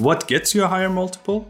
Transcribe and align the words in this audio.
What 0.00 0.26
gets 0.26 0.54
you 0.54 0.64
a 0.64 0.66
higher 0.66 0.88
multiple? 0.88 1.46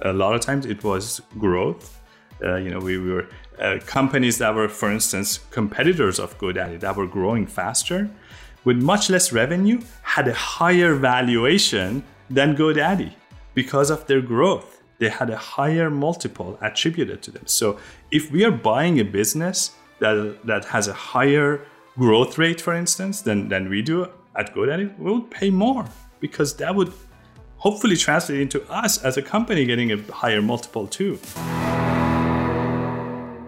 A 0.00 0.12
lot 0.12 0.34
of 0.34 0.40
times 0.40 0.66
it 0.66 0.82
was 0.82 1.22
growth. 1.38 2.00
Uh, 2.42 2.56
you 2.56 2.68
know, 2.68 2.80
we, 2.80 2.98
we 2.98 3.12
were 3.12 3.28
uh, 3.60 3.78
companies 3.86 4.38
that 4.38 4.52
were, 4.52 4.68
for 4.68 4.90
instance, 4.90 5.38
competitors 5.52 6.18
of 6.18 6.36
GoDaddy 6.36 6.80
that 6.80 6.96
were 6.96 7.06
growing 7.06 7.46
faster 7.46 8.10
with 8.64 8.82
much 8.82 9.08
less 9.08 9.32
revenue 9.32 9.80
had 10.02 10.26
a 10.26 10.34
higher 10.34 10.96
valuation 10.96 12.02
than 12.28 12.56
GoDaddy 12.56 13.12
because 13.54 13.88
of 13.88 14.04
their 14.08 14.20
growth. 14.20 14.82
They 14.98 15.08
had 15.08 15.30
a 15.30 15.36
higher 15.36 15.88
multiple 15.88 16.58
attributed 16.60 17.22
to 17.22 17.30
them. 17.30 17.46
So 17.46 17.78
if 18.10 18.32
we 18.32 18.44
are 18.44 18.50
buying 18.50 18.98
a 18.98 19.04
business 19.04 19.76
that, 20.00 20.40
that 20.44 20.64
has 20.64 20.88
a 20.88 20.92
higher 20.92 21.60
growth 21.96 22.36
rate, 22.36 22.60
for 22.60 22.74
instance, 22.74 23.20
than, 23.20 23.48
than 23.48 23.68
we 23.68 23.80
do 23.80 24.08
at 24.34 24.52
GoDaddy, 24.52 24.98
we 24.98 25.12
would 25.12 25.30
pay 25.30 25.50
more 25.50 25.86
because 26.18 26.56
that 26.56 26.74
would 26.74 26.92
hopefully 27.62 27.96
translate 27.96 28.40
into 28.40 28.60
us 28.68 29.00
as 29.04 29.16
a 29.16 29.22
company 29.22 29.64
getting 29.64 29.92
a 29.92 30.12
higher 30.12 30.42
multiple 30.42 30.88
too. 30.88 31.16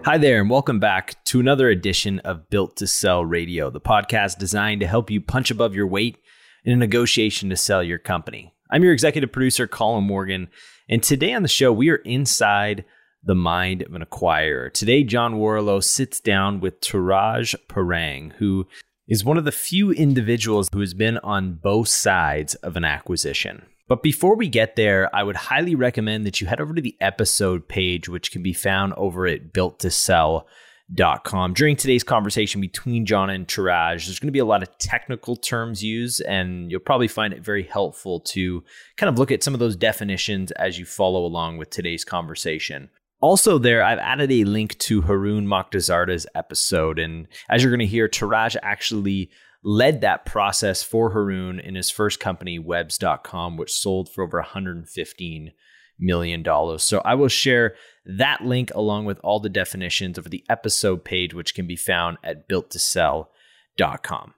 Hi 0.05 0.17
there, 0.17 0.39
and 0.39 0.49
welcome 0.49 0.79
back 0.79 1.21
to 1.25 1.41
another 1.41 1.67
edition 1.67 2.19
of 2.19 2.49
Built 2.49 2.77
to 2.77 2.87
Sell 2.87 3.25
Radio, 3.25 3.69
the 3.69 3.81
podcast 3.81 4.37
designed 4.37 4.79
to 4.79 4.87
help 4.87 5.11
you 5.11 5.19
punch 5.19 5.51
above 5.51 5.75
your 5.75 5.85
weight 5.85 6.17
in 6.63 6.71
a 6.71 6.77
negotiation 6.77 7.49
to 7.49 7.57
sell 7.57 7.83
your 7.83 7.97
company. 7.97 8.53
I'm 8.71 8.83
your 8.83 8.93
executive 8.93 9.33
producer, 9.33 9.67
Colin 9.67 10.05
Morgan, 10.05 10.47
and 10.87 11.03
today 11.03 11.33
on 11.33 11.41
the 11.41 11.49
show, 11.49 11.73
we 11.73 11.89
are 11.89 11.97
inside 11.97 12.85
the 13.21 13.35
mind 13.35 13.81
of 13.81 13.95
an 13.95 14.01
acquirer. 14.01 14.71
Today, 14.71 15.03
John 15.03 15.33
Warrillow 15.33 15.83
sits 15.83 16.21
down 16.21 16.61
with 16.61 16.79
Touraj 16.79 17.53
Parang, 17.67 18.31
who 18.37 18.65
is 19.09 19.25
one 19.25 19.37
of 19.37 19.43
the 19.43 19.51
few 19.51 19.91
individuals 19.91 20.69
who 20.71 20.79
has 20.79 20.93
been 20.93 21.17
on 21.17 21.59
both 21.61 21.89
sides 21.89 22.55
of 22.55 22.77
an 22.77 22.85
acquisition. 22.85 23.65
But 23.87 24.01
before 24.01 24.35
we 24.35 24.49
get 24.49 24.75
there, 24.75 25.15
I 25.15 25.23
would 25.23 25.35
highly 25.35 25.75
recommend 25.75 26.25
that 26.25 26.41
you 26.41 26.47
head 26.47 26.59
over 26.59 26.73
to 26.73 26.81
the 26.81 26.97
episode 26.99 27.67
page, 27.67 28.09
which 28.09 28.31
can 28.31 28.41
be 28.41 28.53
found 28.53 28.93
over 28.93 29.27
at 29.27 29.53
builttosell.com. 29.53 31.53
During 31.53 31.75
today's 31.75 32.03
conversation 32.03 32.61
between 32.61 33.05
John 33.05 33.29
and 33.29 33.47
Touraj, 33.47 34.05
there's 34.05 34.19
going 34.19 34.29
to 34.29 34.31
be 34.31 34.39
a 34.39 34.45
lot 34.45 34.63
of 34.63 34.75
technical 34.79 35.35
terms 35.35 35.83
used, 35.83 36.23
and 36.23 36.71
you'll 36.71 36.79
probably 36.79 37.07
find 37.07 37.31
it 37.31 37.43
very 37.43 37.63
helpful 37.63 38.21
to 38.21 38.63
kind 38.97 39.07
of 39.07 39.19
look 39.19 39.31
at 39.31 39.43
some 39.43 39.53
of 39.53 39.59
those 39.59 39.75
definitions 39.75 40.49
as 40.53 40.79
you 40.79 40.85
follow 40.85 41.23
along 41.23 41.57
with 41.57 41.69
today's 41.69 42.03
conversation. 42.03 42.89
Also, 43.21 43.57
there, 43.57 43.83
I've 43.83 43.99
added 43.99 44.31
a 44.31 44.43
link 44.45 44.77
to 44.79 45.01
Haroon 45.01 45.47
Mokhtarzada's 45.47 46.27
episode. 46.35 46.99
And 46.99 47.27
as 47.49 47.63
you're 47.63 47.71
going 47.71 47.79
to 47.79 47.85
hear, 47.85 48.09
Touraj 48.09 48.55
actually 48.61 49.29
led 49.65 50.01
that 50.01 50.25
process 50.25 50.83
for 50.83 51.09
Haroon 51.09 51.59
in 51.59 51.73
his 51.73 51.89
first 51.89 52.19
company, 52.19 52.59
webs.com, 52.59 53.57
which 53.57 53.73
sold 53.73 54.09
for 54.09 54.23
over 54.23 54.41
$115 54.41 55.51
million. 55.99 56.77
So 56.77 57.01
I 57.03 57.15
will 57.15 57.27
share 57.27 57.73
that 58.05 58.41
link 58.41 58.71
along 58.75 59.05
with 59.05 59.19
all 59.23 59.39
the 59.39 59.49
definitions 59.49 60.19
over 60.19 60.29
the 60.29 60.45
episode 60.49 61.03
page, 61.03 61.33
which 61.33 61.55
can 61.55 61.65
be 61.65 61.75
found 61.75 62.19
at 62.23 62.47
builttosell.com. 62.47 64.33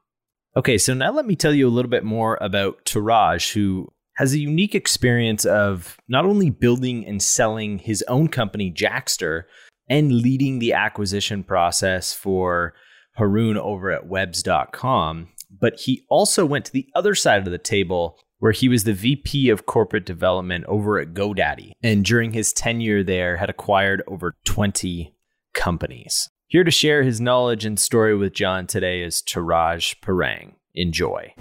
Okay, 0.55 0.77
so 0.77 0.93
now 0.93 1.11
let 1.11 1.25
me 1.25 1.35
tell 1.35 1.53
you 1.53 1.67
a 1.67 1.69
little 1.69 1.91
bit 1.91 2.05
more 2.05 2.37
about 2.39 2.85
Touraj, 2.85 3.51
who 3.51 3.91
has 4.15 4.33
a 4.33 4.39
unique 4.39 4.75
experience 4.75 5.43
of 5.45 5.97
not 6.07 6.25
only 6.25 6.49
building 6.49 7.05
and 7.05 7.21
selling 7.21 7.79
his 7.79 8.01
own 8.07 8.29
company, 8.29 8.71
Jaxtr, 8.71 9.43
and 9.89 10.11
leading 10.11 10.59
the 10.59 10.71
acquisition 10.71 11.43
process 11.43 12.13
for 12.13 12.73
Haroon 13.17 13.57
over 13.57 13.91
at 13.91 14.07
webs.com, 14.07 15.29
but 15.49 15.79
he 15.79 16.05
also 16.07 16.45
went 16.45 16.65
to 16.65 16.71
the 16.71 16.87
other 16.93 17.15
side 17.15 17.45
of 17.45 17.51
the 17.51 17.57
table 17.57 18.19
where 18.39 18.51
he 18.51 18.69
was 18.69 18.83
the 18.83 18.93
VP 18.93 19.49
of 19.49 19.65
corporate 19.65 20.05
development 20.05 20.63
over 20.65 20.99
at 20.99 21.15
GoDaddy. 21.15 21.71
And 21.81 22.05
during 22.05 22.33
his 22.33 22.53
tenure 22.53 23.03
there, 23.03 23.37
had 23.37 23.49
acquired 23.49 24.03
over 24.05 24.35
20 24.45 25.15
companies. 25.55 26.29
Here 26.45 26.63
to 26.63 26.69
share 26.69 27.01
his 27.01 27.19
knowledge 27.19 27.65
and 27.65 27.79
story 27.79 28.15
with 28.15 28.33
John 28.33 28.67
today 28.67 29.01
is 29.01 29.23
Touraj 29.23 29.99
Parang. 30.01 30.55
Enjoy. 30.75 31.33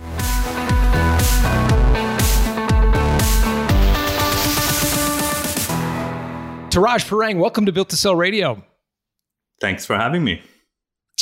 Touraj 6.70 7.06
Parang, 7.06 7.38
welcome 7.38 7.66
to 7.66 7.72
Built 7.72 7.90
to 7.90 7.96
Sell 7.96 8.16
Radio. 8.16 8.64
Thanks 9.60 9.84
for 9.84 9.96
having 9.96 10.24
me 10.24 10.40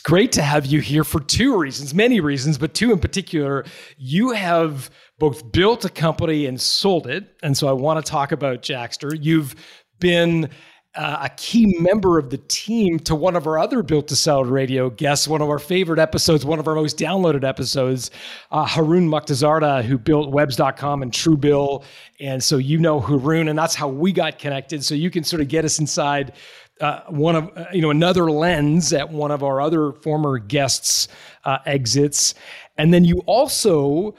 great 0.04 0.32
to 0.32 0.42
have 0.42 0.66
you 0.66 0.80
here 0.80 1.02
for 1.02 1.18
two 1.20 1.56
reasons, 1.56 1.94
many 1.94 2.20
reasons, 2.20 2.58
but 2.58 2.74
two 2.74 2.92
in 2.92 2.98
particular. 2.98 3.64
You 3.96 4.30
have 4.30 4.90
both 5.18 5.50
built 5.50 5.84
a 5.84 5.88
company 5.88 6.46
and 6.46 6.60
sold 6.60 7.06
it. 7.06 7.36
And 7.42 7.56
so 7.56 7.66
I 7.68 7.72
want 7.72 8.04
to 8.04 8.10
talk 8.10 8.30
about 8.30 8.62
Jaxtr. 8.62 9.18
You've 9.20 9.54
been 9.98 10.50
uh, 10.94 11.18
a 11.22 11.28
key 11.36 11.76
member 11.80 12.18
of 12.18 12.30
the 12.30 12.38
team 12.38 13.00
to 13.00 13.14
one 13.14 13.34
of 13.34 13.46
our 13.46 13.58
other 13.58 13.82
Built 13.82 14.06
to 14.08 14.16
Sell 14.16 14.44
radio 14.44 14.90
guests, 14.90 15.26
one 15.26 15.42
of 15.42 15.48
our 15.48 15.58
favorite 15.58 15.98
episodes, 15.98 16.44
one 16.44 16.60
of 16.60 16.68
our 16.68 16.74
most 16.74 16.98
downloaded 16.98 17.42
episodes, 17.42 18.12
uh, 18.52 18.66
Haroon 18.66 19.08
Mokhtarzada, 19.08 19.82
who 19.82 19.98
built 19.98 20.30
webs.com 20.30 21.02
and 21.02 21.10
Truebill. 21.10 21.82
And 22.20 22.42
so 22.44 22.58
you 22.58 22.78
know 22.78 23.00
Haroon, 23.00 23.48
and 23.48 23.58
that's 23.58 23.74
how 23.74 23.88
we 23.88 24.12
got 24.12 24.38
connected. 24.38 24.84
So 24.84 24.94
you 24.94 25.10
can 25.10 25.24
sort 25.24 25.42
of 25.42 25.48
get 25.48 25.64
us 25.64 25.80
inside 25.80 26.32
uh, 26.80 27.00
one 27.08 27.36
of 27.36 27.50
uh, 27.56 27.66
you 27.72 27.80
know 27.80 27.90
another 27.90 28.30
lens 28.30 28.92
at 28.92 29.10
one 29.10 29.30
of 29.30 29.42
our 29.42 29.60
other 29.60 29.92
former 29.92 30.38
guests' 30.38 31.08
uh, 31.44 31.58
exits, 31.66 32.34
and 32.76 32.92
then 32.92 33.04
you 33.04 33.22
also 33.26 34.14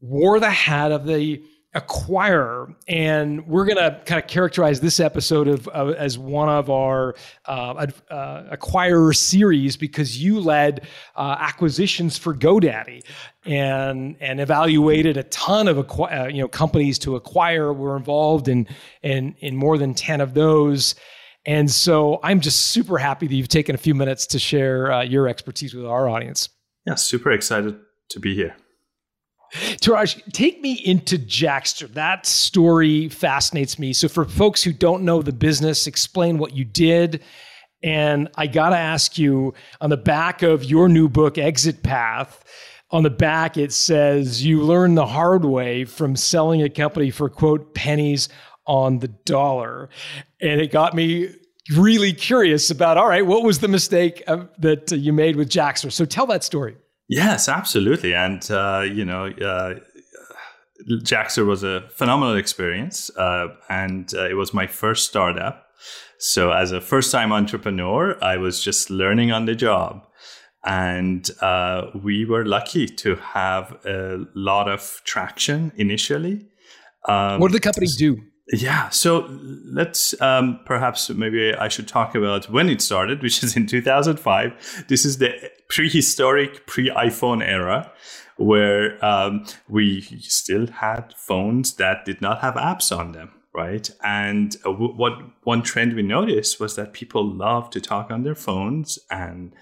wore 0.00 0.38
the 0.38 0.50
hat 0.50 0.92
of 0.92 1.06
the 1.06 1.42
acquirer. 1.74 2.74
And 2.88 3.46
we're 3.46 3.64
going 3.64 3.76
to 3.76 4.00
kind 4.04 4.22
of 4.22 4.28
characterize 4.28 4.80
this 4.80 5.00
episode 5.00 5.48
of, 5.48 5.68
as 5.68 6.18
one 6.18 6.48
of 6.48 6.70
our 6.70 7.14
uh, 7.46 7.86
uh, 8.10 8.56
acquirer 8.56 9.14
series 9.14 9.76
because 9.76 10.22
you 10.22 10.40
led 10.40 10.86
acquisitions 11.16 12.18
for 12.18 12.34
godaddy 12.34 13.02
and 13.44 14.16
and 14.20 14.40
evaluated 14.40 15.16
a 15.16 15.22
ton 15.24 15.68
of 15.68 15.78
acqu- 15.78 16.34
you 16.34 16.40
know 16.42 16.48
companies 16.48 16.98
to 17.00 17.16
acquire. 17.16 17.72
We're 17.72 17.96
involved 17.96 18.48
in 18.48 18.66
in 19.02 19.34
in 19.38 19.56
more 19.56 19.78
than 19.78 19.94
10 19.94 20.20
of 20.20 20.34
those 20.34 20.94
and 21.48 21.70
so 21.70 22.20
I'm 22.22 22.40
just 22.40 22.68
super 22.68 22.98
happy 22.98 23.26
that 23.26 23.34
you've 23.34 23.48
taken 23.48 23.74
a 23.74 23.78
few 23.78 23.94
minutes 23.94 24.26
to 24.26 24.38
share 24.38 24.92
uh, 24.92 25.00
your 25.00 25.26
expertise 25.26 25.72
with 25.72 25.86
our 25.86 26.06
audience. 26.06 26.50
Yeah, 26.86 26.96
super 26.96 27.32
excited 27.32 27.74
to 28.10 28.20
be 28.20 28.34
here. 28.34 28.54
Touraj, 29.54 30.30
take 30.34 30.60
me 30.60 30.74
into 30.74 31.16
Jaxtr. 31.16 31.90
That 31.94 32.26
story 32.26 33.08
fascinates 33.08 33.78
me. 33.78 33.94
So, 33.94 34.08
for 34.08 34.26
folks 34.26 34.62
who 34.62 34.74
don't 34.74 35.04
know 35.04 35.22
the 35.22 35.32
business, 35.32 35.86
explain 35.86 36.36
what 36.36 36.54
you 36.54 36.66
did. 36.66 37.22
And 37.82 38.28
I 38.34 38.46
got 38.46 38.70
to 38.70 38.76
ask 38.76 39.16
you 39.16 39.54
on 39.80 39.88
the 39.88 39.96
back 39.96 40.42
of 40.42 40.64
your 40.64 40.86
new 40.86 41.08
book, 41.08 41.38
Exit 41.38 41.82
Path, 41.82 42.44
on 42.90 43.04
the 43.04 43.10
back 43.10 43.56
it 43.56 43.72
says 43.72 44.44
you 44.44 44.62
learned 44.62 44.98
the 44.98 45.06
hard 45.06 45.46
way 45.46 45.86
from 45.86 46.14
selling 46.14 46.62
a 46.62 46.68
company 46.68 47.10
for 47.10 47.30
quote 47.30 47.74
pennies 47.74 48.28
on 48.66 48.98
the 48.98 49.08
dollar. 49.08 49.88
And 50.40 50.60
it 50.60 50.70
got 50.70 50.94
me 50.94 51.34
really 51.76 52.12
curious 52.12 52.70
about 52.70 52.96
all 52.96 53.08
right, 53.08 53.26
what 53.26 53.42
was 53.42 53.58
the 53.58 53.68
mistake 53.68 54.22
that 54.26 54.90
you 54.92 55.12
made 55.12 55.36
with 55.36 55.48
Jaxtr? 55.48 55.92
So 55.92 56.04
tell 56.04 56.26
that 56.26 56.44
story. 56.44 56.76
Yes, 57.08 57.48
absolutely. 57.48 58.14
And, 58.14 58.48
uh, 58.50 58.84
you 58.86 59.04
know, 59.04 59.26
uh, 59.26 59.80
Jaxtr 60.88 61.46
was 61.46 61.62
a 61.62 61.88
phenomenal 61.94 62.36
experience. 62.36 63.10
Uh, 63.16 63.48
and 63.68 64.12
uh, 64.14 64.28
it 64.28 64.34
was 64.34 64.52
my 64.54 64.66
first 64.66 65.08
startup. 65.08 65.66
So, 66.18 66.50
as 66.50 66.72
a 66.72 66.80
first 66.80 67.12
time 67.12 67.32
entrepreneur, 67.32 68.22
I 68.22 68.36
was 68.38 68.62
just 68.62 68.90
learning 68.90 69.30
on 69.30 69.46
the 69.46 69.54
job. 69.54 70.04
And 70.64 71.28
uh, 71.40 71.86
we 72.02 72.24
were 72.24 72.44
lucky 72.44 72.86
to 72.86 73.14
have 73.16 73.76
a 73.86 74.26
lot 74.34 74.68
of 74.68 75.00
traction 75.04 75.72
initially. 75.76 76.48
Um, 77.08 77.40
what 77.40 77.52
did 77.52 77.56
the 77.56 77.64
company 77.64 77.86
do? 77.86 78.20
Yeah, 78.52 78.88
so 78.88 79.26
let's 79.64 80.18
um, 80.22 80.60
perhaps 80.64 81.10
maybe 81.10 81.54
I 81.54 81.68
should 81.68 81.86
talk 81.86 82.14
about 82.14 82.48
when 82.48 82.70
it 82.70 82.80
started, 82.80 83.22
which 83.22 83.42
is 83.42 83.56
in 83.56 83.66
2005. 83.66 84.86
This 84.88 85.04
is 85.04 85.18
the 85.18 85.50
prehistoric 85.68 86.66
pre 86.66 86.88
iPhone 86.90 87.46
era 87.46 87.92
where 88.38 89.04
um, 89.04 89.44
we 89.68 90.00
still 90.00 90.66
had 90.68 91.12
phones 91.16 91.74
that 91.74 92.04
did 92.04 92.22
not 92.22 92.40
have 92.40 92.54
apps 92.54 92.96
on 92.96 93.12
them, 93.12 93.32
right? 93.52 93.90
And 94.02 94.56
uh, 94.64 94.70
w- 94.70 94.94
what 94.94 95.12
one 95.42 95.62
trend 95.62 95.94
we 95.94 96.02
noticed 96.02 96.58
was 96.60 96.76
that 96.76 96.92
people 96.92 97.28
love 97.28 97.68
to 97.70 97.80
talk 97.80 98.10
on 98.10 98.22
their 98.22 98.36
phones 98.36 98.98
and 99.10 99.52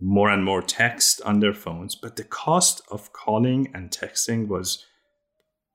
more 0.00 0.28
and 0.28 0.44
more 0.44 0.62
text 0.62 1.20
on 1.22 1.40
their 1.40 1.54
phones, 1.54 1.94
but 1.94 2.16
the 2.16 2.24
cost 2.24 2.82
of 2.90 3.12
calling 3.12 3.70
and 3.74 3.90
texting 3.90 4.48
was 4.48 4.85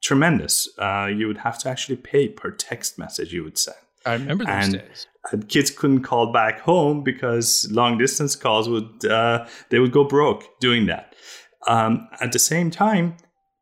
tremendous. 0.01 0.67
Uh, 0.77 1.09
you 1.13 1.27
would 1.27 1.39
have 1.39 1.57
to 1.59 1.69
actually 1.69 1.97
pay 1.97 2.27
per 2.27 2.51
text 2.51 2.97
message 2.97 3.33
you 3.33 3.43
would 3.43 3.57
send. 3.57 3.77
I 4.05 4.13
remember 4.13 4.45
those 4.45 4.53
and, 4.53 4.73
days. 4.73 5.07
And 5.31 5.47
kids 5.47 5.69
couldn't 5.69 6.01
call 6.03 6.31
back 6.31 6.61
home 6.61 7.03
because 7.03 7.67
long 7.71 7.97
distance 7.97 8.35
calls 8.35 8.67
would 8.67 9.05
uh, 9.05 9.47
they 9.69 9.79
would 9.79 9.91
go 9.91 10.03
broke 10.03 10.59
doing 10.59 10.87
that. 10.87 11.15
Um, 11.67 12.07
at 12.19 12.31
the 12.31 12.39
same 12.39 12.71
time, 12.71 13.17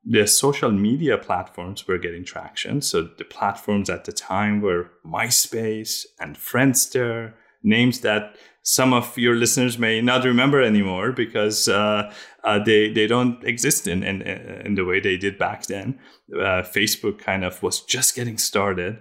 the 0.05 0.25
social 0.25 0.71
media 0.71 1.17
platforms 1.17 1.87
were 1.87 1.97
getting 1.97 2.23
traction. 2.23 2.81
So 2.81 3.09
the 3.17 3.25
platforms 3.25 3.89
at 3.89 4.05
the 4.05 4.13
time 4.13 4.61
were 4.61 4.91
MySpace 5.05 6.05
and 6.19 6.37
Friendster, 6.37 7.33
names 7.63 8.01
that 8.01 8.35
some 8.63 8.93
of 8.93 9.17
your 9.17 9.35
listeners 9.35 9.77
may 9.79 10.01
not 10.01 10.23
remember 10.23 10.61
anymore 10.61 11.11
because 11.11 11.67
uh, 11.67 12.13
uh, 12.43 12.59
they 12.63 12.91
they 12.91 13.07
don't 13.07 13.43
exist 13.43 13.87
in, 13.87 14.03
in 14.03 14.21
in 14.21 14.75
the 14.75 14.85
way 14.85 14.99
they 14.99 15.17
did 15.17 15.37
back 15.37 15.65
then. 15.65 15.99
Uh, 16.33 16.61
Facebook 16.61 17.19
kind 17.19 17.43
of 17.43 17.61
was 17.63 17.81
just 17.81 18.15
getting 18.15 18.37
started, 18.37 18.97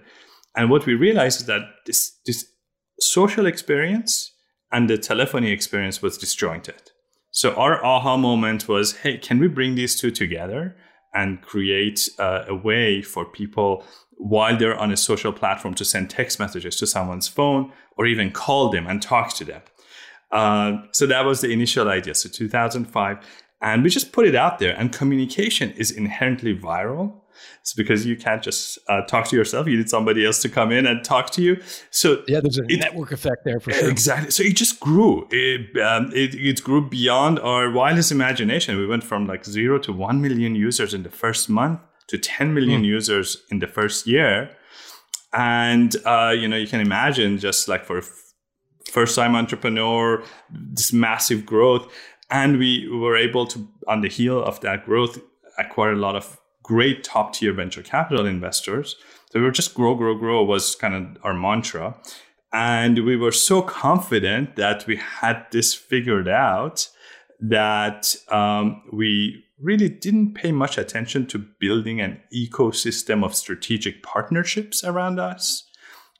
and 0.56 0.70
what 0.70 0.86
we 0.86 0.94
realized 0.94 1.40
is 1.40 1.46
that 1.46 1.62
this 1.86 2.18
this 2.24 2.44
social 3.00 3.46
experience 3.46 4.32
and 4.72 4.88
the 4.88 4.98
telephony 4.98 5.50
experience 5.50 6.02
was 6.02 6.18
disjointed. 6.18 6.90
So 7.30 7.54
our 7.54 7.84
aha 7.84 8.16
moment 8.16 8.68
was, 8.68 8.96
hey, 8.98 9.18
can 9.18 9.38
we 9.38 9.48
bring 9.48 9.74
these 9.74 10.00
two 10.00 10.10
together 10.10 10.76
and 11.14 11.42
create 11.42 12.08
uh, 12.18 12.44
a 12.48 12.54
way 12.54 13.02
for 13.02 13.24
people 13.24 13.84
while 14.18 14.56
they're 14.56 14.78
on 14.78 14.90
a 14.90 14.96
social 14.96 15.32
platform 15.32 15.74
to 15.74 15.84
send 15.84 16.10
text 16.10 16.38
messages 16.38 16.76
to 16.76 16.86
someone's 16.86 17.28
phone 17.28 17.72
or 17.96 18.06
even 18.06 18.30
call 18.30 18.70
them 18.70 18.86
and 18.86 19.00
talk 19.00 19.34
to 19.34 19.44
them. 19.44 19.62
Uh, 20.30 20.78
so 20.92 21.06
that 21.06 21.24
was 21.24 21.40
the 21.40 21.50
initial 21.50 21.88
idea. 21.88 22.14
So 22.14 22.28
2005, 22.28 23.18
and 23.60 23.82
we 23.82 23.90
just 23.90 24.12
put 24.12 24.26
it 24.26 24.34
out 24.34 24.58
there. 24.58 24.74
And 24.76 24.92
communication 24.92 25.70
is 25.72 25.90
inherently 25.90 26.56
viral. 26.56 27.14
It's 27.60 27.74
because 27.74 28.06
you 28.06 28.16
can't 28.16 28.42
just 28.42 28.78
uh, 28.88 29.02
talk 29.02 29.28
to 29.28 29.36
yourself. 29.36 29.66
You 29.66 29.76
need 29.76 29.90
somebody 29.90 30.24
else 30.24 30.40
to 30.42 30.48
come 30.48 30.72
in 30.72 30.86
and 30.86 31.04
talk 31.04 31.30
to 31.30 31.42
you. 31.42 31.60
So 31.90 32.22
yeah, 32.28 32.40
there's 32.40 32.58
a 32.58 32.64
it, 32.68 32.80
network 32.80 33.12
effect 33.12 33.44
there 33.44 33.60
for 33.60 33.72
sure. 33.72 33.88
Exactly. 33.88 34.30
So 34.30 34.42
it 34.42 34.56
just 34.56 34.80
grew. 34.80 35.26
It, 35.30 35.80
um, 35.80 36.10
it, 36.14 36.34
it 36.34 36.62
grew 36.62 36.88
beyond 36.88 37.38
our 37.40 37.70
wildest 37.70 38.12
imagination. 38.12 38.76
We 38.76 38.86
went 38.86 39.04
from 39.04 39.26
like 39.26 39.44
zero 39.44 39.78
to 39.80 39.92
one 39.92 40.20
million 40.20 40.54
users 40.54 40.94
in 40.94 41.02
the 41.02 41.10
first 41.10 41.48
month 41.48 41.80
to 42.08 42.18
10 42.18 42.54
million 42.54 42.82
mm. 42.82 42.86
users 42.86 43.42
in 43.50 43.58
the 43.58 43.66
first 43.66 44.06
year. 44.06 44.50
And 45.32 45.94
uh, 46.06 46.34
you 46.36 46.48
know, 46.48 46.56
you 46.56 46.66
can 46.66 46.80
imagine 46.80 47.38
just 47.38 47.68
like 47.68 47.84
for 47.84 48.02
first 48.90 49.14
time 49.14 49.36
entrepreneur, 49.36 50.22
this 50.50 50.92
massive 50.92 51.44
growth. 51.46 51.92
And 52.30 52.58
we 52.58 52.88
were 52.88 53.16
able 53.16 53.46
to, 53.46 53.68
on 53.86 54.00
the 54.00 54.08
heel 54.08 54.42
of 54.42 54.60
that 54.60 54.84
growth, 54.84 55.18
acquire 55.58 55.92
a 55.92 55.96
lot 55.96 56.16
of 56.16 56.38
great 56.68 57.02
top 57.02 57.32
tier 57.32 57.54
venture 57.54 57.82
capital 57.82 58.26
investors. 58.26 58.96
So 59.30 59.38
we 59.38 59.44
were 59.44 59.50
just 59.50 59.74
grow, 59.74 59.94
grow, 59.94 60.14
grow 60.14 60.44
was 60.44 60.74
kind 60.74 60.94
of 60.94 61.24
our 61.24 61.32
mantra. 61.32 61.96
And 62.52 63.04
we 63.06 63.16
were 63.16 63.32
so 63.32 63.62
confident 63.62 64.56
that 64.56 64.86
we 64.86 64.96
had 64.96 65.46
this 65.50 65.74
figured 65.74 66.28
out 66.28 66.88
that 67.40 68.14
um, 68.30 68.82
we 68.92 69.44
really 69.58 69.88
didn't 69.88 70.34
pay 70.34 70.52
much 70.52 70.76
attention 70.76 71.26
to 71.28 71.38
building 71.38 72.00
an 72.02 72.20
ecosystem 72.34 73.24
of 73.24 73.34
strategic 73.34 74.02
partnerships 74.02 74.84
around 74.84 75.18
us. 75.18 75.64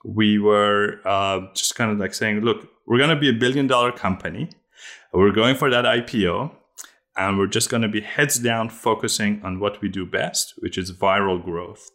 We 0.03 0.39
were 0.39 0.99
uh, 1.05 1.41
just 1.53 1.75
kind 1.75 1.91
of 1.91 1.99
like 1.99 2.15
saying, 2.15 2.41
look, 2.41 2.67
we're 2.87 2.97
going 2.97 3.11
to 3.11 3.15
be 3.15 3.29
a 3.29 3.33
billion 3.33 3.67
dollar 3.67 3.91
company. 3.91 4.49
We're 5.13 5.31
going 5.31 5.55
for 5.55 5.69
that 5.69 5.85
IPO 5.85 6.55
and 7.19 7.37
we're 7.37 7.47
just 7.47 7.69
going 7.69 7.81
to 7.81 7.89
be 7.89 7.99
heads 7.99 8.39
down 8.39 8.69
focusing 8.69 9.41
on 9.43 9.59
what 9.59 9.81
we 9.81 9.89
do 9.89 10.05
best, 10.05 10.53
which 10.59 10.77
is 10.77 10.93
viral 10.93 11.43
growth. 11.43 11.89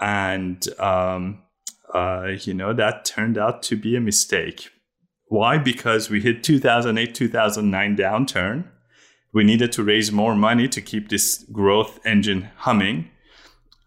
And 0.00 0.64
um, 0.78 1.42
uh, 1.92 2.28
you 2.42 2.54
know 2.54 2.72
that 2.72 3.04
turned 3.04 3.36
out 3.36 3.62
to 3.64 3.76
be 3.76 3.96
a 3.96 4.00
mistake. 4.00 4.70
Why? 5.26 5.58
Because 5.58 6.08
we 6.08 6.20
hit 6.20 6.44
2008 6.44 7.12
2009 7.12 7.96
downturn. 7.96 8.68
We 9.34 9.42
needed 9.42 9.72
to 9.72 9.82
raise 9.82 10.12
more 10.12 10.36
money 10.36 10.68
to 10.68 10.80
keep 10.80 11.08
this 11.08 11.44
growth 11.52 11.98
engine 12.04 12.50
humming 12.58 13.10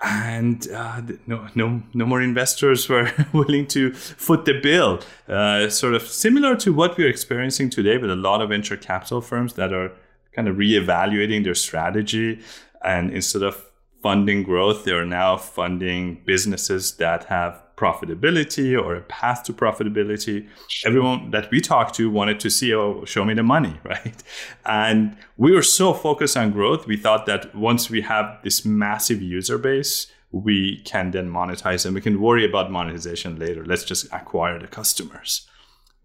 and 0.04 0.70
uh, 0.72 1.02
no, 1.26 1.48
no, 1.56 1.82
no 1.94 2.06
more 2.06 2.22
investors 2.22 2.90
were 2.90 3.12
willing 3.34 3.66
to 3.68 3.94
foot 3.94 4.46
the 4.46 4.60
bill. 4.60 5.00
Uh, 5.28 5.70
sort 5.70 5.94
of 5.94 6.04
similar 6.04 6.56
to 6.58 6.74
what 6.74 6.98
we're 6.98 7.10
experiencing 7.10 7.70
today 7.70 7.98
with 7.98 8.12
a 8.12 8.16
lot 8.16 8.42
of 8.42 8.50
venture 8.50 8.78
capital 8.78 9.22
firms 9.22 9.54
that 9.54 9.74
are 9.74 9.92
kind 10.36 10.48
of 10.48 10.58
reevaluating 10.58 11.44
their 11.44 11.56
strategy, 11.56 12.40
and 12.84 13.12
instead 13.12 13.44
of 13.44 13.66
funding 14.04 14.44
growth, 14.44 14.84
they 14.84 14.92
are 14.92 15.06
now 15.06 15.38
funding 15.38 16.22
businesses 16.26 16.98
that 16.98 17.24
have 17.26 17.62
profitability 17.76 18.80
or 18.80 18.96
a 18.96 19.02
path 19.02 19.44
to 19.44 19.54
profitability. 19.54 20.48
Everyone 20.86 21.32
that 21.32 21.50
we 21.52 21.60
talked 21.60 21.96
to 21.96 22.10
wanted 22.10 22.40
to 22.42 22.50
see, 22.50 22.74
oh, 22.74 23.04
show 23.06 23.26
me 23.26 23.34
the 23.34 23.44
money, 23.44 23.80
right? 23.84 24.22
And 24.66 25.18
we 25.38 25.52
were 25.52 25.62
so 25.62 25.94
focused 25.94 26.38
on 26.38 26.52
growth, 26.52 26.88
we 26.88 26.98
thought 26.98 27.26
that 27.26 27.56
once 27.56 27.90
we 27.90 28.02
have 28.02 28.40
this 28.44 28.64
massive 28.66 29.22
user 29.22 29.58
base, 29.58 30.08
we 30.32 30.82
can 30.82 31.12
then 31.12 31.30
monetize 31.30 31.84
them. 31.84 31.94
We 31.94 32.02
can 32.02 32.20
worry 32.20 32.46
about 32.46 32.70
monetization 32.70 33.40
later. 33.40 33.66
Let's 33.66 33.86
just 33.86 34.06
acquire 34.12 34.60
the 34.60 34.68
customers. 34.68 35.48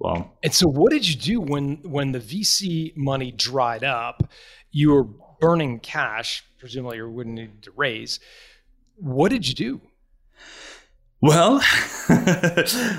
Well, 0.01 0.35
and 0.43 0.53
so 0.55 0.67
what 0.67 0.93
did 0.93 1.07
you 1.07 1.15
do 1.15 1.41
when 1.41 1.77
when 1.83 2.13
the 2.13 2.19
VC 2.19 2.97
money 2.97 3.31
dried 3.31 3.85
up? 3.85 4.23
You 4.73 4.93
were 4.93 5.05
burning 5.41 5.79
cash, 5.81 6.43
presumably 6.59 6.97
you 6.97 7.11
wouldn't 7.11 7.35
need 7.35 7.63
to 7.63 7.71
raise. 7.73 8.19
What 8.97 9.31
did 9.31 9.47
you 9.47 9.55
do? 9.55 9.81
Well, 11.23 11.61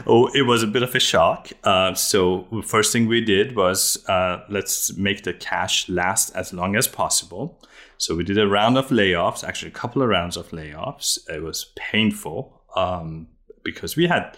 oh, 0.06 0.30
it 0.36 0.46
was 0.46 0.62
a 0.62 0.68
bit 0.68 0.84
of 0.84 0.94
a 0.94 1.00
shock. 1.00 1.50
Uh, 1.64 1.96
so 1.96 2.46
first 2.64 2.94
thing 2.94 3.08
we 3.08 3.22
did 3.22 3.56
was 3.56 4.08
uh, 4.08 4.44
let's 4.48 4.96
make 4.96 5.24
the 5.24 5.34
cash 5.34 5.90
last 5.90 6.30
as 6.36 6.54
long 6.54 6.76
as 6.76 6.88
possible. 6.88 7.60
So 7.98 8.16
we 8.16 8.24
did 8.24 8.38
a 8.38 8.48
round 8.48 8.78
of 8.78 8.90
layoffs, 8.90 9.44
actually 9.44 9.70
a 9.70 9.74
couple 9.76 10.04
of 10.04 10.10
rounds 10.10 10.38
of 10.38 10.50
layoffs. 10.50 11.18
It 11.30 11.42
was 11.42 11.72
painful 11.76 12.62
um, 12.76 13.28
because 13.64 13.96
we 13.96 14.06
had 14.06 14.38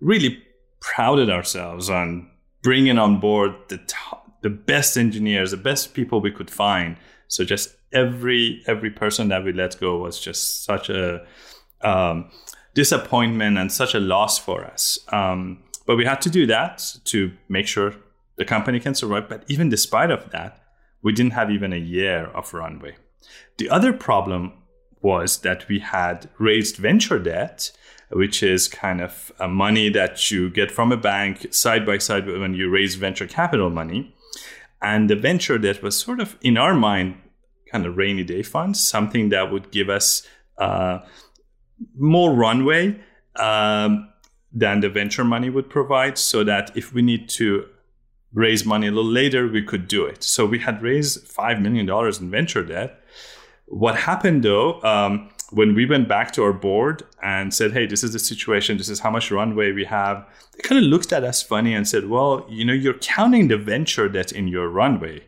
really 0.00 0.40
prided 0.84 1.30
ourselves 1.30 1.88
on 1.88 2.30
bringing 2.62 2.98
on 2.98 3.18
board 3.18 3.54
the 3.68 3.80
the 4.42 4.50
best 4.50 4.98
engineers, 4.98 5.50
the 5.50 5.56
best 5.56 5.94
people 5.94 6.20
we 6.20 6.30
could 6.30 6.50
find. 6.50 6.96
So 7.28 7.44
just 7.44 7.74
every 7.92 8.62
every 8.66 8.90
person 8.90 9.28
that 9.28 9.44
we 9.44 9.52
let 9.52 9.80
go 9.80 9.96
was 9.96 10.20
just 10.20 10.64
such 10.64 10.90
a 10.90 11.26
um, 11.80 12.30
disappointment 12.74 13.56
and 13.56 13.72
such 13.72 13.94
a 13.94 14.00
loss 14.00 14.38
for 14.38 14.64
us. 14.64 14.98
Um, 15.08 15.62
but 15.86 15.96
we 15.96 16.04
had 16.04 16.20
to 16.22 16.30
do 16.30 16.46
that 16.46 16.84
to 17.04 17.32
make 17.48 17.66
sure 17.66 17.94
the 18.36 18.44
company 18.44 18.80
can 18.80 18.94
survive. 18.94 19.28
But 19.28 19.44
even 19.48 19.70
despite 19.70 20.10
of 20.10 20.30
that, 20.30 20.60
we 21.02 21.12
didn't 21.12 21.32
have 21.32 21.50
even 21.50 21.72
a 21.72 21.78
year 21.96 22.26
of 22.34 22.52
runway. 22.52 22.96
The 23.56 23.70
other 23.70 23.92
problem 23.92 24.52
was 25.00 25.38
that 25.38 25.68
we 25.68 25.78
had 25.78 26.28
raised 26.38 26.76
venture 26.76 27.18
debt, 27.18 27.70
which 28.10 28.42
is 28.42 28.68
kind 28.68 29.00
of 29.00 29.32
money 29.48 29.88
that 29.88 30.30
you 30.30 30.50
get 30.50 30.70
from 30.70 30.92
a 30.92 30.96
bank 30.96 31.52
side 31.52 31.84
by 31.84 31.98
side 31.98 32.26
when 32.26 32.54
you 32.54 32.70
raise 32.70 32.94
venture 32.94 33.26
capital 33.26 33.70
money. 33.70 34.14
And 34.82 35.08
the 35.08 35.16
venture 35.16 35.58
debt 35.58 35.82
was 35.82 35.98
sort 35.98 36.20
of, 36.20 36.36
in 36.42 36.58
our 36.58 36.74
mind, 36.74 37.16
kind 37.72 37.86
of 37.86 37.96
rainy 37.96 38.22
day 38.22 38.42
funds, 38.42 38.86
something 38.86 39.30
that 39.30 39.50
would 39.50 39.70
give 39.70 39.88
us 39.88 40.26
uh, 40.58 40.98
more 41.98 42.32
runway 42.32 43.00
um, 43.36 44.08
than 44.52 44.80
the 44.80 44.88
venture 44.88 45.24
money 45.24 45.50
would 45.50 45.70
provide, 45.70 46.18
so 46.18 46.44
that 46.44 46.76
if 46.76 46.92
we 46.92 47.02
need 47.02 47.28
to 47.30 47.66
raise 48.34 48.66
money 48.66 48.88
a 48.88 48.90
little 48.90 49.10
later, 49.10 49.48
we 49.48 49.62
could 49.62 49.88
do 49.88 50.04
it. 50.04 50.22
So 50.22 50.44
we 50.44 50.58
had 50.58 50.82
raised 50.82 51.26
$5 51.26 51.60
million 51.62 51.88
in 51.88 52.30
venture 52.30 52.64
debt. 52.64 53.00
What 53.66 53.96
happened 53.96 54.42
though, 54.42 54.82
um, 54.82 55.30
when 55.54 55.74
we 55.74 55.86
went 55.86 56.08
back 56.08 56.32
to 56.32 56.42
our 56.42 56.52
board 56.52 57.04
and 57.22 57.54
said, 57.54 57.72
hey, 57.72 57.86
this 57.86 58.02
is 58.02 58.12
the 58.12 58.18
situation, 58.18 58.76
this 58.76 58.88
is 58.88 59.00
how 59.00 59.10
much 59.10 59.30
runway 59.30 59.70
we 59.70 59.84
have, 59.84 60.26
they 60.52 60.62
kind 60.62 60.84
of 60.84 60.90
looked 60.90 61.12
at 61.12 61.22
us 61.22 61.42
funny 61.42 61.74
and 61.74 61.86
said, 61.86 62.08
well, 62.08 62.44
you 62.48 62.64
know, 62.64 62.72
you're 62.72 62.98
counting 62.98 63.46
the 63.46 63.56
venture 63.56 64.08
debt 64.08 64.32
in 64.32 64.48
your 64.48 64.68
runway, 64.68 65.22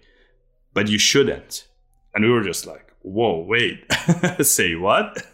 but 0.75 0.88
you 0.88 0.99
shouldn't. 0.99 1.68
And 2.12 2.25
we 2.25 2.30
were 2.30 2.42
just 2.42 2.66
like, 2.66 2.92
whoa, 3.02 3.38
wait, 3.38 3.85
say 4.40 4.75
what? 4.75 5.25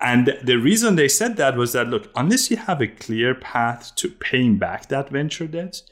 And 0.00 0.38
the 0.42 0.56
reason 0.56 0.94
they 0.94 1.08
said 1.08 1.36
that 1.36 1.56
was 1.56 1.72
that 1.72 1.88
look, 1.88 2.10
unless 2.14 2.50
you 2.50 2.56
have 2.56 2.80
a 2.80 2.86
clear 2.86 3.34
path 3.34 3.94
to 3.96 4.08
paying 4.08 4.56
back 4.56 4.88
that 4.88 5.10
venture 5.10 5.46
debt, 5.48 5.82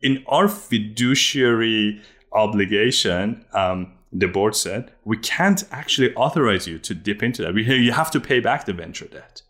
in 0.00 0.22
our 0.28 0.48
fiduciary 0.48 2.00
obligation, 2.32 3.44
um, 3.52 3.92
the 4.12 4.26
board 4.26 4.56
said, 4.56 4.92
we 5.04 5.16
can't 5.16 5.64
actually 5.70 6.14
authorize 6.14 6.66
you 6.66 6.78
to 6.80 6.94
dip 6.94 7.22
into 7.22 7.42
that. 7.42 7.54
We, 7.54 7.64
you 7.64 7.92
have 7.92 8.10
to 8.12 8.20
pay 8.20 8.40
back 8.40 8.64
the 8.64 8.72
venture 8.72 9.06
debt. 9.06 9.42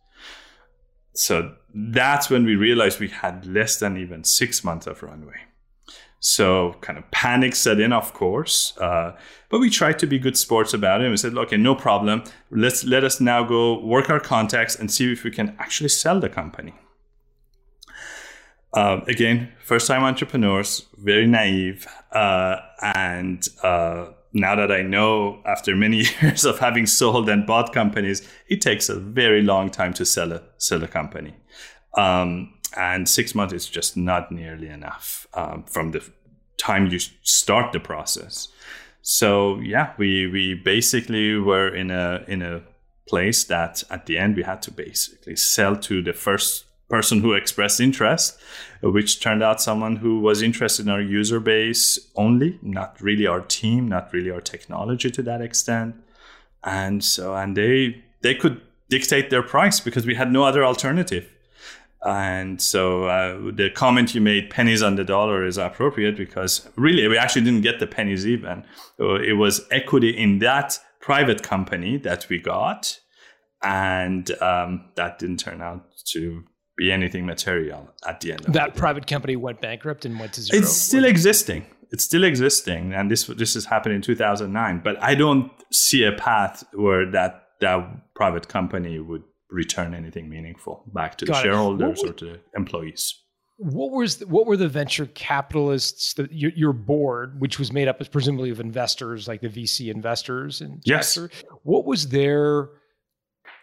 So 1.14 1.54
that's 1.74 2.30
when 2.30 2.44
we 2.44 2.56
realized 2.56 3.00
we 3.00 3.08
had 3.08 3.46
less 3.46 3.78
than 3.78 3.96
even 3.96 4.24
six 4.24 4.62
months 4.62 4.86
of 4.86 5.02
runway. 5.02 5.36
So 6.20 6.74
kind 6.82 6.98
of 6.98 7.10
panic 7.10 7.54
set 7.54 7.80
in, 7.80 7.92
of 7.92 8.12
course. 8.12 8.76
Uh, 8.78 9.16
but 9.48 9.60
we 9.60 9.70
tried 9.70 9.98
to 10.00 10.06
be 10.06 10.18
good 10.18 10.36
sports 10.36 10.74
about 10.74 11.00
it. 11.00 11.04
And 11.04 11.12
we 11.12 11.16
said, 11.16 11.36
okay, 11.36 11.56
no 11.56 11.74
problem. 11.74 12.22
Let's 12.50 12.84
let 12.84 13.04
us 13.04 13.20
now 13.20 13.42
go 13.42 13.82
work 13.82 14.10
our 14.10 14.20
contacts 14.20 14.76
and 14.76 14.90
see 14.90 15.10
if 15.10 15.24
we 15.24 15.30
can 15.30 15.56
actually 15.58 15.88
sell 15.88 16.20
the 16.20 16.28
company. 16.28 16.74
Uh, 18.72 19.00
again, 19.08 19.50
first 19.64 19.88
time 19.88 20.04
entrepreneurs, 20.04 20.86
very 20.96 21.26
naive, 21.26 21.86
uh, 22.12 22.56
and 22.82 23.48
uh, 23.62 24.10
now 24.32 24.54
that 24.54 24.70
I 24.70 24.82
know 24.82 25.40
after 25.44 25.74
many 25.74 26.04
years 26.22 26.44
of 26.44 26.58
having 26.58 26.86
sold 26.86 27.28
and 27.28 27.46
bought 27.46 27.72
companies, 27.72 28.26
it 28.48 28.60
takes 28.60 28.88
a 28.88 28.98
very 28.98 29.42
long 29.42 29.70
time 29.70 29.92
to 29.94 30.04
sell 30.04 30.32
a 30.32 30.42
sell 30.58 30.82
a 30.82 30.88
company. 30.88 31.34
Um, 31.96 32.54
and 32.76 33.08
six 33.08 33.34
months 33.34 33.52
is 33.52 33.66
just 33.66 33.96
not 33.96 34.30
nearly 34.30 34.68
enough 34.68 35.26
um, 35.34 35.64
from 35.64 35.90
the 35.90 36.08
time 36.56 36.86
you 36.86 36.98
start 37.22 37.72
the 37.72 37.80
process. 37.80 38.48
So 39.02 39.58
yeah, 39.60 39.94
we 39.98 40.26
we 40.26 40.54
basically 40.54 41.36
were 41.36 41.74
in 41.74 41.90
a 41.90 42.24
in 42.28 42.42
a 42.42 42.62
place 43.08 43.44
that 43.44 43.82
at 43.90 44.06
the 44.06 44.18
end 44.18 44.36
we 44.36 44.44
had 44.44 44.62
to 44.62 44.70
basically 44.70 45.34
sell 45.34 45.74
to 45.74 46.00
the 46.02 46.12
first 46.12 46.64
person 46.90 47.20
who 47.20 47.32
expressed 47.32 47.80
interest, 47.80 48.38
which 48.82 49.20
turned 49.20 49.42
out 49.42 49.60
someone 49.60 49.96
who 49.96 50.20
was 50.20 50.42
interested 50.42 50.86
in 50.86 50.92
our 50.92 51.00
user 51.00 51.40
base 51.40 51.98
only, 52.16 52.58
not 52.62 53.00
really 53.00 53.26
our 53.26 53.40
team, 53.40 53.88
not 53.88 54.12
really 54.12 54.30
our 54.30 54.40
technology 54.40 55.10
to 55.10 55.22
that 55.22 55.40
extent. 55.40 55.94
And 56.64 57.02
so, 57.02 57.34
and 57.34 57.56
they 57.56 58.04
they 58.20 58.34
could 58.34 58.60
dictate 58.88 59.30
their 59.30 59.42
price 59.42 59.80
because 59.80 60.04
we 60.04 60.16
had 60.16 60.30
no 60.32 60.44
other 60.44 60.64
alternative. 60.64 61.30
And 62.02 62.60
so 62.60 63.04
uh, 63.04 63.52
the 63.52 63.70
comment 63.70 64.14
you 64.14 64.20
made, 64.22 64.50
pennies 64.50 64.82
on 64.82 64.96
the 64.96 65.04
dollar, 65.04 65.44
is 65.44 65.58
appropriate 65.58 66.16
because 66.16 66.68
really 66.76 67.06
we 67.06 67.18
actually 67.18 67.44
didn't 67.44 67.60
get 67.60 67.78
the 67.78 67.86
pennies 67.86 68.26
even. 68.26 68.64
It 68.98 69.36
was 69.36 69.66
equity 69.70 70.10
in 70.10 70.38
that 70.40 70.78
private 71.00 71.42
company 71.42 71.98
that 71.98 72.28
we 72.28 72.38
got, 72.38 72.98
and 73.62 74.30
um, 74.42 74.88
that 74.96 75.18
didn't 75.18 75.40
turn 75.40 75.60
out 75.60 75.84
to 76.12 76.44
be 76.80 76.90
anything 76.90 77.26
material 77.26 77.88
at 78.06 78.20
the 78.20 78.32
end. 78.32 78.46
of 78.46 78.54
that 78.54 78.74
private 78.74 79.06
company 79.06 79.36
went 79.36 79.60
bankrupt 79.60 80.06
and 80.06 80.18
went 80.18 80.32
to 80.32 80.40
zero. 80.40 80.62
It's 80.62 80.72
still 80.72 81.04
existing. 81.04 81.66
It's 81.92 82.04
still 82.04 82.24
existing, 82.24 82.94
and 82.94 83.10
this 83.10 83.26
this 83.26 83.54
has 83.54 83.66
happened 83.66 83.94
in 83.96 84.02
2009. 84.02 84.80
But 84.82 85.02
I 85.02 85.14
don't 85.14 85.52
see 85.70 86.04
a 86.04 86.12
path 86.12 86.64
where 86.72 87.10
that 87.10 87.48
that 87.60 88.14
private 88.14 88.48
company 88.48 88.98
would 88.98 89.24
return 89.50 89.94
anything 89.94 90.30
meaningful 90.30 90.84
back 90.94 91.18
to 91.18 91.26
Got 91.26 91.34
the 91.34 91.42
shareholders 91.42 92.02
or 92.02 92.12
to 92.14 92.24
the 92.24 92.40
employees. 92.56 93.14
What 93.58 93.90
was 93.90 94.16
the, 94.18 94.26
what 94.26 94.46
were 94.46 94.56
the 94.56 94.68
venture 94.68 95.04
capitalists 95.04 96.14
that 96.14 96.32
your, 96.32 96.52
your, 96.56 96.72
board, 96.72 97.38
which 97.40 97.58
was 97.58 97.72
made 97.72 97.88
up 97.88 98.00
as 98.00 98.08
presumably 98.08 98.48
of 98.48 98.58
investors 98.58 99.28
like 99.28 99.42
the 99.42 99.50
VC 99.50 99.90
investors 99.90 100.62
and 100.62 100.80
yes, 100.86 101.18
what 101.64 101.84
was 101.84 102.08
their 102.08 102.70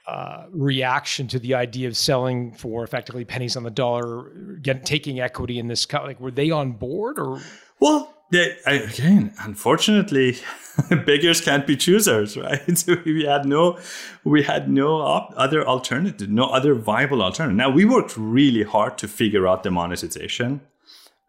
uh, 0.07 0.45
reaction 0.51 1.27
to 1.27 1.39
the 1.39 1.53
idea 1.53 1.87
of 1.87 1.97
selling 1.97 2.53
for 2.53 2.83
effectively 2.83 3.25
pennies 3.25 3.57
on 3.57 3.63
the 3.63 3.71
dollar, 3.71 4.29
get, 4.61 4.85
taking 4.85 5.19
equity 5.19 5.59
in 5.59 5.67
this 5.67 5.85
company? 5.85 6.11
Like, 6.11 6.21
were 6.21 6.31
they 6.31 6.49
on 6.49 6.73
board 6.73 7.19
or? 7.19 7.41
Well, 7.79 8.13
they, 8.31 8.57
again, 8.65 9.33
unfortunately, 9.39 10.37
beggars 10.89 11.41
can't 11.41 11.65
be 11.65 11.77
choosers, 11.77 12.35
right? 12.35 12.77
So 12.77 12.97
we 13.05 13.25
had 13.25 13.45
no, 13.45 13.79
we 14.23 14.43
had 14.43 14.69
no 14.69 14.95
op- 14.95 15.33
other 15.37 15.65
alternative, 15.65 16.29
no 16.29 16.45
other 16.45 16.73
viable 16.73 17.21
alternative. 17.21 17.55
Now 17.55 17.69
we 17.69 17.85
worked 17.85 18.15
really 18.17 18.63
hard 18.63 18.97
to 18.99 19.07
figure 19.07 19.47
out 19.47 19.63
the 19.63 19.71
monetization, 19.71 20.61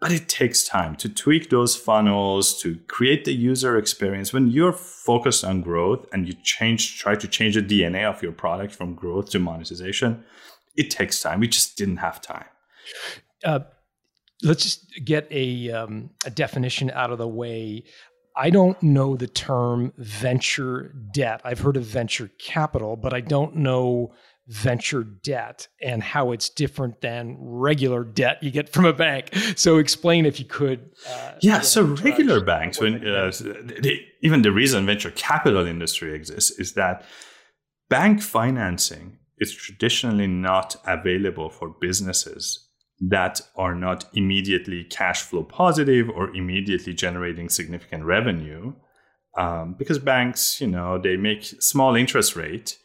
but 0.00 0.12
it 0.12 0.28
takes 0.28 0.62
time 0.62 0.94
to 0.96 1.08
tweak 1.08 1.50
those 1.50 1.74
funnels, 1.74 2.60
to 2.62 2.76
create 2.86 3.24
the 3.24 3.32
user 3.32 3.76
experience. 3.76 4.32
When 4.32 4.48
you're 4.48 4.72
focused 4.72 5.44
on 5.44 5.60
growth 5.60 6.06
and 6.12 6.26
you 6.26 6.34
change, 6.44 6.98
try 6.98 7.16
to 7.16 7.26
change 7.26 7.56
the 7.56 7.62
DNA 7.62 8.04
of 8.04 8.22
your 8.22 8.32
product 8.32 8.74
from 8.74 8.94
growth 8.94 9.30
to 9.30 9.38
monetization, 9.38 10.24
it 10.76 10.90
takes 10.90 11.20
time. 11.20 11.40
We 11.40 11.48
just 11.48 11.76
didn't 11.76 11.96
have 11.96 12.20
time. 12.20 12.46
Uh, 13.44 13.60
let's 14.44 14.62
just 14.62 14.86
get 15.04 15.26
a, 15.32 15.70
um, 15.72 16.10
a 16.24 16.30
definition 16.30 16.90
out 16.92 17.10
of 17.10 17.18
the 17.18 17.28
way. 17.28 17.84
I 18.36 18.50
don't 18.50 18.80
know 18.80 19.16
the 19.16 19.26
term 19.26 19.92
venture 19.98 20.94
debt. 21.12 21.40
I've 21.42 21.58
heard 21.58 21.76
of 21.76 21.82
venture 21.82 22.30
capital, 22.38 22.94
but 22.94 23.12
I 23.12 23.20
don't 23.20 23.56
know 23.56 24.14
venture 24.48 25.04
debt 25.04 25.68
and 25.82 26.02
how 26.02 26.32
it's 26.32 26.48
different 26.48 27.00
than 27.02 27.36
regular 27.38 28.02
debt 28.02 28.42
you 28.42 28.50
get 28.50 28.68
from 28.68 28.86
a 28.86 28.92
bank. 28.92 29.34
So 29.56 29.76
explain 29.76 30.24
if 30.24 30.38
you 30.38 30.46
could. 30.46 30.90
Uh, 31.08 31.32
yeah, 31.42 31.60
so 31.60 31.82
regular 31.82 32.40
banks, 32.40 32.80
when 32.80 33.06
uh, 33.06 33.30
the, 33.30 34.00
even 34.22 34.42
the 34.42 34.52
reason 34.52 34.86
venture 34.86 35.10
capital 35.10 35.66
industry 35.66 36.14
exists 36.14 36.58
is 36.58 36.72
that 36.74 37.04
bank 37.90 38.22
financing 38.22 39.18
is 39.38 39.54
traditionally 39.54 40.26
not 40.26 40.76
available 40.86 41.50
for 41.50 41.74
businesses 41.80 42.68
that 43.00 43.40
are 43.54 43.74
not 43.74 44.06
immediately 44.14 44.82
cash 44.84 45.22
flow 45.22 45.44
positive 45.44 46.08
or 46.10 46.34
immediately 46.34 46.92
generating 46.92 47.48
significant 47.48 48.04
revenue 48.04 48.72
um, 49.36 49.74
because 49.78 49.98
banks 49.98 50.60
you 50.60 50.66
know 50.66 50.98
they 50.98 51.16
make 51.16 51.44
small 51.44 51.94
interest 51.94 52.34
rate 52.34 52.76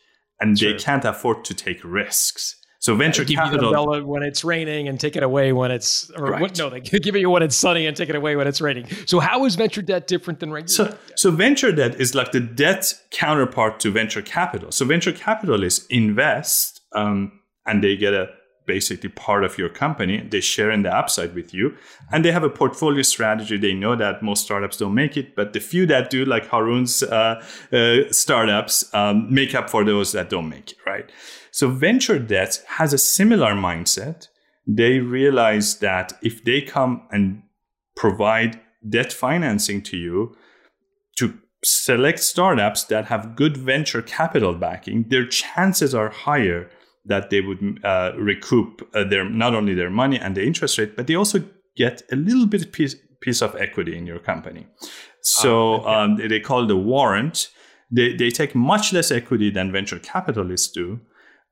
and 0.44 0.60
sure. 0.60 0.74
they 0.74 0.78
can't 0.78 1.06
afford 1.06 1.46
to 1.46 1.54
take 1.54 1.80
risks 1.84 2.58
so 2.80 2.96
venture 2.96 3.24
give 3.24 3.38
capital 3.38 3.72
you 3.72 3.78
umbrella 3.78 4.06
when 4.06 4.24
it's 4.24 4.44
raining 4.44 4.90
and 4.90 5.00
take 5.00 5.16
it 5.16 5.24
away 5.24 5.54
when 5.54 5.72
it's 5.72 6.12
or 6.12 6.26
right. 6.26 6.42
what, 6.42 6.58
no 6.58 6.70
they 6.70 6.80
give 7.06 7.16
it 7.16 7.20
you 7.20 7.30
when 7.30 7.42
it's 7.42 7.56
sunny 7.56 7.88
and 7.88 7.96
take 7.96 8.10
it 8.10 8.16
away 8.16 8.36
when 8.36 8.46
it's 8.46 8.60
raining 8.60 8.86
so 9.06 9.20
how 9.20 9.46
is 9.46 9.56
venture 9.56 9.82
debt 9.82 10.06
different 10.06 10.40
than 10.42 10.52
regular 10.52 10.68
so, 10.68 10.86
debt? 10.86 11.00
so 11.16 11.32
venture 11.32 11.72
debt 11.72 12.00
is 12.00 12.14
like 12.14 12.32
the 12.34 12.42
debt 12.42 12.94
counterpart 13.12 13.80
to 13.80 13.90
venture 13.90 14.22
capital 14.22 14.72
so 14.72 14.86
venture 14.86 15.14
capitalists 15.14 15.86
invest 15.88 16.82
um, 16.94 17.40
and 17.66 17.84
they 17.84 17.96
get 17.96 18.14
a 18.14 18.28
basically 18.66 19.10
part 19.10 19.44
of 19.44 19.58
your 19.58 19.70
company. 19.70 20.22
They 20.22 20.42
share 20.42 20.72
in 20.72 20.84
the 20.84 20.96
upside 20.96 21.36
with 21.36 21.54
you. 21.54 21.76
And 22.12 22.24
they 22.24 22.32
have 22.32 22.44
a 22.44 22.50
portfolio 22.50 23.02
strategy. 23.02 23.58
They 23.58 23.74
know 23.74 23.96
that 23.96 24.24
most 24.24 24.44
startups 24.44 24.78
don't 24.78 24.94
make 24.94 25.18
it, 25.18 25.36
but 25.36 25.54
the 25.54 25.60
few 25.60 25.86
that 25.88 26.10
do, 26.10 26.26
like 26.26 26.48
Haroon's 26.48 27.04
uh, 27.04 27.44
uh, 27.72 28.12
startups, 28.12 28.94
um, 28.94 29.34
make 29.34 29.56
up 29.56 29.70
for 29.70 29.84
those 29.84 30.12
that 30.14 30.30
don't 30.30 30.50
make 30.50 30.72
it, 30.72 30.78
right? 30.86 31.12
So 31.52 31.70
venture 31.70 32.20
debt 32.20 32.64
has 32.68 32.94
a 32.94 32.98
similar 32.98 33.54
mindset. 33.54 34.28
They 34.66 35.00
realize 35.00 35.80
that 35.80 36.14
if 36.22 36.44
they 36.44 36.62
come 36.62 37.08
and 37.12 37.44
provide 37.96 38.60
debt 38.88 39.14
financing 39.14 39.82
to 39.84 39.98
you 39.98 40.36
to 41.18 41.38
select 41.64 42.20
startups 42.20 42.84
that 42.86 43.06
have 43.06 43.36
good 43.36 43.56
venture 43.58 44.02
capital 44.02 44.54
backing, 44.54 45.06
their 45.10 45.26
chances 45.26 45.94
are 45.94 46.10
higher 46.10 46.70
that 47.06 47.30
they 47.30 47.42
would 47.42 47.80
uh, 47.84 48.12
recoup 48.18 48.88
uh, 48.94 49.04
their 49.04 49.28
not 49.28 49.54
only 49.54 49.74
their 49.74 49.90
money 49.90 50.20
and 50.20 50.36
the 50.36 50.46
interest 50.46 50.78
rate, 50.78 50.96
but 50.96 51.08
they 51.08 51.16
also 51.16 51.44
get 51.76 52.02
a 52.12 52.16
little 52.16 52.46
bit 52.46 52.72
piece 52.72 52.96
piece 53.22 53.42
of 53.42 53.56
equity 53.56 53.98
in 53.98 54.06
your 54.06 54.20
company. 54.20 54.68
So 55.22 55.52
oh, 55.52 55.76
okay. 55.76 55.94
um, 55.94 56.30
they 56.30 56.40
call 56.40 56.64
it 56.66 56.72
a 56.72 56.76
warrant. 56.76 57.50
They 57.92 58.16
they 58.16 58.30
take 58.30 58.56
much 58.56 58.94
less 58.94 59.12
equity 59.12 59.50
than 59.50 59.72
venture 59.72 60.00
capitalists 60.00 60.72
do. 60.72 61.02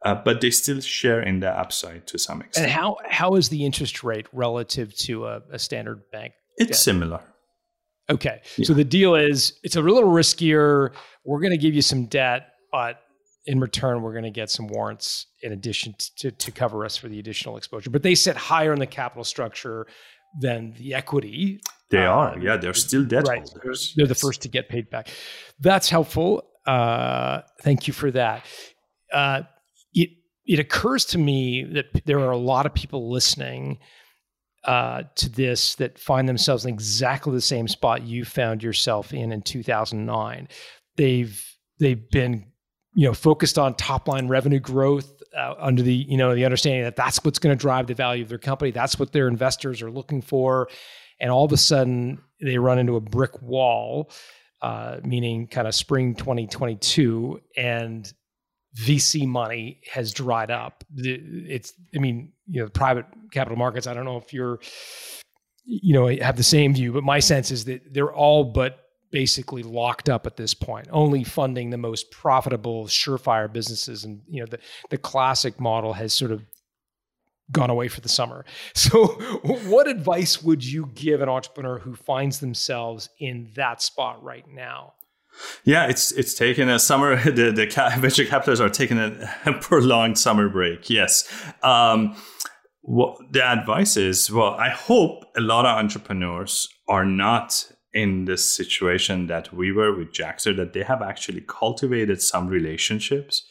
Uh, 0.04 0.16
but 0.16 0.42
they 0.42 0.50
still 0.50 0.82
share 0.82 1.22
in 1.22 1.42
the 1.42 1.50
upside 1.50 2.08
to 2.08 2.18
some 2.18 2.42
extent. 2.42 2.66
And 2.66 2.74
how 2.74 2.98
how 3.08 3.36
is 3.36 3.50
the 3.50 3.64
interest 3.66 4.04
rate 4.04 4.26
relative 4.34 4.96
to 5.06 5.28
a, 5.28 5.42
a 5.52 5.60
standard 5.60 6.02
bank? 6.12 6.34
It's 6.58 6.70
debt? 6.70 6.78
similar. 6.78 7.22
Okay, 8.10 8.42
yeah. 8.58 8.66
so 8.66 8.74
the 8.74 8.84
deal 8.84 9.14
is 9.14 9.60
it's 9.64 9.76
a 9.76 9.82
little 9.82 10.10
riskier. 10.10 10.92
We're 11.24 11.40
going 11.40 11.52
to 11.52 11.58
give 11.58 11.76
you 11.76 11.84
some 11.84 12.08
debt, 12.08 12.48
but 12.72 12.98
in 13.46 13.60
return, 13.60 14.02
we're 14.02 14.12
going 14.12 14.24
to 14.24 14.32
get 14.32 14.50
some 14.50 14.68
warrants 14.68 15.28
in 15.42 15.52
addition 15.52 15.96
to, 16.18 16.32
to 16.32 16.52
cover 16.52 16.86
us 16.86 16.96
for 16.96 17.10
the 17.10 17.20
additional 17.20 17.58
exposure. 17.58 17.90
But 17.90 18.04
they 18.04 18.16
sit 18.16 18.38
higher 18.38 18.74
in 18.74 18.80
the 18.80 18.88
capital 18.88 19.24
structure 19.24 19.88
than 20.40 20.74
the 20.78 20.94
equity. 20.94 21.60
They 21.90 22.06
um, 22.06 22.18
are, 22.18 22.40
yeah, 22.40 22.58
they're 22.58 22.74
still 22.74 23.04
debt 23.04 23.28
right. 23.28 23.48
holders. 23.48 23.94
They're, 23.96 24.08
the 24.08 24.16
first 24.16 24.42
to 24.44 24.48
get 24.48 24.70
paid 24.70 24.90
back. 24.90 25.10
That's 25.60 25.90
helpful. 25.90 26.44
Uh, 26.66 27.42
thank 27.62 27.88
you 27.88 27.94
for 27.94 28.12
that. 28.12 28.46
Uh, 29.12 29.42
it 29.94 30.10
it 30.46 30.60
occurs 30.60 31.06
to 31.06 31.18
me 31.18 31.64
that 31.64 32.06
there 32.06 32.20
are 32.20 32.32
a 32.32 32.38
lot 32.38 32.66
of 32.66 32.74
people 32.74 33.12
listening 33.12 33.80
uh, 34.64 35.04
to 35.16 35.30
this 35.30 35.76
that 35.76 35.98
find 35.98 36.30
themselves 36.30 36.66
in 36.66 36.74
exactly 36.74 37.34
the 37.34 37.42
same 37.42 37.68
spot 37.68 38.04
you 38.04 38.24
found 38.24 38.62
yourself 38.62 39.14
in 39.14 39.32
in 39.32 39.42
2009. 39.42 40.48
They've 40.98 41.46
they've 41.80 42.10
been 42.12 42.51
you 42.94 43.08
know 43.08 43.14
focused 43.14 43.58
on 43.58 43.74
top 43.76 44.08
line 44.08 44.28
revenue 44.28 44.60
growth 44.60 45.22
uh, 45.38 45.56
under 45.58 45.82
the 45.82 45.94
you 45.94 46.18
know 46.18 46.36
the 46.36 46.46
understanding 46.46 46.84
that 46.84 46.96
that's 46.96 47.24
what's 47.24 47.40
going 47.40 47.56
to 47.56 47.60
drive 47.60 47.88
the 47.88 47.94
value 47.94 48.24
of 48.24 48.30
their 48.30 48.38
company. 48.38 48.72
That's 48.72 49.00
what 49.00 49.12
their 49.12 49.28
investors 49.28 49.82
are 49.82 49.92
looking 49.92 50.22
for. 50.22 50.70
And 51.20 51.30
all 51.30 51.46
of 51.46 51.52
a 51.52 51.58
sudden 51.58 52.22
they 52.42 52.58
run 52.58 52.80
into 52.80 52.96
a 52.96 53.02
brick 53.02 53.42
wall 53.42 54.12
uh, 54.62 54.98
meaning 55.04 55.48
kind 55.48 55.68
of 55.68 55.74
spring 55.74 56.16
2022 56.16 57.42
and 57.58 58.14
vc 58.78 59.28
money 59.28 59.82
has 59.92 60.14
dried 60.14 60.52
up. 60.52 60.84
It's 60.96 61.74
i 61.96 62.00
mean 62.00 62.32
you 62.48 62.62
know 62.62 62.70
private 62.70 63.06
capital 63.32 63.58
markets 63.58 63.88
i 63.88 63.94
don't 63.94 64.06
know 64.06 64.18
if 64.18 64.34
you're 64.34 64.60
you 65.66 65.94
know 65.94 66.08
have 66.08 66.38
the 66.38 66.44
same 66.44 66.74
view 66.74 66.94
but 66.94 67.04
my 67.04 67.20
sense 67.20 67.52
is 67.52 67.66
that 67.66 67.94
they're 67.94 68.14
all 68.14 68.44
but 68.44 68.81
basically 69.12 69.64
locked 69.64 70.10
up 70.10 70.26
at 70.26 70.38
this 70.38 70.54
point, 70.54 70.88
only 70.92 71.24
funding 71.24 71.70
the 71.70 71.78
most 71.78 72.12
profitable, 72.12 72.86
surefire 72.86 73.52
businesses. 73.52 74.04
And 74.04 74.22
you 74.28 74.42
know, 74.42 74.48
the 74.48 74.60
the 74.90 74.98
classic 74.98 75.60
model 75.60 75.94
has 75.94 76.14
sort 76.14 76.32
of 76.32 76.42
gone 77.52 77.70
away 77.70 77.88
for 77.88 78.02
the 78.02 78.10
summer. 78.10 78.46
So, 78.74 79.08
what 79.68 79.88
advice 79.88 80.42
would 80.42 80.66
you 80.66 80.90
give 80.96 81.22
an 81.22 81.30
entrepreneur 81.30 81.80
who 81.80 81.96
finds 81.96 82.40
themselves 82.40 83.10
in 83.20 83.52
that 83.56 83.82
spot 83.82 84.24
right 84.24 84.46
now? 84.48 84.94
Yeah, 85.64 85.88
it's 85.88 86.12
it's 86.12 86.34
taken 86.34 86.70
a 86.70 86.80
summer. 86.80 87.16
The, 87.24 87.52
the 87.52 87.94
venture 88.00 88.26
capitalists 88.26 88.62
are 88.62 88.70
taking 88.70 88.98
a, 88.98 89.54
prolonged 89.62 90.18
summer 90.18 90.50
break. 90.50 90.90
Yes. 90.90 91.30
Um, 91.64 92.16
what 92.82 93.18
the 93.32 93.46
advice 93.46 93.96
is, 93.96 94.32
well, 94.32 94.56
I 94.56 94.70
hope 94.70 95.24
a 95.38 95.42
lot 95.42 95.66
of 95.66 95.78
entrepreneurs 95.78 96.68
are 96.88 97.06
not 97.06 97.72
in 97.94 98.26
this 98.26 98.50
situation 98.50 99.28
that 99.28 99.54
we 99.54 99.72
were 99.72 99.96
with 99.96 100.14
Jaxtr, 100.14 100.56
that 100.56 100.74
they 100.74 100.84
have 100.84 101.02
actually 101.02 101.42
cultivated 101.42 102.22
some 102.22 102.48
relationships 102.48 103.46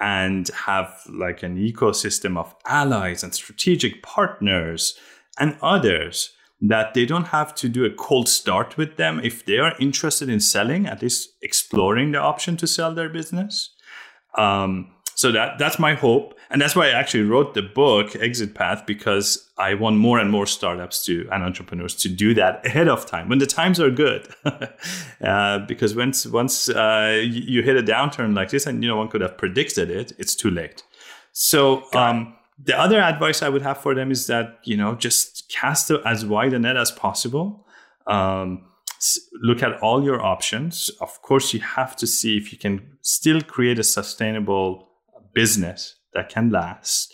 and 0.00 0.48
have 0.48 1.00
like 1.08 1.42
an 1.42 1.56
ecosystem 1.56 2.36
of 2.36 2.54
allies 2.66 3.22
and 3.22 3.34
strategic 3.34 4.02
partners 4.02 4.98
and 5.38 5.56
others 5.62 6.32
that 6.60 6.94
they 6.94 7.04
don't 7.04 7.28
have 7.28 7.54
to 7.54 7.68
do 7.68 7.84
a 7.84 7.90
cold 7.90 8.28
start 8.28 8.76
with 8.76 8.96
them. 8.96 9.20
If 9.22 9.44
they 9.44 9.58
are 9.58 9.74
interested 9.78 10.28
in 10.28 10.40
selling 10.40 10.86
at 10.86 11.02
least 11.02 11.30
exploring 11.42 12.12
the 12.12 12.18
option 12.18 12.56
to 12.58 12.66
sell 12.66 12.94
their 12.94 13.08
business. 13.08 13.74
Um, 14.36 14.90
so 15.14 15.32
that 15.32 15.58
that's 15.58 15.78
my 15.78 15.94
hope. 15.94 16.34
And 16.50 16.60
that's 16.60 16.76
why 16.76 16.86
i 16.86 16.90
actually 16.90 17.24
wrote 17.24 17.54
the 17.54 17.62
book 17.62 18.14
exit 18.16 18.54
path 18.54 18.86
because 18.86 19.50
i 19.58 19.74
want 19.74 19.96
more 19.96 20.18
and 20.18 20.30
more 20.30 20.46
startups 20.46 21.04
to 21.06 21.28
and 21.32 21.42
entrepreneurs 21.42 21.94
to 21.96 22.08
do 22.08 22.34
that 22.34 22.64
ahead 22.64 22.88
of 22.88 23.06
time 23.06 23.28
when 23.28 23.38
the 23.38 23.46
times 23.46 23.80
are 23.80 23.90
good. 23.90 24.28
Uh, 25.24 25.58
because 25.60 25.94
once 25.94 26.26
once 26.26 26.68
uh, 26.68 27.22
you 27.24 27.62
hit 27.62 27.76
a 27.76 27.82
downturn 27.82 28.36
like 28.36 28.50
this 28.50 28.66
and 28.66 28.82
you 28.82 28.88
know 28.88 28.96
one 28.96 29.08
could 29.08 29.22
have 29.22 29.38
predicted 29.38 29.90
it 29.90 30.12
it's 30.18 30.34
too 30.34 30.50
late. 30.50 30.82
So 31.32 31.84
um, 31.94 32.34
the 32.62 32.78
other 32.78 33.00
advice 33.00 33.42
i 33.42 33.48
would 33.48 33.62
have 33.62 33.78
for 33.78 33.94
them 33.94 34.10
is 34.10 34.26
that 34.26 34.58
you 34.64 34.76
know 34.76 34.94
just 34.94 35.48
cast 35.48 35.90
as 35.90 36.26
wide 36.26 36.52
a 36.52 36.58
net 36.58 36.76
as 36.76 36.90
possible. 36.90 37.66
Um, 38.06 38.66
look 39.42 39.62
at 39.62 39.80
all 39.80 40.04
your 40.04 40.20
options. 40.22 40.90
Of 41.00 41.22
course 41.22 41.54
you 41.54 41.60
have 41.60 41.96
to 41.96 42.06
see 42.06 42.36
if 42.36 42.52
you 42.52 42.58
can 42.58 42.96
still 43.02 43.40
create 43.40 43.78
a 43.78 43.84
sustainable 43.84 44.88
business 45.34 45.96
that 46.14 46.28
can 46.28 46.50
last. 46.50 47.12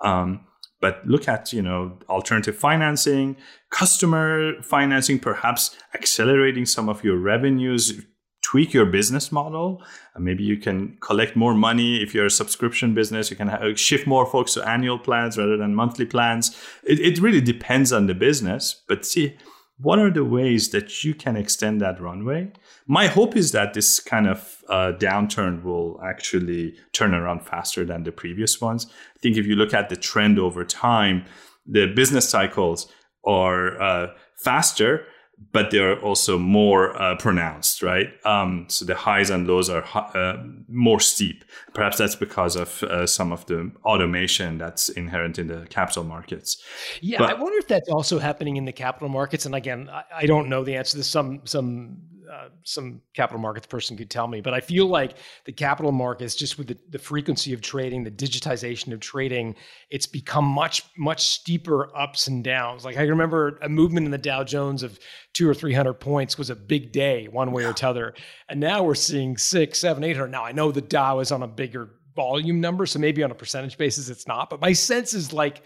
Um, 0.00 0.46
but 0.80 1.06
look 1.06 1.26
at 1.26 1.52
you 1.52 1.62
know 1.62 1.98
alternative 2.08 2.56
financing, 2.56 3.36
customer 3.70 4.62
financing, 4.62 5.18
perhaps 5.18 5.76
accelerating 5.94 6.66
some 6.66 6.88
of 6.88 7.04
your 7.04 7.16
revenues. 7.16 8.02
Tweak 8.42 8.72
your 8.72 8.86
business 8.86 9.32
model. 9.32 9.82
Maybe 10.16 10.44
you 10.44 10.56
can 10.56 10.98
collect 11.00 11.34
more 11.34 11.52
money 11.52 12.00
if 12.00 12.14
you're 12.14 12.26
a 12.26 12.30
subscription 12.30 12.94
business. 12.94 13.28
You 13.28 13.36
can 13.36 13.48
have, 13.48 13.80
shift 13.80 14.06
more 14.06 14.24
folks 14.24 14.54
to 14.54 14.68
annual 14.68 15.00
plans 15.00 15.36
rather 15.36 15.56
than 15.56 15.74
monthly 15.74 16.06
plans. 16.06 16.56
It, 16.84 17.00
it 17.00 17.18
really 17.18 17.40
depends 17.40 17.92
on 17.92 18.06
the 18.06 18.14
business. 18.14 18.84
But 18.86 19.04
see, 19.04 19.36
what 19.78 19.98
are 19.98 20.10
the 20.10 20.24
ways 20.24 20.70
that 20.70 21.04
you 21.04 21.14
can 21.14 21.36
extend 21.36 21.80
that 21.80 22.00
runway? 22.00 22.50
My 22.86 23.08
hope 23.08 23.36
is 23.36 23.52
that 23.52 23.74
this 23.74 24.00
kind 24.00 24.26
of 24.26 24.64
uh, 24.68 24.92
downturn 24.98 25.62
will 25.62 26.00
actually 26.02 26.76
turn 26.92 27.14
around 27.14 27.44
faster 27.44 27.84
than 27.84 28.04
the 28.04 28.12
previous 28.12 28.60
ones. 28.60 28.86
I 29.16 29.18
think 29.18 29.36
if 29.36 29.46
you 29.46 29.54
look 29.54 29.74
at 29.74 29.88
the 29.90 29.96
trend 29.96 30.38
over 30.38 30.64
time, 30.64 31.26
the 31.66 31.86
business 31.86 32.28
cycles 32.28 32.90
are 33.26 33.80
uh, 33.80 34.06
faster, 34.34 35.04
but 35.52 35.70
they're 35.70 35.98
also 36.00 36.38
more 36.38 37.00
uh, 37.00 37.16
pronounced, 37.16 37.82
right? 37.82 38.08
Um, 38.24 38.66
so 38.68 38.84
the 38.84 38.94
highs 38.94 39.30
and 39.30 39.46
lows 39.46 39.68
are 39.68 39.84
uh, 39.94 40.42
more 40.68 41.00
steep. 41.00 41.44
Perhaps 41.74 41.98
that's 41.98 42.16
because 42.16 42.56
of 42.56 42.82
uh, 42.82 43.06
some 43.06 43.32
of 43.32 43.44
the 43.46 43.70
automation 43.84 44.58
that's 44.58 44.88
inherent 44.88 45.38
in 45.38 45.46
the 45.48 45.66
capital 45.68 46.04
markets. 46.04 46.62
Yeah, 47.00 47.18
but, 47.18 47.30
I 47.30 47.34
wonder 47.34 47.58
if 47.58 47.68
that's 47.68 47.88
also 47.88 48.18
happening 48.18 48.56
in 48.56 48.64
the 48.64 48.72
capital 48.72 49.08
markets. 49.08 49.46
And 49.46 49.54
again, 49.54 49.90
I, 49.90 50.04
I 50.14 50.26
don't 50.26 50.48
know 50.48 50.64
the 50.64 50.76
answer 50.76 50.92
to 50.92 50.96
this. 50.98 51.08
Some 51.08 51.42
some 51.44 51.98
uh, 52.36 52.48
some 52.64 53.00
capital 53.14 53.40
markets 53.40 53.66
person 53.66 53.96
could 53.96 54.10
tell 54.10 54.28
me, 54.28 54.40
but 54.40 54.52
I 54.52 54.60
feel 54.60 54.86
like 54.86 55.16
the 55.44 55.52
capital 55.52 55.92
markets, 55.92 56.34
just 56.34 56.58
with 56.58 56.66
the, 56.68 56.76
the 56.90 56.98
frequency 56.98 57.52
of 57.54 57.60
trading, 57.60 58.04
the 58.04 58.10
digitization 58.10 58.92
of 58.92 59.00
trading, 59.00 59.54
it's 59.90 60.06
become 60.06 60.44
much, 60.44 60.84
much 60.98 61.28
steeper 61.28 61.96
ups 61.96 62.26
and 62.26 62.44
downs. 62.44 62.84
Like 62.84 62.96
I 62.98 63.02
remember 63.02 63.58
a 63.62 63.68
movement 63.68 64.04
in 64.04 64.10
the 64.10 64.18
Dow 64.18 64.44
Jones 64.44 64.82
of 64.82 64.98
two 65.32 65.48
or 65.48 65.54
300 65.54 65.94
points 65.94 66.36
was 66.36 66.50
a 66.50 66.56
big 66.56 66.92
day 66.92 67.26
one 67.28 67.52
way 67.52 67.64
or 67.64 67.72
t'other. 67.72 68.14
And 68.48 68.60
now 68.60 68.82
we're 68.82 68.94
seeing 68.94 69.38
six, 69.38 69.80
seven, 69.80 70.04
800. 70.04 70.28
Now 70.28 70.44
I 70.44 70.52
know 70.52 70.70
the 70.72 70.82
Dow 70.82 71.20
is 71.20 71.32
on 71.32 71.42
a 71.42 71.48
bigger 71.48 71.90
volume 72.14 72.60
number, 72.60 72.84
so 72.86 72.98
maybe 72.98 73.22
on 73.22 73.30
a 73.30 73.34
percentage 73.34 73.78
basis 73.78 74.08
it's 74.08 74.26
not, 74.26 74.50
but 74.50 74.60
my 74.60 74.72
sense 74.72 75.14
is 75.14 75.32
like 75.32 75.62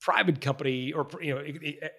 private 0.00 0.40
company 0.40 0.92
or, 0.92 1.06
you 1.20 1.34
know, 1.34 1.42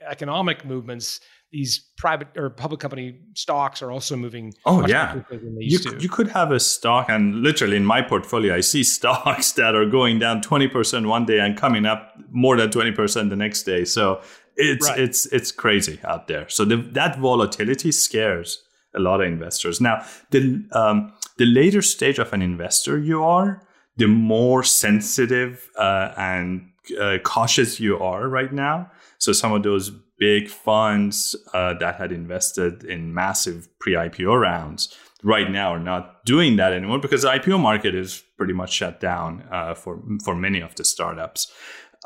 economic 0.07 0.63
movements 0.65 1.19
these 1.51 1.89
private 1.97 2.27
or 2.35 2.49
public 2.49 2.79
company 2.79 3.19
stocks 3.33 3.81
are 3.81 3.91
also 3.91 4.15
moving. 4.15 4.53
Oh 4.65 4.85
yeah, 4.85 5.21
you, 5.31 5.79
you 5.99 6.09
could 6.09 6.27
have 6.29 6.51
a 6.51 6.59
stock, 6.59 7.09
and 7.09 7.35
literally 7.35 7.77
in 7.77 7.85
my 7.85 8.01
portfolio, 8.01 8.55
I 8.55 8.61
see 8.61 8.83
stocks 8.97 9.53
that 9.53 9.75
are 9.75 9.85
going 9.85 10.19
down 10.19 10.41
twenty 10.41 10.67
percent 10.67 11.07
one 11.07 11.25
day 11.25 11.39
and 11.39 11.57
coming 11.57 11.85
up 11.85 12.13
more 12.31 12.57
than 12.57 12.69
twenty 12.71 12.91
percent 12.91 13.29
the 13.29 13.35
next 13.35 13.63
day. 13.63 13.85
So 13.85 14.21
it's 14.55 14.89
right. 14.89 14.99
it's 14.99 15.25
it's 15.27 15.51
crazy 15.51 15.99
out 16.03 16.27
there. 16.27 16.49
So 16.49 16.65
the, 16.65 16.77
that 16.77 17.17
volatility 17.17 17.91
scares 17.91 18.63
a 18.95 18.99
lot 18.99 19.21
of 19.21 19.27
investors. 19.27 19.79
Now 19.79 20.05
the 20.31 20.65
um, 20.73 21.13
the 21.37 21.45
later 21.45 21.81
stage 21.81 22.19
of 22.19 22.33
an 22.33 22.41
investor 22.41 22.97
you 22.97 23.23
are, 23.23 23.61
the 23.95 24.07
more 24.07 24.63
sensitive 24.63 25.69
uh, 25.77 26.13
and 26.17 26.69
uh, 26.99 27.17
cautious 27.23 27.79
you 27.79 27.99
are 27.99 28.27
right 28.27 28.51
now. 28.51 28.91
So 29.19 29.31
some 29.31 29.53
of 29.53 29.63
those 29.63 29.91
big 30.19 30.49
funds 30.49 31.35
uh, 31.53 31.73
that 31.75 31.95
had 31.95 32.11
invested 32.11 32.83
in 32.83 33.13
massive 33.13 33.67
pre-IPO 33.79 34.39
rounds 34.39 34.95
right 35.23 35.49
now 35.51 35.73
are 35.73 35.79
not 35.79 36.23
doing 36.25 36.55
that 36.57 36.73
anymore 36.73 36.99
because 36.99 37.23
the 37.23 37.29
IPO 37.29 37.59
market 37.59 37.95
is 37.95 38.23
pretty 38.37 38.53
much 38.53 38.71
shut 38.71 38.99
down 38.99 39.43
uh, 39.51 39.73
for 39.73 40.01
for 40.23 40.35
many 40.35 40.61
of 40.61 40.75
the 40.75 40.85
startups. 40.85 41.51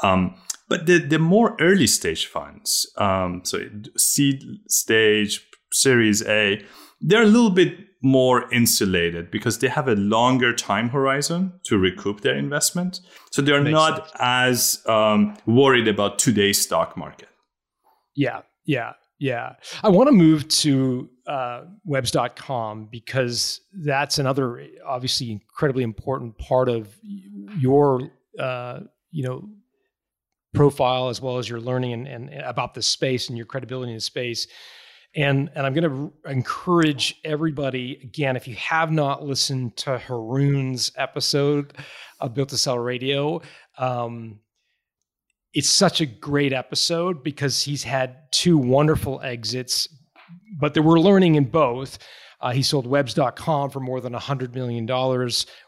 Um, 0.03 0.35
but 0.69 0.85
the 0.85 0.99
the 0.99 1.19
more 1.19 1.55
early 1.59 1.87
stage 1.87 2.25
funds, 2.27 2.89
um, 2.97 3.41
so 3.43 3.59
seed 3.97 4.43
stage, 4.67 5.45
Series 5.71 6.25
A, 6.25 6.63
they're 7.01 7.23
a 7.23 7.27
little 7.27 7.49
bit 7.49 7.73
more 8.03 8.51
insulated 8.51 9.29
because 9.29 9.59
they 9.59 9.67
have 9.67 9.87
a 9.87 9.95
longer 9.95 10.53
time 10.53 10.89
horizon 10.89 11.53
to 11.65 11.77
recoup 11.77 12.21
their 12.21 12.35
investment. 12.35 12.99
So 13.31 13.41
they're 13.41 13.61
Makes 13.61 13.73
not 13.73 14.07
sense. 14.07 14.11
as 14.19 14.83
um, 14.87 15.37
worried 15.45 15.87
about 15.87 16.17
today's 16.17 16.59
stock 16.61 16.97
market. 16.97 17.27
Yeah, 18.15 18.41
yeah, 18.65 18.93
yeah. 19.19 19.55
I 19.83 19.89
want 19.89 20.07
to 20.07 20.11
move 20.11 20.47
to 20.49 21.09
uh, 21.27 21.63
webs.com 21.85 22.87
because 22.91 23.61
that's 23.73 24.19
another 24.19 24.67
obviously 24.85 25.31
incredibly 25.31 25.83
important 25.83 26.37
part 26.37 26.69
of 26.69 26.95
your, 27.57 28.11
uh, 28.39 28.81
you 29.11 29.23
know, 29.23 29.49
profile 30.53 31.09
as 31.09 31.21
well 31.21 31.37
as 31.37 31.47
your 31.47 31.61
learning 31.61 31.93
and, 31.93 32.07
and 32.07 32.29
about 32.41 32.73
the 32.73 32.81
space 32.81 33.29
and 33.29 33.37
your 33.37 33.45
credibility 33.45 33.91
in 33.91 33.97
the 33.97 34.01
space. 34.01 34.47
And, 35.15 35.49
and 35.55 35.65
I'm 35.65 35.73
going 35.73 35.89
to 35.89 36.13
encourage 36.29 37.19
everybody 37.25 37.99
again, 38.01 38.35
if 38.35 38.47
you 38.47 38.55
have 38.55 38.91
not 38.91 39.23
listened 39.23 39.75
to 39.77 39.97
Haroon's 39.97 40.91
episode 40.95 41.77
of 42.19 42.33
Built 42.33 42.49
to 42.49 42.57
Sell 42.57 42.79
Radio, 42.79 43.41
um, 43.77 44.39
it's 45.53 45.69
such 45.69 46.01
a 46.01 46.05
great 46.05 46.53
episode 46.53 47.23
because 47.23 47.61
he's 47.63 47.83
had 47.83 48.31
two 48.31 48.57
wonderful 48.57 49.21
exits, 49.21 49.87
but 50.59 50.73
there 50.73 50.83
were 50.83 50.99
learning 50.99 51.35
in 51.35 51.45
both. 51.45 51.97
Uh, 52.39 52.51
he 52.51 52.63
sold 52.63 52.87
webs.com 52.87 53.69
for 53.69 53.79
more 53.79 54.01
than 54.01 54.13
$100 54.13 54.55
million 54.55 54.85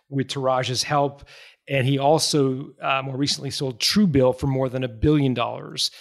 with 0.09 0.27
Touraj's 0.27 0.83
help. 0.83 1.25
And 1.67 1.85
he 1.87 1.97
also 1.97 2.71
uh, 2.81 3.01
more 3.03 3.15
recently 3.15 3.51
sold 3.51 3.79
Truebill 3.79 4.37
for 4.39 4.47
more 4.47 4.69
than 4.69 4.83
a 4.83 4.89
billion 4.89 5.33
dollars. 5.33 5.91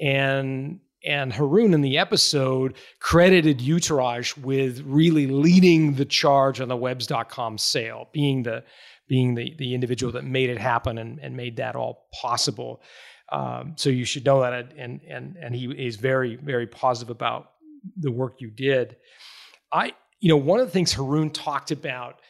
And 0.00 0.80
and 1.04 1.32
Haroon 1.32 1.74
in 1.74 1.80
the 1.80 1.96
episode 1.96 2.76
credited 2.98 3.60
Utaraj 3.60 4.36
with 4.36 4.82
really 4.84 5.28
leading 5.28 5.94
the 5.94 6.04
charge 6.04 6.60
on 6.60 6.68
the 6.68 6.76
webs.com 6.76 7.56
sale, 7.56 8.08
being 8.12 8.42
the 8.42 8.64
being 9.08 9.34
the, 9.34 9.54
the 9.58 9.74
individual 9.74 10.12
that 10.12 10.24
made 10.24 10.50
it 10.50 10.58
happen 10.58 10.98
and, 10.98 11.18
and 11.20 11.36
made 11.36 11.56
that 11.56 11.74
all 11.74 12.08
possible. 12.12 12.82
Um, 13.30 13.74
so 13.76 13.90
you 13.90 14.04
should 14.04 14.24
know 14.24 14.40
that, 14.40 14.72
and 14.76 15.00
and 15.06 15.36
and 15.36 15.54
he 15.54 15.66
is 15.66 15.96
very 15.96 16.36
very 16.36 16.66
positive 16.66 17.10
about 17.10 17.50
the 17.96 18.10
work 18.10 18.40
you 18.40 18.50
did. 18.50 18.96
I, 19.72 19.92
you 20.20 20.28
know, 20.28 20.36
one 20.36 20.60
of 20.60 20.66
the 20.66 20.72
things 20.72 20.92
Haroon 20.92 21.30
talked 21.30 21.70
about 21.70 22.20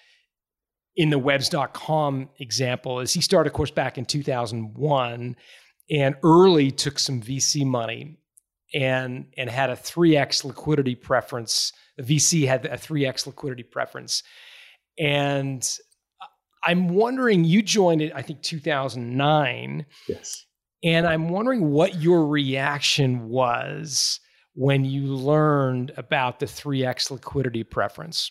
in 0.97 1.11
the 1.11 1.19
webs.com 1.19 2.29
example 2.41 3.01
is 3.01 3.13
he 3.13 3.21
started, 3.21 3.51
of 3.51 3.55
course, 3.55 3.71
back 3.71 3.99
in 3.99 4.05
2001 4.05 5.37
and 5.91 6.17
early 6.25 6.71
took 6.73 6.99
some 6.99 7.23
VC 7.23 7.65
money 7.65 8.19
and 8.75 9.27
and 9.37 9.49
had 9.49 9.71
a 9.71 9.77
3x 9.77 10.45
liquidity 10.45 10.97
preference. 10.97 11.73
The 11.97 12.03
VC 12.03 12.47
had 12.47 12.67
a 12.67 12.77
3x 12.77 13.27
liquidity 13.27 13.63
preference. 13.63 14.25
And 14.99 15.67
I'm 16.65 16.89
wondering, 16.89 17.45
you 17.45 17.63
joined 17.63 18.03
it, 18.03 18.13
I 18.17 18.23
think 18.23 18.43
2009. 18.43 19.87
Yes 20.09 20.45
And 20.83 21.07
I'm 21.07 21.29
wondering 21.29 21.71
what 21.71 22.01
your 22.01 22.27
reaction 22.27 23.29
was 23.29 24.21
when 24.55 24.85
you 24.85 25.07
learned 25.07 25.93
about 25.97 26.41
the 26.41 26.47
3x 26.47 27.11
liquidity 27.11 27.65
preference. 27.65 28.31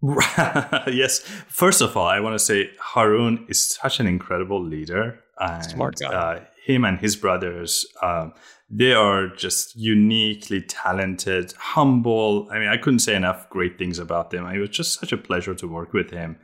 yes. 0.02 1.20
First 1.48 1.80
of 1.80 1.96
all, 1.96 2.06
I 2.06 2.20
want 2.20 2.34
to 2.34 2.38
say 2.38 2.70
Haroon 2.80 3.46
is 3.48 3.66
such 3.66 4.00
an 4.00 4.06
incredible 4.06 4.62
leader. 4.62 5.20
And, 5.38 5.64
Smart 5.64 5.96
guy. 6.00 6.08
Uh, 6.08 6.44
him 6.64 6.84
and 6.84 6.98
his 7.00 7.16
brothers, 7.16 7.86
um, 8.02 8.34
they 8.70 8.92
are 8.92 9.28
just 9.28 9.74
uniquely 9.76 10.60
talented, 10.62 11.54
humble. 11.58 12.48
I 12.50 12.58
mean, 12.58 12.68
I 12.68 12.76
couldn't 12.76 12.98
say 12.98 13.14
enough 13.14 13.48
great 13.48 13.78
things 13.78 13.98
about 13.98 14.30
them. 14.30 14.46
It 14.46 14.58
was 14.58 14.70
just 14.70 15.00
such 15.00 15.12
a 15.12 15.16
pleasure 15.16 15.54
to 15.54 15.66
work 15.66 15.92
with 15.92 16.10
him. 16.10 16.38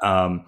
Um, 0.00 0.46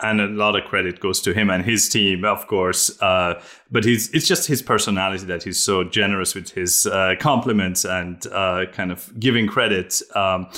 and 0.00 0.20
a 0.20 0.26
lot 0.26 0.56
of 0.56 0.64
credit 0.64 1.00
goes 1.00 1.20
to 1.22 1.32
him 1.32 1.48
and 1.48 1.64
his 1.64 1.88
team, 1.88 2.24
of 2.24 2.46
course. 2.46 2.90
Uh, 3.00 3.40
but 3.70 3.84
he's 3.84 4.10
it's 4.10 4.28
just 4.28 4.46
his 4.46 4.62
personality 4.62 5.24
that 5.24 5.42
he's 5.42 5.58
so 5.58 5.84
generous 5.84 6.34
with 6.34 6.50
his 6.50 6.86
uh, 6.86 7.14
compliments 7.18 7.84
and 7.84 8.26
uh, 8.28 8.66
kind 8.72 8.92
of 8.92 9.18
giving 9.18 9.46
credit. 9.46 10.02
Um, 10.14 10.48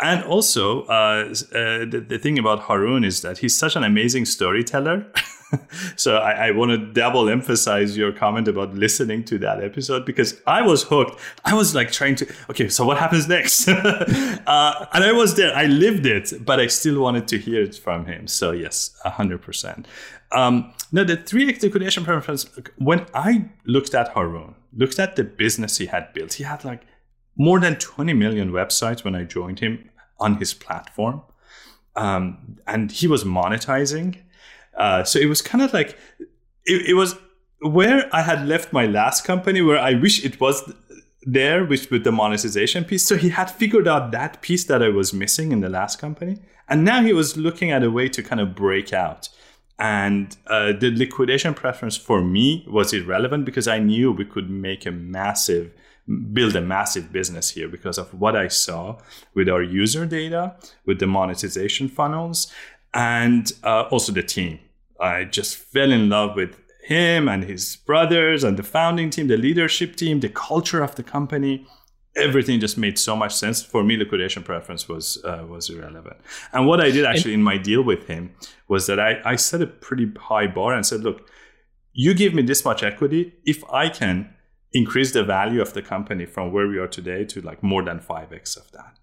and 0.00 0.24
also, 0.24 0.82
uh, 0.82 1.32
uh, 1.54 1.84
the, 1.86 2.04
the, 2.06 2.18
thing 2.18 2.36
about 2.38 2.64
Haroon 2.64 3.04
is 3.04 3.22
that 3.22 3.38
he's 3.38 3.56
such 3.56 3.76
an 3.76 3.84
amazing 3.84 4.24
storyteller. 4.24 5.06
so 5.96 6.16
I, 6.16 6.48
I 6.48 6.50
want 6.50 6.70
to 6.70 6.78
double 6.78 7.28
emphasize 7.28 7.96
your 7.96 8.12
comment 8.12 8.48
about 8.48 8.74
listening 8.74 9.24
to 9.24 9.38
that 9.38 9.62
episode 9.62 10.04
because 10.06 10.40
I 10.46 10.62
was 10.62 10.84
hooked. 10.84 11.20
I 11.44 11.54
was 11.54 11.74
like 11.74 11.92
trying 11.92 12.16
to, 12.16 12.34
okay, 12.50 12.68
so 12.68 12.84
what 12.84 12.98
happens 12.98 13.28
next? 13.28 13.68
uh, 13.68 14.86
and 14.92 15.04
I 15.04 15.12
was 15.12 15.34
there. 15.36 15.54
I 15.54 15.66
lived 15.66 16.06
it, 16.06 16.44
but 16.44 16.60
I 16.60 16.66
still 16.66 17.00
wanted 17.00 17.28
to 17.28 17.38
hear 17.38 17.62
it 17.62 17.74
from 17.74 18.06
him. 18.06 18.26
So 18.26 18.52
yes, 18.52 18.96
hundred 19.04 19.42
percent. 19.42 19.86
Um, 20.30 20.72
now 20.90 21.04
the 21.04 21.16
three 21.16 21.48
X 21.48 21.62
liquidation 21.62 22.04
preference. 22.04 22.46
When 22.78 23.06
I 23.14 23.50
looked 23.64 23.94
at 23.94 24.08
Haroon, 24.12 24.54
looked 24.74 24.98
at 24.98 25.16
the 25.16 25.24
business 25.24 25.78
he 25.78 25.86
had 25.86 26.12
built, 26.12 26.34
he 26.34 26.44
had 26.44 26.64
like 26.64 26.82
more 27.36 27.60
than 27.60 27.76
20 27.76 28.12
million 28.12 28.50
websites 28.50 29.04
when 29.04 29.14
I 29.14 29.24
joined 29.24 29.60
him 29.60 29.90
on 30.18 30.36
his 30.36 30.54
platform. 30.54 31.22
Um, 31.96 32.58
and 32.66 32.90
he 32.90 33.06
was 33.06 33.24
monetizing. 33.24 34.18
Uh, 34.76 35.04
so 35.04 35.18
it 35.18 35.26
was 35.26 35.42
kind 35.42 35.62
of 35.62 35.72
like, 35.72 35.98
it, 36.64 36.90
it, 36.90 36.94
was 36.94 37.16
where 37.60 38.08
I 38.14 38.22
had 38.22 38.46
left 38.46 38.72
my 38.72 38.86
last 38.86 39.24
company, 39.24 39.60
where 39.60 39.78
I 39.78 39.94
wish 39.94 40.24
it 40.24 40.40
was 40.40 40.72
there, 41.22 41.64
which 41.64 41.90
with 41.90 42.04
the 42.04 42.12
monetization 42.12 42.84
piece. 42.84 43.06
So 43.06 43.16
he 43.16 43.28
had 43.28 43.50
figured 43.50 43.86
out 43.86 44.10
that 44.12 44.42
piece 44.42 44.64
that 44.64 44.82
I 44.82 44.88
was 44.88 45.12
missing 45.12 45.52
in 45.52 45.60
the 45.60 45.68
last 45.68 45.98
company. 45.98 46.38
And 46.68 46.84
now 46.84 47.02
he 47.02 47.12
was 47.12 47.36
looking 47.36 47.70
at 47.70 47.82
a 47.82 47.90
way 47.90 48.08
to 48.08 48.22
kind 48.22 48.40
of 48.40 48.54
break 48.54 48.92
out. 48.92 49.28
And 49.78 50.36
uh, 50.46 50.72
the 50.72 50.90
liquidation 50.90 51.54
preference 51.54 51.96
for 51.96 52.22
me 52.22 52.64
was 52.68 52.92
irrelevant 52.92 53.44
because 53.44 53.66
I 53.66 53.78
knew 53.78 54.12
we 54.12 54.24
could 54.24 54.48
make 54.48 54.86
a 54.86 54.90
massive 54.90 55.72
build 56.32 56.56
a 56.56 56.60
massive 56.60 57.12
business 57.12 57.50
here 57.50 57.68
because 57.68 57.96
of 57.96 58.12
what 58.12 58.34
I 58.34 58.48
saw 58.48 58.98
with 59.34 59.48
our 59.48 59.62
user 59.62 60.04
data, 60.04 60.56
with 60.84 60.98
the 60.98 61.06
monetization 61.06 61.88
funnels, 61.88 62.52
and 62.94 63.52
uh, 63.64 63.82
also 63.82 64.12
the 64.12 64.22
team. 64.22 64.58
I 65.00 65.24
just 65.24 65.56
fell 65.56 65.90
in 65.90 66.08
love 66.08 66.36
with 66.36 66.56
him 66.84 67.28
and 67.28 67.44
his 67.44 67.76
brothers 67.76 68.44
and 68.44 68.56
the 68.56 68.62
founding 68.62 69.10
team, 69.10 69.28
the 69.28 69.36
leadership 69.36 69.96
team, 69.96 70.20
the 70.20 70.28
culture 70.28 70.82
of 70.82 70.94
the 70.94 71.02
company. 71.02 71.66
Everything 72.14 72.60
just 72.60 72.76
made 72.76 72.98
so 72.98 73.16
much 73.16 73.34
sense 73.34 73.62
for 73.62 73.82
me. 73.82 73.96
Liquidation 73.96 74.42
preference 74.42 74.86
was 74.86 75.22
uh, 75.24 75.46
was 75.48 75.70
irrelevant. 75.70 76.18
And 76.52 76.66
what 76.66 76.80
I 76.80 76.90
did 76.90 77.06
actually 77.06 77.32
in 77.32 77.42
my 77.42 77.56
deal 77.56 77.82
with 77.82 78.06
him 78.06 78.34
was 78.68 78.86
that 78.86 79.00
I, 79.00 79.20
I 79.24 79.36
set 79.36 79.62
a 79.62 79.66
pretty 79.66 80.12
high 80.18 80.46
bar 80.46 80.74
and 80.74 80.84
said, 80.84 81.00
"Look, 81.00 81.26
you 81.94 82.12
give 82.12 82.34
me 82.34 82.42
this 82.42 82.66
much 82.66 82.82
equity. 82.82 83.32
If 83.46 83.64
I 83.72 83.88
can 83.88 84.34
increase 84.72 85.12
the 85.12 85.24
value 85.24 85.60
of 85.60 85.72
the 85.72 85.82
company 85.82 86.26
from 86.26 86.52
where 86.52 86.66
we 86.66 86.78
are 86.78 86.88
today 86.88 87.24
to 87.24 87.40
like 87.40 87.62
more 87.62 87.82
than 87.82 88.00
5x 88.00 88.56
of 88.56 88.72
that 88.72 88.98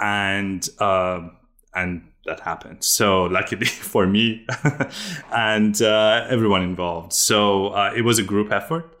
and 0.00 0.68
uh, 0.78 1.28
and 1.74 2.08
that 2.26 2.40
happened. 2.40 2.82
So 2.82 3.24
luckily 3.24 3.66
for 3.92 4.06
me 4.06 4.46
and 5.32 5.80
uh, 5.80 6.26
everyone 6.28 6.62
involved. 6.62 7.12
So 7.12 7.68
uh, 7.68 7.92
it 7.96 8.02
was 8.02 8.18
a 8.18 8.22
group 8.22 8.52
effort. 8.52 8.96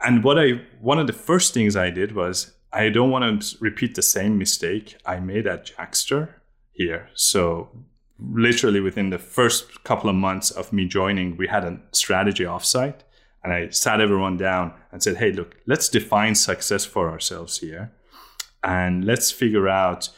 And 0.00 0.22
what 0.22 0.38
i 0.38 0.60
one 0.80 0.98
of 0.98 1.06
the 1.06 1.12
first 1.12 1.54
things 1.54 1.74
i 1.74 1.88
did 1.90 2.14
was 2.14 2.52
i 2.72 2.90
don't 2.90 3.10
want 3.10 3.42
to 3.42 3.56
repeat 3.60 3.94
the 3.94 4.02
same 4.02 4.36
mistake 4.36 4.96
i 5.06 5.18
made 5.18 5.46
at 5.46 5.66
jaxtr 5.66 6.34
here. 6.72 7.08
So 7.14 7.70
literally 8.18 8.80
within 8.80 9.10
the 9.10 9.18
first 9.18 9.84
couple 9.84 10.10
of 10.10 10.16
months 10.16 10.50
of 10.50 10.72
me 10.72 10.86
joining 10.86 11.36
we 11.36 11.46
had 11.46 11.64
a 11.64 11.80
strategy 11.92 12.44
offsite. 12.44 13.00
And 13.42 13.52
I 13.52 13.68
sat 13.70 14.00
everyone 14.00 14.36
down 14.36 14.72
and 14.90 15.00
said, 15.00 15.18
hey, 15.18 15.30
look, 15.30 15.54
let's 15.66 15.88
define 15.88 16.34
success 16.34 16.84
for 16.84 17.08
ourselves 17.08 17.58
here. 17.58 17.92
And 18.64 19.04
let's 19.04 19.30
figure 19.30 19.68
out 19.68 20.08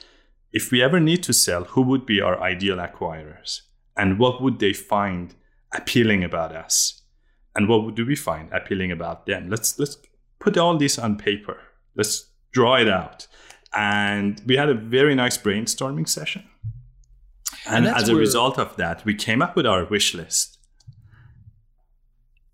if 0.53 0.71
we 0.71 0.83
ever 0.83 1.01
need 1.01 1.23
to 1.25 1.33
sell, 1.33 1.65
who 1.65 1.83
would 1.83 2.07
be 2.07 2.21
our 2.21 2.41
ideal 2.41 2.77
acquirers? 2.77 3.63
And 3.97 4.19
what 4.19 4.41
would 4.41 4.59
they 4.59 4.73
find 4.73 5.35
appealing 5.75 6.25
about 6.25 6.55
us? 6.55 7.03
And 7.55 7.69
what 7.69 7.95
do 7.95 8.07
we 8.07 8.15
find 8.15 8.53
appealing 8.53 8.93
about 8.93 9.27
them? 9.27 9.51
Let's 9.51 9.79
let's 9.79 9.97
put 10.39 10.57
all 10.57 10.79
this 10.79 10.99
on 10.99 11.19
paper. 11.19 11.59
Let's 11.97 12.31
draw 12.53 12.77
it 12.77 12.89
out. 12.89 13.27
And 13.75 14.41
we 14.47 14.57
had 14.57 14.69
a 14.69 14.75
very 14.75 15.15
nice 15.15 15.37
brainstorming 15.37 16.09
session. 16.09 16.45
And, 17.67 17.87
and 17.87 17.97
as 17.97 18.09
a 18.09 18.15
result 18.15 18.59
of 18.59 18.77
that, 18.77 19.05
we 19.05 19.15
came 19.15 19.43
up 19.43 19.57
with 19.57 19.67
our 19.67 19.85
wish 19.85 20.15
list. 20.15 20.58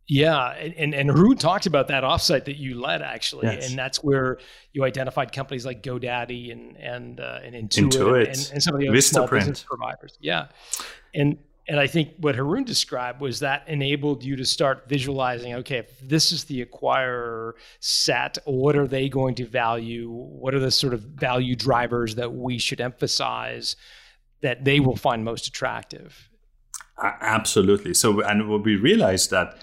Yeah, 0.07 0.51
and 0.51 0.95
and 0.95 1.09
Haroon 1.11 1.39
talked 1.39 1.65
about 1.65 1.89
that 1.89 2.05
offsite 2.05 2.45
that 2.45 2.57
you 2.57 2.79
led 2.79 3.01
actually, 3.01 3.47
yes. 3.47 3.69
and 3.69 3.79
that's 3.79 4.05
where 4.05 4.39
you 4.73 4.85
identified 4.85 5.33
companies 5.33 5.65
like 5.65 5.83
GoDaddy 5.83 6.53
and 6.53 6.77
and 6.77 7.21
uh, 7.21 7.41
and 7.43 7.55
Intuit, 7.55 7.91
Intuit. 7.91 8.29
And, 8.29 8.51
and, 8.53 8.63
some 8.63 8.75
of 8.75 8.81
the 8.81 8.89
other 8.89 9.01
small 9.01 9.27
business 9.27 9.63
providers. 9.63 10.19
Yeah, 10.21 10.49
and 11.15 11.39
and 11.67 11.81
I 11.81 11.87
think 11.87 12.11
what 12.19 12.35
Haroon 12.35 12.65
described 12.65 13.23
was 13.23 13.41
that 13.41 13.67
enabled 13.67 14.23
you 14.23 14.37
to 14.37 14.45
start 14.45 14.87
visualizing. 14.89 15.55
Okay, 15.55 15.79
if 15.79 15.99
this 16.01 16.33
is 16.33 16.45
the 16.45 16.65
acquirer 16.65 17.53
set, 17.81 18.37
what 18.45 18.77
are 18.77 18.87
they 18.87 19.09
going 19.09 19.35
to 19.37 19.47
value? 19.47 20.11
What 20.11 20.55
are 20.55 20.61
the 20.61 20.71
sort 20.71 20.93
of 20.93 21.01
value 21.01 21.57
drivers 21.57 22.17
that 22.17 22.35
we 22.35 22.59
should 22.59 22.83
emphasize 22.83 23.77
that 24.43 24.67
they 24.67 24.81
will 24.81 24.97
find 24.97 25.25
most 25.25 25.47
attractive? 25.47 26.29
Absolutely. 27.03 27.95
So, 27.95 28.21
and 28.21 28.49
what 28.49 28.63
we 28.63 28.77
realized 28.77 29.31
that 29.31 29.57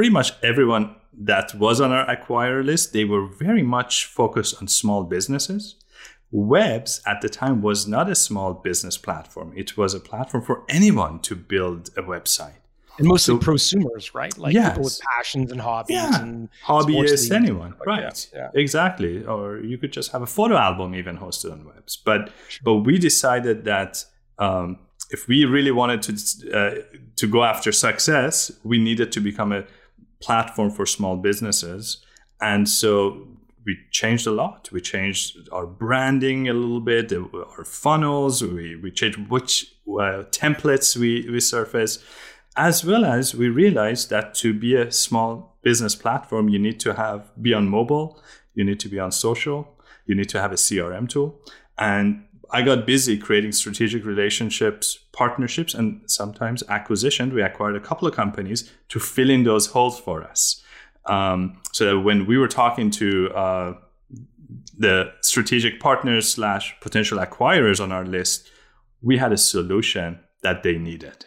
pretty 0.00 0.10
much 0.10 0.32
everyone 0.42 0.96
that 1.12 1.54
was 1.54 1.78
on 1.78 1.92
our 1.92 2.08
acquire 2.08 2.62
list, 2.62 2.94
they 2.94 3.04
were 3.04 3.26
very 3.26 3.62
much 3.62 4.06
focused 4.06 4.54
on 4.58 4.66
small 4.66 5.04
businesses. 5.04 5.74
Webs 6.30 7.02
at 7.06 7.20
the 7.20 7.28
time 7.28 7.60
was 7.60 7.86
not 7.86 8.08
a 8.08 8.14
small 8.14 8.54
business 8.54 8.96
platform. 8.96 9.52
It 9.54 9.76
was 9.76 9.92
a 9.92 10.00
platform 10.00 10.42
for 10.42 10.64
anyone 10.70 11.20
to 11.20 11.36
build 11.36 11.90
a 11.98 12.02
website. 12.02 12.60
And 12.96 13.08
mostly 13.08 13.34
so, 13.34 13.40
prosumers, 13.40 14.14
right? 14.14 14.34
Like 14.38 14.54
yes. 14.54 14.70
people 14.70 14.84
with 14.84 15.00
passions 15.14 15.52
and 15.52 15.60
hobbies 15.60 15.96
yeah. 15.96 16.22
and 16.22 16.48
hobbyists, 16.66 17.30
anyone. 17.30 17.74
Like, 17.80 17.86
right. 17.86 18.30
Yeah. 18.34 18.48
Exactly. 18.54 19.22
Or 19.26 19.58
you 19.58 19.76
could 19.76 19.92
just 19.92 20.12
have 20.12 20.22
a 20.22 20.26
photo 20.38 20.56
album 20.56 20.94
even 20.94 21.18
hosted 21.18 21.52
on 21.52 21.66
webs. 21.66 21.98
But 21.98 22.30
sure. 22.48 22.62
but 22.64 22.74
we 22.86 22.98
decided 22.98 23.64
that 23.66 24.02
um, 24.38 24.78
if 25.10 25.28
we 25.28 25.44
really 25.44 25.72
wanted 25.72 26.00
to 26.06 26.12
uh, 26.58 26.74
to 27.16 27.26
go 27.26 27.44
after 27.44 27.70
success, 27.70 28.50
we 28.64 28.78
needed 28.78 29.12
to 29.12 29.20
become 29.20 29.52
a 29.52 29.64
platform 30.20 30.70
for 30.70 30.86
small 30.86 31.16
businesses. 31.16 32.04
And 32.40 32.68
so 32.68 33.26
we 33.64 33.78
changed 33.90 34.26
a 34.26 34.30
lot. 34.30 34.70
We 34.72 34.80
changed 34.80 35.48
our 35.52 35.66
branding 35.66 36.48
a 36.48 36.54
little 36.54 36.80
bit, 36.80 37.12
our 37.12 37.64
funnels, 37.64 38.42
we, 38.42 38.76
we 38.76 38.90
changed 38.90 39.28
which 39.28 39.74
uh, 39.86 40.24
templates 40.30 40.96
we, 40.96 41.28
we 41.30 41.40
surface, 41.40 42.02
as 42.56 42.84
well 42.84 43.04
as 43.04 43.34
we 43.34 43.48
realized 43.48 44.10
that 44.10 44.34
to 44.34 44.52
be 44.52 44.74
a 44.74 44.90
small 44.90 45.58
business 45.62 45.94
platform, 45.94 46.48
you 46.48 46.58
need 46.58 46.80
to 46.80 46.94
have 46.94 47.30
be 47.40 47.52
on 47.54 47.68
mobile, 47.68 48.20
you 48.54 48.64
need 48.64 48.80
to 48.80 48.88
be 48.88 48.98
on 48.98 49.12
social, 49.12 49.76
you 50.06 50.14
need 50.14 50.28
to 50.28 50.40
have 50.40 50.52
a 50.52 50.56
CRM 50.56 51.08
tool. 51.08 51.40
And 51.78 52.24
I 52.52 52.62
got 52.62 52.86
busy 52.86 53.16
creating 53.16 53.52
strategic 53.52 54.04
relationships, 54.04 54.98
partnerships, 55.12 55.74
and 55.74 56.02
sometimes 56.06 56.62
acquisition. 56.68 57.34
We 57.34 57.42
acquired 57.42 57.76
a 57.76 57.80
couple 57.80 58.08
of 58.08 58.14
companies 58.14 58.70
to 58.88 58.98
fill 58.98 59.30
in 59.30 59.44
those 59.44 59.66
holes 59.68 60.00
for 60.00 60.22
us. 60.22 60.62
Um, 61.06 61.60
so 61.72 61.84
that 61.86 62.00
when 62.00 62.26
we 62.26 62.36
were 62.38 62.48
talking 62.48 62.90
to 62.92 63.30
uh, 63.34 63.74
the 64.76 65.12
strategic 65.22 65.80
partners 65.80 66.28
slash 66.28 66.74
potential 66.80 67.18
acquirers 67.18 67.80
on 67.80 67.92
our 67.92 68.04
list, 68.04 68.50
we 69.02 69.16
had 69.16 69.32
a 69.32 69.36
solution 69.36 70.18
that 70.42 70.62
they 70.62 70.76
needed. 70.76 71.26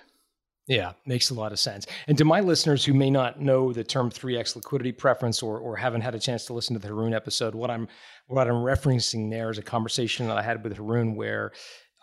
Yeah, 0.68 0.94
makes 1.06 1.30
a 1.30 1.34
lot 1.34 1.52
of 1.52 1.60
sense. 1.60 1.86
And 2.08 2.18
to 2.18 2.24
my 2.24 2.40
listeners 2.40 2.86
who 2.86 2.94
may 2.94 3.10
not 3.10 3.42
know 3.42 3.74
the 3.74 3.84
term 3.84 4.10
3x 4.10 4.56
liquidity 4.56 4.94
preference 4.94 5.44
or, 5.44 5.60
or 5.60 5.76
haven't 5.76 6.02
had 6.02 6.16
a 6.16 6.20
chance 6.20 6.46
to 6.46 6.54
listen 6.54 6.74
to 6.74 6.80
the 6.80 6.88
Haroon 6.88 7.14
episode, 7.14 7.54
what 7.54 7.70
I'm 7.70 7.88
what 8.28 8.48
I'm 8.48 8.64
referencing 8.64 9.30
there 9.30 9.50
is 9.50 9.58
a 9.58 9.62
conversation 9.62 10.28
that 10.28 10.38
I 10.38 10.42
had 10.42 10.64
with 10.64 10.78
Haroon 10.78 11.16
where 11.16 11.52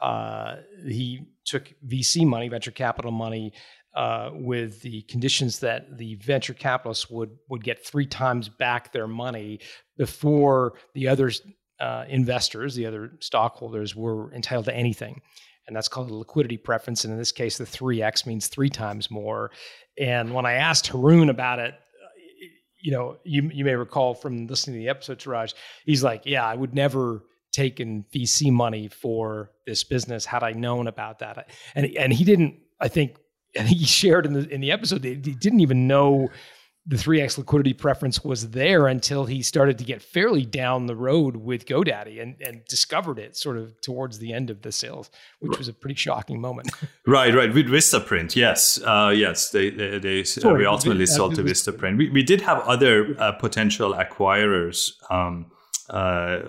uh, 0.03 0.57
he 0.87 1.23
took 1.47 1.73
VC 1.87 2.27
money, 2.27 2.49
venture 2.49 2.71
capital 2.71 3.11
money, 3.11 3.53
uh, 3.95 4.31
with 4.33 4.83
the 4.83 5.03
conditions 5.03 5.59
that 5.61 5.99
the 5.99 6.15
venture 6.17 6.55
capitalists 6.55 7.11
would 7.11 7.31
would 7.49 7.65
get 7.65 7.85
three 7.85 8.07
times 8.07 8.49
back 8.49 8.93
their 8.93 9.09
money 9.09 9.59
before 9.97 10.75
the 10.95 11.09
other 11.09 11.31
uh, 11.81 12.05
investors, 12.09 12.75
the 12.75 12.87
other 12.87 13.13
stockholders, 13.21 13.97
were 13.97 14.33
entitled 14.35 14.67
to 14.67 14.75
anything. 14.75 15.21
And 15.67 15.77
that's 15.77 15.89
called 15.89 16.11
a 16.11 16.15
liquidity 16.15 16.57
preference. 16.57 17.05
And 17.05 17.13
in 17.13 17.19
this 17.19 17.33
case, 17.33 17.59
the 17.59 17.65
3x 17.65 18.27
means 18.27 18.49
three 18.49 18.71
times 18.71 19.11
more. 19.11 19.51
And 19.99 20.35
when 20.35 20.45
I 20.45 20.55
asked 20.55 20.89
Haroon 20.89 21.29
about 21.29 21.59
it, 21.59 21.75
you 22.83 22.93
know, 22.93 23.19
you 23.25 23.51
you 23.53 23.65
may 23.65 23.75
recall 23.75 24.15
from 24.15 24.47
listening 24.47 24.75
to 24.77 24.81
the 24.81 24.89
episode, 24.89 25.25
Raj, 25.27 25.55
he's 25.85 26.03
like, 26.03 26.23
yeah, 26.25 26.45
I 26.45 26.55
would 26.55 26.75
never 26.75 27.23
taken 27.53 28.05
VC 28.15 28.51
money 28.51 28.89
for 28.89 29.51
this 29.67 29.85
business 29.85 30.25
had 30.25 30.43
I 30.43 30.53
known 30.53 30.87
about 30.87 31.19
that. 31.19 31.51
And 31.75 31.87
and 31.97 32.13
he 32.13 32.25
didn't, 32.25 32.55
I 32.81 32.89
think, 32.89 33.17
and 33.55 33.69
he 33.69 33.85
shared 33.85 34.27
in 34.27 34.33
the 34.33 34.49
in 34.49 34.61
the 34.61 34.73
episode, 34.73 35.05
he 35.05 35.15
didn't 35.15 35.61
even 35.61 35.87
know 35.87 36.29
the 36.91 36.97
3x 36.97 37.39
liquidity 37.39 37.73
preference 37.73 38.25
was 38.25 38.51
there 38.51 38.89
until 38.89 39.25
he 39.25 39.43
started 39.43 39.79
to 39.79 39.85
get 39.85 40.03
fairly 40.03 40.45
down 40.45 40.87
the 40.87 40.97
road 40.97 41.37
with 41.37 41.65
GoDaddy 41.65 42.21
and, 42.21 42.35
and 42.45 42.65
discovered 42.65 43.17
it 43.21 43.37
sort 43.37 43.59
of 43.59 43.81
towards 43.81 44.19
the 44.19 44.33
end 44.33 44.51
of 44.51 44.63
the 44.63 44.73
sales, 44.73 45.09
which 45.39 45.57
was 45.57 45.69
a 45.69 45.73
pretty 45.73 45.95
shocking 45.95 46.41
moment. 46.41 46.73
right, 47.07 47.33
right. 47.33 47.55
With 47.55 47.69
Vistaprint, 47.69 48.35
yes. 48.35 48.81
Uh, 48.83 49.13
yes, 49.15 49.51
they, 49.51 49.71
they, 49.71 50.01
they 50.01 50.25
Sorry, 50.25 50.59
we 50.59 50.67
ultimately 50.67 51.07
sold 51.07 51.37
to 51.37 51.45
Vistaprint. 51.45 51.97
We, 51.97 52.11
we 52.11 52.25
did 52.25 52.41
have 52.41 52.59
other 52.63 53.15
uh, 53.21 53.33
potential 53.33 53.95
acquirers. 53.95 54.91
Um, 55.13 55.53
uh, 55.89 56.41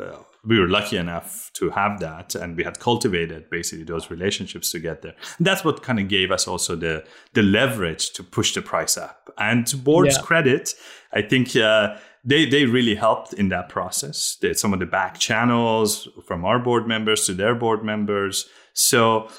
we 0.43 0.59
were 0.59 0.67
lucky 0.67 0.97
enough 0.97 1.51
to 1.53 1.69
have 1.69 1.99
that 1.99 2.33
and 2.35 2.57
we 2.57 2.63
had 2.63 2.79
cultivated 2.79 3.49
basically 3.49 3.83
those 3.83 4.09
relationships 4.09 4.71
to 4.71 4.79
get 4.79 5.01
there 5.01 5.13
and 5.37 5.45
that's 5.45 5.63
what 5.63 5.83
kind 5.83 5.99
of 5.99 6.07
gave 6.07 6.31
us 6.31 6.47
also 6.47 6.75
the 6.75 7.03
the 7.33 7.43
leverage 7.43 8.11
to 8.11 8.23
push 8.23 8.53
the 8.53 8.61
price 8.61 8.97
up. 8.97 9.17
And 9.37 9.65
to 9.67 9.77
board's 9.77 10.17
yeah. 10.17 10.23
credit 10.23 10.73
i 11.13 11.21
think 11.21 11.55
uh, 11.55 11.95
they 12.23 12.45
they 12.45 12.65
really 12.65 12.95
helped 12.95 13.33
in 13.33 13.49
that 13.49 13.69
process. 13.69 14.37
They, 14.41 14.53
some 14.53 14.73
of 14.73 14.79
the 14.79 14.85
back 14.85 15.17
channels 15.17 16.07
from 16.25 16.45
our 16.45 16.59
board 16.59 16.87
members 16.87 17.25
to 17.25 17.33
their 17.33 17.55
board 17.55 17.83
members. 17.83 18.47
So 18.73 19.29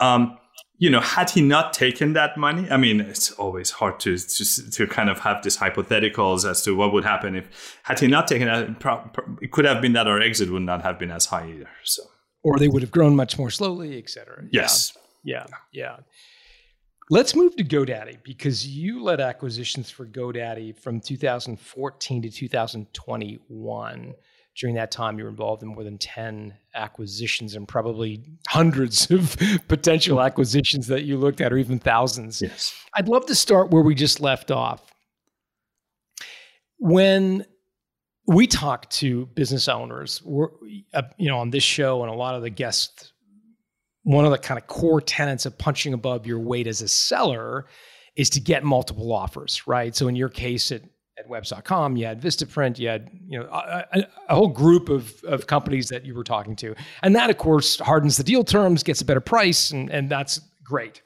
um, 0.00 0.36
you 0.76 0.90
know, 0.90 1.00
had 1.00 1.30
he 1.30 1.40
not 1.40 1.72
taken 1.72 2.14
that 2.14 2.36
money, 2.36 2.68
I 2.70 2.76
mean, 2.76 3.00
it's 3.00 3.30
always 3.32 3.70
hard 3.70 4.00
to, 4.00 4.18
to 4.18 4.70
to 4.70 4.86
kind 4.86 5.08
of 5.08 5.20
have 5.20 5.42
these 5.42 5.56
hypotheticals 5.56 6.48
as 6.48 6.62
to 6.62 6.74
what 6.74 6.92
would 6.92 7.04
happen 7.04 7.36
if 7.36 7.78
had 7.84 8.00
he 8.00 8.08
not 8.08 8.26
taken 8.26 8.48
that. 8.48 9.38
It 9.40 9.52
could 9.52 9.64
have 9.64 9.80
been 9.80 9.92
that 9.92 10.08
our 10.08 10.20
exit 10.20 10.50
would 10.50 10.62
not 10.62 10.82
have 10.82 10.98
been 10.98 11.10
as 11.10 11.26
high 11.26 11.48
either. 11.48 11.70
So, 11.84 12.02
or 12.42 12.58
they 12.58 12.68
would 12.68 12.82
have 12.82 12.90
grown 12.90 13.14
much 13.14 13.38
more 13.38 13.50
slowly, 13.50 13.98
et 13.98 14.10
cetera. 14.10 14.44
Yes. 14.50 14.92
Yeah. 15.22 15.46
Yeah. 15.48 15.56
yeah. 15.72 15.96
Let's 17.10 17.36
move 17.36 17.54
to 17.56 17.64
GoDaddy 17.64 18.22
because 18.24 18.66
you 18.66 19.02
led 19.02 19.20
acquisitions 19.20 19.90
for 19.90 20.06
GoDaddy 20.06 20.76
from 20.78 21.00
2014 21.00 22.22
to 22.22 22.30
2021 22.30 24.14
during 24.56 24.76
that 24.76 24.90
time 24.90 25.18
you 25.18 25.24
were 25.24 25.30
involved 25.30 25.62
in 25.62 25.68
more 25.68 25.84
than 25.84 25.98
10 25.98 26.54
acquisitions 26.74 27.54
and 27.54 27.66
probably 27.66 28.22
hundreds 28.48 29.10
of 29.10 29.36
potential 29.68 30.20
acquisitions 30.20 30.86
that 30.86 31.04
you 31.04 31.16
looked 31.16 31.40
at 31.40 31.52
or 31.52 31.58
even 31.58 31.78
thousands. 31.78 32.40
Yes. 32.40 32.74
I'd 32.94 33.08
love 33.08 33.26
to 33.26 33.34
start 33.34 33.70
where 33.70 33.82
we 33.82 33.94
just 33.94 34.20
left 34.20 34.50
off. 34.50 34.82
When 36.78 37.46
we 38.26 38.46
talk 38.46 38.88
to 38.88 39.26
business 39.26 39.68
owners 39.68 40.22
we're, 40.24 40.48
uh, 40.94 41.02
you 41.18 41.28
know 41.28 41.38
on 41.38 41.50
this 41.50 41.62
show 41.62 42.02
and 42.02 42.10
a 42.10 42.14
lot 42.14 42.34
of 42.34 42.42
the 42.42 42.50
guests 42.50 43.12
one 44.02 44.24
of 44.24 44.30
the 44.30 44.38
kind 44.38 44.58
of 44.58 44.66
core 44.66 45.00
tenets 45.00 45.46
of 45.46 45.56
punching 45.58 45.92
above 45.94 46.26
your 46.26 46.38
weight 46.38 46.66
as 46.66 46.82
a 46.82 46.88
seller 46.88 47.66
is 48.16 48.30
to 48.30 48.40
get 48.40 48.64
multiple 48.64 49.12
offers 49.12 49.66
right? 49.66 49.94
So 49.94 50.08
in 50.08 50.16
your 50.16 50.28
case 50.28 50.70
it 50.70 50.84
at 51.18 51.28
webs.com, 51.28 51.96
you 51.96 52.06
had 52.06 52.20
Vistaprint, 52.20 52.78
you 52.78 52.88
had 52.88 53.10
you 53.26 53.38
know 53.38 53.46
a, 53.46 54.06
a, 54.28 54.34
whole 54.34 54.48
group 54.48 54.88
of, 54.88 55.22
of 55.24 55.46
companies 55.46 55.88
that 55.88 56.04
you 56.04 56.14
were 56.14 56.24
talking 56.24 56.56
to. 56.56 56.74
And 57.02 57.14
that, 57.14 57.30
of 57.30 57.38
course, 57.38 57.78
hardens 57.78 58.16
the 58.16 58.24
deal 58.24 58.44
terms, 58.44 58.82
gets 58.82 59.00
a 59.00 59.04
better 59.04 59.20
price, 59.20 59.70
and, 59.70 59.90
and 59.90 60.10
that's 60.10 60.40
great. 60.64 61.02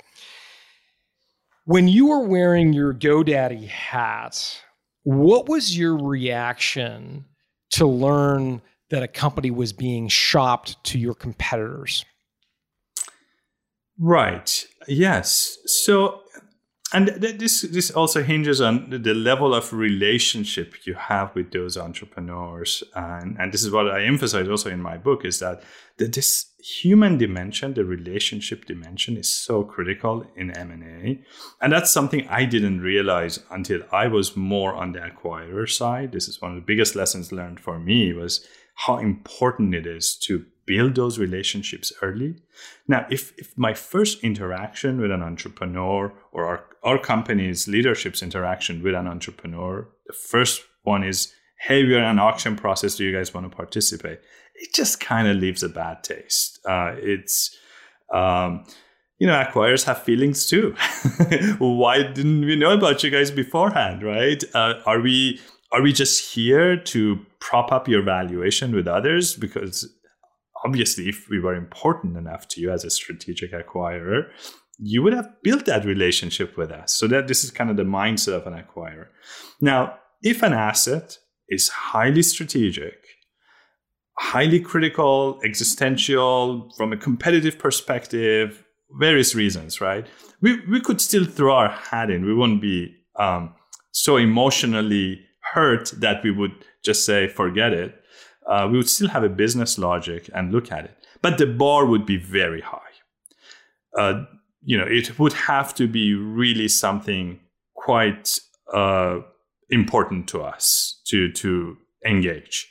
When 1.64 1.88
you 1.88 2.06
were 2.08 2.26
wearing 2.26 2.72
your 2.72 2.94
GoDaddy 2.94 3.68
hat, 3.68 4.62
what 5.02 5.48
was 5.48 5.76
your 5.76 5.96
reaction 5.96 7.26
to 7.72 7.86
learn 7.86 8.62
that 8.90 9.02
a 9.02 9.08
company 9.08 9.50
was 9.50 9.74
being 9.74 10.08
shopped 10.08 10.82
to 10.84 10.98
your 10.98 11.14
competitors? 11.14 12.06
Right. 13.98 14.66
Yes. 14.86 15.58
So 15.66 16.22
and 16.92 17.08
this 17.08 17.62
this 17.62 17.90
also 17.90 18.22
hinges 18.22 18.60
on 18.60 18.88
the 18.90 19.12
level 19.12 19.54
of 19.54 19.72
relationship 19.72 20.86
you 20.86 20.94
have 20.94 21.34
with 21.34 21.52
those 21.52 21.76
entrepreneurs. 21.76 22.82
And 22.94 23.36
and 23.38 23.52
this 23.52 23.62
is 23.62 23.70
what 23.70 23.88
i 23.90 24.04
emphasize 24.04 24.48
also 24.48 24.70
in 24.70 24.80
my 24.80 24.96
book 24.96 25.24
is 25.24 25.38
that 25.40 25.62
this 25.98 26.46
human 26.60 27.18
dimension 27.18 27.74
the 27.74 27.84
relationship 27.84 28.64
dimension 28.64 29.16
is 29.16 29.28
so 29.28 29.62
critical 29.62 30.26
in 30.36 30.50
m&a 30.50 31.20
and 31.60 31.72
that's 31.72 31.90
something 31.90 32.26
i 32.28 32.44
didn't 32.44 32.80
realize 32.80 33.38
until 33.50 33.80
i 33.92 34.06
was 34.08 34.36
more 34.36 34.74
on 34.74 34.92
the 34.92 34.98
acquirer 34.98 35.68
side. 35.68 36.12
This 36.12 36.28
is 36.28 36.40
one 36.40 36.52
of 36.52 36.56
the 36.56 36.66
biggest 36.66 36.96
lessons 36.96 37.32
learned 37.32 37.60
for 37.60 37.78
me 37.78 38.12
was 38.12 38.46
how 38.74 38.98
important 38.98 39.74
it 39.74 39.86
is 39.86 40.16
to 40.16 40.46
build 40.68 40.94
those 40.94 41.18
relationships 41.18 41.92
early. 42.02 42.36
Now, 42.86 43.06
if, 43.10 43.32
if 43.38 43.56
my 43.56 43.72
first 43.72 44.22
interaction 44.22 45.00
with 45.00 45.10
an 45.10 45.22
entrepreneur 45.22 46.12
or 46.30 46.44
our, 46.44 46.64
our 46.84 46.98
company's 46.98 47.66
leadership's 47.66 48.22
interaction 48.22 48.82
with 48.82 48.94
an 48.94 49.08
entrepreneur, 49.08 49.88
the 50.06 50.12
first 50.12 50.62
one 50.82 51.02
is, 51.02 51.32
hey, 51.58 51.82
we're 51.84 51.98
in 51.98 52.04
an 52.04 52.18
auction 52.18 52.54
process. 52.54 52.96
Do 52.96 53.04
you 53.04 53.16
guys 53.16 53.32
want 53.32 53.50
to 53.50 53.56
participate? 53.56 54.20
It 54.54 54.74
just 54.74 55.00
kind 55.00 55.26
of 55.26 55.38
leaves 55.38 55.62
a 55.62 55.70
bad 55.70 56.04
taste. 56.04 56.60
Uh, 56.66 56.94
it's, 56.98 57.56
um, 58.12 58.64
you 59.18 59.26
know, 59.26 59.34
acquirers 59.34 59.84
have 59.84 60.02
feelings 60.02 60.46
too. 60.46 60.72
Why 61.58 62.02
didn't 62.02 62.44
we 62.44 62.56
know 62.56 62.72
about 62.72 63.02
you 63.02 63.10
guys 63.10 63.30
beforehand, 63.30 64.02
right? 64.02 64.44
Uh, 64.54 64.74
are 64.84 65.00
we 65.00 65.40
are 65.70 65.82
we 65.82 65.92
just 65.92 66.34
here 66.34 66.76
to 66.76 67.18
prop 67.40 67.72
up 67.72 67.88
your 67.88 68.02
valuation 68.02 68.74
with 68.74 68.88
others 68.88 69.34
because 69.34 69.92
obviously, 70.64 71.08
if 71.08 71.28
we 71.28 71.40
were 71.40 71.54
important 71.54 72.16
enough 72.16 72.48
to 72.48 72.60
you 72.60 72.70
as 72.70 72.84
a 72.84 72.90
strategic 72.90 73.52
acquirer, 73.52 74.28
you 74.78 75.02
would 75.02 75.12
have 75.12 75.30
built 75.42 75.66
that 75.66 75.84
relationship 75.84 76.56
with 76.56 76.70
us. 76.70 76.94
So 76.94 77.06
that 77.08 77.28
this 77.28 77.44
is 77.44 77.50
kind 77.50 77.70
of 77.70 77.76
the 77.76 77.82
mindset 77.82 78.34
of 78.34 78.46
an 78.46 78.54
acquirer. 78.54 79.06
Now, 79.60 79.98
if 80.22 80.42
an 80.42 80.52
asset 80.52 81.18
is 81.48 81.68
highly 81.68 82.22
strategic, 82.22 82.94
highly 84.18 84.60
critical, 84.60 85.40
existential, 85.44 86.72
from 86.76 86.92
a 86.92 86.96
competitive 86.96 87.58
perspective, 87.58 88.64
various 88.98 89.34
reasons, 89.34 89.80
right? 89.80 90.06
We, 90.40 90.64
we 90.66 90.80
could 90.80 91.00
still 91.00 91.24
throw 91.24 91.54
our 91.54 91.68
hat 91.68 92.10
in. 92.10 92.24
We 92.24 92.34
wouldn't 92.34 92.62
be 92.62 92.94
um, 93.16 93.54
so 93.92 94.16
emotionally 94.16 95.20
hurt 95.52 95.92
that 95.98 96.22
we 96.22 96.30
would 96.30 96.52
just 96.84 97.04
say, 97.04 97.28
forget 97.28 97.72
it 97.72 97.97
uh, 98.48 98.66
we 98.70 98.78
would 98.78 98.88
still 98.88 99.08
have 99.08 99.22
a 99.22 99.28
business 99.28 99.78
logic 99.78 100.30
and 100.34 100.52
look 100.52 100.72
at 100.72 100.84
it. 100.84 100.96
But 101.20 101.38
the 101.38 101.46
bar 101.46 101.84
would 101.84 102.06
be 102.06 102.16
very 102.16 102.62
high. 102.62 102.80
Uh, 103.96 104.24
you 104.62 104.76
know, 104.76 104.86
it 104.86 105.18
would 105.18 105.34
have 105.34 105.74
to 105.74 105.86
be 105.86 106.14
really 106.14 106.68
something 106.68 107.40
quite 107.74 108.40
uh, 108.72 109.20
important 109.70 110.28
to 110.28 110.42
us 110.42 111.00
to 111.06 111.30
to 111.32 111.76
engage. 112.04 112.68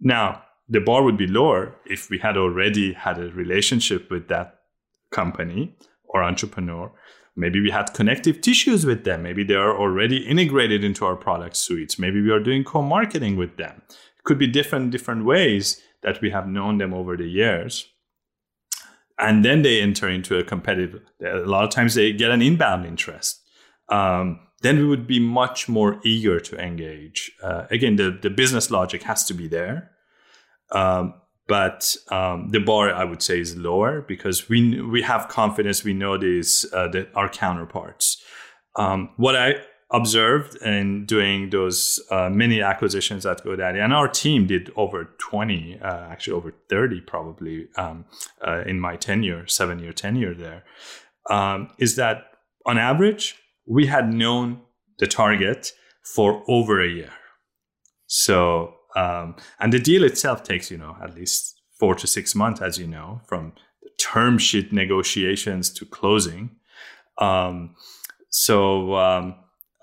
Now, 0.00 0.42
the 0.68 0.80
bar 0.80 1.02
would 1.02 1.16
be 1.16 1.26
lower 1.26 1.74
if 1.84 2.10
we 2.10 2.18
had 2.18 2.36
already 2.36 2.92
had 2.92 3.18
a 3.18 3.30
relationship 3.30 4.10
with 4.10 4.28
that 4.28 4.60
company 5.10 5.74
or 6.08 6.22
entrepreneur. 6.22 6.90
Maybe 7.36 7.60
we 7.60 7.70
had 7.70 7.92
connective 7.92 8.40
tissues 8.40 8.86
with 8.86 9.04
them. 9.04 9.22
Maybe 9.22 9.44
they 9.44 9.54
are 9.54 9.76
already 9.76 10.18
integrated 10.26 10.82
into 10.82 11.04
our 11.04 11.16
product 11.16 11.56
suites. 11.56 11.98
Maybe 11.98 12.22
we 12.22 12.30
are 12.30 12.40
doing 12.40 12.64
co-marketing 12.64 13.36
with 13.36 13.56
them 13.58 13.82
could 14.26 14.38
be 14.38 14.46
different 14.46 14.90
different 14.90 15.24
ways 15.24 15.80
that 16.02 16.20
we 16.20 16.30
have 16.30 16.46
known 16.46 16.78
them 16.78 16.92
over 16.92 17.16
the 17.16 17.28
years. 17.28 17.86
And 19.18 19.42
then 19.42 19.62
they 19.62 19.80
enter 19.80 20.08
into 20.08 20.38
a 20.38 20.44
competitive 20.44 21.00
a 21.24 21.38
lot 21.38 21.64
of 21.64 21.70
times 21.70 21.94
they 21.94 22.12
get 22.12 22.30
an 22.30 22.42
inbound 22.42 22.84
interest. 22.84 23.40
Um, 23.88 24.40
then 24.62 24.78
we 24.78 24.86
would 24.86 25.06
be 25.06 25.20
much 25.20 25.68
more 25.68 26.00
eager 26.04 26.40
to 26.40 26.58
engage. 26.58 27.32
Uh, 27.42 27.64
again 27.70 27.96
the, 27.96 28.18
the 28.20 28.30
business 28.30 28.70
logic 28.70 29.02
has 29.04 29.24
to 29.24 29.34
be 29.34 29.48
there. 29.48 29.90
Um, 30.72 31.14
but 31.48 31.96
um, 32.10 32.48
the 32.50 32.58
bar 32.58 32.92
i 32.92 33.04
would 33.04 33.22
say 33.22 33.40
is 33.40 33.56
lower 33.56 34.02
because 34.02 34.48
we 34.48 34.80
we 34.82 35.02
have 35.02 35.28
confidence 35.28 35.84
we 35.84 35.94
know 35.94 36.18
these 36.18 36.66
uh, 36.72 36.88
that 36.88 37.08
our 37.14 37.28
counterparts. 37.28 38.22
Um, 38.74 39.10
what 39.16 39.36
i 39.36 39.54
observed 39.90 40.56
in 40.62 41.06
doing 41.06 41.50
those 41.50 42.00
uh, 42.10 42.28
many 42.28 42.60
acquisitions 42.60 43.24
at 43.24 43.44
GoDaddy, 43.44 43.82
and 43.82 43.92
our 43.92 44.08
team 44.08 44.46
did 44.46 44.70
over 44.76 45.04
20, 45.18 45.78
uh, 45.80 45.86
actually 46.10 46.32
over 46.34 46.52
30 46.68 47.00
probably 47.02 47.68
um, 47.76 48.04
uh, 48.46 48.62
in 48.66 48.80
my 48.80 48.96
tenure, 48.96 49.46
seven 49.46 49.78
year 49.78 49.92
tenure 49.92 50.34
there, 50.34 50.64
um, 51.30 51.70
is 51.78 51.96
that 51.96 52.24
on 52.64 52.78
average, 52.78 53.36
we 53.66 53.86
had 53.86 54.12
known 54.12 54.60
the 54.98 55.06
target 55.06 55.72
for 56.14 56.42
over 56.48 56.80
a 56.80 56.88
year. 56.88 57.12
So, 58.06 58.74
um, 58.96 59.36
and 59.60 59.72
the 59.72 59.78
deal 59.78 60.04
itself 60.04 60.42
takes, 60.42 60.70
you 60.70 60.78
know, 60.78 60.96
at 61.02 61.14
least 61.14 61.60
four 61.78 61.94
to 61.94 62.06
six 62.06 62.34
months, 62.34 62.60
as 62.60 62.78
you 62.78 62.86
know, 62.86 63.20
from 63.28 63.52
the 63.82 63.90
term 64.00 64.38
sheet 64.38 64.72
negotiations 64.72 65.70
to 65.74 65.84
closing. 65.84 66.56
Um, 67.18 67.74
so, 68.30 68.94
um, 68.94 69.36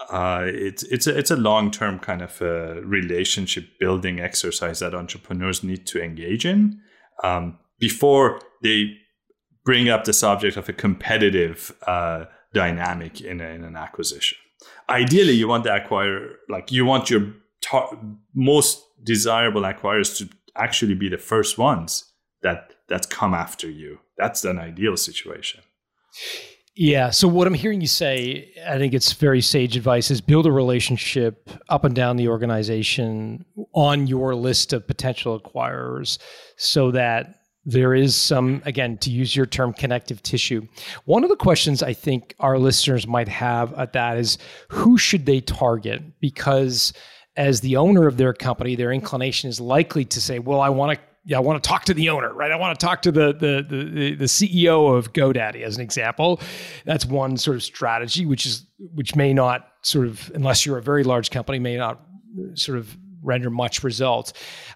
uh, 0.10 0.44
it's 0.46 0.84
it's 0.84 1.08
a, 1.08 1.18
it's 1.18 1.32
a 1.32 1.36
long 1.36 1.72
term 1.72 2.00
kind 2.00 2.22
of 2.22 2.42
a 2.42 2.82
relationship 2.84 3.66
building 3.80 4.20
exercise 4.20 4.80
that 4.80 4.94
entrepreneurs 4.94 5.63
need 5.63 5.86
to 5.88 6.02
engage 6.02 6.46
in 6.46 6.80
um, 7.24 7.58
before 7.80 8.39
they 8.62 8.98
bring 9.66 9.89
up 9.89 10.04
the 10.04 10.13
subject 10.13 10.58
of 10.58 10.68
a 10.70 10.74
competitive 10.74 11.74
uh, 11.88 12.26
dynamic 12.54 13.22
in, 13.22 13.39
a, 13.39 13.46
in 13.46 13.63
an 13.63 13.78
acquisition. 13.78 14.38
Ideally, 14.89 15.34
you 15.34 15.48
want 15.48 15.63
the 15.63 15.70
acquirer 15.70 16.34
like 16.50 16.72
you 16.72 16.86
want 16.86 17.10
your 17.10 17.34
tar- 17.62 17.98
most 18.34 18.84
desirable 19.04 19.62
acquirers 19.62 20.18
to 20.18 20.30
actually 20.56 20.96
be 20.96 21.10
the 21.10 21.18
first 21.18 21.58
ones 21.58 22.06
that 22.42 22.74
that 22.89 23.10
come 23.10 23.34
after 23.34 23.70
you. 23.70 24.00
That's 24.18 24.44
an 24.46 24.60
ideal 24.60 24.98
situation. 24.98 25.62
Yeah. 26.76 27.12
So 27.12 27.28
what 27.28 27.46
I'm 27.46 27.54
hearing 27.54 27.82
you 27.82 27.88
say, 27.88 28.52
I 28.68 28.80
think 28.80 28.96
it's 28.96 29.14
very 29.14 29.42
sage 29.42 29.78
advice 29.78 30.10
is 30.10 30.22
build 30.22 30.48
a 30.48 30.52
relationship 30.52 31.50
up 31.70 31.84
and 31.84 31.96
down 31.96 32.18
the 32.18 32.30
organization 32.30 33.46
on 33.74 34.08
your 34.08 34.34
list 34.34 34.74
of 34.74 34.88
potential 34.88 35.40
acquirers 35.40 36.18
so 36.58 36.90
that 36.92 37.36
there 37.66 37.94
is 37.94 38.16
some, 38.16 38.62
again, 38.66 38.98
to 38.98 39.12
use 39.12 39.36
your 39.36 39.46
term, 39.46 39.72
connective 39.72 40.22
tissue. 40.24 40.68
One 41.06 41.24
of 41.24 41.30
the 41.30 41.36
questions 41.36 41.84
I 41.84 41.94
think 41.94 42.36
our 42.40 42.58
listeners 42.58 43.08
might 43.08 43.30
have 43.30 43.74
at 43.76 43.94
that 43.94 44.18
is 44.18 44.38
who 44.70 44.98
should 44.98 45.26
they 45.28 45.42
target? 45.42 46.02
Because 46.20 46.92
as 47.38 47.62
the 47.62 47.78
owner 47.78 48.08
of 48.08 48.18
their 48.18 48.34
company, 48.34 48.76
their 48.76 48.92
inclination 48.92 49.50
is 49.50 49.62
likely 49.62 50.06
to 50.06 50.20
say, 50.20 50.40
well, 50.40 50.60
I 50.60 50.70
want 50.70 50.98
to 50.98 51.06
yeah, 51.26 51.38
I 51.38 51.40
want 51.40 51.64
to 51.64 51.68
talk 51.68 51.86
to 51.86 51.94
the 51.94 52.10
owner, 52.10 52.34
right? 52.34 52.52
I 52.52 52.58
want 52.58 52.78
to 52.78 52.86
talk 52.86 53.02
to 53.04 53.12
the, 53.12 53.34
the 53.34 53.66
the 53.68 54.16
the 54.16 54.26
CEO 54.26 54.96
of 54.96 55.14
GoDaddy 55.14 55.62
as 55.62 55.76
an 55.78 55.82
example. 55.82 56.42
That's 56.86 57.06
one 57.06 57.38
sort 57.38 57.56
of 57.56 57.64
strategy, 57.64 58.26
which 58.26 58.46
is 58.46 58.66
which 58.78 59.16
may 59.16 59.34
not 59.34 59.68
sort 59.84 60.08
of, 60.08 60.32
unless 60.36 60.66
you're 60.66 60.78
a 60.78 60.82
very 60.82 61.04
large 61.04 61.32
company, 61.32 61.60
may 61.60 61.78
not 61.78 62.02
sort 62.56 62.78
of 62.78 62.98
render 63.22 63.50
much 63.50 63.84
results. 63.84 64.34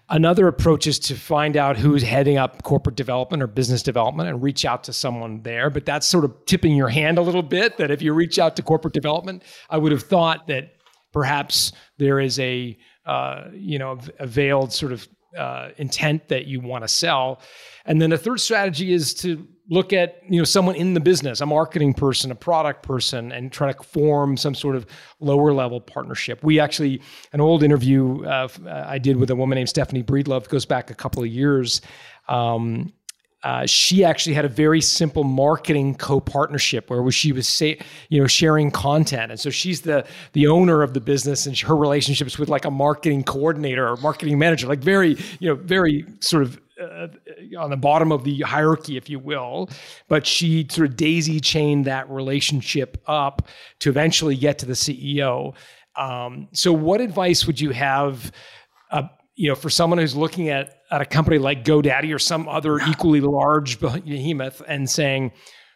Another 0.08 0.48
approach 0.48 0.86
is 0.86 0.98
to 0.98 1.14
find 1.14 1.54
out 1.54 1.76
who's 1.76 2.02
heading 2.02 2.38
up 2.38 2.62
corporate 2.62 2.96
development 2.96 3.42
or 3.42 3.46
business 3.46 3.82
development 3.82 4.30
and 4.30 4.42
reach 4.42 4.64
out 4.64 4.84
to 4.84 4.92
someone 4.92 5.42
there. 5.42 5.68
But 5.68 5.84
that's 5.84 6.06
sort 6.06 6.24
of 6.24 6.34
tipping 6.46 6.74
your 6.74 6.88
hand 6.88 7.18
a 7.18 7.22
little 7.22 7.42
bit. 7.42 7.76
That 7.76 7.90
if 7.90 8.00
you 8.00 8.14
reach 8.14 8.38
out 8.38 8.56
to 8.56 8.62
corporate 8.62 8.94
development, 8.94 9.42
I 9.68 9.76
would 9.76 9.92
have 9.92 10.04
thought 10.04 10.46
that 10.46 10.72
perhaps 11.12 11.72
there 11.98 12.20
is 12.20 12.38
a 12.38 12.78
uh, 13.04 13.48
you 13.52 13.78
know 13.78 13.98
a 14.18 14.26
veiled 14.26 14.72
sort 14.72 14.92
of 14.92 15.06
uh, 15.36 15.70
intent 15.76 16.28
that 16.28 16.46
you 16.46 16.60
want 16.60 16.84
to 16.84 16.88
sell. 16.88 17.40
And 17.84 18.00
then 18.00 18.10
the 18.10 18.18
third 18.18 18.40
strategy 18.40 18.92
is 18.92 19.14
to 19.14 19.46
look 19.70 19.92
at 19.92 20.22
you 20.28 20.38
know 20.38 20.44
someone 20.44 20.74
in 20.74 20.94
the 20.94 21.00
business, 21.00 21.40
a 21.40 21.46
marketing 21.46 21.94
person, 21.94 22.30
a 22.30 22.34
product 22.34 22.82
person, 22.82 23.32
and 23.32 23.52
try 23.52 23.72
to 23.72 23.82
form 23.82 24.36
some 24.36 24.54
sort 24.54 24.76
of 24.76 24.86
lower 25.20 25.52
level 25.52 25.80
partnership. 25.80 26.42
We 26.42 26.60
actually 26.60 27.02
an 27.32 27.40
old 27.40 27.62
interview 27.62 28.24
uh, 28.24 28.48
I 28.66 28.98
did 28.98 29.16
with 29.16 29.30
a 29.30 29.36
woman 29.36 29.56
named 29.56 29.68
Stephanie 29.68 30.02
Breedlove 30.02 30.48
goes 30.48 30.64
back 30.64 30.90
a 30.90 30.94
couple 30.94 31.22
of 31.22 31.28
years. 31.28 31.80
Um, 32.28 32.92
uh, 33.44 33.66
she 33.66 34.04
actually 34.04 34.34
had 34.34 34.44
a 34.44 34.48
very 34.48 34.80
simple 34.80 35.24
marketing 35.24 35.94
co-partnership 35.94 36.90
where 36.90 37.08
she 37.10 37.32
was 37.32 37.48
say, 37.48 37.78
you 38.08 38.20
know 38.20 38.26
sharing 38.26 38.70
content. 38.70 39.30
And 39.30 39.40
so 39.40 39.50
she's 39.50 39.82
the 39.82 40.04
the 40.32 40.46
owner 40.46 40.82
of 40.82 40.94
the 40.94 41.00
business 41.00 41.46
and 41.46 41.56
her 41.58 41.76
relationships 41.76 42.38
with 42.38 42.48
like 42.48 42.64
a 42.64 42.70
marketing 42.70 43.22
coordinator 43.24 43.88
or 43.88 43.96
marketing 43.98 44.38
manager 44.38 44.66
like 44.66 44.80
very 44.80 45.16
you 45.38 45.48
know 45.48 45.54
very 45.54 46.04
sort 46.20 46.42
of 46.42 46.60
uh, 46.80 47.08
on 47.58 47.70
the 47.70 47.76
bottom 47.76 48.12
of 48.12 48.24
the 48.24 48.40
hierarchy 48.40 48.96
if 48.96 49.08
you 49.08 49.18
will. 49.18 49.70
But 50.08 50.26
she 50.26 50.66
sort 50.70 50.88
of 50.88 50.96
daisy 50.96 51.38
chained 51.40 51.84
that 51.84 52.10
relationship 52.10 53.00
up 53.06 53.48
to 53.80 53.90
eventually 53.90 54.36
get 54.36 54.58
to 54.58 54.66
the 54.66 54.74
ceo 54.74 55.54
um, 55.98 56.48
so 56.52 56.72
what 56.72 57.00
advice 57.00 57.46
would 57.46 57.60
you 57.60 57.70
have 57.70 58.30
uh, 58.90 59.02
you 59.38 59.48
know, 59.48 59.54
for 59.54 59.70
someone 59.70 60.00
who's 60.00 60.16
looking 60.16 60.48
at, 60.48 60.78
at 60.90 61.00
a 61.00 61.06
company 61.06 61.38
like 61.38 61.64
GoDaddy 61.64 62.12
or 62.12 62.18
some 62.18 62.48
other 62.48 62.80
equally 62.80 63.20
large 63.20 63.78
behemoth 63.78 64.60
and 64.66 64.90
saying, 64.90 65.30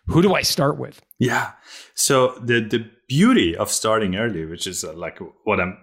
who 0.08 0.20
do 0.20 0.34
I 0.34 0.42
start 0.42 0.78
with? 0.78 1.00
Yeah. 1.20 1.52
So 1.94 2.34
the 2.42 2.60
the 2.60 2.90
beauty 3.08 3.56
of 3.56 3.70
starting 3.70 4.16
early, 4.16 4.44
which 4.44 4.66
is 4.66 4.82
uh, 4.82 4.92
like 4.94 5.20
what 5.44 5.60
I'm 5.60 5.78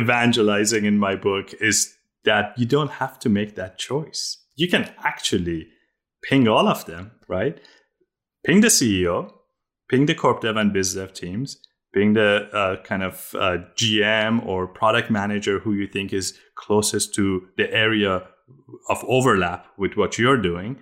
evangelizing 0.00 0.84
in 0.84 0.96
my 0.96 1.16
book, 1.16 1.52
is 1.60 1.92
that 2.24 2.56
you 2.56 2.66
don't 2.66 2.92
have 2.92 3.18
to 3.20 3.28
make 3.28 3.56
that 3.56 3.78
choice. 3.78 4.38
You 4.54 4.68
can 4.68 4.88
actually 5.02 5.66
ping 6.22 6.46
all 6.46 6.68
of 6.68 6.84
them, 6.86 7.10
right? 7.26 7.60
Ping 8.46 8.60
the 8.60 8.68
CEO, 8.68 9.32
ping 9.90 10.06
the 10.06 10.14
corp 10.14 10.42
dev 10.42 10.56
and 10.56 10.72
biz 10.72 10.94
dev 10.94 11.12
teams, 11.14 11.60
being 11.92 12.12
the 12.12 12.48
uh, 12.52 12.82
kind 12.82 13.02
of 13.02 13.34
uh, 13.34 13.58
GM 13.76 14.44
or 14.46 14.66
product 14.66 15.10
manager 15.10 15.58
who 15.58 15.72
you 15.72 15.86
think 15.86 16.12
is 16.12 16.38
closest 16.54 17.14
to 17.14 17.48
the 17.56 17.72
area 17.72 18.26
of 18.88 19.04
overlap 19.06 19.66
with 19.76 19.96
what 19.96 20.18
you're 20.18 20.40
doing 20.40 20.78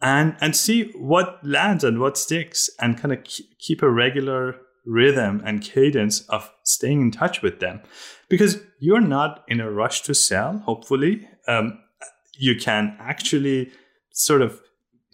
and 0.00 0.36
and 0.40 0.56
see 0.56 0.90
what 0.92 1.38
lands 1.42 1.84
and 1.84 2.00
what 2.00 2.18
sticks 2.18 2.68
and 2.80 2.98
kind 2.98 3.12
of 3.12 3.18
keep 3.58 3.82
a 3.82 3.90
regular 3.90 4.56
rhythm 4.86 5.42
and 5.46 5.62
cadence 5.62 6.20
of 6.28 6.50
staying 6.62 7.00
in 7.00 7.10
touch 7.10 7.40
with 7.40 7.60
them. 7.60 7.80
Because 8.28 8.60
you're 8.84 9.00
not 9.00 9.44
in 9.48 9.60
a 9.60 9.70
rush 9.70 10.02
to 10.02 10.14
sell 10.14 10.58
hopefully 10.66 11.26
um, 11.48 11.78
you 12.36 12.54
can 12.56 12.96
actually 13.00 13.72
sort 14.12 14.42
of 14.42 14.60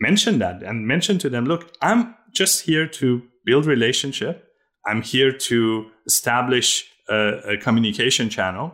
mention 0.00 0.38
that 0.38 0.62
and 0.62 0.86
mention 0.86 1.18
to 1.18 1.30
them 1.30 1.44
look 1.44 1.72
i'm 1.82 2.14
just 2.32 2.62
here 2.62 2.86
to 2.86 3.22
build 3.44 3.66
relationship 3.66 4.49
I'm 4.86 5.02
here 5.02 5.32
to 5.32 5.86
establish 6.06 6.88
a, 7.08 7.54
a 7.54 7.56
communication 7.56 8.28
channel 8.28 8.72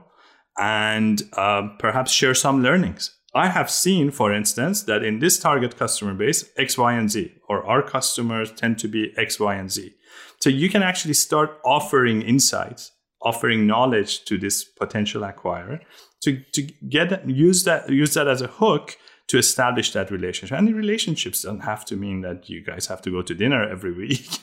and 0.58 1.22
uh, 1.34 1.68
perhaps 1.78 2.10
share 2.12 2.34
some 2.34 2.62
learnings. 2.62 3.14
I 3.34 3.48
have 3.48 3.70
seen, 3.70 4.10
for 4.10 4.32
instance, 4.32 4.84
that 4.84 5.04
in 5.04 5.18
this 5.18 5.38
target 5.38 5.76
customer 5.76 6.14
base, 6.14 6.50
X, 6.56 6.78
Y, 6.78 6.94
and 6.94 7.10
Z, 7.10 7.34
or 7.48 7.66
our 7.66 7.82
customers 7.82 8.50
tend 8.50 8.78
to 8.78 8.88
be 8.88 9.12
X, 9.18 9.38
Y, 9.38 9.54
and 9.54 9.70
Z. 9.70 9.94
So 10.40 10.48
you 10.48 10.70
can 10.70 10.82
actually 10.82 11.14
start 11.14 11.58
offering 11.64 12.22
insights, 12.22 12.92
offering 13.20 13.66
knowledge 13.66 14.24
to 14.24 14.38
this 14.38 14.64
potential 14.64 15.22
acquirer 15.22 15.80
to, 16.22 16.42
to 16.52 16.62
get 16.88 17.28
use 17.28 17.64
that 17.64 17.88
use 17.88 18.14
that 18.14 18.28
as 18.28 18.42
a 18.42 18.46
hook 18.46 18.96
to 19.28 19.38
establish 19.38 19.92
that 19.92 20.10
relationship. 20.10 20.56
And 20.56 20.68
the 20.68 20.74
relationships 20.74 21.42
don't 21.42 21.60
have 21.60 21.84
to 21.86 21.96
mean 21.96 22.20
that 22.20 22.48
you 22.48 22.62
guys 22.62 22.86
have 22.86 23.02
to 23.02 23.10
go 23.10 23.22
to 23.22 23.34
dinner 23.34 23.68
every 23.68 23.92
week. 24.06 24.38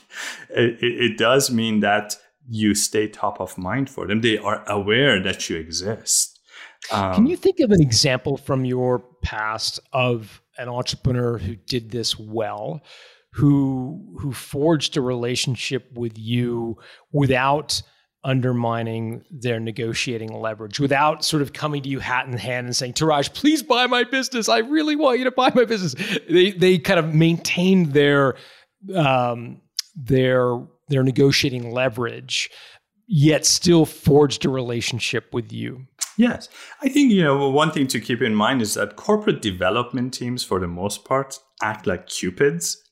it, 0.50 0.78
it, 0.82 1.18
does 1.18 1.50
mean 1.50 1.80
that 1.80 2.16
you 2.48 2.74
stay 2.74 3.08
top 3.08 3.40
of 3.40 3.56
mind 3.56 3.88
for 3.88 4.06
them. 4.06 4.20
They 4.20 4.38
are 4.38 4.68
aware 4.68 5.22
that 5.22 5.48
you 5.48 5.56
exist. 5.56 6.38
Um, 6.92 7.14
Can 7.14 7.26
you 7.26 7.36
think 7.36 7.60
of 7.60 7.70
an 7.70 7.80
example 7.80 8.36
from 8.36 8.66
your 8.66 8.98
past 9.22 9.80
of 9.92 10.42
an 10.58 10.68
entrepreneur 10.68 11.38
who 11.38 11.56
did 11.56 11.90
this 11.90 12.18
well? 12.18 12.82
Who 13.32 14.16
who 14.20 14.32
forged 14.32 14.96
a 14.96 15.00
relationship 15.00 15.90
with 15.94 16.16
you 16.16 16.76
without 17.10 17.82
undermining 18.24 19.22
their 19.30 19.60
negotiating 19.60 20.32
leverage 20.32 20.80
without 20.80 21.24
sort 21.24 21.42
of 21.42 21.52
coming 21.52 21.82
to 21.82 21.88
you 21.88 22.00
hat 22.00 22.26
in 22.26 22.32
hand 22.32 22.66
and 22.66 22.74
saying, 22.74 22.94
Touraj, 22.94 23.32
please 23.34 23.62
buy 23.62 23.86
my 23.86 24.02
business. 24.04 24.48
I 24.48 24.58
really 24.58 24.96
want 24.96 25.18
you 25.18 25.24
to 25.24 25.30
buy 25.30 25.52
my 25.54 25.64
business. 25.64 25.94
They 26.28 26.52
they 26.52 26.78
kind 26.78 26.98
of 26.98 27.14
maintained 27.14 27.92
their 27.92 28.36
um, 28.94 29.60
their 29.94 30.58
their 30.88 31.02
negotiating 31.02 31.70
leverage, 31.70 32.50
yet 33.06 33.44
still 33.46 33.84
forged 33.84 34.44
a 34.44 34.48
relationship 34.48 35.32
with 35.32 35.52
you. 35.52 35.86
Yes. 36.16 36.48
I 36.80 36.88
think, 36.88 37.10
you 37.10 37.24
know, 37.24 37.50
one 37.50 37.72
thing 37.72 37.88
to 37.88 38.00
keep 38.00 38.22
in 38.22 38.36
mind 38.36 38.62
is 38.62 38.74
that 38.74 38.94
corporate 38.94 39.42
development 39.42 40.14
teams, 40.14 40.44
for 40.44 40.60
the 40.60 40.68
most 40.68 41.04
part, 41.04 41.40
act 41.60 41.88
like 41.88 42.06
cupids 42.06 42.83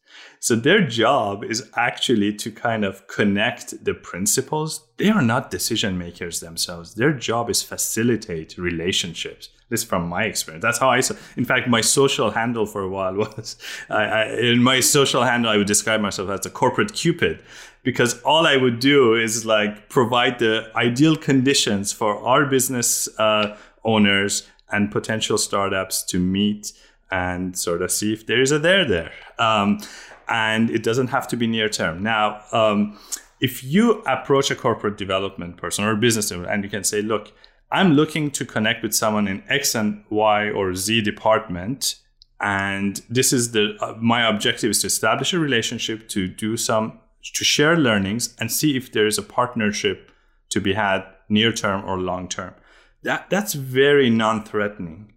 so 0.43 0.57
their 0.57 0.85
job 0.85 1.45
is 1.45 1.71
actually 1.77 2.33
to 2.35 2.51
kind 2.51 2.85
of 2.85 3.07
connect 3.07 3.85
the 3.85 3.95
principals. 3.95 4.85
They 4.97 5.09
are 5.09 5.23
not 5.23 5.53
decision 5.53 5.97
makers 5.97 6.41
themselves. 6.41 6.97
Their 6.97 7.13
job 7.13 7.49
is 7.49 7.63
facilitate 7.63 8.59
relationships. 8.59 9.51
This 9.69 9.85
from 9.85 10.09
my 10.09 10.25
experience. 10.25 10.65
That's 10.65 10.79
how 10.79 10.91
I 10.91 10.99
saw. 10.99 11.15
In 11.37 11.45
fact, 11.45 11.69
my 11.69 11.81
social 11.81 12.33
handle 12.33 12.67
for 12.67 12.83
a 12.83 12.89
while 12.89 13.15
was 13.23 13.57
I, 13.89 14.03
I, 14.03 14.25
in 14.41 14.65
my 14.65 14.81
social 14.81 15.23
handle. 15.23 15.49
I 15.49 15.59
would 15.59 15.69
describe 15.69 16.01
myself 16.01 16.29
as 16.29 16.45
a 16.45 16.51
corporate 16.51 16.93
cupid 16.93 17.41
because 17.85 18.21
all 18.23 18.45
I 18.45 18.57
would 18.57 18.81
do 18.81 19.15
is 19.15 19.47
like 19.47 19.91
provide 19.91 20.41
the 20.41 20.73
ideal 20.75 21.15
conditions 21.15 21.93
for 21.93 22.19
our 22.19 22.47
business 22.47 23.09
uh, 23.21 23.57
owners 23.85 24.49
and 24.73 24.91
potential 24.91 25.39
startups 25.39 26.03
to 26.03 26.19
meet 26.19 26.73
and 27.13 27.57
sort 27.57 27.83
of 27.83 27.93
see 27.93 28.13
if 28.13 28.27
there 28.27 28.41
is 28.41 28.51
a 28.51 28.59
there 28.59 28.89
there. 28.89 29.13
Um, 29.39 29.79
and 30.29 30.71
it 30.71 30.83
doesn't 30.83 31.09
have 31.09 31.29
to 31.29 31.37
be 31.37 31.47
near 31.47 31.69
term. 31.69 32.03
Now, 32.03 32.43
um, 32.53 32.99
if 33.41 33.65
you 33.65 34.03
approach 34.03 34.51
a 34.51 34.57
corporate 34.57 34.97
development 34.97 35.57
person 35.57 35.85
or 35.85 35.93
a 35.93 35.97
business 35.97 36.31
owner 36.31 36.49
and 36.49 36.63
you 36.63 36.71
can 36.71 36.85
say, 36.85 37.03
look, 37.03 37.33
I'm 37.73 37.95
looking 37.95 38.31
to 38.33 38.45
connect 38.45 38.83
with 38.83 38.95
someone 38.95 39.27
in 39.27 39.43
X 39.49 39.75
and 39.75 40.05
Y 40.11 40.51
or 40.51 40.75
Z 40.75 41.01
department, 41.01 41.97
and 42.39 43.01
this 43.09 43.33
is 43.33 43.53
the 43.53 43.77
uh, 43.81 43.95
my 43.99 44.29
objective 44.29 44.71
is 44.71 44.81
to 44.83 44.89
establish 44.89 45.33
a 45.33 45.39
relationship, 45.39 46.09
to 46.11 46.29
do 46.29 46.57
some, 46.59 47.01
to 47.23 47.45
share 47.45 47.77
learnings, 47.77 48.37
and 48.39 48.53
see 48.53 48.77
if 48.77 48.93
there 48.93 49.07
is 49.07 49.17
a 49.17 49.23
partnership 49.23 50.11
to 50.51 50.61
be 50.61 50.75
had 50.75 51.03
near 51.31 51.51
term 51.51 51.83
or 51.89 51.99
long 51.99 52.29
term. 52.29 52.53
That 53.05 53.31
that's 53.31 53.55
very 53.55 54.11
non-threatening. 54.11 55.15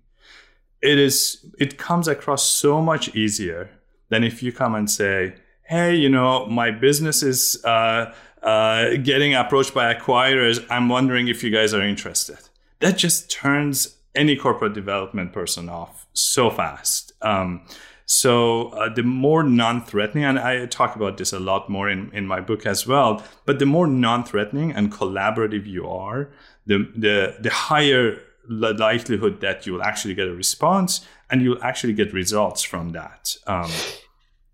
It 0.81 0.97
is. 0.97 1.45
It 1.59 1.77
comes 1.77 2.07
across 2.07 2.49
so 2.49 2.81
much 2.81 3.13
easier 3.15 3.69
than 4.09 4.23
if 4.23 4.43
you 4.43 4.51
come 4.51 4.75
and 4.75 4.89
say, 4.89 5.35
"Hey, 5.63 5.95
you 5.95 6.09
know, 6.09 6.45
my 6.47 6.71
business 6.71 7.23
is." 7.23 7.63
Uh, 7.63 8.13
uh, 8.43 8.97
getting 8.97 9.33
approached 9.33 9.73
by 9.73 9.91
acquirers, 9.91 10.63
I'm 10.69 10.87
wondering 10.87 11.27
if 11.27 11.43
you 11.43 11.49
guys 11.49 11.73
are 11.73 11.81
interested. 11.81 12.37
That 12.79 12.95
just 12.95 13.31
turns 13.31 13.97
any 14.13 14.35
corporate 14.35 14.73
development 14.73 15.33
person 15.33 15.67
off 15.67 16.05
so 16.13 16.49
fast. 16.51 17.13
Um, 17.23 17.65
so 18.05 18.69
uh, 18.69 18.93
the 18.93 19.03
more 19.03 19.43
non-threatening, 19.43 20.23
and 20.23 20.39
I 20.39 20.67
talk 20.67 20.95
about 20.95 21.17
this 21.17 21.33
a 21.33 21.39
lot 21.39 21.69
more 21.69 21.89
in, 21.89 22.11
in 22.13 22.27
my 22.27 22.39
book 22.39 22.65
as 22.65 22.85
well, 22.85 23.23
but 23.45 23.57
the 23.57 23.65
more 23.65 23.87
non-threatening 23.87 24.71
and 24.71 24.91
collaborative 24.91 25.65
you 25.65 25.89
are, 25.89 26.29
the 26.67 26.91
the 26.95 27.37
the 27.39 27.49
higher 27.49 28.21
the 28.47 28.73
likelihood 28.73 29.41
that 29.41 29.65
you 29.65 29.73
will 29.73 29.83
actually 29.83 30.13
get 30.13 30.27
a 30.27 30.35
response 30.35 31.05
and 31.29 31.41
you'll 31.41 31.63
actually 31.63 31.93
get 31.93 32.13
results 32.13 32.61
from 32.63 32.91
that. 32.91 33.35
Um, 33.47 33.71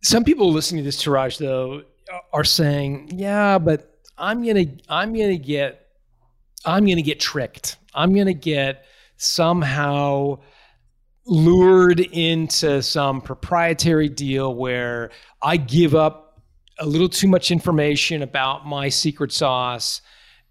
Some 0.04 0.24
people 0.24 0.52
listening 0.52 0.84
to 0.84 0.86
this, 0.86 1.04
Touraj, 1.04 1.38
though, 1.38 1.84
are 2.34 2.44
saying, 2.44 3.12
"Yeah, 3.14 3.58
but 3.58 4.00
I'm 4.18 4.44
gonna 4.46 4.66
I'm 4.90 5.14
gonna 5.14 5.38
get 5.38 5.88
I'm 6.66 6.86
gonna 6.86 7.02
get 7.02 7.20
tricked. 7.20 7.78
I'm 7.94 8.14
gonna 8.16 8.34
get 8.34 8.86
somehow." 9.18 10.40
lured 11.28 12.00
into 12.00 12.82
some 12.82 13.22
proprietary 13.22 14.10
deal 14.10 14.56
where 14.56 15.12
I 15.42 15.56
give 15.58 15.94
up 15.94 16.42
a 16.80 16.86
little 16.86 17.08
too 17.08 17.28
much 17.28 17.52
information 17.52 18.24
about 18.24 18.66
my 18.66 18.90
secret 18.90 19.32
sauce 19.32 20.02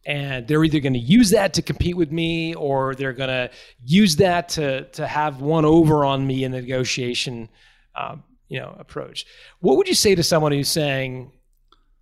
and 0.06 0.48
they're 0.48 0.64
either 0.64 0.80
going 0.80 0.94
to 0.94 0.98
use 0.98 1.30
that 1.30 1.52
to 1.54 1.62
compete 1.62 1.96
with 1.96 2.10
me 2.10 2.54
or 2.54 2.94
they're 2.94 3.12
going 3.12 3.28
to 3.28 3.50
use 3.84 4.16
that 4.16 4.48
to 4.50 4.84
to 4.90 5.06
have 5.06 5.40
one 5.40 5.64
over 5.64 6.04
on 6.04 6.26
me 6.26 6.44
in 6.44 6.52
the 6.52 6.60
negotiation 6.60 7.48
um, 7.94 8.22
you 8.48 8.58
know 8.58 8.74
approach 8.78 9.26
what 9.60 9.76
would 9.76 9.88
you 9.88 9.94
say 9.94 10.14
to 10.14 10.22
someone 10.22 10.52
who's 10.52 10.68
saying 10.68 11.30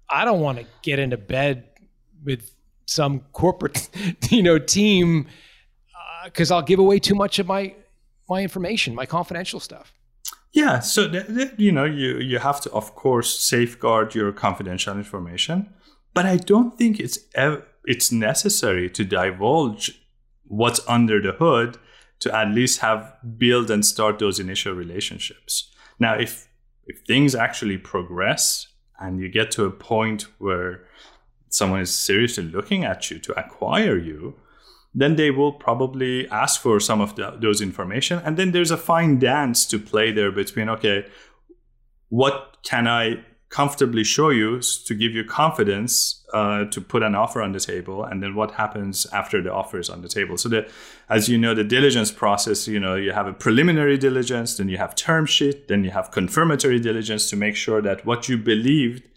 i 0.09 0.25
don't 0.25 0.41
want 0.41 0.59
to 0.59 0.67
get 0.83 0.99
into 0.99 1.17
bed 1.17 1.65
with 2.25 2.51
some 2.87 3.21
corporate 3.33 3.89
you 4.31 4.43
know 4.43 4.59
team 4.59 5.27
because 6.25 6.51
uh, 6.51 6.57
i'll 6.57 6.63
give 6.63 6.79
away 6.79 6.99
too 6.99 7.15
much 7.15 7.39
of 7.39 7.47
my 7.47 7.75
my 8.29 8.43
information, 8.43 8.95
my 8.95 9.07
confidential 9.07 9.61
stuff. 9.61 9.93
Yeah, 10.53 10.81
so 10.81 11.09
th- 11.11 11.27
th- 11.27 11.53
you 11.57 11.73
know, 11.73 11.85
you 11.85 12.19
you 12.19 12.39
have 12.39 12.61
to 12.63 12.71
of 12.73 12.95
course 12.95 13.39
safeguard 13.39 14.15
your 14.15 14.33
confidential 14.33 14.97
information, 14.97 15.73
but 16.15 16.27
I 16.27 16.37
don't 16.37 16.77
think 16.77 17.01
it's 17.01 17.19
ev- 17.35 17.63
it's 17.89 18.13
necessary 18.13 18.91
to 18.91 19.03
divulge 19.03 20.01
what's 20.45 20.81
under 20.87 21.21
the 21.21 21.33
hood 21.33 21.79
to 22.21 22.37
at 22.37 22.49
least 22.49 22.81
have 22.81 23.17
build 23.39 23.71
and 23.71 23.85
start 23.85 24.19
those 24.19 24.39
initial 24.39 24.75
relationships. 24.75 25.71
Now, 25.99 26.15
if 26.15 26.49
if 26.87 27.01
things 27.07 27.35
actually 27.35 27.79
progress 27.79 28.69
and 28.99 29.21
you 29.21 29.29
get 29.29 29.51
to 29.53 29.65
a 29.65 29.71
point 29.71 30.27
where 30.39 30.85
someone 31.51 31.81
is 31.81 31.95
seriously 31.95 32.45
looking 32.45 32.85
at 32.85 33.11
you 33.11 33.19
to 33.19 33.39
acquire 33.39 33.97
you, 33.99 34.35
then 34.95 35.17
they 35.17 35.31
will 35.31 35.53
probably 35.53 36.29
ask 36.29 36.61
for 36.61 36.81
some 36.81 37.01
of 37.01 37.15
the, 37.17 37.37
those 37.41 37.61
information 37.61 38.21
and 38.25 38.37
then 38.37 38.53
there's 38.53 38.71
a 38.71 38.77
fine 38.77 39.19
dance 39.19 39.67
to 39.67 39.79
play 39.79 40.11
there 40.13 40.33
between 40.33 40.69
okay 40.69 41.07
what 42.09 42.57
can 42.63 42.89
i 42.89 43.23
comfortably 43.51 44.05
show 44.05 44.29
you 44.29 44.61
to 44.61 44.95
give 44.95 45.13
you 45.13 45.25
confidence 45.25 46.23
uh, 46.35 46.65
to 46.67 46.81
put 46.81 47.03
an 47.03 47.15
offer 47.15 47.41
on 47.41 47.53
the 47.53 47.61
table 47.61 48.05
and 48.05 48.23
then 48.23 48.35
what 48.35 48.51
happens 48.53 49.07
after 49.13 49.43
the 49.43 49.51
offer 49.51 49.79
is 49.79 49.89
on 49.89 50.03
the 50.03 50.09
table 50.09 50.37
so 50.37 50.49
that 50.51 50.69
as 51.09 51.29
you 51.29 51.39
know 51.39 51.55
the 51.55 51.65
diligence 51.65 52.13
process 52.13 52.69
you 52.69 52.79
know 52.79 52.95
you 52.95 53.11
have 53.13 53.27
a 53.27 53.33
preliminary 53.33 53.97
diligence 53.97 54.59
then 54.59 54.69
you 54.69 54.77
have 54.77 54.95
term 54.95 55.25
sheet 55.25 55.67
then 55.69 55.83
you 55.83 55.91
have 55.91 56.11
confirmatory 56.11 56.79
diligence 56.79 57.31
to 57.31 57.37
make 57.37 57.57
sure 57.57 57.81
that 57.81 58.05
what 58.05 58.29
you 58.29 58.37
believed 58.37 59.09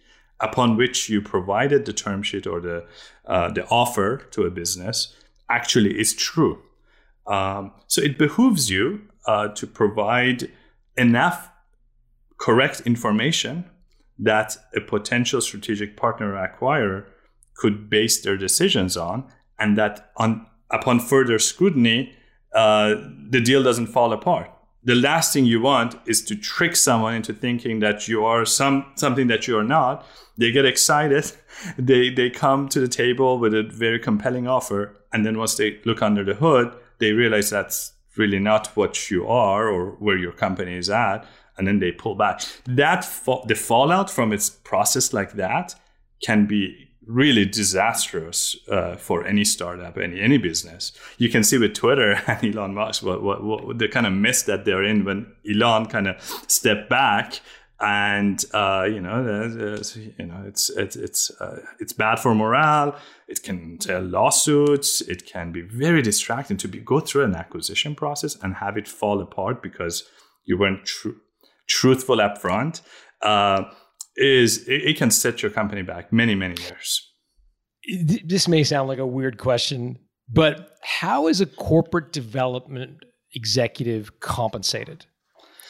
upon 0.41 0.75
which 0.75 1.07
you 1.07 1.21
provided 1.21 1.85
the 1.85 1.93
term 1.93 2.23
sheet 2.23 2.45
or 2.45 2.59
the 2.59 2.85
uh, 3.25 3.49
the 3.51 3.65
offer 3.67 4.17
to 4.31 4.43
a 4.43 4.49
business 4.49 5.15
actually 5.49 5.99
is 5.99 6.13
true. 6.13 6.61
Um, 7.27 7.71
so 7.87 8.01
it 8.01 8.17
behooves 8.17 8.69
you 8.69 9.01
uh, 9.27 9.49
to 9.49 9.67
provide 9.67 10.51
enough 10.97 11.49
correct 12.37 12.81
information 12.81 13.69
that 14.21 14.55
a 14.75 14.81
potential 14.81 15.41
strategic 15.41 15.97
partner 15.97 16.35
or 16.35 16.47
acquirer 16.47 17.05
could 17.55 17.89
base 17.89 18.21
their 18.21 18.37
decisions 18.37 18.95
on, 18.95 19.25
and 19.59 19.77
that 19.77 20.11
on 20.17 20.45
upon 20.69 20.99
further 20.99 21.37
scrutiny, 21.37 22.13
uh, 22.55 22.95
the 23.29 23.41
deal 23.41 23.63
doesn't 23.63 23.87
fall 23.87 24.13
apart. 24.13 24.49
The 24.83 24.95
last 24.95 25.33
thing 25.33 25.45
you 25.45 25.61
want 25.61 25.95
is 26.07 26.23
to 26.25 26.35
trick 26.35 26.75
someone 26.75 27.13
into 27.13 27.33
thinking 27.33 27.79
that 27.79 28.07
you 28.07 28.25
are 28.25 28.45
some 28.45 28.85
something 28.95 29.27
that 29.27 29.47
you 29.47 29.57
are 29.57 29.63
not. 29.63 30.05
They 30.37 30.51
get 30.51 30.65
excited, 30.65 31.31
they 31.77 32.09
they 32.09 32.29
come 32.29 32.69
to 32.69 32.79
the 32.79 32.87
table 32.87 33.39
with 33.39 33.53
a 33.53 33.63
very 33.63 33.99
compelling 33.99 34.47
offer, 34.47 34.95
and 35.11 35.25
then 35.25 35.37
once 35.37 35.55
they 35.55 35.79
look 35.85 36.01
under 36.01 36.23
the 36.23 36.35
hood, 36.35 36.73
they 36.99 37.11
realize 37.11 37.49
that's 37.49 37.93
really 38.17 38.39
not 38.39 38.67
what 38.75 39.09
you 39.09 39.27
are 39.27 39.67
or 39.67 39.91
where 39.91 40.17
your 40.17 40.31
company 40.31 40.75
is 40.75 40.89
at, 40.89 41.25
and 41.57 41.67
then 41.67 41.79
they 41.79 41.91
pull 41.91 42.15
back. 42.15 42.41
That 42.65 43.03
fa- 43.05 43.41
the 43.45 43.55
fallout 43.55 44.09
from 44.09 44.33
its 44.33 44.49
process 44.49 45.13
like 45.13 45.33
that 45.33 45.75
can 46.23 46.45
be 46.45 46.89
really 47.05 47.45
disastrous 47.45 48.55
uh, 48.69 48.95
for 48.95 49.25
any 49.25 49.43
startup, 49.43 49.97
any 49.97 50.21
any 50.21 50.37
business. 50.37 50.91
You 51.17 51.29
can 51.29 51.43
see 51.43 51.57
with 51.57 51.73
Twitter 51.73 52.21
and 52.27 52.55
Elon 52.55 52.73
Musk 52.73 53.03
what, 53.03 53.23
what, 53.23 53.43
what 53.43 53.79
the 53.79 53.87
kind 53.87 54.05
of 54.05 54.13
mess 54.13 54.43
that 54.43 54.65
they're 54.65 54.83
in 54.83 55.03
when 55.05 55.31
Elon 55.49 55.87
kind 55.87 56.07
of 56.07 56.21
stepped 56.47 56.89
back 56.89 57.41
and 57.81 58.45
uh, 58.53 58.85
you 58.87 59.01
know, 59.01 59.23
you 60.17 60.25
know, 60.25 60.43
it's 60.45 60.69
it's 60.69 60.95
it's 60.95 61.31
uh, 61.41 61.61
it's 61.79 61.93
bad 61.93 62.19
for 62.19 62.35
morale. 62.35 62.95
It 63.27 63.41
can 63.41 63.79
tell 63.79 64.01
lawsuits. 64.01 65.01
It 65.01 65.25
can 65.25 65.51
be 65.51 65.61
very 65.61 66.03
distracting 66.03 66.57
to 66.57 66.67
be 66.67 66.79
go 66.79 66.99
through 66.99 67.23
an 67.23 67.35
acquisition 67.35 67.95
process 67.95 68.37
and 68.43 68.55
have 68.55 68.77
it 68.77 68.87
fall 68.87 69.19
apart 69.19 69.63
because 69.63 70.03
you 70.45 70.59
weren't 70.59 70.85
tr- 70.85 71.09
truthful 71.71 72.17
upfront. 72.17 72.81
Uh, 73.21 73.63
is 74.15 74.67
it, 74.67 74.81
it 74.83 74.97
can 74.97 75.11
set 75.11 75.41
your 75.41 75.51
company 75.51 75.81
back 75.81 76.11
many 76.11 76.35
many 76.35 76.61
years. 76.61 77.07
This 78.23 78.47
may 78.47 78.63
sound 78.63 78.87
like 78.87 78.99
a 78.99 79.05
weird 79.05 79.37
question, 79.37 79.97
but 80.29 80.77
how 80.83 81.27
is 81.27 81.41
a 81.41 81.45
corporate 81.45 82.11
development 82.11 82.97
executive 83.33 84.19
compensated? 84.19 85.05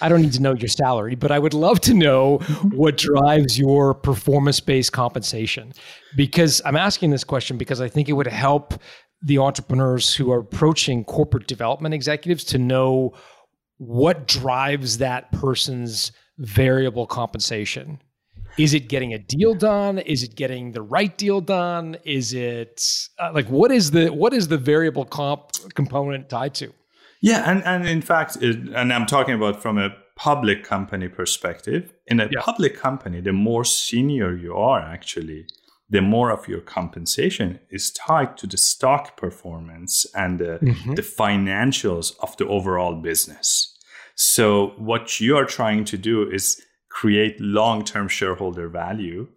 I 0.02 0.10
don't 0.10 0.22
need 0.22 0.34
to 0.34 0.41
know 0.41 0.56
your 0.56 0.68
salary, 0.68 1.16
but 1.16 1.32
I 1.32 1.38
would 1.38 1.54
love 1.54 1.80
to 1.82 1.93
know 1.93 2.38
what 2.72 2.97
drives 2.97 3.58
your 3.58 3.93
performance 3.93 4.60
based 4.60 4.91
compensation. 4.91 5.74
Because 6.18 6.62
I'm 6.66 6.76
asking 6.76 7.12
this 7.12 7.24
question 7.24 7.58
because 7.58 7.80
I 7.80 7.88
think 7.88 8.10
it 8.10 8.14
would 8.14 8.28
help 8.28 8.74
the 9.22 9.38
entrepreneurs 9.38 10.16
who 10.16 10.32
are 10.32 10.39
approaching 10.39 11.06
corporate 11.06 11.47
development 11.47 11.93
executives 11.93 12.43
to 12.45 12.58
know 12.58 13.14
what 13.82 14.27
drives 14.27 14.99
that 14.99 15.32
person's 15.32 16.11
variable 16.38 17.07
compensation. 17.07 17.99
Is 18.59 18.75
it 18.75 18.89
getting 18.89 19.11
a 19.11 19.17
deal 19.17 19.55
done? 19.55 19.97
Is 19.97 20.21
it 20.21 20.36
getting 20.36 20.73
the 20.73 20.84
right 20.84 21.17
deal 21.17 21.41
done? 21.41 21.97
Is 22.03 22.32
it 22.32 22.84
uh, 23.17 23.32
like 23.34 23.47
what 23.47 23.71
is 23.71 23.89
the 23.89 24.09
what 24.09 24.34
is 24.34 24.49
the 24.49 24.57
variable 24.57 25.03
comp 25.03 25.49
component 25.73 26.29
tied 26.29 26.53
to? 26.55 26.71
Yeah, 27.21 27.49
and, 27.49 27.63
and 27.65 27.88
in 27.88 28.03
fact, 28.03 28.38
it, 28.39 28.55
and 28.75 28.93
I'm 28.93 29.07
talking 29.07 29.34
about 29.34 29.63
from 29.63 29.79
a 29.79 29.89
public 30.15 30.63
company 30.63 31.07
perspective. 31.07 31.91
In 32.05 32.19
a 32.19 32.25
yeah. 32.32 32.39
public 32.39 32.77
company, 32.77 33.19
the 33.19 33.34
more 33.34 33.65
senior 33.65 34.36
you 34.36 34.53
are, 34.53 34.79
actually, 34.79 35.47
the 35.92 36.02
more 36.02 36.32
of 36.32 36.48
your 36.48 36.62
compensation 36.62 37.60
is 37.70 37.92
tied 37.92 38.38
to 38.38 38.48
the 38.48 38.58
stock 38.58 39.18
performance 39.18 40.06
and 40.16 40.39
the, 40.39 40.58
mm-hmm. 40.62 40.94
the 40.96 41.02
financials 41.02 42.14
of 42.22 42.36
the 42.38 42.48
overall 42.48 42.96
business. 42.96 43.78
So, 44.16 44.74
what 44.78 45.20
you 45.20 45.36
are 45.38 45.46
trying 45.46 45.86
to 45.86 45.98
do 45.98 46.30
is 46.30 46.62
create 46.89 47.39
long 47.39 47.84
term 47.84 48.08
shareholder 48.08 48.70
value 48.70 49.28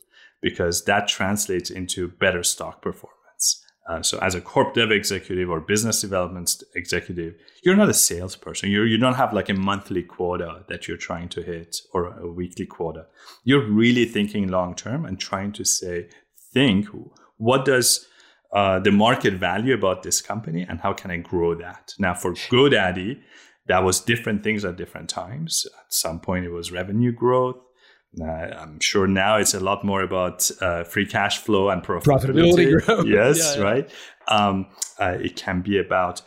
because 0.41 0.85
that 0.85 1.09
translates 1.09 1.71
into 1.71 2.09
better 2.09 2.43
stock 2.43 2.83
performance. 2.83 3.65
Uh, 3.89 4.03
so 4.03 4.19
as 4.19 4.35
a 4.35 4.41
corp 4.41 4.75
dev 4.75 4.91
executive 4.91 5.51
or 5.51 5.61
business 5.61 6.01
development 6.01 6.63
executive, 6.75 7.35
you're 7.63 7.77
not 7.77 7.91
a 7.91 7.95
salesperson. 7.95 8.71
You're, 8.71 8.87
you 8.87 8.97
don't 8.97 9.15
have 9.15 9.35
like 9.35 9.51
a 9.51 9.55
monthly 9.55 10.03
quota 10.03 10.65
that 10.69 10.89
you're 10.89 10.97
trying 10.97 11.29
to 11.31 11.43
hit 11.43 11.77
or 11.93 12.19
a 12.19 12.27
weekly 12.27 12.65
quota. 12.65 13.07
You're 13.45 13.67
really 13.67 14.07
thinking 14.07 14.49
long 14.49 14.75
term 14.75 15.05
and 15.05 15.19
trying 15.19 15.53
to 15.53 15.65
say, 15.65 16.09
think, 16.55 16.87
what 17.37 17.65
does 17.65 18.07
uh, 18.53 18.79
the 18.79 18.93
market 18.93 19.35
value 19.35 19.75
about 19.75 20.03
this 20.03 20.23
company 20.23 20.65
and 20.67 20.81
how 20.81 20.93
can 20.93 21.11
I 21.11 21.19
grow 21.19 21.55
that? 21.57 21.93
Now 21.99 22.15
for 22.15 22.33
GoDaddy, 22.33 23.21
that 23.67 23.83
was 23.83 24.01
different 24.01 24.43
things 24.45 24.65
at 24.65 24.77
different 24.77 25.09
times. 25.09 25.67
At 25.67 25.93
some 25.93 26.21
point, 26.21 26.45
it 26.45 26.51
was 26.51 26.71
revenue 26.73 27.13
growth. 27.13 27.57
Uh, 28.21 28.25
I'm 28.25 28.79
sure 28.81 29.07
now 29.09 29.39
it's 29.39 29.55
a 29.55 29.61
lot 29.61 29.85
more 29.85 30.03
about 30.03 30.49
uh, 30.61 30.85
free 30.85 31.07
cash 31.07 31.39
flow 31.39 31.69
and 31.71 31.83
profitability. 31.83 32.81
profitability 32.81 33.13
yes, 33.13 33.39
yeah, 33.39 33.57
yeah. 33.57 33.71
right. 33.71 33.91
Um, 34.29 34.67
uh, 35.01 35.17
it 35.21 35.37
can 35.37 35.63
be 35.63 35.79
about 35.79 36.23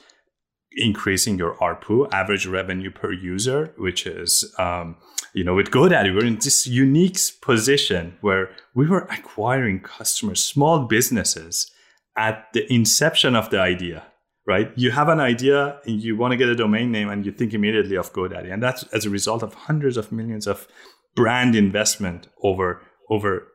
increasing 0.78 1.38
your 1.38 1.56
ARPU, 1.56 2.08
average 2.12 2.46
revenue 2.46 2.92
per 2.92 3.12
user, 3.12 3.74
which 3.78 4.06
is, 4.06 4.54
um, 4.58 4.96
you 5.34 5.44
know, 5.44 5.56
with 5.56 5.72
GoDaddy, 5.72 6.14
we're 6.14 6.26
in 6.26 6.36
this 6.36 6.66
unique 6.68 7.20
position 7.42 8.18
where 8.22 8.50
we 8.74 8.88
were 8.88 9.08
acquiring 9.12 9.82
customers, 9.82 10.44
small 10.44 10.86
businesses 10.86 11.72
at 12.16 12.48
the 12.54 12.72
inception 12.72 13.36
of 13.36 13.50
the 13.50 13.60
idea 13.60 14.04
right? 14.48 14.72
You 14.76 14.92
have 14.92 15.10
an 15.10 15.20
idea 15.20 15.80
and 15.86 16.02
you 16.02 16.16
want 16.16 16.32
to 16.32 16.38
get 16.38 16.48
a 16.48 16.56
domain 16.56 16.90
name 16.90 17.10
and 17.10 17.26
you 17.26 17.32
think 17.34 17.54
immediately 17.54 17.98
of 17.98 18.14
GoDaddy. 18.14 18.52
And 18.52 18.64
that's 18.64 18.84
as 18.94 19.06
a 19.06 19.10
result 19.10 19.44
of 19.44 19.54
hundreds 19.54 19.98
of 19.98 20.12
millions 20.12 20.48
of 20.48 20.68
brand 21.16 21.54
investment 21.56 22.30
over 22.42 22.82
over 23.10 23.48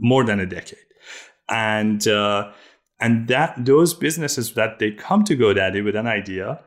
more 0.00 0.24
than 0.24 0.40
a 0.40 0.46
decade. 0.46 0.78
And 1.48 2.06
uh, 2.06 2.52
and 3.02 3.28
that 3.28 3.64
those 3.64 3.94
businesses 3.94 4.54
that 4.54 4.78
they 4.78 4.92
come 4.92 5.24
to 5.24 5.36
GoDaddy 5.36 5.84
with 5.84 5.96
an 5.96 6.06
idea 6.06 6.60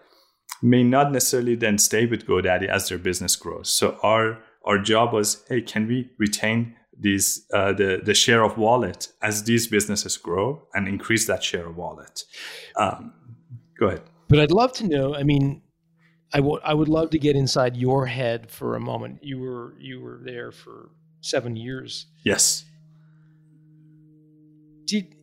may 0.62 0.84
not 0.84 1.12
necessarily 1.12 1.56
then 1.56 1.78
stay 1.78 2.06
with 2.06 2.28
GoDaddy 2.28 2.68
as 2.68 2.90
their 2.90 2.98
business 2.98 3.36
grows. 3.36 3.70
So 3.70 3.98
our 4.04 4.44
our 4.66 4.80
job 4.80 5.14
was, 5.14 5.44
hey, 5.48 5.62
can 5.62 5.88
we 5.88 6.10
retain 6.20 6.76
these 7.00 7.46
uh, 7.54 7.74
the 7.74 8.02
the 8.04 8.14
share 8.14 8.44
of 8.44 8.58
wallet 8.58 9.08
as 9.22 9.44
these 9.44 9.68
businesses 9.68 10.18
grow 10.18 10.68
and 10.74 10.88
increase 10.88 11.26
that 11.28 11.44
share 11.44 11.68
of 11.68 11.78
wallet? 11.78 12.24
Um, 12.78 13.14
Go 13.80 13.88
ahead. 13.88 14.02
But 14.30 14.40
I'd 14.40 14.52
love 14.52 14.72
to 14.74 14.88
know. 14.88 15.16
I 15.16 15.24
mean, 15.24 15.62
I 16.34 16.40
would 16.40 16.62
I 16.64 16.74
would 16.74 16.90
love 16.90 17.12
to 17.12 17.20
get 17.20 17.36
inside 17.36 17.78
your 17.78 18.06
head 18.08 18.52
for 18.52 18.76
a 18.76 18.80
moment. 18.80 19.20
You 19.22 19.40
were 19.40 19.76
you 19.80 20.02
were 20.02 20.20
there 20.24 20.52
for 20.52 20.92
seven 21.22 21.56
years. 21.56 22.08
Yes. 22.24 22.66
Did 24.86 25.16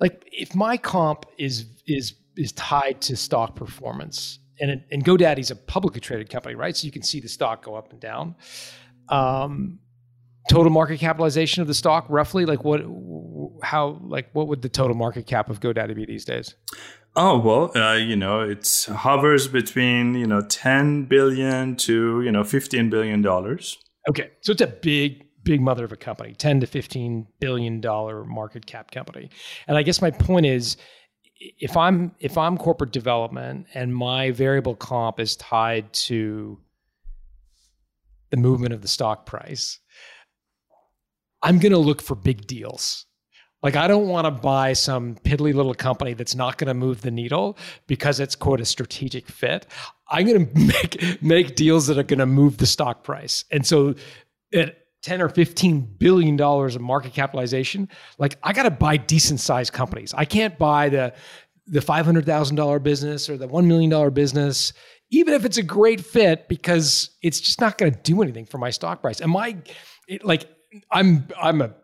like 0.00 0.28
if 0.32 0.54
my 0.54 0.76
comp 0.76 1.26
is 1.38 1.66
is 1.86 2.14
is 2.36 2.52
tied 2.52 3.00
to 3.02 3.16
stock 3.16 3.54
performance, 3.54 4.38
and 4.58 4.70
it, 4.70 4.86
and 4.90 5.04
GoDaddy's 5.04 5.50
a 5.50 5.56
publicly 5.56 6.00
traded 6.00 6.30
company, 6.30 6.54
right? 6.54 6.76
So 6.76 6.86
you 6.86 6.92
can 6.92 7.02
see 7.02 7.20
the 7.20 7.28
stock 7.28 7.64
go 7.64 7.74
up 7.74 7.92
and 7.92 8.00
down. 8.00 8.34
Um, 9.08 9.80
total 10.48 10.70
market 10.70 10.98
capitalization 10.98 11.62
of 11.62 11.68
the 11.68 11.74
stock 11.74 12.06
roughly 12.08 12.46
like 12.46 12.64
what 12.64 12.82
how 13.62 14.00
like 14.02 14.28
what 14.32 14.48
would 14.48 14.62
the 14.62 14.68
total 14.68 14.96
market 14.96 15.26
cap 15.26 15.50
of 15.50 15.60
godaddy 15.60 15.94
be 15.94 16.06
these 16.06 16.24
days 16.24 16.54
oh 17.16 17.38
well 17.38 17.76
uh, 17.76 17.94
you 17.94 18.16
know 18.16 18.40
it 18.40 18.86
hovers 18.88 19.46
between 19.46 20.14
you 20.14 20.26
know 20.26 20.40
10 20.40 21.04
billion 21.04 21.76
to 21.76 22.22
you 22.22 22.32
know 22.32 22.42
15 22.42 22.90
billion 22.90 23.22
dollars 23.22 23.78
okay 24.08 24.30
so 24.40 24.52
it's 24.52 24.62
a 24.62 24.66
big 24.66 25.26
big 25.42 25.60
mother 25.60 25.84
of 25.84 25.92
a 25.92 25.96
company 25.96 26.34
10 26.34 26.60
to 26.60 26.66
15 26.66 27.26
billion 27.40 27.80
dollar 27.80 28.24
market 28.24 28.66
cap 28.66 28.90
company 28.90 29.30
and 29.66 29.76
i 29.76 29.82
guess 29.82 30.02
my 30.02 30.10
point 30.10 30.46
is 30.46 30.76
if 31.58 31.76
i'm 31.76 32.12
if 32.20 32.36
i'm 32.36 32.58
corporate 32.58 32.92
development 32.92 33.66
and 33.74 33.94
my 33.94 34.30
variable 34.30 34.74
comp 34.74 35.18
is 35.18 35.36
tied 35.36 35.90
to 35.92 36.58
the 38.30 38.36
movement 38.36 38.74
of 38.74 38.82
the 38.82 38.88
stock 38.88 39.26
price 39.26 39.80
I'm 41.42 41.58
going 41.58 41.72
to 41.72 41.78
look 41.78 42.02
for 42.02 42.14
big 42.14 42.46
deals. 42.46 43.06
Like 43.62 43.76
I 43.76 43.88
don't 43.88 44.08
want 44.08 44.24
to 44.24 44.30
buy 44.30 44.72
some 44.72 45.16
piddly 45.16 45.52
little 45.52 45.74
company 45.74 46.14
that's 46.14 46.34
not 46.34 46.56
going 46.56 46.68
to 46.68 46.74
move 46.74 47.02
the 47.02 47.10
needle 47.10 47.58
because 47.86 48.18
it's 48.18 48.34
quote 48.34 48.60
a 48.60 48.64
strategic 48.64 49.28
fit. 49.28 49.66
I'm 50.08 50.26
going 50.26 50.46
to 50.54 50.60
make 50.60 51.22
make 51.22 51.56
deals 51.56 51.86
that 51.86 51.98
are 51.98 52.02
going 52.02 52.20
to 52.20 52.26
move 52.26 52.56
the 52.56 52.66
stock 52.66 53.04
price. 53.04 53.44
And 53.50 53.66
so 53.66 53.94
at 54.54 54.78
10 55.02 55.22
or 55.22 55.28
15 55.28 55.80
billion 55.98 56.36
dollars 56.36 56.76
of 56.76 56.82
market 56.82 57.12
capitalization, 57.14 57.88
like 58.18 58.36
I 58.42 58.52
got 58.52 58.64
to 58.64 58.70
buy 58.70 58.96
decent 58.96 59.40
sized 59.40 59.72
companies. 59.72 60.14
I 60.14 60.24
can't 60.24 60.58
buy 60.58 60.88
the 60.88 61.14
the 61.66 61.80
$500,000 61.80 62.82
business 62.82 63.30
or 63.30 63.36
the 63.36 63.46
$1 63.46 63.64
million 63.64 64.12
business 64.12 64.72
even 65.10 65.34
if 65.34 65.44
it's 65.44 65.58
a 65.58 65.62
great 65.62 66.00
fit 66.00 66.48
because 66.48 67.10
it's 67.22 67.40
just 67.40 67.60
not 67.60 67.78
going 67.78 67.92
to 67.92 67.98
do 68.02 68.22
anything 68.22 68.46
for 68.46 68.58
my 68.58 68.70
stock 68.70 69.02
price. 69.02 69.20
Am 69.20 69.36
I 69.36 69.56
it, 70.08 70.24
like 70.24 70.48
I'm 70.90 71.26
I'm 71.40 71.62
a 71.62 71.74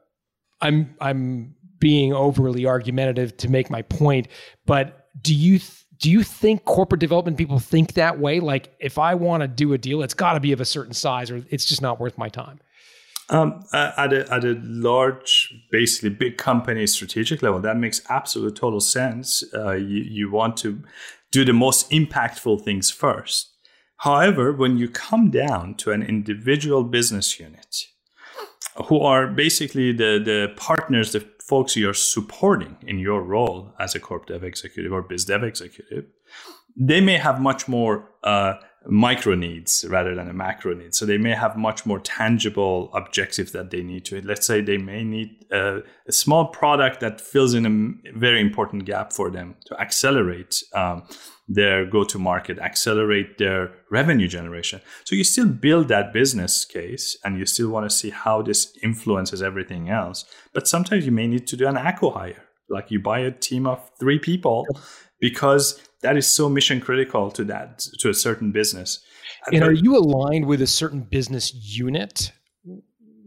I'm 0.61 0.95
I'm 1.01 1.55
being 1.79 2.13
overly 2.13 2.67
argumentative 2.67 3.37
to 3.39 3.51
make 3.51 3.69
my 3.69 3.83
point, 3.83 4.29
but 4.65 5.09
do 5.21 5.35
you 5.35 5.59
th- 5.59 5.85
do 5.99 6.11
you 6.11 6.23
think 6.23 6.65
corporate 6.65 7.01
development 7.01 7.39
people 7.39 7.59
think 7.59 7.95
that 7.95 8.19
way? 8.19 8.39
Like, 8.39 8.75
if 8.81 8.99
I 8.99 9.15
want 9.15 9.41
to 9.41 9.49
do 9.49 9.73
a 9.73 9.79
deal, 9.79 10.03
it's 10.03 10.13
got 10.13 10.35
to 10.35 10.41
be 10.41 10.53
of 10.53 10.61
a 10.61 10.65
certain 10.67 10.93
size, 10.93 11.31
or 11.31 11.43
it's 11.49 11.65
just 11.65 11.81
not 11.81 11.99
worth 11.99 12.19
my 12.19 12.29
time. 12.29 12.61
Um, 13.29 13.65
at 13.73 14.13
a 14.13 14.33
at 14.33 14.45
a 14.45 14.57
large, 14.63 15.53
basically 15.73 16.11
big 16.11 16.39
company 16.39 16.87
strategic 16.87 17.43
level, 17.43 17.61
that 17.61 17.77
makes 17.77 18.01
absolute 18.09 18.55
total 18.55 18.81
sense. 18.81 19.43
Uh, 19.53 19.73
you 19.73 20.03
you 20.03 20.31
want 20.31 20.57
to 20.59 20.83
do 21.33 21.45
the 21.45 21.53
most 21.53 21.91
impactful 21.91 22.63
things 22.63 22.91
first. 22.91 23.53
However, 23.99 24.53
when 24.53 24.77
you 24.77 24.89
come 24.89 25.31
down 25.31 25.75
to 25.77 25.91
an 25.91 26.03
individual 26.03 26.85
business 26.85 27.41
unit, 27.41 27.87
who 28.85 29.01
are 29.01 29.27
basically 29.27 29.93
the, 29.93 30.21
the 30.23 30.53
partners, 30.57 31.13
the 31.13 31.21
folks 31.41 31.77
you're 31.77 31.95
supporting 31.95 32.77
in 32.87 32.99
your 32.99 33.23
role 33.23 33.73
as 33.79 33.95
a 33.95 34.01
corp 34.01 34.27
dev 34.27 34.45
executive 34.45 34.93
or 34.93 35.03
biz 35.03 35.25
dev 35.25 35.43
executive, 35.43 36.05
they 36.77 37.01
may 37.01 37.17
have 37.17 37.41
much 37.41 37.69
more 37.69 38.11
uh, 38.23 38.55
micro 38.89 39.35
needs 39.35 39.85
rather 39.89 40.15
than 40.15 40.29
a 40.29 40.33
macro 40.33 40.75
need. 40.75 40.95
So 40.95 41.07
they 41.07 41.19
may 41.19 41.33
have 41.33 41.57
much 41.57 41.87
more 41.87 41.99
tangible 41.99 42.91
objectives 42.95 43.53
that 43.53 43.71
they 43.71 43.83
need 43.83 44.05
to. 44.07 44.21
Let's 44.23 44.47
say 44.47 44.61
they 44.61 44.79
may 44.79 45.03
need 45.03 45.45
a, 45.51 45.81
a 46.07 46.13
small 46.13 46.47
product 46.47 47.01
that 47.01 47.21
fills 47.21 47.55
in 47.55 47.67
a 47.67 48.19
very 48.19 48.41
important 48.41 48.85
gap 48.85 49.13
for 49.13 49.31
them 49.31 49.57
to 49.67 49.81
accelerate 49.81 50.63
um, 50.75 51.03
their 51.49 51.87
go 51.87 52.05
to 52.05 52.19
market, 52.19 52.59
accelerate 52.59 53.39
their 53.39 53.73
revenue 53.91 54.29
generation. 54.29 54.81
So 55.05 55.15
you 55.15 55.25
still 55.25 55.47
build 55.47 55.89
that 55.89 56.13
business 56.13 56.65
case 56.65 57.17
and 57.25 57.39
you 57.39 57.47
still 57.47 57.71
want 57.71 57.89
to 57.89 57.97
see 57.97 58.11
how 58.11 58.43
this 58.43 58.77
influences 58.83 59.43
everything 59.43 59.89
else. 59.89 60.25
But 60.53 60.67
sometimes 60.69 61.07
you 61.07 61.13
may 61.13 61.27
need 61.27 61.47
to 61.49 61.57
do 61.57 61.67
an 61.67 61.77
acqui-hire, 61.77 62.43
like 62.69 62.91
you 62.91 63.01
buy 63.01 63.21
a 63.21 63.31
team 63.31 63.67
of 63.67 63.91
three 63.99 64.19
people 64.19 64.67
because 65.21 65.81
that 66.03 66.17
is 66.17 66.27
so 66.27 66.49
mission 66.49 66.81
critical 66.81 67.31
to 67.33 67.45
that 67.45 67.81
to 68.01 68.09
a 68.09 68.15
certain 68.15 68.53
business. 68.53 69.01
And 69.53 69.63
are 69.63 69.73
you 69.73 69.97
aligned 69.97 70.47
with 70.47 70.61
a 70.63 70.67
certain 70.67 71.01
business 71.01 71.53
unit? 71.55 72.33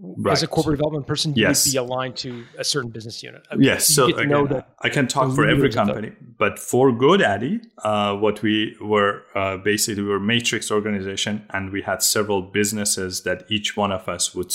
Right. 0.01 0.32
As 0.32 0.43
a 0.43 0.47
corporate 0.47 0.78
development 0.78 1.07
person, 1.07 1.36
you 1.36 1.43
yes. 1.43 1.65
would 1.65 1.74
be 1.74 1.78
aligned 1.78 2.15
to 2.17 2.45
a 2.57 2.63
certain 2.63 2.89
business 2.89 3.22
unit. 3.22 3.45
Okay. 3.51 3.61
Yes, 3.61 3.86
so, 3.86 4.09
so 4.09 4.17
again, 4.17 4.63
I 4.80 4.88
can 4.88 5.07
talk 5.07 5.36
for 5.36 5.45
every 5.45 5.70
company, 5.70 6.13
but 6.38 6.57
for 6.57 6.91
GoDaddy, 6.91 7.59
uh, 7.84 8.15
what 8.15 8.41
we 8.41 8.78
were 8.80 9.24
uh, 9.36 9.57
basically 9.57 10.03
we 10.03 10.09
were 10.09 10.20
matrix 10.20 10.72
organization, 10.72 11.45
and 11.49 11.74
we 11.74 11.82
had 11.82 12.01
several 12.01 12.41
businesses 12.41 13.24
that 13.24 13.43
each 13.49 13.76
one 13.76 13.91
of 13.91 14.07
us 14.07 14.34
would 14.34 14.53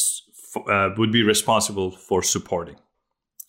uh, 0.67 0.91
would 0.97 1.13
be 1.13 1.23
responsible 1.23 1.91
for 1.91 2.23
supporting. 2.23 2.77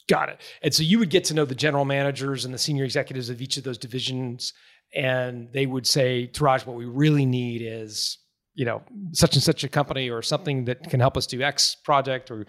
Got 0.08 0.30
it. 0.30 0.42
And 0.62 0.74
so 0.74 0.84
you 0.84 1.00
would 1.00 1.10
get 1.10 1.24
to 1.26 1.34
know 1.34 1.46
the 1.46 1.56
general 1.56 1.86
managers 1.86 2.46
and 2.46 2.54
the 2.54 2.60
senior 2.60 2.84
executives 2.84 3.30
of 3.30 3.42
each 3.42 3.58
of 3.58 3.64
those 3.64 3.78
divisions, 3.78 4.54
and 4.94 5.52
they 5.52 5.66
would 5.66 5.88
say, 5.88 6.30
Touraj, 6.32 6.66
what 6.66 6.76
we 6.76 6.86
really 6.86 7.26
need 7.26 7.62
is, 7.64 8.20
you 8.54 8.66
know, 8.66 8.84
such 9.14 9.36
and 9.36 9.44
such 9.44 9.64
a 9.64 9.68
company 9.68 10.10
or 10.10 10.22
something 10.22 10.66
that 10.66 10.90
can 10.90 11.00
help 11.00 11.18
us 11.18 11.26
do 11.26 11.42
X 11.42 11.76
project, 11.84 12.30
or 12.30 12.46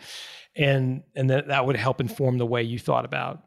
and 0.54 1.02
and 1.14 1.30
that 1.30 1.48
that 1.48 1.66
would 1.66 1.76
help 1.76 2.00
inform 2.00 2.38
the 2.38 2.46
way 2.46 2.62
you 2.62 2.78
thought 2.78 3.04
about 3.04 3.42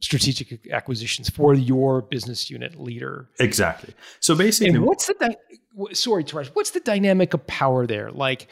strategic 0.00 0.70
acquisitions 0.70 1.28
for 1.28 1.52
your 1.52 2.02
business 2.02 2.50
unit 2.50 2.80
leader. 2.80 3.28
Exactly. 3.38 3.94
So 4.20 4.34
basically, 4.34 4.74
and 4.74 4.86
what's 4.86 5.06
the 5.06 5.14
di- 5.14 5.94
sorry, 5.94 6.24
Touraj, 6.24 6.48
what's 6.54 6.70
the 6.70 6.80
dynamic 6.80 7.34
of 7.34 7.46
power 7.46 7.86
there? 7.86 8.10
Like, 8.10 8.48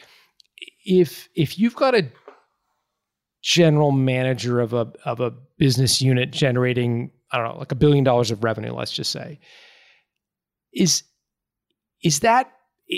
if 0.85 1.29
if 1.35 1.57
you've 1.57 1.75
got 1.75 1.95
a 1.95 2.11
general 3.41 3.91
manager 3.91 4.59
of 4.59 4.73
a 4.73 4.91
of 5.05 5.19
a 5.19 5.31
business 5.57 6.01
unit 6.01 6.31
generating 6.31 7.11
I 7.31 7.37
don't 7.37 7.53
know 7.53 7.59
like 7.59 7.71
a 7.71 7.75
billion 7.75 8.03
dollars 8.03 8.31
of 8.31 8.43
revenue 8.43 8.73
let's 8.73 8.91
just 8.91 9.11
say 9.11 9.39
is 10.73 11.03
is 12.03 12.19
that 12.19 12.51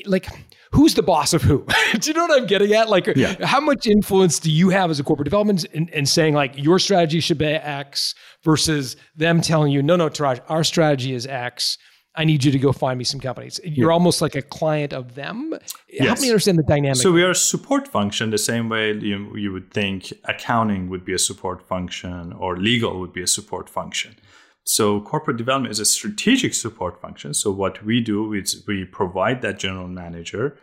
like 0.05 0.27
who's 0.71 0.93
the 0.93 1.03
boss 1.03 1.33
of 1.33 1.41
who? 1.41 1.65
do 1.99 2.09
you 2.09 2.13
know 2.13 2.25
what 2.25 2.39
I'm 2.39 2.47
getting 2.47 2.73
at? 2.73 2.89
Like, 2.89 3.07
yeah. 3.15 3.45
how 3.45 3.59
much 3.59 3.87
influence 3.87 4.39
do 4.39 4.51
you 4.51 4.69
have 4.69 4.89
as 4.89 4.99
a 4.99 5.03
corporate 5.03 5.25
development 5.25 5.65
and 5.73 5.89
in, 5.89 5.93
in, 5.99 6.05
saying 6.05 6.33
like 6.33 6.53
your 6.57 6.79
strategy 6.79 7.19
should 7.19 7.37
be 7.37 7.45
X 7.45 8.15
versus 8.43 8.95
them 9.15 9.41
telling 9.41 9.71
you, 9.71 9.83
no, 9.83 9.95
no, 9.95 10.09
Touraj, 10.09 10.41
our 10.47 10.63
strategy 10.63 11.13
is 11.13 11.27
X. 11.27 11.77
I 12.15 12.25
need 12.25 12.43
you 12.43 12.51
to 12.51 12.59
go 12.59 12.73
find 12.73 12.97
me 12.97 13.05
some 13.05 13.21
companies. 13.21 13.59
You're 13.63 13.89
yeah. 13.89 13.93
almost 13.93 14.21
like 14.21 14.35
a 14.35 14.41
client 14.41 14.91
of 14.91 15.15
them. 15.15 15.53
Yes. 15.89 16.07
Help 16.07 16.19
me 16.19 16.29
understand 16.29 16.57
the 16.57 16.63
dynamic. 16.63 16.97
So 16.97 17.11
we 17.11 17.23
are 17.23 17.31
a 17.31 17.35
support 17.35 17.87
function 17.87 18.31
the 18.31 18.37
same 18.37 18.67
way 18.67 18.93
you, 18.93 19.35
you 19.37 19.53
would 19.53 19.71
think 19.71 20.11
accounting 20.25 20.89
would 20.89 21.05
be 21.05 21.13
a 21.13 21.19
support 21.19 21.65
function 21.65 22.33
or 22.33 22.57
legal 22.57 22.99
would 22.99 23.13
be 23.13 23.23
a 23.23 23.27
support 23.27 23.69
function. 23.69 24.15
So 24.63 25.01
corporate 25.01 25.37
development 25.37 25.71
is 25.71 25.79
a 25.79 25.85
strategic 25.85 26.53
support 26.53 27.01
function. 27.01 27.33
So 27.33 27.51
what 27.51 27.83
we 27.83 28.01
do 28.01 28.33
is 28.33 28.63
we 28.67 28.85
provide 28.85 29.41
that 29.41 29.57
general 29.57 29.87
manager 29.87 30.57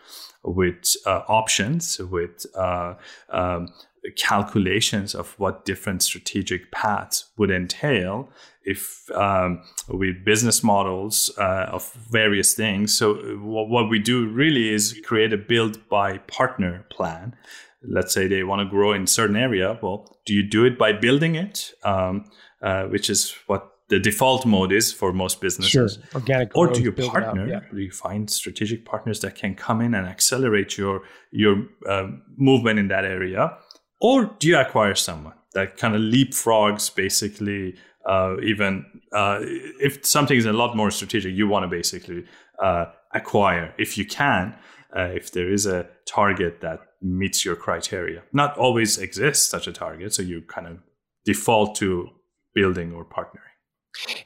with 0.44 0.94
uh, 1.04 1.22
options, 1.28 1.98
with 1.98 2.46
uh, 2.54 2.94
um, 3.30 3.68
calculations 4.16 5.14
of 5.14 5.34
what 5.38 5.64
different 5.64 6.02
strategic 6.02 6.70
paths 6.70 7.26
would 7.36 7.50
entail 7.50 8.30
if 8.68 9.10
um, 9.14 9.62
with 9.88 10.24
business 10.24 10.62
models 10.62 11.30
uh, 11.38 11.66
of 11.72 11.92
various 12.10 12.54
things. 12.54 12.96
So 12.96 13.14
what, 13.38 13.68
what 13.68 13.88
we 13.88 13.98
do 13.98 14.28
really 14.28 14.68
is 14.72 15.00
create 15.04 15.32
a 15.32 15.38
build 15.38 15.88
buy 15.88 16.18
partner 16.18 16.84
plan. 16.90 17.34
Let's 17.82 18.12
say 18.12 18.26
they 18.26 18.42
want 18.42 18.60
to 18.60 18.68
grow 18.68 18.92
in 18.92 19.04
a 19.04 19.06
certain 19.06 19.36
area. 19.36 19.78
Well, 19.82 20.18
do 20.26 20.34
you 20.34 20.42
do 20.42 20.64
it 20.64 20.78
by 20.78 20.92
building 20.92 21.36
it, 21.36 21.72
um, 21.84 22.24
uh, 22.60 22.84
which 22.84 23.08
is 23.08 23.34
what 23.46 23.72
the 23.88 23.98
default 23.98 24.44
mode 24.44 24.70
is 24.70 24.92
for 24.92 25.12
most 25.12 25.40
businesses. 25.40 25.70
Sure. 25.70 25.88
Organic 26.14 26.54
or 26.54 26.68
do 26.68 26.82
you 26.82 26.92
partner? 26.92 27.48
Yeah. 27.48 27.60
Do 27.72 27.80
you 27.80 27.90
find 27.90 28.28
strategic 28.28 28.84
partners 28.84 29.20
that 29.20 29.34
can 29.34 29.54
come 29.54 29.80
in 29.80 29.94
and 29.94 30.06
accelerate 30.06 30.76
your 30.76 31.02
your 31.30 31.66
uh, 31.88 32.08
movement 32.36 32.78
in 32.78 32.88
that 32.88 33.04
area? 33.04 33.56
Or 34.00 34.26
do 34.38 34.48
you 34.48 34.58
acquire 34.58 34.94
someone 34.94 35.34
that 35.54 35.76
kind 35.76 35.94
of 35.94 36.02
leapfrogs 36.02 36.94
basically? 36.94 37.76
Uh, 38.08 38.36
even 38.42 38.84
uh, 39.12 39.38
if 39.42 40.04
something 40.04 40.38
is 40.38 40.46
a 40.46 40.52
lot 40.52 40.74
more 40.74 40.90
strategic, 40.90 41.34
you 41.34 41.46
want 41.46 41.62
to 41.62 41.68
basically 41.68 42.24
uh, 42.62 42.86
acquire 43.12 43.74
if 43.78 43.98
you 43.98 44.04
can. 44.06 44.54
Uh, 44.96 45.10
if 45.12 45.32
there 45.32 45.52
is 45.52 45.66
a 45.66 45.86
target 46.06 46.62
that 46.62 46.80
meets 47.02 47.44
your 47.44 47.54
criteria, 47.54 48.22
not 48.32 48.56
always 48.56 48.96
exists 48.96 49.46
such 49.46 49.66
a 49.66 49.72
target, 49.72 50.14
so 50.14 50.22
you 50.22 50.40
kind 50.40 50.66
of 50.66 50.78
default 51.26 51.74
to 51.76 52.08
building 52.54 52.92
or 52.92 53.04
partnering. 53.04 53.52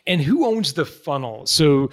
And 0.07 0.20
who 0.20 0.47
owns 0.47 0.74
the 0.74 0.85
funnel? 0.85 1.47
So 1.47 1.91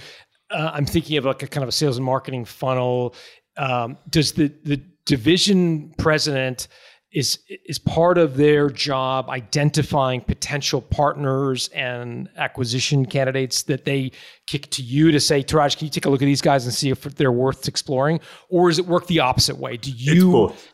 uh, 0.51 0.69
I'm 0.71 0.85
thinking 0.85 1.17
of 1.17 1.25
like 1.25 1.41
a 1.41 1.47
kind 1.47 1.63
of 1.63 1.69
a 1.69 1.71
sales 1.71 1.97
and 1.97 2.05
marketing 2.05 2.45
funnel. 2.45 3.15
Um, 3.57 3.97
does 4.09 4.33
the 4.33 4.53
the 4.63 4.81
division 5.05 5.91
president 5.97 6.67
is 7.11 7.39
is 7.65 7.79
part 7.79 8.17
of 8.17 8.37
their 8.37 8.69
job 8.69 9.29
identifying 9.29 10.21
potential 10.21 10.81
partners 10.81 11.67
and 11.69 12.29
acquisition 12.37 13.05
candidates 13.05 13.63
that 13.63 13.85
they 13.85 14.11
kick 14.47 14.69
to 14.69 14.83
you 14.83 15.11
to 15.11 15.19
say, 15.19 15.41
Touraj, 15.41 15.77
can 15.77 15.85
you 15.85 15.91
take 15.91 16.05
a 16.05 16.09
look 16.09 16.21
at 16.21 16.25
these 16.25 16.41
guys 16.41 16.65
and 16.65 16.73
see 16.73 16.89
if 16.91 17.01
they're 17.01 17.31
worth 17.31 17.67
exploring, 17.67 18.19
or 18.49 18.69
does 18.69 18.77
it 18.77 18.85
work 18.85 19.07
the 19.07 19.19
opposite 19.19 19.57
way? 19.57 19.77
Do 19.77 19.91
you? 19.91 20.31
both 20.31 20.71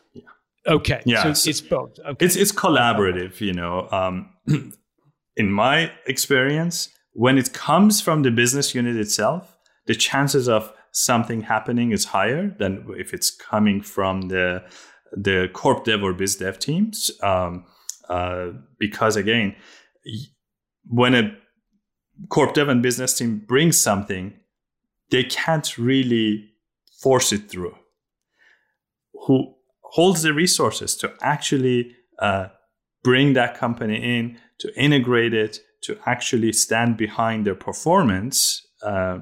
Okay. 0.66 1.02
Yeah. 1.04 1.32
So 1.32 1.50
it's 1.50 1.60
both. 1.60 1.98
Okay. 1.98 2.24
It's 2.24 2.36
it's 2.36 2.52
collaborative. 2.52 3.40
You 3.40 3.52
know, 3.52 3.88
um, 3.90 4.30
in 5.36 5.52
my 5.52 5.92
experience, 6.06 6.88
when 7.12 7.38
it 7.38 7.52
comes 7.52 8.00
from 8.00 8.22
the 8.22 8.30
business 8.30 8.74
unit 8.74 8.96
itself, 8.96 9.56
the 9.86 9.94
chances 9.94 10.48
of 10.48 10.72
something 10.92 11.42
happening 11.42 11.92
is 11.92 12.06
higher 12.06 12.54
than 12.58 12.86
if 12.96 13.12
it's 13.14 13.30
coming 13.30 13.80
from 13.80 14.22
the 14.22 14.64
the 15.16 15.48
corp 15.52 15.84
dev 15.84 16.02
or 16.02 16.12
biz 16.12 16.36
dev 16.36 16.58
teams. 16.58 17.10
Um, 17.22 17.64
uh, 18.08 18.48
because 18.78 19.16
again, 19.16 19.56
when 20.86 21.14
a 21.14 21.36
corp 22.28 22.54
dev 22.54 22.68
and 22.68 22.82
business 22.82 23.16
team 23.16 23.42
brings 23.48 23.80
something, 23.80 24.34
they 25.10 25.24
can't 25.24 25.76
really 25.78 26.50
force 27.00 27.32
it 27.32 27.50
through. 27.50 27.74
Who 29.26 29.54
holds 29.82 30.22
the 30.22 30.32
resources 30.32 30.96
to 30.96 31.12
actually 31.22 31.96
uh, 32.18 32.48
bring 33.02 33.32
that 33.32 33.56
company 33.56 34.18
in, 34.18 34.38
to 34.58 34.72
integrate 34.78 35.34
it, 35.34 35.60
to 35.82 35.98
actually 36.06 36.52
stand 36.52 36.96
behind 36.96 37.46
their 37.46 37.54
performance 37.54 38.66
uh, 38.82 39.18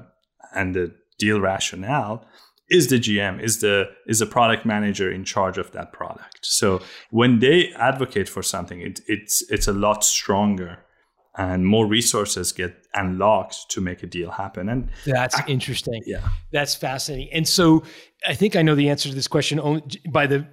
and 0.53 0.75
the 0.75 0.93
deal 1.17 1.39
rationale 1.39 2.25
is 2.69 2.87
the 2.87 2.99
GM, 2.99 3.41
is 3.41 3.59
the 3.59 3.89
is 4.07 4.19
the 4.19 4.25
product 4.25 4.65
manager 4.65 5.11
in 5.11 5.23
charge 5.23 5.57
of 5.57 5.71
that 5.71 5.93
product. 5.93 6.39
So 6.41 6.81
when 7.11 7.39
they 7.39 7.71
advocate 7.73 8.27
for 8.27 8.41
something, 8.41 8.81
it, 8.81 9.01
it's 9.07 9.43
it's 9.51 9.67
a 9.67 9.73
lot 9.73 10.03
stronger 10.03 10.79
and 11.37 11.67
more 11.67 11.85
resources 11.85 12.51
get 12.51 12.87
unlocked 12.93 13.69
to 13.69 13.81
make 13.81 14.03
a 14.03 14.07
deal 14.07 14.31
happen. 14.31 14.69
And 14.69 14.89
that's 15.05 15.35
I, 15.35 15.45
interesting. 15.47 16.01
Yeah, 16.05 16.27
that's 16.51 16.75
fascinating. 16.75 17.29
And 17.33 17.47
so 17.47 17.83
I 18.27 18.33
think 18.33 18.55
I 18.55 18.61
know 18.61 18.75
the 18.75 18.89
answer 18.89 19.09
to 19.09 19.15
this 19.15 19.27
question 19.27 19.59
only 19.59 19.83
by 20.09 20.27
the 20.27 20.47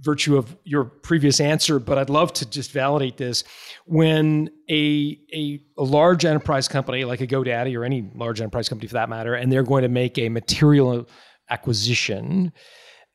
virtue 0.00 0.36
of 0.36 0.56
your 0.64 0.84
previous 0.84 1.40
answer, 1.40 1.78
but 1.78 1.98
I'd 1.98 2.10
love 2.10 2.32
to 2.34 2.48
just 2.48 2.70
validate 2.72 3.16
this. 3.16 3.44
When 3.86 4.50
a, 4.68 5.18
a, 5.32 5.60
a, 5.78 5.82
large 5.82 6.24
enterprise 6.24 6.68
company 6.68 7.04
like 7.04 7.20
a 7.20 7.26
GoDaddy 7.26 7.76
or 7.76 7.84
any 7.84 8.08
large 8.14 8.40
enterprise 8.40 8.68
company 8.68 8.88
for 8.88 8.94
that 8.94 9.08
matter, 9.08 9.34
and 9.34 9.50
they're 9.50 9.64
going 9.64 9.82
to 9.82 9.88
make 9.88 10.18
a 10.18 10.28
material 10.28 11.08
acquisition, 11.50 12.52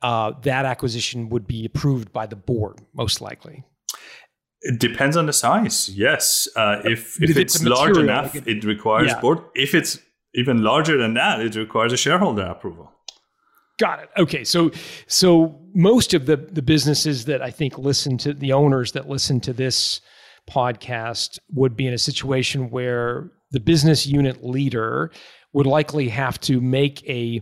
uh, 0.02 0.32
that 0.44 0.66
acquisition 0.66 1.30
would 1.30 1.48
be 1.48 1.66
approved 1.66 2.12
by 2.12 2.26
the 2.26 2.36
board, 2.36 2.80
most 2.94 3.22
likely. 3.22 3.64
It 4.62 4.80
depends 4.80 5.16
on 5.16 5.26
the 5.26 5.34
size. 5.34 5.90
Yes, 5.90 6.48
uh, 6.56 6.82
if 6.84 7.22
if, 7.22 7.32
if 7.32 7.38
it's, 7.38 7.56
it's 7.56 7.64
large 7.64 7.98
enough, 7.98 8.36
like 8.36 8.48
it, 8.48 8.58
it, 8.58 8.64
requires 8.66 9.08
yeah. 9.08 9.22
board. 9.22 9.40
If 9.56 9.74
it's 9.74 10.00
even 10.34 10.64
larger 10.64 10.98
than 10.98 11.14
that, 11.14 11.40
it 11.40 11.56
requires 11.56 11.94
a 11.94 11.98
shareholder 11.98 12.44
approval. 12.44 12.92
Got 13.80 14.00
it. 14.00 14.10
Okay. 14.18 14.44
So 14.44 14.72
so 15.08 15.58
most 15.74 16.14
of 16.14 16.26
the 16.26 16.36
the 16.36 16.62
businesses 16.62 17.26
that 17.26 17.42
I 17.42 17.52
think 17.52 17.78
listen 17.78 18.18
to 18.20 18.34
the 18.34 18.52
owners 18.52 18.92
that 18.92 19.08
listen 19.08 19.40
to 19.42 19.54
this 19.54 20.02
podcast 20.50 21.40
would 21.54 21.78
be 21.78 21.88
in 21.88 21.94
a 21.94 21.98
situation 21.98 22.70
where 22.70 23.32
the 23.52 23.60
business 23.60 24.06
unit 24.06 24.44
leader 24.44 25.12
would 25.54 25.66
likely 25.66 26.10
have 26.10 26.40
to 26.42 26.60
make 26.60 27.08
a 27.10 27.42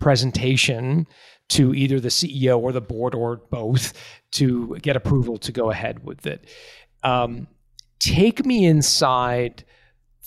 presentation 0.00 1.06
to 1.50 1.74
either 1.74 2.00
the 2.00 2.08
CEO 2.08 2.58
or 2.58 2.72
the 2.72 2.80
board 2.80 3.14
or 3.14 3.36
both 3.50 3.92
to 4.32 4.76
get 4.82 4.96
approval 4.96 5.36
to 5.38 5.52
go 5.52 5.70
ahead 5.70 6.04
with 6.04 6.26
it. 6.26 6.46
Um, 7.02 7.46
take 7.98 8.44
me 8.44 8.64
inside 8.64 9.64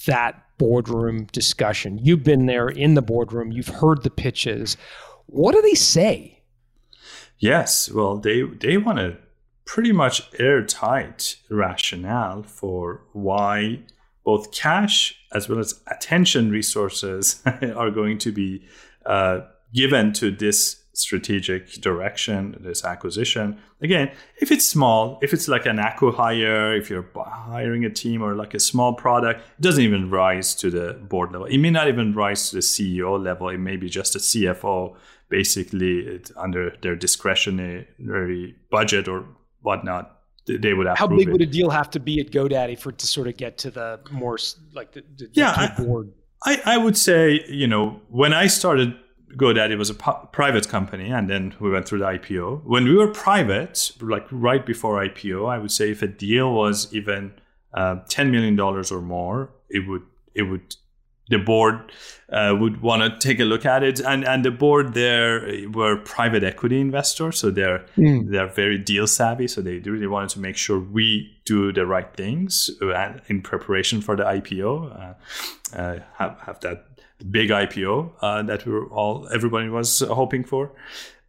that 0.05 0.43
boardroom 0.57 1.25
discussion. 1.31 1.99
You've 2.01 2.23
been 2.23 2.45
there 2.45 2.69
in 2.69 2.93
the 2.93 3.01
boardroom, 3.01 3.51
you've 3.51 3.67
heard 3.67 4.03
the 4.03 4.09
pitches. 4.09 4.77
What 5.25 5.55
do 5.55 5.61
they 5.61 5.73
say? 5.73 6.41
Yes, 7.39 7.91
well, 7.91 8.17
they 8.17 8.43
they 8.43 8.77
want 8.77 8.99
a 8.99 9.17
pretty 9.65 9.91
much 9.91 10.29
airtight 10.39 11.37
rationale 11.49 12.43
for 12.43 13.01
why 13.13 13.79
both 14.23 14.51
cash 14.51 15.15
as 15.33 15.49
well 15.49 15.59
as 15.59 15.81
attention 15.87 16.51
resources 16.51 17.41
are 17.75 17.91
going 17.91 18.17
to 18.19 18.31
be 18.31 18.65
uh, 19.05 19.41
given 19.73 20.13
to 20.13 20.31
this 20.31 20.83
strategic 20.93 21.73
direction, 21.81 22.55
this 22.59 22.85
acquisition. 22.85 23.59
Again, 23.81 24.11
if 24.39 24.51
it's 24.51 24.65
small, 24.65 25.17
if 25.21 25.33
it's 25.33 25.47
like 25.47 25.65
an 25.65 25.77
acqui-hire, 25.77 26.75
if 26.75 26.89
you're 26.89 27.09
hiring 27.15 27.83
a 27.83 27.89
team 27.89 28.21
or 28.21 28.35
like 28.35 28.53
a 28.53 28.59
small 28.59 28.93
product, 28.93 29.41
it 29.57 29.61
doesn't 29.61 29.83
even 29.83 30.09
rise 30.09 30.53
to 30.55 30.69
the 30.69 30.93
board 30.93 31.31
level. 31.31 31.47
It 31.47 31.57
may 31.57 31.71
not 31.71 31.87
even 31.87 32.13
rise 32.13 32.49
to 32.49 32.57
the 32.57 32.61
CEO 32.61 33.21
level. 33.21 33.49
It 33.49 33.57
may 33.57 33.75
be 33.75 33.89
just 33.89 34.15
a 34.15 34.19
CFO 34.19 34.95
basically 35.29 36.21
under 36.37 36.75
their 36.81 36.95
discretionary 36.95 38.55
budget 38.69 39.07
or 39.07 39.25
whatnot 39.61 40.19
they 40.45 40.73
would 40.73 40.87
how 40.97 41.07
big 41.07 41.27
it. 41.27 41.31
would 41.31 41.41
a 41.41 41.45
deal 41.45 41.69
have 41.69 41.89
to 41.89 41.99
be 41.99 42.19
at 42.19 42.29
godaddy 42.31 42.77
for 42.77 42.89
it 42.89 42.97
to 42.97 43.07
sort 43.07 43.27
of 43.27 43.37
get 43.37 43.57
to 43.57 43.71
the 43.71 43.99
more 44.11 44.37
like 44.73 44.91
the, 44.91 45.01
the 45.17 45.29
yeah 45.31 45.73
board 45.77 46.11
I, 46.43 46.61
I 46.65 46.77
would 46.77 46.97
say 46.97 47.45
you 47.47 47.65
know 47.65 48.01
when 48.09 48.33
i 48.33 48.47
started 48.47 48.93
godaddy 49.37 49.77
was 49.77 49.89
a 49.89 49.93
private 49.93 50.67
company 50.67 51.09
and 51.09 51.29
then 51.29 51.53
we 51.59 51.69
went 51.69 51.87
through 51.87 51.99
the 51.99 52.05
ipo 52.05 52.63
when 52.63 52.85
we 52.85 52.95
were 52.95 53.07
private 53.07 53.91
like 54.01 54.25
right 54.31 54.65
before 54.65 55.03
ipo 55.05 55.49
i 55.49 55.57
would 55.57 55.71
say 55.71 55.91
if 55.91 56.01
a 56.01 56.07
deal 56.07 56.53
was 56.53 56.93
even 56.93 57.33
uh, 57.73 57.97
10 58.07 58.31
million 58.31 58.55
dollars 58.55 58.91
or 58.91 59.01
more 59.01 59.49
it 59.69 59.87
would 59.87 60.03
it 60.35 60.43
would 60.43 60.75
the 61.29 61.37
board 61.37 61.91
uh, 62.31 62.55
would 62.59 62.81
want 62.81 63.01
to 63.01 63.27
take 63.27 63.39
a 63.39 63.43
look 63.43 63.65
at 63.65 63.83
it 63.83 63.99
and 63.99 64.25
and 64.25 64.43
the 64.43 64.51
board 64.51 64.93
there 64.93 65.47
were 65.71 65.97
private 65.97 66.43
equity 66.43 66.79
investors 66.79 67.39
so 67.39 67.49
they're 67.49 67.85
mm. 67.97 68.29
they're 68.29 68.47
very 68.47 68.77
deal 68.77 69.07
savvy 69.07 69.47
so 69.47 69.61
they 69.61 69.79
really 69.79 70.07
wanted 70.07 70.29
to 70.29 70.39
make 70.39 70.57
sure 70.57 70.79
we 70.79 71.31
do 71.45 71.71
the 71.71 71.85
right 71.85 72.13
things 72.15 72.69
uh, 72.81 73.13
in 73.27 73.41
preparation 73.41 74.01
for 74.01 74.15
the 74.15 74.23
IPO 74.23 74.71
uh, 74.91 75.77
uh, 75.77 75.99
have 76.17 76.39
have 76.41 76.59
that 76.59 76.92
big 77.29 77.49
IPO 77.49 78.11
uh, 78.21 78.43
that 78.43 78.65
we 78.65 78.71
were 78.71 78.87
all 78.87 79.27
everybody 79.33 79.69
was 79.69 79.99
hoping 79.99 80.43
for. 80.43 80.71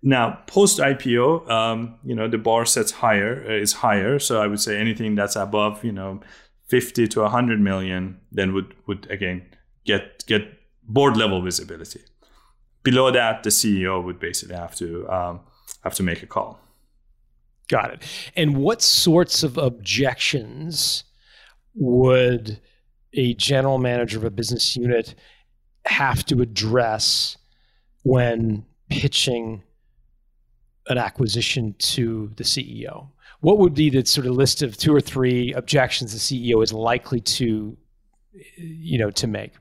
Now, 0.02 0.42
post 0.46 0.80
IPO, 0.80 1.48
um, 1.48 1.94
you 2.04 2.14
know, 2.14 2.28
the 2.28 2.36
bar 2.36 2.66
sets 2.66 2.92
higher 2.92 3.44
uh, 3.48 3.52
is 3.54 3.72
higher. 3.72 4.18
So 4.18 4.42
I 4.42 4.46
would 4.46 4.60
say 4.60 4.78
anything 4.78 5.14
that's 5.14 5.34
above, 5.34 5.82
you 5.82 5.92
know, 5.92 6.20
50 6.68 7.08
to 7.08 7.20
100 7.20 7.60
million, 7.60 8.20
then 8.30 8.52
would 8.52 8.74
would 8.86 9.10
again 9.10 9.46
get 9.84 10.26
get 10.26 10.42
board 10.82 11.16
level 11.16 11.40
visibility. 11.42 12.00
Below 12.82 13.10
that, 13.12 13.42
the 13.42 13.50
CEO 13.50 14.04
would 14.04 14.18
basically 14.20 14.56
have 14.56 14.74
to 14.76 15.08
um, 15.08 15.40
have 15.82 15.94
to 15.94 16.02
make 16.02 16.22
a 16.22 16.26
call. 16.26 16.60
Got 17.68 17.94
it. 17.94 18.02
And 18.36 18.58
what 18.58 18.82
sorts 18.82 19.42
of 19.42 19.56
objections 19.56 21.04
would 21.74 22.60
a 23.14 23.34
general 23.34 23.78
manager 23.78 24.18
of 24.18 24.24
a 24.24 24.30
business 24.30 24.76
unit 24.76 25.14
have 25.86 26.24
to 26.26 26.40
address 26.40 27.36
when 28.02 28.64
pitching 28.90 29.62
an 30.88 30.98
acquisition 30.98 31.74
to 31.78 32.30
the 32.36 32.44
CEO? 32.44 33.08
What 33.40 33.58
would 33.58 33.74
be 33.74 33.90
the 33.90 34.04
sort 34.04 34.26
of 34.26 34.34
list 34.34 34.62
of 34.62 34.76
two 34.76 34.94
or 34.94 35.00
three 35.00 35.52
objections 35.52 36.12
the 36.12 36.18
CEO 36.18 36.62
is 36.62 36.72
likely 36.72 37.20
to, 37.20 37.76
you 38.56 38.98
know, 38.98 39.10
to 39.10 39.26
make? 39.26 39.52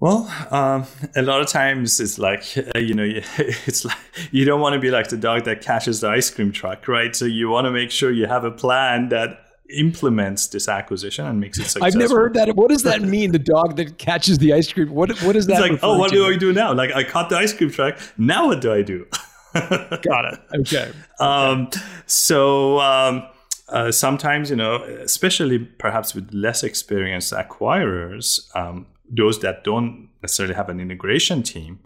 Well, 0.00 0.32
um, 0.52 0.86
a 1.16 1.22
lot 1.22 1.40
of 1.40 1.48
times 1.48 1.98
it's 1.98 2.18
like 2.18 2.44
uh, 2.56 2.78
you 2.78 2.94
know, 2.94 3.04
it's 3.38 3.84
like 3.84 3.96
you 4.30 4.44
don't 4.44 4.60
want 4.60 4.74
to 4.74 4.78
be 4.78 4.90
like 4.90 5.08
the 5.08 5.16
dog 5.16 5.44
that 5.44 5.60
catches 5.60 6.00
the 6.00 6.08
ice 6.08 6.30
cream 6.30 6.52
truck, 6.52 6.86
right? 6.86 7.14
So 7.16 7.24
you 7.24 7.48
want 7.48 7.64
to 7.64 7.72
make 7.72 7.90
sure 7.90 8.10
you 8.10 8.26
have 8.26 8.44
a 8.44 8.50
plan 8.50 9.08
that 9.08 9.40
implements 9.70 10.46
this 10.48 10.68
acquisition 10.68 11.26
and 11.26 11.40
makes 11.40 11.58
it 11.58 11.64
successful. 11.64 11.86
I've 11.86 11.94
never 11.94 12.16
heard 12.16 12.34
that. 12.34 12.54
What 12.56 12.70
does 12.70 12.82
that 12.84 13.02
mean? 13.16 13.32
The 13.32 13.38
dog 13.38 13.76
that 13.76 13.98
catches 13.98 14.38
the 14.38 14.52
ice 14.52 14.72
cream. 14.72 14.90
What 14.90 15.20
what 15.22 15.36
is 15.36 15.46
that? 15.46 15.60
It's 15.60 15.70
like, 15.70 15.80
oh, 15.82 15.98
what 15.98 16.10
to? 16.10 16.16
do 16.16 16.26
I 16.26 16.36
do 16.36 16.52
now? 16.52 16.72
Like 16.72 16.92
I 16.92 17.04
caught 17.04 17.28
the 17.28 17.36
ice 17.36 17.52
cream 17.52 17.70
truck. 17.70 17.98
Now 18.16 18.46
what 18.46 18.60
do 18.60 18.72
I 18.72 18.82
do? 18.82 19.06
Got 19.54 20.32
it. 20.32 20.40
Okay. 20.60 20.92
Um, 21.20 21.70
so 22.06 22.80
um, 22.80 23.26
uh, 23.68 23.90
sometimes, 23.90 24.50
you 24.50 24.56
know, 24.56 24.82
especially 24.82 25.58
perhaps 25.58 26.14
with 26.14 26.32
less 26.32 26.62
experienced 26.62 27.32
acquirers, 27.32 28.54
um, 28.56 28.86
those 29.10 29.40
that 29.40 29.64
don't 29.64 30.08
necessarily 30.22 30.54
have 30.54 30.68
an 30.68 30.80
integration 30.80 31.42
team, 31.42 31.80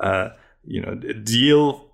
uh, 0.00 0.30
you 0.64 0.80
know, 0.80 0.94
deal 0.94 1.85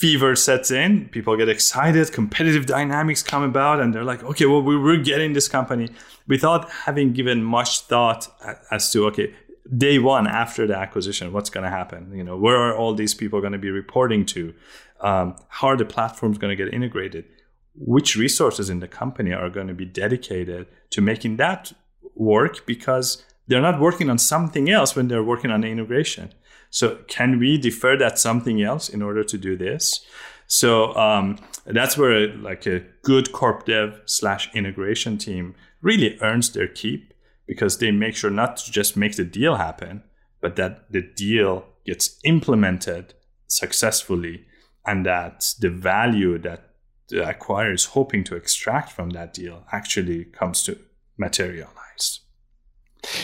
fever 0.00 0.34
sets 0.34 0.70
in. 0.70 1.08
People 1.10 1.36
get 1.36 1.50
excited. 1.50 2.10
Competitive 2.10 2.64
dynamics 2.64 3.22
come 3.22 3.42
about, 3.42 3.80
and 3.80 3.94
they're 3.94 4.10
like, 4.12 4.24
okay, 4.24 4.46
well, 4.46 4.62
we're 4.62 4.96
getting 4.96 5.34
this 5.34 5.46
company 5.46 5.90
without 6.26 6.70
having 6.70 7.12
given 7.12 7.44
much 7.44 7.80
thought 7.80 8.26
as 8.70 8.90
to 8.92 9.06
okay, 9.08 9.34
day 9.76 9.98
one 9.98 10.26
after 10.26 10.66
the 10.66 10.74
acquisition, 10.74 11.34
what's 11.34 11.50
going 11.50 11.64
to 11.64 11.70
happen? 11.70 12.12
You 12.14 12.24
know, 12.24 12.36
where 12.36 12.56
are 12.56 12.74
all 12.74 12.94
these 12.94 13.12
people 13.12 13.40
going 13.40 13.52
to 13.52 13.58
be 13.58 13.70
reporting 13.70 14.24
to? 14.26 14.54
Um, 15.02 15.36
how 15.48 15.68
are 15.68 15.76
the 15.76 15.84
platforms 15.84 16.38
going 16.38 16.56
to 16.56 16.64
get 16.64 16.72
integrated? 16.72 17.26
Which 17.74 18.16
resources 18.16 18.70
in 18.70 18.80
the 18.80 18.88
company 18.88 19.34
are 19.34 19.50
going 19.50 19.68
to 19.68 19.74
be 19.74 19.84
dedicated 19.84 20.66
to 20.90 21.02
making 21.02 21.36
that 21.36 21.72
work? 22.14 22.64
Because 22.64 23.22
they're 23.48 23.60
not 23.60 23.80
working 23.80 24.08
on 24.08 24.16
something 24.16 24.70
else 24.70 24.96
when 24.96 25.08
they're 25.08 25.22
working 25.22 25.50
on 25.50 25.60
the 25.60 25.68
integration. 25.68 26.32
So 26.70 26.98
can 27.08 27.38
we 27.38 27.58
defer 27.58 27.96
that 27.98 28.18
something 28.18 28.62
else 28.62 28.88
in 28.88 29.02
order 29.02 29.24
to 29.24 29.36
do 29.36 29.56
this? 29.56 30.04
So 30.46 30.94
um, 30.96 31.38
that's 31.66 31.98
where 31.98 32.28
like 32.28 32.66
a 32.66 32.84
good 33.02 33.32
corp 33.32 33.66
dev 33.66 34.00
slash 34.06 34.52
integration 34.54 35.18
team 35.18 35.54
really 35.82 36.18
earns 36.20 36.52
their 36.52 36.68
keep 36.68 37.12
because 37.46 37.78
they 37.78 37.90
make 37.90 38.16
sure 38.16 38.30
not 38.30 38.56
to 38.58 38.72
just 38.72 38.96
make 38.96 39.16
the 39.16 39.24
deal 39.24 39.56
happen, 39.56 40.02
but 40.40 40.56
that 40.56 40.90
the 40.92 41.02
deal 41.02 41.66
gets 41.84 42.18
implemented 42.24 43.14
successfully 43.46 44.44
and 44.86 45.04
that 45.06 45.54
the 45.60 45.70
value 45.70 46.38
that 46.38 46.70
the 47.08 47.16
acquirer 47.16 47.74
is 47.74 47.86
hoping 47.86 48.24
to 48.24 48.36
extract 48.36 48.92
from 48.92 49.10
that 49.10 49.34
deal 49.34 49.64
actually 49.72 50.24
comes 50.24 50.62
to 50.62 50.78
materialize. 51.18 51.89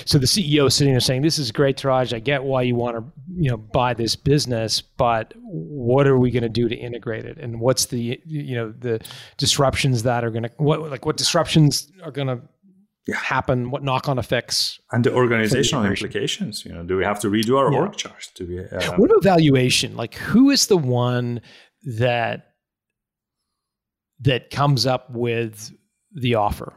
So 0.04 0.18
the 0.18 0.26
CEO 0.26 0.66
is 0.66 0.74
sitting 0.74 0.92
there 0.92 1.00
saying, 1.00 1.22
"This 1.22 1.38
is 1.38 1.50
great, 1.52 1.76
Touraj. 1.76 2.12
I 2.14 2.18
get 2.18 2.44
why 2.44 2.62
you 2.62 2.74
want 2.74 2.96
to, 2.96 3.04
you 3.34 3.50
know, 3.50 3.56
buy 3.56 3.94
this 3.94 4.16
business, 4.16 4.80
but 4.80 5.34
what 5.36 6.06
are 6.06 6.18
we 6.18 6.30
going 6.30 6.42
to 6.42 6.48
do 6.48 6.68
to 6.68 6.74
integrate 6.74 7.24
it? 7.24 7.38
And 7.38 7.60
what's 7.60 7.86
the, 7.86 8.20
you 8.24 8.54
know, 8.54 8.72
the 8.78 9.00
disruptions 9.36 10.02
that 10.04 10.24
are 10.24 10.30
going 10.30 10.44
to, 10.44 10.50
what 10.58 10.90
like 10.90 11.04
what 11.04 11.16
disruptions 11.16 11.90
are 12.02 12.10
going 12.10 12.28
to 12.28 12.40
yeah. 13.06 13.16
happen? 13.16 13.70
What 13.70 13.82
knock 13.82 14.08
on 14.08 14.18
effects? 14.18 14.80
And 14.92 15.04
the 15.04 15.12
organizational 15.12 15.84
the 15.84 15.90
implications. 15.90 16.64
You 16.64 16.72
know, 16.72 16.82
do 16.82 16.96
we 16.96 17.04
have 17.04 17.20
to 17.20 17.28
redo 17.28 17.58
our 17.58 17.72
yeah. 17.72 17.78
org 17.78 17.96
chart? 17.96 18.30
Do 18.34 18.46
we? 18.46 18.60
Uh, 18.60 18.92
what 18.96 19.10
about 19.10 19.22
valuation? 19.22 19.96
Like, 19.96 20.14
who 20.14 20.50
is 20.50 20.66
the 20.66 20.78
one 20.78 21.40
that 21.98 22.52
that 24.20 24.50
comes 24.50 24.86
up 24.86 25.10
with 25.10 25.72
the 26.14 26.34
offer? 26.36 26.72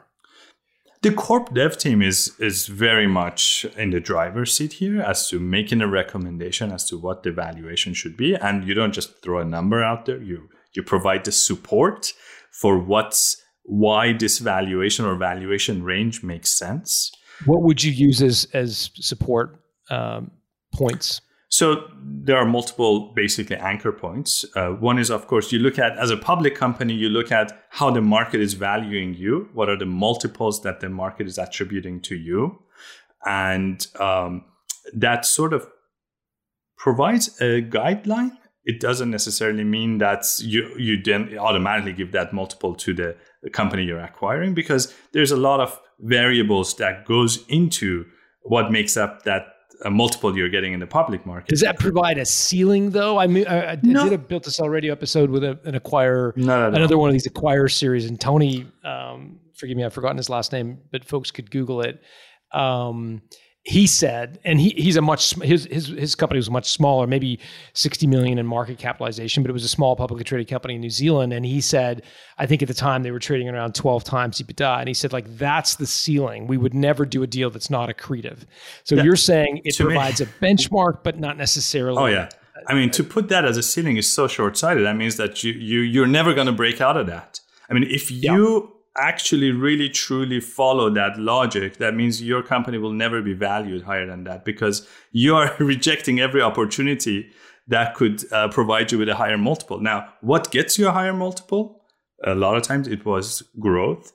The 1.02 1.14
corp 1.14 1.54
dev 1.54 1.78
team 1.78 2.02
is 2.02 2.36
is 2.39 2.68
very 2.68 3.08
much 3.08 3.66
in 3.78 3.91
the 3.91 4.02
driver's 4.02 4.54
seat 4.54 4.74
here 4.74 5.02
as 5.02 5.30
to 5.30 5.39
making 5.39 5.82
a 5.82 5.88
recommendation 5.88 6.72
as 6.72 6.84
to 6.89 6.97
what 6.97 7.24
the 7.24 7.32
valuation 7.32 7.93
should 7.93 8.18
be, 8.18 8.36
and 8.36 8.68
you 8.68 8.74
don't 8.74 8.93
just 8.93 9.24
throw 9.24 9.39
a 9.39 9.45
number 9.45 9.82
out 9.82 10.06
there. 10.06 10.22
You 10.22 10.50
you 10.76 10.84
provide 10.84 11.24
the 11.24 11.32
support 11.32 12.14
for 12.52 12.78
what's 12.78 13.41
why 13.64 14.12
this 14.12 14.39
valuation 14.39 15.06
or 15.06 15.16
valuation 15.16 15.84
range 15.84 16.22
makes 16.22 16.50
sense. 16.50 17.12
What 17.45 17.62
would 17.62 17.82
you 17.82 17.93
use 17.93 18.22
as 18.22 18.47
as 18.54 18.91
support 18.95 19.58
um, 19.89 20.32
points? 20.74 21.22
So 21.50 21.88
there 22.02 22.38
are 22.38 22.45
multiple 22.45 23.12
basically 23.16 23.56
anchor 23.56 23.91
points. 23.91 24.45
Uh, 24.56 24.70
one 24.70 25.00
is, 25.00 25.10
of 25.10 25.28
course, 25.28 25.52
you 25.52 25.60
look 25.60 25.80
at 25.80 25.97
as 25.97 26.12
a 26.12 26.18
public 26.18 26.56
company, 26.56 26.93
you 26.93 27.10
look 27.10 27.32
at 27.32 27.66
how 27.70 27.89
the 27.89 28.02
market 28.02 28.39
is 28.39 28.54
valuing 28.54 29.16
you. 29.16 29.50
What 29.54 29.68
are 29.68 29.78
the 29.78 29.88
multiples 29.88 30.62
that 30.62 30.80
the 30.80 30.89
market 30.89 31.28
is 31.28 31.38
attributing 31.38 32.02
to 32.02 32.16
you, 32.16 32.60
and 33.26 33.86
um, 34.00 34.45
that 34.93 35.26
sort 35.26 35.54
of 35.54 35.68
provides 36.78 37.30
a 37.41 37.62
guideline 37.62 38.38
it 38.70 38.80
doesn't 38.80 39.10
necessarily 39.10 39.64
mean 39.64 39.97
that 39.97 40.26
you 40.39 40.70
you 40.78 41.02
then 41.02 41.36
automatically 41.39 41.93
give 41.93 42.12
that 42.12 42.34
multiple 42.34 42.76
to 42.76 42.93
the, 42.93 43.16
company 43.54 43.84
you're 43.84 44.02
acquiring 44.02 44.54
because 44.54 44.93
there's 45.14 45.32
a 45.32 45.38
lot 45.38 45.62
of 45.62 45.80
variables 46.02 46.76
that 46.76 47.06
goes 47.06 47.45
into 47.47 48.06
what 48.41 48.70
makes 48.70 48.97
up 48.97 49.24
that 49.24 49.43
a 49.86 49.90
multiple 49.90 50.36
you're 50.36 50.50
getting 50.50 50.74
in 50.74 50.80
the 50.80 50.88
public 50.88 51.26
market. 51.26 51.50
Does 51.50 51.62
that 51.62 51.80
provide 51.80 52.18
a 52.18 52.26
ceiling 52.26 52.92
though? 52.92 53.18
I 53.18 53.28
mean, 53.28 53.48
I, 53.48 53.72
I 53.74 53.80
no. 53.82 54.04
did 54.04 54.14
a 54.14 54.18
built 54.18 54.44
to 54.44 54.52
sell 54.52 54.70
radio 54.70 54.92
episode 54.92 55.30
with 55.30 55.44
a, 55.44 55.60
an 55.64 55.80
acquirer, 55.80 56.36
no, 56.36 56.70
no, 56.70 56.76
another 56.76 56.98
one 56.98 57.10
of 57.10 57.14
these 57.14 57.26
acquire 57.26 57.68
series, 57.68 58.06
and 58.06 58.20
Tony, 58.20 58.68
um, 58.84 59.40
forgive 59.56 59.78
me, 59.78 59.84
I've 59.84 59.94
forgotten 59.94 60.18
his 60.18 60.30
last 60.30 60.52
name, 60.52 60.80
but 60.92 61.06
folks 61.06 61.32
could 61.32 61.50
Google 61.52 61.82
it. 61.82 62.02
Um, 62.52 63.22
he 63.70 63.86
said, 63.86 64.39
and 64.43 64.59
he, 64.59 64.70
he's 64.72 64.97
a 64.97 65.01
much 65.01 65.36
his 65.36 65.65
his 65.65 65.89
his 65.89 66.15
company 66.15 66.39
was 66.39 66.49
much 66.49 66.72
smaller, 66.72 67.05
maybe 67.05 67.39
sixty 67.74 68.07
million 68.07 68.39
in 68.39 68.47
market 68.47 68.80
capitalization, 68.80 69.43
but 69.43 69.51
it 69.51 69.53
was 69.53 69.63
a 69.63 69.70
small 69.70 69.95
publicly 69.95 70.24
traded 70.24 70.47
company 70.47 70.74
in 70.74 70.82
New 70.82 70.89
Zealand. 70.89 71.34
And 71.34 71.45
he 71.45 71.61
said, 71.61 72.01
I 72.39 72.47
think 72.47 72.63
at 72.63 72.67
the 72.67 72.74
time 72.74 73.03
they 73.03 73.11
were 73.11 73.20
trading 73.20 73.47
around 73.47 73.76
twelve 73.76 74.03
times 74.03 74.41
EBITDA, 74.41 74.80
and 74.80 74.88
he 74.88 74.95
said 74.95 75.13
like 75.13 75.38
that's 75.38 75.76
the 75.76 75.86
ceiling. 75.86 76.47
We 76.47 76.57
would 76.57 76.74
never 76.74 77.05
do 77.05 77.22
a 77.22 77.28
deal 77.28 77.51
that's 77.51 77.70
not 77.70 77.89
accretive. 77.89 78.39
So 78.86 78.95
yeah. 78.95 79.03
you're 79.03 79.15
saying 79.15 79.61
it 79.63 79.78
provides 79.78 80.20
me. 80.20 80.26
a 80.26 80.43
benchmark, 80.43 81.03
but 81.03 81.20
not 81.20 81.38
necessarily. 81.38 81.99
Oh 81.99 82.07
yeah. 82.07 82.30
I 82.65 82.74
mean, 82.74 82.89
to 82.89 83.03
put 83.03 83.30
that 83.30 83.45
as 83.45 83.55
a 83.55 83.61
ceiling 83.61 83.97
is 83.97 84.11
so 84.11 84.28
short-sighted. 84.28 84.84
That 84.84 84.95
means 84.95 85.17
that 85.17 85.43
you 85.43 85.53
you 85.53 85.82
you're 85.82 86.07
never 86.07 86.34
going 86.34 86.47
to 86.47 86.53
break 86.53 86.82
out 86.82 86.97
of 86.97 87.05
that. 87.05 87.39
I 87.70 87.74
mean, 87.76 87.84
if 87.84 88.09
you 88.09 88.63
yeah 88.72 88.79
actually 88.98 89.52
really 89.52 89.90
truly 89.90 90.40
follow 90.40 90.90
that 90.90 91.18
logic, 91.18 91.78
that 91.78 91.96
means 91.96 92.22
your 92.22 92.44
company 92.44 92.78
will 92.78 92.94
never 92.94 93.22
be 93.22 93.34
valued 93.34 93.84
higher 93.84 94.06
than 94.06 94.24
that 94.26 94.46
because 94.46 94.88
you 95.12 95.36
are 95.36 95.56
rejecting 95.60 96.20
every 96.20 96.42
opportunity 96.42 97.30
that 97.68 97.94
could 97.94 98.24
uh, 98.34 98.48
provide 98.48 98.92
you 98.92 98.98
with 98.98 99.10
a 99.10 99.16
higher 99.16 99.38
multiple. 99.38 99.80
Now, 99.80 100.10
what 100.22 100.52
gets 100.52 100.80
you 100.80 100.88
a 100.88 100.92
higher 100.92 101.14
multiple? 101.14 101.82
A 102.26 102.34
lot 102.34 102.58
of 102.58 102.64
times 102.64 102.88
it 102.88 103.06
was 103.06 103.44
growth. 103.60 104.12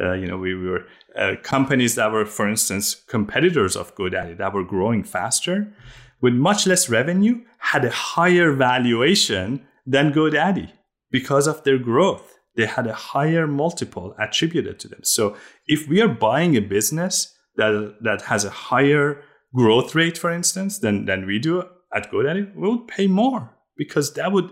Uh, 0.00 0.14
you 0.14 0.26
know, 0.26 0.38
we, 0.38 0.54
we 0.54 0.68
were 0.68 0.86
uh, 1.16 1.34
companies 1.42 1.94
that 1.94 2.10
were, 2.10 2.24
for 2.24 2.48
instance, 2.48 2.94
competitors 2.94 3.76
of 3.76 3.94
GoDaddy 3.94 4.38
that 4.38 4.52
were 4.52 4.64
growing 4.64 5.04
faster 5.04 5.72
with 6.20 6.32
much 6.32 6.66
less 6.66 6.88
revenue 6.88 7.42
had 7.58 7.84
a 7.84 7.90
higher 7.90 8.52
valuation 8.52 9.64
than 9.86 10.12
GoDaddy 10.12 10.72
because 11.10 11.46
of 11.46 11.62
their 11.64 11.78
growth 11.78 12.38
they 12.56 12.66
had 12.66 12.86
a 12.86 12.94
higher 12.94 13.46
multiple 13.46 14.14
attributed 14.18 14.78
to 14.80 14.88
them. 14.88 15.00
So 15.02 15.36
if 15.66 15.88
we 15.88 16.00
are 16.00 16.08
buying 16.08 16.56
a 16.56 16.60
business 16.60 17.34
that 17.56 17.96
that 18.02 18.22
has 18.22 18.44
a 18.44 18.50
higher 18.50 19.22
growth 19.54 19.94
rate, 19.94 20.18
for 20.18 20.30
instance, 20.32 20.78
than 20.78 21.06
than 21.06 21.26
we 21.26 21.38
do 21.38 21.62
at 21.92 22.10
GoDaddy, 22.10 22.54
we 22.54 22.68
would 22.68 22.88
pay 22.88 23.06
more 23.06 23.50
because 23.76 24.14
that 24.14 24.32
would 24.32 24.50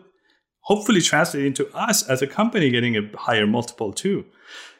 hopefully 0.60 1.00
translate 1.00 1.44
into 1.44 1.68
us 1.74 2.08
as 2.08 2.22
a 2.22 2.26
company 2.26 2.70
getting 2.70 2.96
a 2.96 3.16
higher 3.16 3.46
multiple 3.46 3.92
too. 3.92 4.24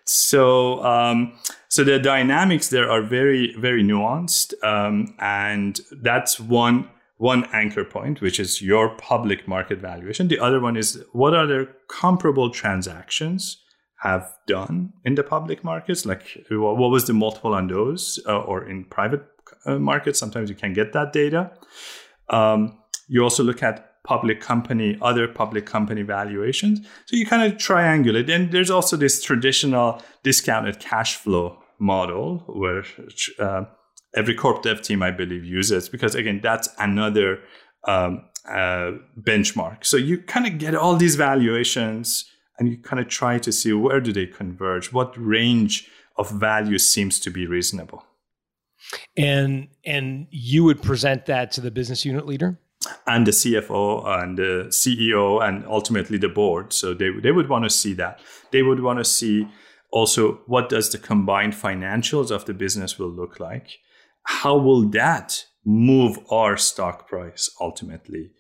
So 0.05 0.83
um, 0.85 1.33
So 1.73 1.85
the 1.85 1.99
dynamics 1.99 2.69
there 2.69 2.91
are 2.91 3.01
very, 3.01 3.55
very 3.59 3.83
nuanced. 3.83 4.53
Um, 4.63 5.15
and 5.19 5.81
that's 6.03 6.39
one 6.39 6.91
one 7.23 7.49
anchor 7.53 7.85
point, 7.85 8.21
which 8.21 8.41
is 8.41 8.61
your 8.61 8.97
public 8.97 9.47
market 9.47 9.79
valuation. 9.79 10.27
The 10.27 10.41
other 10.41 10.59
one 10.59 10.77
is 10.77 11.01
what 11.13 11.35
other 11.35 11.69
comparable 11.89 12.51
transactions 12.51 13.63
have 14.01 14.29
done 14.49 14.93
in 15.05 15.15
the 15.15 15.23
public 15.23 15.63
markets? 15.63 16.05
Like 16.05 16.25
what 16.51 16.91
was 16.91 17.07
the 17.07 17.13
multiple 17.13 17.55
on 17.55 17.69
those 17.69 18.19
uh, 18.27 18.41
or 18.41 18.69
in 18.69 18.85
private 18.87 19.23
uh, 19.65 19.79
markets? 19.79 20.19
Sometimes 20.19 20.51
you 20.51 20.57
can 20.57 20.73
get 20.73 20.93
that 20.95 21.13
data. 21.13 21.53
Um, 22.29 22.77
you 23.07 23.23
also 23.23 23.45
look 23.45 23.63
at 23.63 24.03
public 24.03 24.41
company, 24.41 24.99
other 25.01 25.29
public 25.29 25.65
company 25.65 26.03
valuations. 26.03 26.81
So 27.07 27.15
you 27.15 27.25
kind 27.25 27.45
of 27.45 27.57
triangulate. 27.57 28.29
And 28.29 28.51
there's 28.51 28.71
also 28.71 28.97
this 28.97 29.23
traditional 29.23 30.03
discounted 30.25 30.81
cash 30.81 31.15
flow 31.15 31.63
model 31.79 32.39
where 32.49 32.83
uh, 33.39 33.67
every 34.15 34.35
corp 34.35 34.63
dev 34.63 34.83
team, 34.83 35.03
I 35.03 35.11
believe, 35.11 35.45
uses 35.45 35.89
because 35.89 36.15
again, 36.15 36.41
that's 36.43 36.69
another 36.79 37.41
um, 37.85 38.25
uh, 38.49 38.93
benchmark. 39.21 39.85
So 39.85 39.97
you 39.97 40.19
kind 40.19 40.47
of 40.47 40.59
get 40.59 40.75
all 40.75 40.97
these 40.97 41.17
valuations 41.17 42.25
and 42.59 42.69
you 42.69 42.79
kind 42.79 43.01
of 43.01 43.09
try 43.09 43.39
to 43.39 43.53
see 43.53 43.73
where 43.73 44.01
do 44.01 44.13
they 44.13 44.27
converge, 44.27 44.93
what 44.93 45.15
range 45.17 45.89
of 46.17 46.31
value 46.31 46.79
seems 46.79 47.19
to 47.21 47.31
be 47.31 47.47
reasonable. 47.47 48.05
And 49.17 49.69
and 49.85 50.27
you 50.31 50.65
would 50.65 50.83
present 50.83 51.27
that 51.27 51.53
to 51.53 51.61
the 51.61 51.71
business 51.71 52.05
unit 52.05 52.27
leader 52.27 52.59
and 53.07 53.27
the 53.27 53.31
CFO 53.31 54.05
and 54.23 54.37
the 54.37 54.67
CEO 54.69 55.43
and 55.43 55.65
ultimately 55.67 56.19
the 56.19 56.29
board. 56.29 56.73
So 56.73 56.93
they 56.93 57.11
they 57.11 57.33
would 57.33 57.49
want 57.49 57.65
to 57.65 57.71
see 57.71 57.95
that. 57.95 58.21
They 58.51 58.63
would 58.63 58.81
want 58.81 58.99
to 58.99 59.05
see 59.05 59.49
also 59.91 60.41
what 60.47 60.69
does 60.69 60.91
the 60.91 60.99
combined 60.99 61.55
financials 61.55 62.31
of 62.31 62.45
the 62.45 62.55
business 62.55 62.99
will 62.99 63.11
look 63.11 63.41
like 63.41 63.79
how 64.25 64.57
will 64.57 64.89
that 64.91 65.45
move 65.65 66.19
our 66.31 66.57
stock 66.57 67.09
price 67.09 67.51
ultimately? 67.61 68.31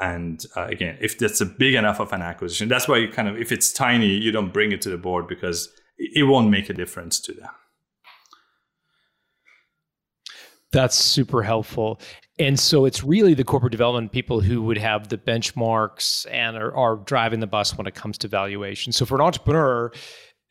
And 0.00 0.44
uh, 0.56 0.64
again, 0.64 0.98
if 1.00 1.18
that's 1.18 1.40
a 1.40 1.46
big 1.46 1.74
enough 1.74 2.00
of 2.00 2.12
an 2.12 2.22
acquisition, 2.22 2.68
that's 2.68 2.88
why 2.88 2.98
you 2.98 3.08
kind 3.08 3.28
of, 3.28 3.36
if 3.36 3.52
it's 3.52 3.72
tiny, 3.72 4.08
you 4.08 4.32
don't 4.32 4.52
bring 4.52 4.72
it 4.72 4.82
to 4.82 4.90
the 4.90 4.98
board 4.98 5.28
because 5.28 5.68
it 5.98 6.24
won't 6.24 6.50
make 6.50 6.68
a 6.68 6.74
difference 6.74 7.20
to 7.20 7.32
them. 7.32 7.50
That's 10.72 10.96
super 10.96 11.42
helpful. 11.42 12.00
And 12.38 12.58
so 12.58 12.86
it's 12.86 13.04
really 13.04 13.34
the 13.34 13.44
corporate 13.44 13.72
development 13.72 14.10
people 14.10 14.40
who 14.40 14.62
would 14.62 14.78
have 14.78 15.08
the 15.08 15.18
benchmarks 15.18 16.26
and 16.30 16.56
are, 16.56 16.74
are 16.74 16.96
driving 16.96 17.40
the 17.40 17.46
bus 17.46 17.76
when 17.76 17.86
it 17.86 17.94
comes 17.94 18.16
to 18.18 18.28
valuation. 18.28 18.90
So 18.90 19.04
for 19.04 19.16
an 19.16 19.20
entrepreneur 19.20 19.92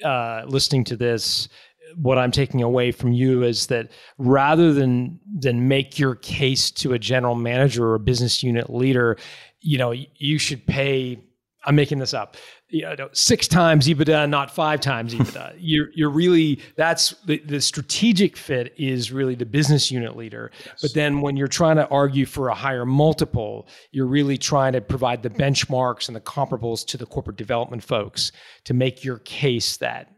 uh, 0.04 0.44
listening 0.46 0.84
to 0.86 0.96
this, 0.96 1.50
what 1.96 2.18
I'm 2.18 2.32
taking 2.32 2.62
away 2.62 2.92
from 2.92 3.12
you 3.12 3.44
is 3.44 3.68
that 3.68 3.92
rather 4.18 4.74
than 4.74 5.20
than 5.40 5.68
make 5.68 6.00
your 6.00 6.16
case 6.16 6.72
to 6.72 6.94
a 6.94 7.00
general 7.00 7.36
manager 7.36 7.86
or 7.86 7.96
a 7.96 8.00
business 8.00 8.44
unit 8.44 8.70
leader, 8.70 9.18
you 9.62 9.78
know, 9.78 9.92
you 9.92 10.38
should 10.38 10.66
pay. 10.66 11.24
I'm 11.64 11.76
making 11.76 12.00
this 12.00 12.16
up. 12.16 12.38
You 12.70 12.96
know, 12.96 13.10
six 13.12 13.48
times 13.48 13.88
EBITDA, 13.88 14.28
not 14.30 14.50
five 14.50 14.80
times 14.80 15.14
EBITDA. 15.16 15.58
you're 15.60 15.90
you're 15.94 16.10
really 16.10 16.60
that's 16.76 17.12
the, 17.26 17.38
the 17.40 17.62
strategic 17.62 18.36
fit 18.36 18.74
is 18.78 19.12
really 19.12 19.36
the 19.36 19.46
business 19.46 19.92
unit 19.92 20.16
leader. 20.16 20.52
Yes. 20.66 20.82
But 20.82 20.94
then 20.94 21.22
when 21.22 21.38
you're 21.38 21.48
trying 21.48 21.76
to 21.76 21.88
argue 21.90 22.26
for 22.26 22.50
a 22.50 22.56
higher 22.56 22.86
multiple, 22.86 23.68
you're 23.92 24.08
really 24.08 24.38
trying 24.38 24.74
to 24.74 24.82
provide 24.82 25.22
the 25.22 25.30
benchmarks 25.30 26.08
and 26.08 26.16
the 26.16 26.22
comparables 26.22 26.86
to 26.88 26.98
the 26.98 27.06
corporate 27.06 27.38
development 27.38 27.84
folks 27.84 28.32
to 28.64 28.74
make 28.74 29.04
your 29.04 29.20
case 29.20 29.78
that 29.78 30.11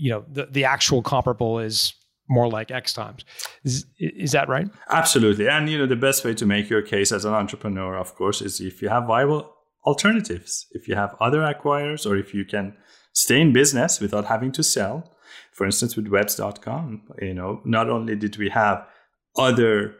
you 0.00 0.10
know 0.10 0.24
the, 0.28 0.46
the 0.46 0.64
actual 0.64 1.02
comparable 1.02 1.58
is 1.58 1.94
more 2.28 2.48
like 2.48 2.70
X 2.70 2.92
times. 2.92 3.24
Is, 3.64 3.86
is 3.98 4.32
that 4.32 4.48
right? 4.48 4.68
Absolutely. 4.88 5.48
And 5.48 5.68
you 5.68 5.78
know 5.78 5.86
the 5.86 5.96
best 5.96 6.24
way 6.24 6.34
to 6.34 6.46
make 6.46 6.70
your 6.70 6.82
case 6.82 7.12
as 7.12 7.24
an 7.24 7.34
entrepreneur, 7.34 7.96
of 7.96 8.14
course, 8.14 8.40
is 8.40 8.60
if 8.60 8.80
you 8.82 8.88
have 8.88 9.06
viable 9.06 9.52
alternatives. 9.84 10.66
If 10.72 10.88
you 10.88 10.94
have 10.94 11.14
other 11.20 11.40
acquirers, 11.40 12.08
or 12.08 12.16
if 12.16 12.34
you 12.34 12.44
can 12.44 12.74
stay 13.12 13.40
in 13.40 13.52
business 13.52 14.00
without 14.00 14.26
having 14.26 14.52
to 14.52 14.62
sell. 14.62 15.10
For 15.52 15.66
instance, 15.66 15.96
with 15.96 16.08
Webs.com, 16.08 17.02
you 17.20 17.34
know, 17.34 17.60
not 17.64 17.90
only 17.90 18.16
did 18.16 18.36
we 18.38 18.48
have 18.50 18.86
other 19.36 19.94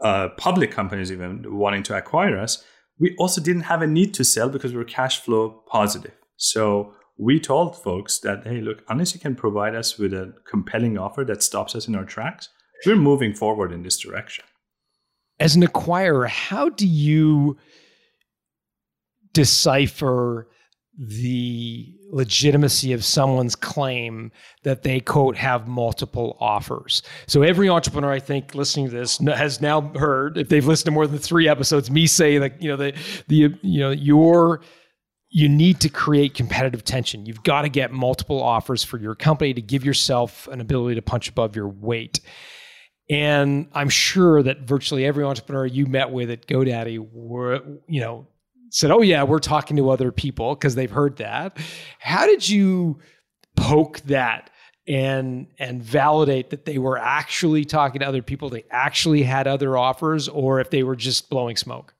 uh, 0.00 0.28
public 0.36 0.70
companies 0.70 1.10
even 1.10 1.56
wanting 1.56 1.82
to 1.84 1.96
acquire 1.96 2.38
us, 2.38 2.62
we 2.98 3.14
also 3.18 3.40
didn't 3.40 3.62
have 3.62 3.82
a 3.82 3.86
need 3.86 4.14
to 4.14 4.24
sell 4.24 4.48
because 4.48 4.72
we 4.72 4.78
we're 4.78 4.84
cash 4.84 5.20
flow 5.20 5.62
positive. 5.68 6.12
So 6.36 6.94
we 7.16 7.38
told 7.38 7.80
folks 7.80 8.18
that, 8.20 8.46
hey, 8.46 8.60
look, 8.60 8.82
unless 8.88 9.14
you 9.14 9.20
can 9.20 9.34
provide 9.34 9.74
us 9.74 9.98
with 9.98 10.12
a 10.12 10.34
compelling 10.48 10.98
offer 10.98 11.24
that 11.24 11.42
stops 11.42 11.74
us 11.74 11.86
in 11.86 11.94
our 11.94 12.04
tracks, 12.04 12.48
we're 12.84 12.96
moving 12.96 13.34
forward 13.34 13.72
in 13.72 13.82
this 13.82 13.98
direction. 13.98 14.44
As 15.38 15.56
an 15.56 15.62
acquirer, 15.62 16.28
how 16.28 16.68
do 16.68 16.86
you 16.86 17.56
decipher 19.32 20.48
the 20.96 21.92
legitimacy 22.10 22.92
of 22.92 23.04
someone's 23.04 23.56
claim 23.56 24.30
that 24.62 24.84
they 24.84 25.00
quote 25.00 25.36
have 25.36 25.66
multiple 25.66 26.36
offers. 26.40 27.02
So 27.26 27.42
every 27.42 27.68
entrepreneur 27.68 28.12
I 28.12 28.20
think 28.20 28.54
listening 28.54 28.86
to 28.86 28.92
this 28.92 29.18
has 29.18 29.60
now 29.60 29.80
heard 29.96 30.38
if 30.38 30.48
they've 30.48 30.64
listened 30.64 30.86
to 30.86 30.90
more 30.92 31.08
than 31.08 31.18
3 31.18 31.48
episodes 31.48 31.90
me 31.90 32.06
say 32.06 32.38
like 32.38 32.54
you 32.60 32.68
know 32.68 32.76
the 32.76 32.96
the 33.26 33.54
you 33.62 33.80
know 33.80 33.90
your 33.90 34.60
you 35.36 35.48
need 35.48 35.80
to 35.80 35.88
create 35.88 36.32
competitive 36.32 36.84
tension. 36.84 37.26
You've 37.26 37.42
got 37.42 37.62
to 37.62 37.68
get 37.68 37.90
multiple 37.90 38.40
offers 38.40 38.84
for 38.84 38.98
your 38.98 39.16
company 39.16 39.52
to 39.52 39.60
give 39.60 39.84
yourself 39.84 40.46
an 40.46 40.60
ability 40.60 40.94
to 40.94 41.02
punch 41.02 41.28
above 41.28 41.56
your 41.56 41.66
weight. 41.66 42.20
And 43.10 43.66
I'm 43.72 43.88
sure 43.88 44.44
that 44.44 44.60
virtually 44.60 45.04
every 45.04 45.24
entrepreneur 45.24 45.66
you 45.66 45.86
met 45.86 46.12
with 46.12 46.30
at 46.30 46.46
GoDaddy 46.46 47.04
were, 47.12 47.62
you 47.88 48.00
know, 48.00 48.28
said, 48.70 48.92
"Oh 48.92 49.02
yeah, 49.02 49.24
we're 49.24 49.40
talking 49.40 49.76
to 49.78 49.90
other 49.90 50.12
people 50.12 50.54
because 50.54 50.76
they've 50.76 50.88
heard 50.88 51.16
that." 51.16 51.58
How 51.98 52.26
did 52.26 52.48
you 52.48 53.00
poke 53.56 54.02
that 54.02 54.50
and 54.86 55.48
and 55.58 55.82
validate 55.82 56.50
that 56.50 56.64
they 56.64 56.78
were 56.78 56.96
actually 56.96 57.64
talking 57.64 57.98
to 58.02 58.06
other 58.06 58.22
people, 58.22 58.50
they 58.50 58.66
actually 58.70 59.24
had 59.24 59.48
other 59.48 59.76
offers, 59.76 60.28
or 60.28 60.60
if 60.60 60.70
they 60.70 60.84
were 60.84 60.96
just 60.96 61.28
blowing 61.28 61.56
smoke? 61.56 61.92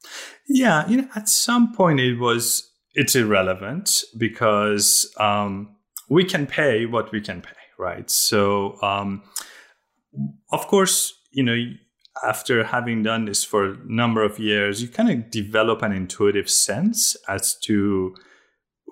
Yeah, 0.49 0.89
you 0.89 0.99
know, 0.99 1.09
at 1.17 1.29
some 1.29 1.75
point 1.75 1.99
it 1.99 2.21
was 2.21 2.71
it's 2.95 3.15
irrelevant 3.15 4.03
because 4.17 5.13
um, 5.19 5.77
we 6.09 6.25
can 6.25 6.47
pay 6.47 6.87
what 6.87 7.11
we 7.13 7.21
can 7.21 7.41
pay, 7.41 7.51
right? 7.79 8.09
So, 8.11 8.81
um, 8.83 9.23
of 10.53 10.67
course, 10.69 11.13
you 11.33 11.43
know, 11.43 11.57
after 12.25 12.63
having 12.63 13.03
done 13.03 13.25
this 13.25 13.43
for 13.43 13.73
a 13.73 13.77
number 13.85 14.23
of 14.23 14.39
years, 14.39 14.81
you 14.81 14.89
kind 14.89 15.11
of 15.11 15.31
develop 15.31 15.83
an 15.83 15.93
intuitive 15.93 16.49
sense 16.49 17.17
as 17.29 17.57
to 17.65 18.15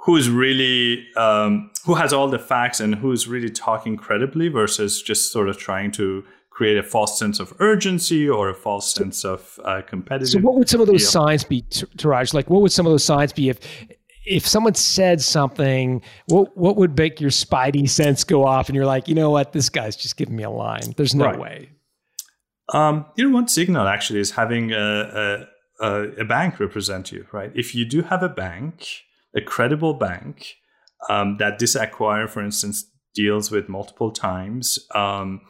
who's 0.05 0.29
really 0.29 1.07
um, 1.17 1.71
who 1.85 1.95
has 1.95 2.13
all 2.13 2.29
the 2.29 2.39
facts 2.39 2.81
and 2.81 2.97
who's 2.97 3.29
really 3.29 3.51
talking 3.51 3.97
credibly 3.97 4.49
versus 4.49 5.01
just 5.01 5.31
sort 5.31 5.49
of 5.49 5.57
trying 5.57 5.93
to 5.93 6.25
create 6.63 6.79
a 6.79 6.83
false 6.85 7.19
sense 7.19 7.41
of 7.41 7.53
urgency 7.59 8.29
or 8.29 8.49
a 8.49 8.55
false 8.55 8.95
sense 8.95 9.25
of 9.25 9.59
uh, 9.65 9.83
competitive. 9.83 10.29
So, 10.29 10.39
what 10.39 10.55
would 10.55 10.69
some 10.69 10.81
of 10.81 10.87
those 10.87 11.09
signs 11.11 11.43
be, 11.43 11.63
Touraj? 11.63 12.33
Like, 12.35 12.49
what 12.49 12.63
would 12.63 12.71
some 12.71 12.87
of 12.87 12.93
those 12.93 13.03
signs 13.03 13.33
be 13.33 13.49
if 13.49 13.59
if 14.25 14.47
someone 14.47 14.77
said 14.77 15.21
something? 15.21 16.01
What 16.27 16.57
what 16.57 16.77
would 16.77 16.97
make 16.97 17.21
your 17.21 17.31
spidey 17.31 17.89
sense 17.91 18.23
go 18.23 18.45
off, 18.45 18.69
and 18.69 18.77
you're 18.77 18.87
like, 18.87 19.09
you 19.09 19.17
know 19.17 19.31
what, 19.31 19.53
this 19.53 19.69
guy's 19.69 19.97
just 19.97 20.17
giving 20.17 20.37
me 20.37 20.45
a 20.45 20.51
line. 20.51 20.95
There's 20.97 21.17
no 21.17 21.25
right. 21.25 21.41
way. 21.41 21.71
Um, 22.73 23.07
you 23.17 23.29
know, 23.29 23.35
one 23.35 23.49
signal 23.49 23.89
actually 23.89 24.21
is 24.21 24.31
having 24.31 24.73
a, 24.73 25.49
a, 25.81 25.87
a 26.21 26.25
bank 26.25 26.61
represent 26.61 27.11
you, 27.11 27.27
right? 27.33 27.51
If 27.57 27.75
you 27.75 27.85
do 27.85 28.03
have 28.03 28.23
a 28.23 28.29
bank, 28.29 28.87
a 29.35 29.41
credible 29.41 29.95
bank 29.95 30.55
um, 31.11 31.39
that 31.39 31.59
this 31.59 31.75
acquire, 31.75 32.29
for 32.29 32.41
instance, 32.41 32.85
deals 33.15 33.51
with 33.51 33.69
multiple 33.69 34.13
times. 34.13 34.79
Um, 34.95 35.41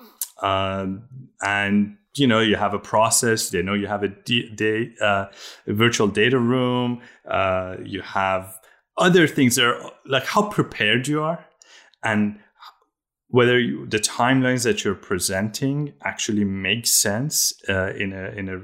um, 0.42 1.04
and 1.42 1.96
you 2.14 2.26
know 2.26 2.40
you 2.40 2.56
have 2.56 2.74
a 2.74 2.78
process 2.78 3.50
they 3.50 3.62
know 3.62 3.74
you 3.74 3.86
have 3.86 4.02
a, 4.02 4.08
d- 4.08 4.94
uh, 5.00 5.26
a 5.66 5.72
virtual 5.72 6.08
data 6.08 6.38
room 6.38 7.00
uh, 7.30 7.76
you 7.82 8.02
have 8.02 8.58
other 8.98 9.26
things 9.26 9.56
that 9.56 9.64
are 9.64 9.90
like 10.06 10.26
how 10.26 10.42
prepared 10.42 11.08
you 11.08 11.22
are 11.22 11.44
and 12.04 12.38
whether 13.28 13.58
you, 13.58 13.86
the 13.86 13.98
timelines 13.98 14.64
that 14.64 14.84
you're 14.84 14.94
presenting 14.94 15.94
actually 16.04 16.44
make 16.44 16.86
sense 16.86 17.54
uh, 17.68 17.92
in 17.94 18.12
a 18.12 18.28
in 18.36 18.48
a 18.48 18.60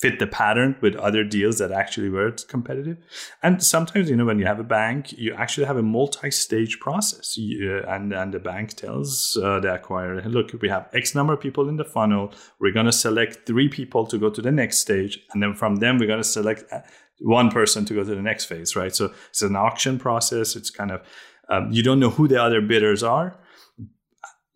fit 0.00 0.18
the 0.18 0.26
pattern 0.26 0.76
with 0.82 0.94
other 0.96 1.24
deals 1.24 1.58
that 1.58 1.72
actually 1.72 2.10
were 2.10 2.30
competitive. 2.48 2.98
And 3.42 3.62
sometimes, 3.62 4.10
you 4.10 4.16
know, 4.16 4.26
when 4.26 4.38
you 4.38 4.44
have 4.44 4.60
a 4.60 4.64
bank, 4.64 5.14
you 5.14 5.32
actually 5.34 5.66
have 5.66 5.78
a 5.78 5.82
multi-stage 5.82 6.80
process. 6.80 7.38
You, 7.38 7.82
uh, 7.82 7.94
and, 7.94 8.12
and 8.12 8.34
the 8.34 8.38
bank 8.38 8.74
tells 8.74 9.38
uh, 9.42 9.60
the 9.60 9.68
acquirer, 9.68 10.22
look, 10.26 10.52
we 10.60 10.68
have 10.68 10.88
X 10.92 11.14
number 11.14 11.32
of 11.32 11.40
people 11.40 11.68
in 11.68 11.76
the 11.76 11.84
funnel. 11.84 12.32
We're 12.60 12.72
going 12.72 12.86
to 12.86 12.92
select 12.92 13.46
three 13.46 13.68
people 13.68 14.06
to 14.06 14.18
go 14.18 14.28
to 14.28 14.42
the 14.42 14.52
next 14.52 14.78
stage. 14.78 15.18
And 15.32 15.42
then 15.42 15.54
from 15.54 15.76
them, 15.76 15.98
we're 15.98 16.06
going 16.06 16.22
to 16.22 16.24
select 16.24 16.70
uh, 16.70 16.80
one 17.20 17.50
person 17.50 17.86
to 17.86 17.94
go 17.94 18.04
to 18.04 18.14
the 18.14 18.20
next 18.20 18.44
phase, 18.44 18.76
right? 18.76 18.94
So 18.94 19.14
it's 19.30 19.40
an 19.40 19.56
auction 19.56 19.98
process. 19.98 20.56
It's 20.56 20.68
kind 20.68 20.90
of, 20.90 21.00
um, 21.48 21.72
you 21.72 21.82
don't 21.82 22.00
know 22.00 22.10
who 22.10 22.28
the 22.28 22.42
other 22.42 22.60
bidders 22.60 23.02
are 23.02 23.38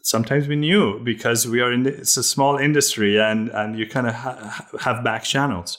sometimes 0.02 0.48
we 0.48 0.56
knew 0.56 1.00
because 1.00 1.46
we 1.46 1.60
are 1.60 1.72
in 1.72 1.82
the, 1.84 1.94
it's 1.94 2.16
a 2.16 2.22
small 2.22 2.56
industry 2.56 3.18
and 3.18 3.48
and 3.50 3.78
you 3.78 3.86
kind 3.86 4.06
of 4.06 4.14
ha- 4.14 4.66
have 4.80 5.04
back 5.04 5.24
channels. 5.24 5.78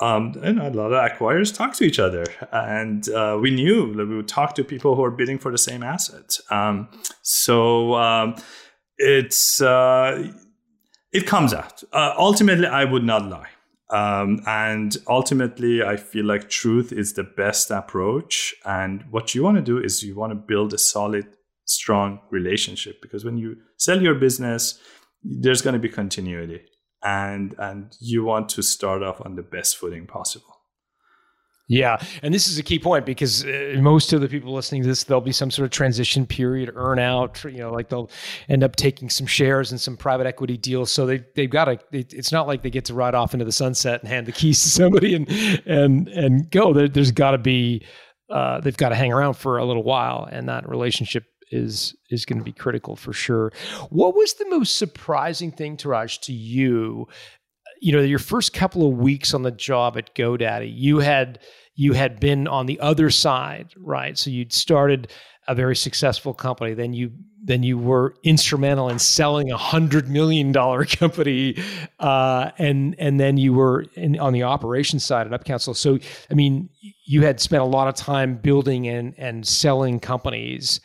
Um, 0.00 0.34
and 0.44 0.60
a 0.60 0.70
lot 0.70 0.92
of 0.92 1.10
acquirers 1.10 1.52
talk 1.52 1.74
to 1.74 1.84
each 1.84 1.98
other 1.98 2.24
and 2.52 3.08
uh, 3.08 3.36
we 3.40 3.50
knew 3.50 3.92
that 3.94 4.06
we 4.06 4.14
would 4.14 4.28
talk 4.28 4.54
to 4.54 4.62
people 4.62 4.94
who 4.94 5.02
are 5.02 5.10
bidding 5.10 5.38
for 5.38 5.50
the 5.50 5.58
same 5.58 5.82
asset. 5.82 6.38
Um, 6.50 6.88
so 7.22 7.94
um, 7.94 8.36
it's 8.96 9.60
uh, 9.60 10.32
it 11.12 11.26
comes 11.26 11.52
out. 11.52 11.82
Uh, 11.92 12.14
ultimately 12.16 12.66
i 12.66 12.84
would 12.84 13.04
not 13.04 13.28
lie. 13.28 13.48
Um, 13.90 14.42
and 14.46 14.96
ultimately 15.08 15.82
i 15.82 15.96
feel 15.96 16.26
like 16.26 16.48
truth 16.48 16.92
is 16.92 17.14
the 17.14 17.24
best 17.24 17.70
approach. 17.70 18.54
And 18.64 19.04
what 19.10 19.34
you 19.34 19.42
want 19.42 19.56
to 19.56 19.62
do 19.62 19.78
is 19.78 20.02
you 20.02 20.14
want 20.14 20.30
to 20.30 20.36
build 20.36 20.74
a 20.74 20.78
solid 20.78 21.26
strong 21.68 22.20
relationship 22.30 23.00
because 23.02 23.24
when 23.24 23.36
you 23.36 23.56
sell 23.76 24.00
your 24.00 24.14
business 24.14 24.78
there's 25.22 25.62
going 25.62 25.74
to 25.74 25.80
be 25.80 25.88
continuity 25.88 26.60
and 27.02 27.54
and 27.58 27.96
you 28.00 28.24
want 28.24 28.48
to 28.48 28.62
start 28.62 29.02
off 29.02 29.20
on 29.24 29.34
the 29.36 29.42
best 29.42 29.76
footing 29.76 30.06
possible 30.06 30.58
yeah, 31.70 32.02
and 32.22 32.32
this 32.32 32.48
is 32.48 32.58
a 32.58 32.62
key 32.62 32.78
point 32.78 33.04
because 33.04 33.44
uh, 33.44 33.74
most 33.76 34.14
of 34.14 34.22
the 34.22 34.28
people 34.28 34.54
listening 34.54 34.80
to 34.82 34.88
this, 34.88 35.04
there'll 35.04 35.20
be 35.20 35.32
some 35.32 35.50
sort 35.50 35.66
of 35.66 35.70
transition 35.70 36.26
period, 36.26 36.72
earn 36.74 36.98
out. 36.98 37.44
You 37.44 37.58
know, 37.58 37.70
like 37.70 37.90
they'll 37.90 38.10
end 38.48 38.64
up 38.64 38.74
taking 38.74 39.10
some 39.10 39.26
shares 39.26 39.70
and 39.70 39.78
some 39.78 39.94
private 39.94 40.26
equity 40.26 40.56
deals. 40.56 40.90
So 40.90 41.04
they 41.04 41.22
they've 41.36 41.50
got 41.50 41.66
to. 41.66 41.78
It's 41.92 42.32
not 42.32 42.46
like 42.46 42.62
they 42.62 42.70
get 42.70 42.86
to 42.86 42.94
ride 42.94 43.14
off 43.14 43.34
into 43.34 43.44
the 43.44 43.52
sunset 43.52 44.00
and 44.00 44.08
hand 44.08 44.26
the 44.26 44.32
keys 44.32 44.62
to 44.62 44.68
somebody 44.70 45.14
and 45.14 45.28
and 45.66 46.08
and 46.08 46.50
go. 46.50 46.72
There, 46.72 46.88
has 46.94 47.12
got 47.12 47.32
to 47.32 47.38
be. 47.38 47.84
Uh, 48.30 48.60
they've 48.60 48.76
got 48.76 48.88
to 48.88 48.94
hang 48.94 49.12
around 49.12 49.34
for 49.34 49.58
a 49.58 49.64
little 49.64 49.84
while, 49.84 50.26
and 50.30 50.48
that 50.48 50.66
relationship 50.66 51.24
is 51.50 51.94
is 52.10 52.24
going 52.24 52.38
to 52.38 52.44
be 52.44 52.52
critical 52.52 52.96
for 52.96 53.12
sure. 53.12 53.52
What 53.90 54.14
was 54.14 54.34
the 54.34 54.48
most 54.48 54.76
surprising 54.76 55.52
thing, 55.52 55.76
Touraj, 55.76 56.20
to 56.22 56.32
you? 56.32 57.08
You 57.80 57.92
know, 57.92 58.00
your 58.00 58.18
first 58.18 58.52
couple 58.52 58.88
of 58.88 58.98
weeks 58.98 59.34
on 59.34 59.42
the 59.42 59.52
job 59.52 59.96
at 59.96 60.14
GoDaddy, 60.14 60.72
you 60.74 60.98
had 60.98 61.38
you 61.74 61.92
had 61.92 62.18
been 62.18 62.48
on 62.48 62.66
the 62.66 62.80
other 62.80 63.08
side, 63.08 63.72
right? 63.76 64.18
So 64.18 64.30
you'd 64.30 64.52
started 64.52 65.12
a 65.46 65.54
very 65.54 65.76
successful 65.76 66.34
company. 66.34 66.74
Then 66.74 66.92
you 66.92 67.12
then 67.42 67.62
you 67.62 67.78
were 67.78 68.14
instrumental 68.24 68.88
in 68.88 68.98
selling 68.98 69.50
a 69.50 69.56
hundred 69.56 70.08
million 70.08 70.52
dollar 70.52 70.84
company, 71.00 71.56
uh, 71.98 72.50
and 72.58 72.94
and 72.98 73.18
then 73.18 73.38
you 73.38 73.54
were 73.54 73.86
in, 73.94 74.18
on 74.18 74.32
the 74.32 74.42
operations 74.42 75.04
side 75.04 75.32
at 75.32 75.44
UpCounsel. 75.44 75.74
So 75.74 75.98
I 76.30 76.34
mean, 76.34 76.68
you 77.06 77.22
had 77.22 77.40
spent 77.40 77.62
a 77.62 77.66
lot 77.66 77.88
of 77.88 77.94
time 77.94 78.36
building 78.36 78.86
and 78.86 79.14
and 79.16 79.46
selling 79.46 80.00
companies 80.00 80.80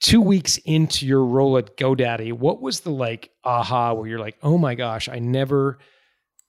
two 0.00 0.20
weeks 0.20 0.58
into 0.64 1.06
your 1.06 1.24
role 1.24 1.58
at 1.58 1.76
GoDaddy, 1.76 2.32
what 2.32 2.60
was 2.60 2.80
the 2.80 2.90
like 2.90 3.30
aha 3.44 3.92
where 3.92 4.08
you're 4.08 4.18
like, 4.18 4.36
oh 4.42 4.58
my 4.58 4.74
gosh, 4.74 5.08
I 5.08 5.18
never, 5.18 5.78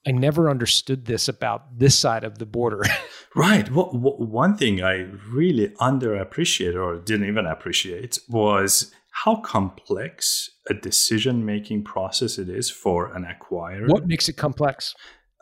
I 0.05 0.11
never 0.11 0.49
understood 0.49 1.05
this 1.05 1.27
about 1.27 1.77
this 1.77 1.97
side 1.97 2.23
of 2.23 2.37
the 2.37 2.45
border. 2.45 2.83
right. 3.35 3.69
Well, 3.71 3.89
one 3.91 4.57
thing 4.57 4.83
I 4.83 5.07
really 5.29 5.69
underappreciated 5.79 6.81
or 6.81 6.97
didn't 6.97 7.27
even 7.27 7.45
appreciate 7.45 8.19
was 8.27 8.91
how 9.23 9.37
complex 9.37 10.49
a 10.69 10.73
decision 10.73 11.45
making 11.45 11.83
process 11.83 12.37
it 12.37 12.49
is 12.49 12.69
for 12.69 13.13
an 13.15 13.25
acquirer. 13.25 13.87
What 13.89 14.05
makes 14.05 14.29
it 14.29 14.33
complex? 14.33 14.93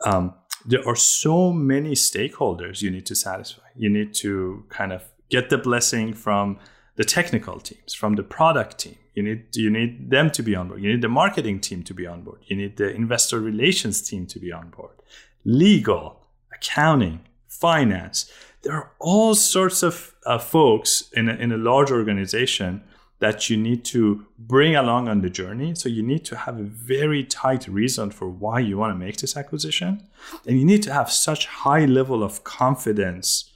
Um, 0.04 0.34
there 0.64 0.86
are 0.86 0.96
so 0.96 1.52
many 1.52 1.92
stakeholders 1.92 2.82
you 2.82 2.90
need 2.90 3.06
to 3.06 3.14
satisfy. 3.14 3.62
You 3.74 3.90
need 3.90 4.14
to 4.14 4.64
kind 4.70 4.92
of 4.92 5.02
get 5.28 5.50
the 5.50 5.58
blessing 5.58 6.14
from 6.14 6.58
the 6.96 7.04
technical 7.04 7.60
teams, 7.60 7.94
from 7.94 8.16
the 8.16 8.22
product 8.22 8.78
team. 8.78 8.96
You 9.14 9.22
need 9.22 9.56
you 9.56 9.70
need 9.70 10.10
them 10.10 10.30
to 10.30 10.42
be 10.42 10.54
on 10.54 10.68
board. 10.68 10.82
You 10.82 10.90
need 10.92 11.02
the 11.02 11.08
marketing 11.08 11.60
team 11.60 11.82
to 11.84 11.94
be 11.94 12.06
on 12.06 12.22
board. 12.22 12.40
You 12.46 12.56
need 12.56 12.76
the 12.76 12.94
investor 12.94 13.40
relations 13.40 14.02
team 14.02 14.26
to 14.26 14.38
be 14.38 14.52
on 14.52 14.70
board. 14.70 14.96
Legal, 15.44 16.20
accounting, 16.52 17.20
finance. 17.46 18.30
There 18.62 18.74
are 18.74 18.90
all 18.98 19.34
sorts 19.34 19.82
of 19.82 20.14
uh, 20.26 20.38
folks 20.38 21.10
in 21.12 21.28
a, 21.28 21.34
in 21.34 21.52
a 21.52 21.56
large 21.56 21.90
organization 21.90 22.82
that 23.18 23.48
you 23.48 23.56
need 23.56 23.84
to 23.86 24.26
bring 24.38 24.76
along 24.76 25.08
on 25.08 25.22
the 25.22 25.30
journey. 25.30 25.74
So 25.74 25.88
you 25.88 26.02
need 26.02 26.24
to 26.26 26.36
have 26.36 26.58
a 26.58 26.64
very 26.64 27.24
tight 27.24 27.66
reason 27.66 28.10
for 28.10 28.28
why 28.28 28.60
you 28.60 28.76
want 28.76 28.92
to 28.92 28.98
make 28.98 29.16
this 29.18 29.36
acquisition, 29.36 30.06
and 30.46 30.58
you 30.58 30.64
need 30.66 30.82
to 30.82 30.92
have 30.92 31.10
such 31.10 31.46
high 31.46 31.86
level 31.86 32.22
of 32.22 32.44
confidence 32.44 33.50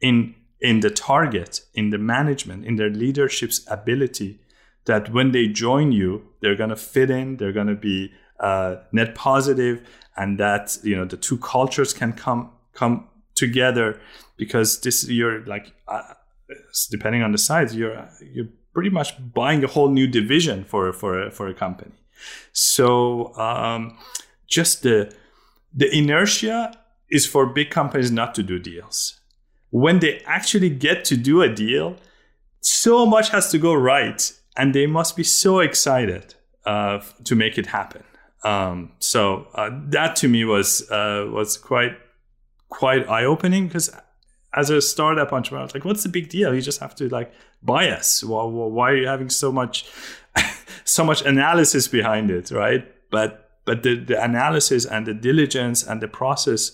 in 0.00 0.34
in 0.60 0.80
the 0.80 0.90
target, 0.90 1.60
in 1.74 1.90
the 1.90 1.98
management, 1.98 2.64
in 2.64 2.76
their 2.76 2.90
leadership's 2.90 3.64
ability 3.70 4.40
that 4.86 5.12
when 5.12 5.32
they 5.32 5.48
join 5.48 5.92
you, 5.92 6.22
they're 6.40 6.56
going 6.56 6.70
to 6.70 6.76
fit 6.76 7.10
in, 7.10 7.36
they're 7.36 7.52
going 7.52 7.66
to 7.66 7.74
be 7.74 8.12
uh, 8.40 8.76
net 8.92 9.14
positive, 9.14 9.86
and 10.16 10.38
that 10.38 10.78
you 10.82 10.96
know 10.96 11.04
the 11.04 11.16
two 11.16 11.38
cultures 11.38 11.92
can 11.92 12.12
come 12.12 12.50
come 12.72 13.08
together 13.34 14.00
because 14.36 14.80
this 14.80 15.08
you're 15.08 15.44
like 15.46 15.72
uh, 15.88 16.14
depending 16.90 17.22
on 17.22 17.32
the 17.32 17.38
size, 17.38 17.74
you're 17.74 18.08
you're 18.32 18.48
pretty 18.72 18.90
much 18.90 19.14
buying 19.34 19.64
a 19.64 19.66
whole 19.66 19.90
new 19.90 20.06
division 20.06 20.64
for 20.64 20.92
for 20.92 21.30
for 21.30 21.48
a 21.48 21.54
company. 21.54 21.92
So 22.52 23.34
um, 23.36 23.98
just 24.46 24.82
the 24.82 25.12
the 25.74 25.94
inertia 25.94 26.78
is 27.10 27.26
for 27.26 27.46
big 27.46 27.70
companies 27.70 28.10
not 28.10 28.34
to 28.34 28.42
do 28.42 28.58
deals 28.58 29.20
when 29.70 29.98
they 29.98 30.20
actually 30.26 30.70
get 30.70 31.04
to 31.06 31.16
do 31.16 31.42
a 31.42 31.48
deal, 31.48 31.96
so 32.60 33.06
much 33.06 33.30
has 33.30 33.50
to 33.50 33.58
go 33.58 33.74
right, 33.74 34.32
and 34.56 34.74
they 34.74 34.86
must 34.86 35.16
be 35.16 35.22
so 35.22 35.60
excited 35.60 36.34
uh, 36.64 37.00
to 37.24 37.34
make 37.34 37.58
it 37.58 37.66
happen. 37.66 38.02
Um, 38.44 38.92
so 38.98 39.48
uh, 39.54 39.70
that 39.88 40.16
to 40.16 40.28
me 40.28 40.44
was 40.44 40.88
uh, 40.90 41.26
was 41.30 41.56
quite 41.56 41.96
quite 42.68 43.08
eye 43.08 43.24
opening 43.24 43.66
because 43.66 43.90
as 44.54 44.70
a 44.70 44.80
startup 44.80 45.32
entrepreneur, 45.32 45.62
I 45.62 45.64
was 45.64 45.74
like, 45.74 45.84
"What's 45.84 46.02
the 46.02 46.08
big 46.08 46.28
deal? 46.28 46.54
You 46.54 46.60
just 46.60 46.80
have 46.80 46.94
to 46.96 47.08
like 47.08 47.32
buy 47.62 47.88
us. 47.90 48.22
Why, 48.22 48.44
why 48.44 48.90
are 48.92 48.96
you 48.96 49.06
having 49.06 49.30
so 49.30 49.52
much 49.52 49.88
so 50.84 51.04
much 51.04 51.22
analysis 51.22 51.88
behind 51.88 52.30
it, 52.30 52.50
right?" 52.50 52.86
But 53.10 53.46
but 53.64 53.82
the, 53.82 53.96
the 53.96 54.22
analysis 54.22 54.86
and 54.86 55.06
the 55.06 55.14
diligence 55.14 55.82
and 55.82 56.00
the 56.00 56.08
process 56.08 56.72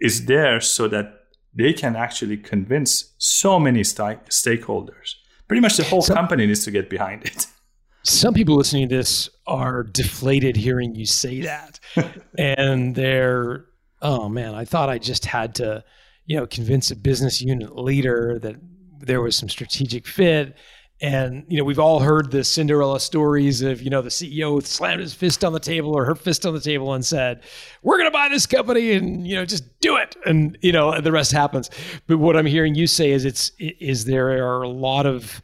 is 0.00 0.26
there 0.26 0.60
so 0.60 0.88
that 0.88 1.17
they 1.58 1.72
can 1.72 1.96
actually 1.96 2.36
convince 2.36 3.12
so 3.18 3.58
many 3.58 3.82
st- 3.82 4.24
stakeholders. 4.26 5.14
Pretty 5.48 5.60
much 5.60 5.76
the 5.76 5.84
whole 5.84 6.02
some, 6.02 6.16
company 6.16 6.46
needs 6.46 6.64
to 6.64 6.70
get 6.70 6.88
behind 6.88 7.24
it. 7.24 7.46
Some 8.04 8.32
people 8.32 8.56
listening 8.56 8.88
to 8.88 8.96
this 8.96 9.28
are 9.46 9.82
deflated 9.82 10.56
hearing 10.56 10.94
you 10.94 11.04
say 11.04 11.42
that. 11.42 11.80
and 12.38 12.94
they're, 12.94 13.66
oh 14.00 14.28
man, 14.28 14.54
I 14.54 14.64
thought 14.64 14.88
I 14.88 14.98
just 14.98 15.26
had 15.26 15.56
to, 15.56 15.84
you 16.24 16.36
know, 16.36 16.46
convince 16.46 16.90
a 16.90 16.96
business 16.96 17.42
unit 17.42 17.76
leader 17.76 18.38
that 18.38 18.56
there 19.00 19.20
was 19.20 19.36
some 19.36 19.48
strategic 19.48 20.06
fit 20.06 20.56
and 21.00 21.44
you 21.48 21.58
know, 21.58 21.64
we've 21.64 21.78
all 21.78 22.00
heard 22.00 22.32
the 22.32 22.42
Cinderella 22.42 22.98
stories 22.98 23.62
of 23.62 23.80
you 23.80 23.90
know 23.90 24.02
the 24.02 24.08
CEO 24.08 24.64
slammed 24.64 25.00
his 25.00 25.14
fist 25.14 25.44
on 25.44 25.52
the 25.52 25.60
table 25.60 25.96
or 25.96 26.04
her 26.04 26.16
fist 26.16 26.44
on 26.44 26.54
the 26.54 26.60
table 26.60 26.92
and 26.92 27.06
said, 27.06 27.42
"We're 27.82 27.98
going 27.98 28.10
to 28.10 28.12
buy 28.12 28.28
this 28.28 28.46
company," 28.46 28.92
and 28.92 29.26
you 29.26 29.36
know, 29.36 29.44
just 29.44 29.78
do 29.80 29.96
it, 29.96 30.16
and 30.26 30.58
you 30.60 30.72
know, 30.72 31.00
the 31.00 31.12
rest 31.12 31.30
happens. 31.30 31.70
But 32.08 32.18
what 32.18 32.36
I'm 32.36 32.46
hearing 32.46 32.74
you 32.74 32.88
say 32.88 33.12
is, 33.12 33.24
it's 33.24 33.52
is 33.58 34.06
there 34.06 34.44
are 34.44 34.62
a 34.62 34.68
lot 34.68 35.06
of 35.06 35.40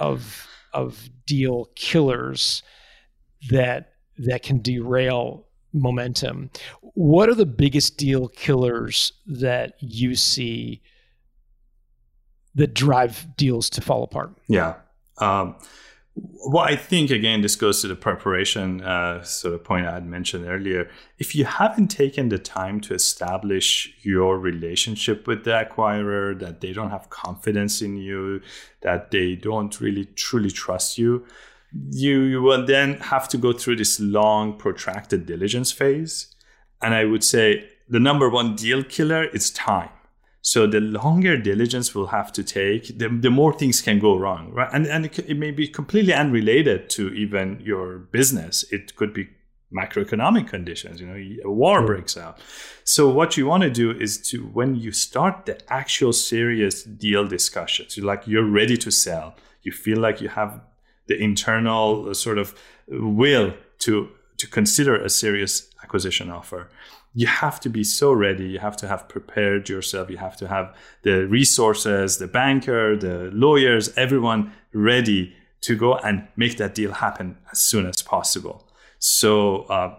of 0.00 0.48
of 0.72 1.08
deal 1.26 1.66
killers 1.76 2.62
that 3.50 3.92
that 4.18 4.42
can 4.42 4.60
derail 4.60 5.46
momentum. 5.72 6.50
What 6.80 7.28
are 7.28 7.34
the 7.34 7.46
biggest 7.46 7.98
deal 7.98 8.28
killers 8.28 9.12
that 9.26 9.74
you 9.78 10.16
see 10.16 10.82
that 12.56 12.74
drive 12.74 13.28
deals 13.36 13.70
to 13.70 13.80
fall 13.80 14.02
apart? 14.02 14.32
Yeah. 14.48 14.74
Um, 15.20 15.56
well, 16.46 16.64
I 16.64 16.76
think 16.76 17.10
again, 17.10 17.42
this 17.42 17.56
goes 17.56 17.82
to 17.82 17.88
the 17.88 17.94
preparation 17.94 18.82
uh, 18.82 19.22
sort 19.22 19.54
of 19.54 19.64
point 19.64 19.86
I 19.86 19.94
had 19.94 20.06
mentioned 20.06 20.46
earlier. 20.46 20.90
If 21.18 21.34
you 21.34 21.44
haven't 21.44 21.88
taken 21.88 22.28
the 22.28 22.38
time 22.38 22.80
to 22.82 22.94
establish 22.94 23.94
your 24.02 24.38
relationship 24.38 25.26
with 25.26 25.44
the 25.44 25.50
acquirer, 25.50 26.38
that 26.40 26.60
they 26.60 26.72
don't 26.72 26.90
have 26.90 27.10
confidence 27.10 27.82
in 27.82 27.96
you, 27.96 28.40
that 28.80 29.10
they 29.10 29.36
don't 29.36 29.80
really 29.80 30.06
truly 30.06 30.50
trust 30.50 30.98
you, 30.98 31.26
you, 31.90 32.20
you 32.22 32.42
will 32.42 32.64
then 32.64 32.94
have 32.94 33.28
to 33.28 33.36
go 33.38 33.52
through 33.52 33.76
this 33.76 34.00
long, 34.00 34.56
protracted 34.56 35.26
diligence 35.26 35.70
phase. 35.70 36.34
And 36.80 36.94
I 36.94 37.04
would 37.04 37.24
say 37.24 37.68
the 37.88 38.00
number 38.00 38.28
one 38.28 38.56
deal 38.56 38.82
killer 38.82 39.24
is 39.24 39.50
time 39.50 39.90
so 40.40 40.66
the 40.66 40.80
longer 40.80 41.36
diligence 41.36 41.94
will 41.94 42.06
have 42.08 42.32
to 42.32 42.44
take, 42.44 42.98
the, 42.98 43.08
the 43.08 43.30
more 43.30 43.52
things 43.52 43.80
can 43.80 43.98
go 43.98 44.16
wrong, 44.16 44.52
right? 44.52 44.70
And 44.72 44.86
and 44.86 45.06
it, 45.06 45.18
it, 45.18 45.36
may 45.36 45.50
be 45.50 45.66
completely 45.66 46.12
unrelated 46.12 46.88
to 46.90 47.12
even 47.12 47.60
your 47.60 47.98
business. 47.98 48.64
It 48.70 48.94
could 48.96 49.12
be 49.12 49.28
macroeconomic 49.72 50.48
conditions. 50.48 51.00
You 51.00 51.06
know, 51.06 51.50
a 51.50 51.52
war 51.52 51.84
breaks 51.84 52.16
out. 52.16 52.38
So 52.84 53.08
what 53.10 53.36
you 53.36 53.46
want 53.46 53.64
to 53.64 53.70
do 53.70 53.90
is 53.90 54.18
to 54.30 54.44
when 54.46 54.76
you 54.76 54.92
start 54.92 55.46
the 55.46 55.60
actual 55.72 56.12
serious 56.12 56.82
deal 56.84 57.26
discussions, 57.26 57.96
you 57.96 58.04
like 58.04 58.26
you're 58.26 58.50
ready 58.50 58.76
to 58.78 58.90
sell. 58.90 59.34
You 59.62 59.72
feel 59.72 59.98
like 59.98 60.20
you 60.20 60.28
have 60.28 60.60
the 61.08 61.20
internal 61.20 62.10
uh, 62.10 62.14
sort 62.14 62.38
of 62.38 62.54
uh, 62.92 63.06
will 63.06 63.54
to 63.80 64.08
to 64.36 64.46
consider 64.46 64.94
a 64.94 65.10
serious 65.10 65.68
acquisition 65.82 66.30
offer 66.30 66.70
you 67.18 67.26
have 67.26 67.58
to 67.58 67.68
be 67.68 67.82
so 67.82 68.12
ready. 68.12 68.44
You 68.44 68.60
have 68.60 68.76
to 68.76 68.86
have 68.86 69.08
prepared 69.08 69.68
yourself. 69.68 70.08
You 70.08 70.18
have 70.18 70.36
to 70.36 70.46
have 70.46 70.72
the 71.02 71.26
resources 71.26 72.18
the 72.18 72.28
banker 72.28 72.96
the 72.96 73.30
lawyers 73.32 73.92
everyone 73.96 74.52
ready 74.72 75.34
to 75.62 75.74
go 75.74 75.96
and 75.96 76.28
make 76.36 76.58
that 76.58 76.76
deal 76.76 76.92
happen 76.92 77.36
as 77.50 77.60
soon 77.60 77.86
as 77.86 78.02
possible. 78.02 78.68
So 79.00 79.62
uh, 79.62 79.96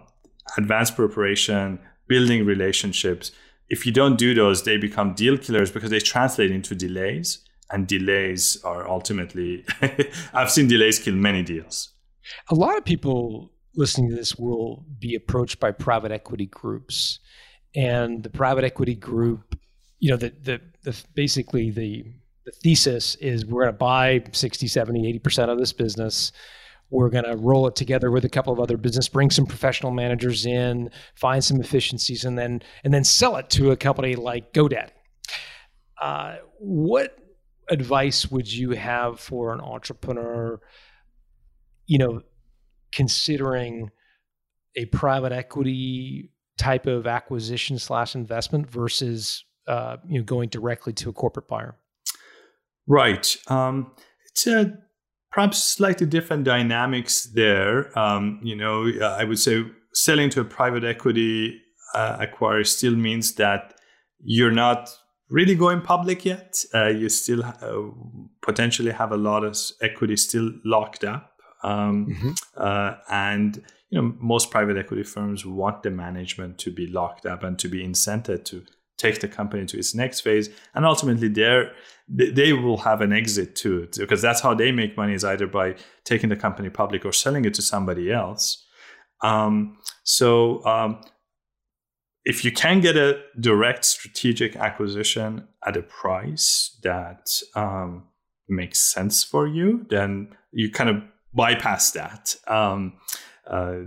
advanced 0.56 0.96
preparation 0.96 1.78
building 2.08 2.46
relationships. 2.46 3.32
If 3.68 3.84
you 3.84 3.92
don't 3.92 4.16
do 4.16 4.32
those 4.32 4.62
they 4.62 4.78
become 4.78 5.12
deal 5.12 5.36
killers 5.36 5.70
because 5.70 5.90
they 5.90 6.00
translate 6.00 6.50
into 6.50 6.74
delays 6.74 7.44
and 7.70 7.86
delays 7.86 8.42
are 8.64 8.88
ultimately 8.88 9.66
i've 10.32 10.50
seen 10.50 10.68
delays 10.68 10.98
kill 10.98 11.16
many 11.16 11.42
deals. 11.42 11.90
A 12.48 12.54
lot 12.54 12.78
of 12.78 12.84
people 12.86 13.52
listening 13.80 14.10
to 14.10 14.14
this 14.14 14.36
will 14.36 14.84
be 14.98 15.14
approached 15.14 15.58
by 15.58 15.72
private 15.72 16.12
equity 16.12 16.46
groups. 16.46 17.18
And 17.74 18.22
the 18.22 18.30
private 18.30 18.64
equity 18.64 18.94
group 18.94 19.56
you 20.00 20.10
know 20.10 20.16
the 20.16 20.32
the, 20.42 20.60
the 20.82 21.04
basically 21.14 21.70
the 21.70 22.04
the 22.44 22.50
thesis 22.50 23.14
is 23.16 23.44
we're 23.46 23.64
going 23.64 23.74
to 23.74 23.78
buy 23.78 24.24
60 24.32 24.66
70 24.66 25.20
80% 25.20 25.50
of 25.50 25.58
this 25.58 25.72
business. 25.72 26.32
We're 26.88 27.10
going 27.10 27.26
to 27.26 27.36
roll 27.36 27.68
it 27.68 27.76
together 27.76 28.10
with 28.10 28.24
a 28.24 28.28
couple 28.28 28.52
of 28.52 28.58
other 28.58 28.76
business 28.76 29.08
bring 29.08 29.30
some 29.30 29.46
professional 29.46 29.92
managers 29.92 30.46
in 30.46 30.90
find 31.14 31.44
some 31.44 31.60
efficiencies 31.60 32.24
and 32.24 32.36
then 32.36 32.62
and 32.82 32.92
then 32.92 33.04
sell 33.04 33.36
it 33.36 33.50
to 33.50 33.70
a 33.70 33.76
company 33.76 34.16
like 34.16 34.52
godaddy. 34.52 34.90
Uh, 36.00 36.36
what 36.58 37.16
advice 37.68 38.30
would 38.30 38.50
you 38.50 38.70
have 38.70 39.20
for 39.20 39.52
an 39.52 39.60
entrepreneur? 39.60 40.60
You 41.86 41.98
know 41.98 42.22
considering 42.92 43.90
a 44.76 44.86
private 44.86 45.32
equity 45.32 46.30
type 46.58 46.86
of 46.86 47.06
acquisition 47.06 47.78
slash 47.78 48.14
investment 48.14 48.70
versus 48.70 49.44
uh, 49.66 49.96
you 50.06 50.18
know 50.18 50.24
going 50.24 50.48
directly 50.48 50.92
to 50.92 51.08
a 51.08 51.12
corporate 51.12 51.48
buyer? 51.48 51.76
Right. 52.86 53.36
Um, 53.48 53.92
it's 54.30 54.46
a 54.46 54.74
perhaps 55.30 55.62
slightly 55.62 56.06
different 56.06 56.44
dynamics 56.44 57.28
there. 57.34 57.96
Um, 57.98 58.40
you 58.42 58.56
know 58.56 58.90
i 59.02 59.24
would 59.24 59.38
say 59.38 59.64
selling 59.94 60.30
to 60.30 60.40
a 60.40 60.44
private 60.44 60.84
equity 60.84 61.60
uh, 61.94 62.18
acquirer 62.18 62.66
still 62.66 62.94
means 62.94 63.34
that 63.34 63.74
you're 64.22 64.52
not 64.52 64.88
really 65.30 65.54
going 65.54 65.80
public 65.80 66.24
yet. 66.24 66.64
Uh, 66.74 66.88
you 66.88 67.08
still 67.08 67.44
uh, 67.44 67.90
potentially 68.42 68.90
have 68.90 69.12
a 69.12 69.16
lot 69.16 69.44
of 69.44 69.56
equity 69.80 70.16
still 70.16 70.52
locked 70.64 71.04
up 71.04 71.29
um, 71.62 72.06
mm-hmm. 72.06 72.30
uh, 72.56 72.94
and 73.10 73.62
you 73.90 74.00
know 74.00 74.14
most 74.20 74.50
private 74.50 74.76
equity 74.76 75.02
firms 75.02 75.44
want 75.44 75.82
the 75.82 75.90
management 75.90 76.58
to 76.58 76.70
be 76.70 76.86
locked 76.86 77.26
up 77.26 77.42
and 77.42 77.58
to 77.58 77.68
be 77.68 77.84
incented 77.86 78.44
to 78.44 78.64
take 78.96 79.20
the 79.20 79.28
company 79.28 79.64
to 79.66 79.78
its 79.78 79.94
next 79.94 80.20
phase 80.20 80.50
and 80.74 80.84
ultimately 80.84 81.28
they 81.28 81.64
they 82.08 82.52
will 82.52 82.78
have 82.78 83.00
an 83.00 83.12
exit 83.12 83.56
too 83.56 83.88
because 83.96 84.20
that's 84.20 84.40
how 84.40 84.54
they 84.54 84.70
make 84.72 84.96
money 84.96 85.14
is 85.14 85.24
either 85.24 85.46
by 85.46 85.74
taking 86.04 86.28
the 86.28 86.36
company 86.36 86.68
public 86.68 87.04
or 87.04 87.12
selling 87.12 87.44
it 87.44 87.54
to 87.54 87.62
somebody 87.62 88.12
else 88.12 88.66
um, 89.22 89.76
so 90.02 90.64
um, 90.64 91.00
if 92.24 92.44
you 92.44 92.52
can 92.52 92.80
get 92.80 92.96
a 92.96 93.20
direct 93.38 93.84
strategic 93.84 94.56
acquisition 94.56 95.46
at 95.66 95.76
a 95.76 95.82
price 95.82 96.78
that 96.82 97.42
um, 97.54 98.04
makes 98.48 98.80
sense 98.80 99.24
for 99.24 99.46
you 99.46 99.86
then 99.88 100.28
you 100.52 100.70
kind 100.70 100.90
of 100.90 101.02
bypass 101.34 101.92
that. 101.92 102.36
Um, 102.46 102.94
uh, 103.46 103.80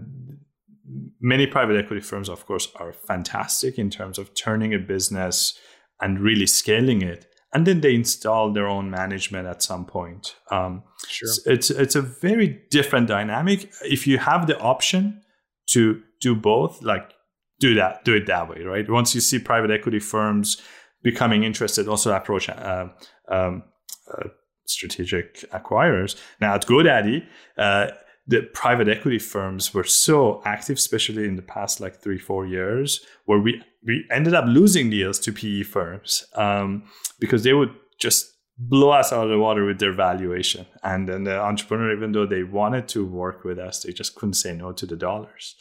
many 1.20 1.48
private 1.48 1.78
equity 1.78 2.02
firms, 2.02 2.30
of 2.30 2.46
course, 2.46 2.68
are 2.76 2.94
fantastic 2.94 3.78
in 3.78 3.90
terms 3.90 4.18
of 4.18 4.34
turning 4.34 4.74
a 4.74 4.80
business 4.80 5.58
and 6.02 6.20
really 6.20 6.48
scaling 6.48 7.02
it. 7.02 7.26
And 7.54 7.68
then 7.68 7.82
they 7.82 7.94
install 7.94 8.52
their 8.52 8.68
own 8.68 8.90
management 8.90 9.48
at 9.48 9.62
some 9.62 9.86
point. 9.86 10.36
Um, 10.50 10.84
sure. 11.08 11.30
It's 11.46 11.70
it's 11.70 11.96
a 11.96 12.02
very 12.02 12.64
different 12.72 13.08
dynamic. 13.08 13.72
If 13.84 14.08
you 14.08 14.18
have 14.18 14.48
the 14.48 14.60
option 14.60 15.22
to 15.70 16.02
do 16.20 16.36
both, 16.36 16.82
like 16.82 17.12
do 17.60 17.76
that, 17.76 18.04
do 18.06 18.16
it 18.16 18.26
that 18.26 18.50
way, 18.50 18.64
right? 18.64 18.90
Once 18.90 19.14
you 19.14 19.22
see 19.22 19.38
private 19.38 19.70
equity 19.70 20.00
firms 20.00 20.62
becoming 21.04 21.44
interested, 21.44 21.88
also 21.88 22.12
approach 22.14 22.50
uh, 22.50 22.88
um, 23.30 23.64
uh, 24.12 24.30
strategic 24.66 25.50
acquirers. 25.52 26.20
Now 26.40 26.56
at 26.56 26.66
GoDaddy, 26.66 27.26
uh, 27.58 27.88
the 28.26 28.42
private 28.54 28.88
equity 28.88 29.20
firms 29.20 29.74
were 29.74 29.84
so 29.84 30.42
active, 30.46 30.78
especially 30.78 31.26
in 31.26 31.36
the 31.36 31.42
past 31.42 31.82
like 31.82 32.02
three, 32.02 32.18
four 32.18 32.46
years, 32.46 33.06
where 33.26 33.40
we 33.40 33.62
we 33.86 34.06
ended 34.10 34.34
up 34.34 34.46
losing 34.48 34.90
deals 34.90 35.20
to 35.20 35.34
PE 35.34 35.64
firms 35.64 36.26
um, 36.36 36.84
because 37.20 37.44
they 37.44 37.54
would 37.54 37.74
just 38.00 38.34
blow 38.58 38.92
us 38.92 39.12
out 39.12 39.26
of 39.26 39.30
the 39.30 39.40
water 39.40 39.66
with 39.66 39.80
their 39.80 39.94
valuation. 39.94 40.66
And 40.84 41.10
then 41.10 41.24
the 41.26 41.40
entrepreneur, 41.40 41.92
even 41.92 42.12
though 42.12 42.26
they 42.26 42.44
wanted 42.44 42.88
to 42.90 43.06
work 43.06 43.44
with 43.44 43.60
us, 43.60 43.84
they 43.84 43.92
just 43.92 44.16
couldn't 44.16 44.36
say 44.36 44.54
no 44.54 44.72
to 44.72 44.86
the 44.86 44.96
dollars. 44.96 45.56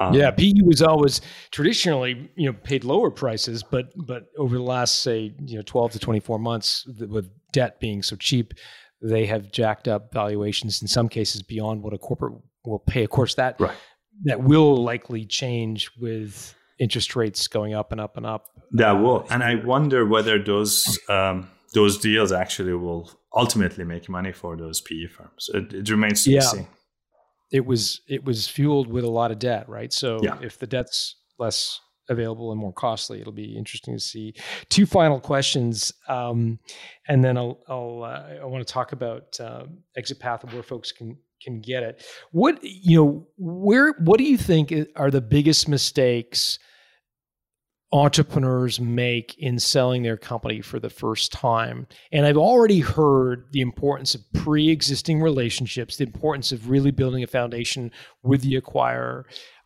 Um, 0.00 0.14
yeah, 0.14 0.30
PE 0.30 0.62
was 0.62 0.82
always 0.82 1.20
traditionally, 1.50 2.30
you 2.36 2.46
know, 2.46 2.56
paid 2.62 2.84
lower 2.84 3.10
prices, 3.10 3.62
but 3.62 3.92
but 3.96 4.26
over 4.38 4.56
the 4.56 4.62
last 4.62 5.02
say, 5.02 5.34
you 5.44 5.56
know, 5.56 5.62
twelve 5.62 5.92
to 5.92 5.98
twenty 5.98 6.20
four 6.20 6.38
months, 6.38 6.86
with 7.08 7.30
debt 7.52 7.80
being 7.80 8.02
so 8.02 8.16
cheap, 8.16 8.54
they 9.02 9.26
have 9.26 9.50
jacked 9.50 9.88
up 9.88 10.12
valuations 10.12 10.82
in 10.82 10.88
some 10.88 11.08
cases 11.08 11.42
beyond 11.42 11.82
what 11.82 11.92
a 11.92 11.98
corporate 11.98 12.34
will 12.64 12.78
pay. 12.78 13.04
Of 13.04 13.10
course, 13.10 13.34
that 13.34 13.60
right. 13.60 13.76
that 14.24 14.42
will 14.42 14.76
likely 14.76 15.24
change 15.24 15.90
with 16.00 16.54
interest 16.78 17.16
rates 17.16 17.48
going 17.48 17.74
up 17.74 17.90
and 17.90 18.00
up 18.00 18.16
and 18.16 18.24
up. 18.24 18.46
That 18.72 18.92
will, 18.92 19.26
and 19.30 19.42
I 19.42 19.56
wonder 19.56 20.06
whether 20.06 20.40
those 20.42 20.98
um, 21.08 21.50
those 21.74 21.98
deals 21.98 22.30
actually 22.30 22.74
will 22.74 23.10
ultimately 23.34 23.84
make 23.84 24.08
money 24.08 24.32
for 24.32 24.56
those 24.56 24.80
PE 24.80 25.06
firms. 25.06 25.50
It, 25.52 25.72
it 25.72 25.90
remains 25.90 26.22
to 26.24 26.30
yeah. 26.30 26.40
be 26.40 26.44
seen 26.44 26.68
it 27.50 27.64
was 27.64 28.02
it 28.08 28.24
was 28.24 28.46
fueled 28.46 28.88
with 28.88 29.04
a 29.04 29.10
lot 29.10 29.30
of 29.30 29.38
debt, 29.38 29.68
right? 29.68 29.92
So 29.92 30.20
yeah. 30.22 30.38
if 30.42 30.58
the 30.58 30.66
debt's 30.66 31.16
less 31.38 31.80
available 32.08 32.50
and 32.52 32.60
more 32.60 32.72
costly, 32.72 33.20
it'll 33.20 33.32
be 33.32 33.56
interesting 33.56 33.94
to 33.94 34.00
see. 34.00 34.34
Two 34.68 34.86
final 34.86 35.20
questions, 35.20 35.92
um, 36.08 36.58
and 37.06 37.24
then 37.24 37.36
I'll, 37.36 37.60
I'll 37.68 38.02
uh, 38.04 38.42
I 38.42 38.44
want 38.44 38.66
to 38.66 38.72
talk 38.72 38.92
about 38.92 39.38
uh, 39.40 39.64
exit 39.96 40.18
path 40.18 40.44
and 40.44 40.52
where 40.52 40.62
folks 40.62 40.92
can 40.92 41.16
can 41.42 41.60
get 41.60 41.82
it. 41.82 42.04
What 42.32 42.58
you 42.62 42.96
know, 42.96 43.26
where 43.36 43.94
what 43.98 44.18
do 44.18 44.24
you 44.24 44.38
think 44.38 44.74
are 44.96 45.10
the 45.10 45.20
biggest 45.20 45.68
mistakes 45.68 46.58
entrepreneurs 47.92 48.78
make 48.80 49.34
in 49.38 49.58
selling 49.58 50.02
their 50.02 50.16
company 50.16 50.60
for 50.60 50.78
the 50.78 50.90
first 50.90 51.32
time. 51.32 51.86
And 52.12 52.26
I've 52.26 52.36
already 52.36 52.80
heard 52.80 53.46
the 53.52 53.60
importance 53.60 54.14
of 54.14 54.30
pre 54.32 54.68
existing 54.68 55.20
relationships, 55.20 55.96
the 55.96 56.04
importance 56.04 56.52
of 56.52 56.68
really 56.68 56.90
building 56.90 57.22
a 57.22 57.26
foundation 57.26 57.90
with 58.22 58.42
the 58.42 58.60
acquirer. 58.60 59.24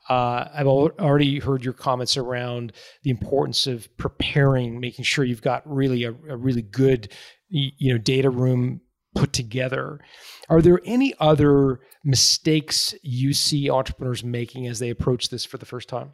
Uh, 0.08 0.48
I've 0.52 0.66
already 0.66 1.38
heard 1.38 1.64
your 1.64 1.74
comments 1.74 2.16
around 2.16 2.72
the 3.02 3.10
importance 3.10 3.66
of 3.66 3.88
preparing, 3.96 4.80
making 4.80 5.04
sure 5.04 5.24
you've 5.24 5.42
got 5.42 5.62
really 5.64 6.04
a, 6.04 6.10
a 6.28 6.36
really 6.36 6.62
good, 6.62 7.12
you 7.48 7.92
know, 7.92 7.98
data 7.98 8.30
room 8.30 8.80
put 9.14 9.32
together. 9.32 10.00
Are 10.48 10.62
there 10.62 10.80
any 10.84 11.14
other 11.20 11.80
mistakes 12.04 12.94
you 13.02 13.32
see 13.32 13.70
entrepreneurs 13.70 14.24
making 14.24 14.66
as 14.66 14.78
they 14.78 14.90
approach 14.90 15.28
this 15.28 15.44
for 15.44 15.58
the 15.58 15.66
first 15.66 15.88
time? 15.88 16.12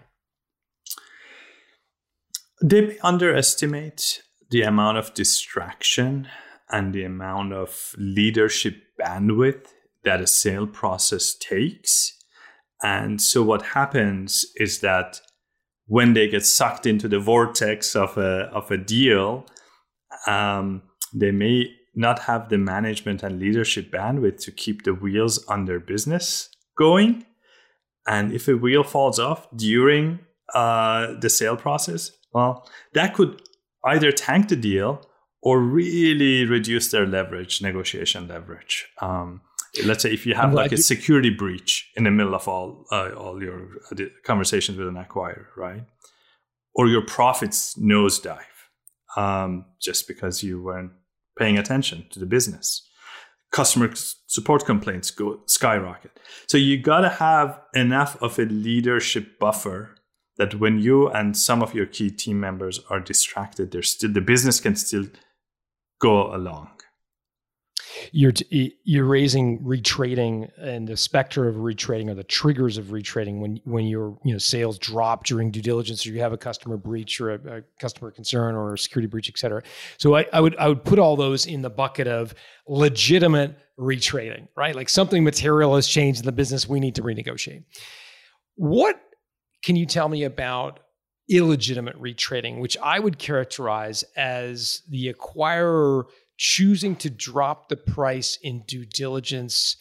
They 2.62 2.98
underestimate 3.00 4.22
the 4.50 4.62
amount 4.62 4.98
of 4.98 5.14
distraction 5.14 6.28
and 6.70 6.92
the 6.92 7.04
amount 7.04 7.52
of 7.52 7.94
leadership 7.98 8.82
bandwidth 9.00 9.66
that 10.04 10.20
a 10.20 10.26
sale 10.26 10.66
process 10.66 11.34
takes. 11.34 12.14
And 12.82 13.20
so 13.20 13.42
what 13.42 13.62
happens 13.62 14.46
is 14.56 14.80
that 14.80 15.20
when 15.86 16.12
they 16.12 16.28
get 16.28 16.44
sucked 16.44 16.86
into 16.86 17.08
the 17.08 17.18
vortex 17.18 17.96
of 17.96 18.16
a 18.18 18.50
of 18.52 18.70
a 18.70 18.76
deal, 18.76 19.46
um, 20.26 20.82
they 21.14 21.30
may 21.30 21.74
not 21.94 22.20
have 22.20 22.48
the 22.48 22.58
management 22.58 23.22
and 23.22 23.40
leadership 23.40 23.90
bandwidth 23.90 24.38
to 24.44 24.52
keep 24.52 24.84
the 24.84 24.94
wheels 24.94 25.44
on 25.46 25.64
their 25.64 25.80
business 25.80 26.50
going. 26.76 27.24
And 28.06 28.32
if 28.32 28.46
a 28.48 28.56
wheel 28.56 28.84
falls 28.84 29.18
off 29.18 29.48
during 29.56 30.20
uh, 30.54 31.14
the 31.20 31.28
sale 31.28 31.56
process, 31.56 32.12
well, 32.32 32.68
that 32.94 33.14
could 33.14 33.42
either 33.84 34.12
tank 34.12 34.48
the 34.48 34.56
deal 34.56 35.02
or 35.40 35.60
really 35.60 36.44
reduce 36.44 36.90
their 36.90 37.06
leverage, 37.06 37.62
negotiation 37.62 38.28
leverage. 38.28 38.86
Um, 39.00 39.40
let's 39.84 40.02
say 40.02 40.12
if 40.12 40.26
you 40.26 40.34
have 40.34 40.52
like 40.52 40.72
a 40.72 40.76
security 40.76 41.30
breach 41.30 41.90
in 41.96 42.04
the 42.04 42.10
middle 42.10 42.34
of 42.34 42.48
all 42.48 42.84
uh, 42.90 43.10
all 43.10 43.42
your 43.42 43.68
uh, 43.90 44.04
conversations 44.24 44.78
with 44.78 44.88
an 44.88 44.96
acquirer, 44.96 45.46
right? 45.56 45.84
Or 46.74 46.88
your 46.88 47.02
profits 47.02 47.74
nosedive 47.76 48.38
um, 49.16 49.64
just 49.80 50.08
because 50.08 50.42
you 50.42 50.62
weren't 50.62 50.92
paying 51.38 51.58
attention 51.58 52.06
to 52.10 52.18
the 52.18 52.26
business. 52.26 52.84
customer 53.50 53.90
support 54.26 54.64
complaints 54.66 55.10
go 55.10 55.40
skyrocket. 55.46 56.10
So 56.48 56.58
you 56.58 56.78
got 56.78 57.00
to 57.00 57.08
have 57.08 57.60
enough 57.74 58.20
of 58.22 58.38
a 58.38 58.44
leadership 58.44 59.38
buffer 59.38 59.94
that 60.38 60.54
when 60.54 60.78
you 60.78 61.08
and 61.08 61.36
some 61.36 61.62
of 61.62 61.74
your 61.74 61.86
key 61.86 62.10
team 62.10 62.40
members 62.40 62.80
are 62.88 63.00
distracted, 63.00 63.70
there's 63.70 63.90
still 63.90 64.12
the 64.12 64.20
business 64.20 64.60
can 64.60 64.76
still 64.76 65.06
go 66.00 66.34
along. 66.34 66.70
You're 68.12 68.32
you're 68.50 69.06
raising 69.06 69.58
retrading 69.60 70.50
and 70.58 70.86
the 70.86 70.96
specter 70.96 71.48
of 71.48 71.56
retrading 71.56 72.08
or 72.08 72.14
the 72.14 72.22
triggers 72.22 72.78
of 72.78 72.86
retrading 72.86 73.40
when 73.40 73.60
when 73.64 73.86
your 73.86 74.16
you 74.24 74.32
know 74.32 74.38
sales 74.38 74.78
drop 74.78 75.24
during 75.24 75.50
due 75.50 75.62
diligence 75.62 76.06
or 76.06 76.10
you 76.10 76.20
have 76.20 76.32
a 76.32 76.38
customer 76.38 76.76
breach 76.76 77.20
or 77.20 77.30
a, 77.32 77.58
a 77.58 77.62
customer 77.80 78.12
concern 78.12 78.54
or 78.54 78.74
a 78.74 78.78
security 78.78 79.08
breach, 79.08 79.28
et 79.28 79.38
cetera. 79.38 79.62
So 79.96 80.16
I, 80.16 80.26
I 80.32 80.40
would 80.40 80.56
I 80.58 80.68
would 80.68 80.84
put 80.84 81.00
all 81.00 81.16
those 81.16 81.46
in 81.46 81.62
the 81.62 81.70
bucket 81.70 82.06
of 82.06 82.34
legitimate 82.68 83.58
retrading, 83.78 84.48
right? 84.56 84.76
Like 84.76 84.88
something 84.88 85.24
material 85.24 85.74
has 85.74 85.88
changed 85.88 86.20
in 86.20 86.26
the 86.26 86.32
business, 86.32 86.68
we 86.68 86.78
need 86.78 86.94
to 86.96 87.02
renegotiate. 87.02 87.64
What 88.54 89.00
can 89.64 89.76
you 89.76 89.86
tell 89.86 90.08
me 90.08 90.24
about 90.24 90.80
illegitimate 91.30 92.00
retrading, 92.00 92.60
which 92.60 92.76
I 92.78 92.98
would 92.98 93.18
characterize 93.18 94.02
as 94.16 94.82
the 94.88 95.12
acquirer 95.12 96.04
choosing 96.36 96.96
to 96.96 97.10
drop 97.10 97.68
the 97.68 97.76
price 97.76 98.38
in 98.42 98.62
due 98.66 98.86
diligence 98.86 99.76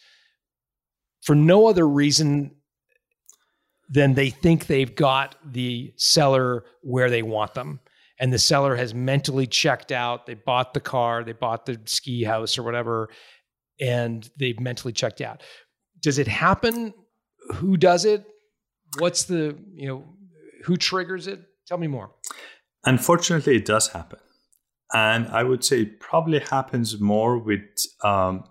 for 1.22 1.34
no 1.34 1.68
other 1.68 1.88
reason 1.88 2.54
than 3.88 4.14
they 4.14 4.28
think 4.28 4.66
they've 4.66 4.94
got 4.94 5.36
the 5.44 5.92
seller 5.96 6.64
where 6.82 7.08
they 7.08 7.22
want 7.22 7.54
them. 7.54 7.80
And 8.20 8.32
the 8.32 8.38
seller 8.38 8.76
has 8.76 8.92
mentally 8.92 9.46
checked 9.46 9.92
out. 9.92 10.26
They 10.26 10.34
bought 10.34 10.74
the 10.74 10.80
car, 10.80 11.24
they 11.24 11.32
bought 11.32 11.66
the 11.66 11.80
ski 11.86 12.24
house 12.24 12.58
or 12.58 12.64
whatever, 12.64 13.08
and 13.80 14.28
they've 14.36 14.58
mentally 14.58 14.92
checked 14.92 15.20
out. 15.20 15.42
Does 16.00 16.18
it 16.18 16.26
happen? 16.26 16.92
Who 17.54 17.76
does 17.76 18.04
it? 18.04 18.26
What's 18.98 19.24
the, 19.24 19.56
you 19.74 19.88
know, 19.88 20.04
who 20.64 20.76
triggers 20.76 21.26
it? 21.26 21.40
Tell 21.66 21.78
me 21.78 21.86
more. 21.86 22.10
Unfortunately, 22.84 23.56
it 23.56 23.64
does 23.64 23.88
happen 23.88 24.18
and 24.92 25.28
I 25.28 25.42
would 25.42 25.64
say 25.64 25.82
it 25.82 26.00
probably 26.00 26.40
happens 26.40 27.00
more 27.00 27.38
with 27.38 27.60
um, 28.02 28.44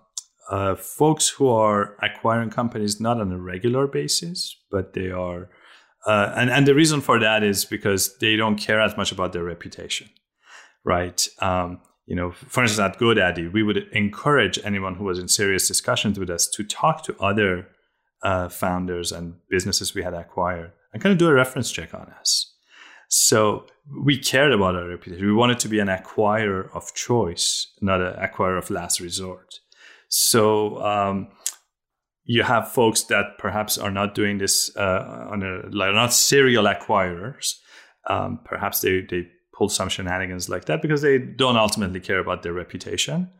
uh, 0.50 0.76
folks 0.76 1.28
who 1.28 1.48
are 1.48 1.96
acquiring 2.02 2.50
companies 2.50 3.00
not 3.00 3.20
on 3.20 3.32
a 3.32 3.38
regular 3.38 3.86
basis, 3.86 4.56
but 4.70 4.94
they 4.94 5.10
are, 5.10 5.50
uh, 6.06 6.32
and 6.36 6.50
and 6.50 6.66
the 6.66 6.74
reason 6.74 7.00
for 7.00 7.18
that 7.18 7.42
is 7.42 7.64
because 7.64 8.16
they 8.18 8.36
don't 8.36 8.56
care 8.56 8.80
as 8.80 8.96
much 8.96 9.10
about 9.10 9.32
their 9.32 9.44
reputation, 9.44 10.08
right? 10.84 11.28
Um, 11.40 11.80
you 12.06 12.16
know, 12.16 12.32
for 12.32 12.62
instance, 12.62 12.78
at 12.78 12.98
GoDaddy, 12.98 13.52
we 13.52 13.62
would 13.62 13.88
encourage 13.92 14.58
anyone 14.64 14.94
who 14.94 15.04
was 15.04 15.18
in 15.18 15.28
serious 15.28 15.68
discussions 15.68 16.18
with 16.18 16.30
us 16.30 16.48
to 16.54 16.64
talk 16.64 17.02
to 17.04 17.16
other 17.18 17.68
uh, 18.22 18.48
founders 18.48 19.12
and 19.12 19.34
businesses 19.48 19.94
we 19.94 20.02
had 20.02 20.14
acquired 20.14 20.72
and 20.92 21.02
kind 21.02 21.12
of 21.12 21.18
do 21.18 21.28
a 21.28 21.32
reference 21.32 21.70
check 21.70 21.94
on 21.94 22.12
us. 22.20 22.54
So 23.08 23.66
we 24.04 24.18
cared 24.18 24.52
about 24.52 24.74
our 24.74 24.86
reputation. 24.86 25.26
We 25.26 25.32
wanted 25.32 25.58
to 25.60 25.68
be 25.68 25.78
an 25.78 25.88
acquirer 25.88 26.68
of 26.74 26.94
choice, 26.94 27.72
not 27.80 28.00
an 28.00 28.14
acquirer 28.14 28.58
of 28.58 28.70
last 28.70 29.00
resort. 29.00 29.60
So 30.08 30.82
um, 30.82 31.28
you 32.24 32.42
have 32.42 32.70
folks 32.72 33.04
that 33.04 33.38
perhaps 33.38 33.78
are 33.78 33.90
not 33.90 34.14
doing 34.14 34.38
this 34.38 34.74
uh, 34.76 35.28
on 35.30 35.42
a 35.42 35.74
like 35.74 35.94
not 35.94 36.12
serial 36.12 36.64
acquirers. 36.64 37.54
Um, 38.08 38.40
perhaps 38.44 38.80
they 38.80 39.00
they 39.08 39.28
pull 39.54 39.68
some 39.68 39.88
shenanigans 39.88 40.48
like 40.48 40.66
that 40.66 40.82
because 40.82 41.02
they 41.02 41.18
don't 41.18 41.56
ultimately 41.56 42.00
care 42.00 42.18
about 42.18 42.42
their 42.42 42.52
reputation. 42.52 43.30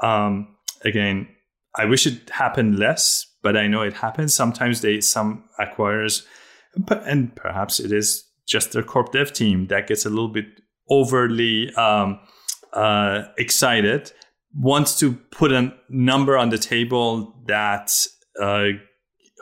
Um, 0.00 0.56
again, 0.84 1.28
I 1.74 1.86
wish 1.86 2.06
it 2.06 2.30
happened 2.30 2.78
less, 2.78 3.26
but 3.46 3.56
I 3.56 3.68
know 3.68 3.82
it 3.82 3.92
happens. 3.92 4.34
Sometimes 4.34 4.80
they 4.80 5.00
some 5.00 5.44
acquirers, 5.60 6.26
and 6.88 7.32
perhaps 7.36 7.78
it 7.78 7.92
is 7.92 8.24
just 8.44 8.72
their 8.72 8.82
corp 8.82 9.12
dev 9.12 9.32
team 9.32 9.68
that 9.68 9.86
gets 9.86 10.04
a 10.04 10.10
little 10.10 10.32
bit 10.32 10.46
overly 10.90 11.72
um, 11.74 12.18
uh, 12.72 13.22
excited, 13.38 14.10
wants 14.52 14.98
to 14.98 15.12
put 15.30 15.52
a 15.52 15.72
number 15.88 16.36
on 16.36 16.48
the 16.48 16.58
table 16.58 17.40
that 17.46 17.92
uh, 18.42 18.70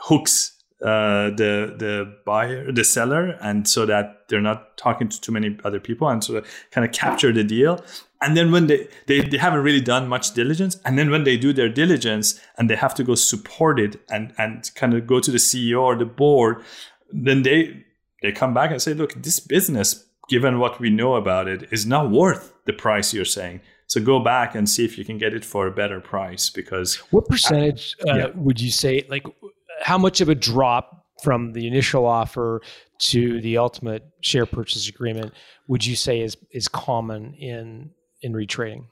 hooks 0.03 0.55
uh, 0.83 1.31
the 1.31 1.73
the 1.75 2.15
buyer, 2.27 2.71
the 2.71 2.83
seller, 2.83 3.39
and 3.41 3.67
so 3.67 3.87
that 3.87 4.29
they're 4.29 4.39
not 4.39 4.77
talking 4.77 5.09
to 5.09 5.19
too 5.19 5.31
many 5.31 5.57
other 5.63 5.79
people, 5.79 6.07
and 6.07 6.23
so 6.23 6.43
kind 6.69 6.85
of 6.85 6.91
capture 6.91 7.33
the 7.33 7.43
deal. 7.43 7.83
And 8.25 8.35
then 8.35 8.51
when 8.51 8.65
they, 8.65 8.87
they 9.05 9.21
they 9.21 9.37
haven't 9.37 9.61
really 9.61 9.81
done 9.81 10.07
much 10.07 10.33
diligence, 10.33 10.79
and 10.83 10.97
then 10.97 11.11
when 11.11 11.25
they 11.25 11.37
do 11.37 11.53
their 11.53 11.69
diligence 11.69 12.41
and 12.57 12.67
they 12.67 12.75
have 12.75 12.95
to 12.95 13.03
go 13.03 13.13
support 13.13 13.79
it 13.79 14.01
and 14.09 14.33
and 14.39 14.71
kind 14.73 14.95
of 14.95 15.05
go 15.05 15.19
to 15.19 15.29
the 15.29 15.37
CEO 15.37 15.81
or 15.83 15.95
the 15.95 16.05
board, 16.05 16.63
then 17.11 17.43
they 17.43 17.85
they 18.23 18.31
come 18.31 18.55
back 18.55 18.71
and 18.71 18.81
say, 18.81 18.95
look, 18.95 19.13
this 19.13 19.39
business, 19.39 20.07
given 20.27 20.57
what 20.57 20.79
we 20.79 20.89
know 20.89 21.13
about 21.15 21.47
it, 21.47 21.69
is 21.71 21.85
not 21.85 22.09
worth 22.09 22.51
the 22.65 22.73
price 22.73 23.13
you're 23.13 23.25
saying. 23.25 23.61
So 23.85 24.01
go 24.01 24.19
back 24.19 24.55
and 24.55 24.67
see 24.67 24.83
if 24.83 24.97
you 24.97 25.05
can 25.05 25.19
get 25.19 25.35
it 25.35 25.45
for 25.45 25.67
a 25.67 25.71
better 25.71 26.01
price 26.01 26.49
because. 26.49 26.95
What 27.11 27.27
percentage 27.27 27.95
uh, 28.09 28.15
yeah. 28.15 28.27
would 28.33 28.59
you 28.59 28.71
say, 28.71 29.05
like, 29.07 29.27
how 29.83 29.99
much 29.99 30.19
of 30.21 30.29
a 30.29 30.35
drop 30.35 31.05
from 31.21 31.53
the 31.53 31.67
initial 31.67 32.07
offer 32.07 32.61
to 32.97 33.39
the 33.41 33.57
ultimate 33.57 34.03
share 34.21 34.45
purchase 34.45 34.89
agreement 34.89 35.33
would 35.67 35.85
you 35.85 35.95
say 35.95 36.21
is 36.21 36.37
is 36.51 36.67
common 36.67 37.33
in 37.35 37.91
in 38.21 38.33
retrading? 38.33 38.85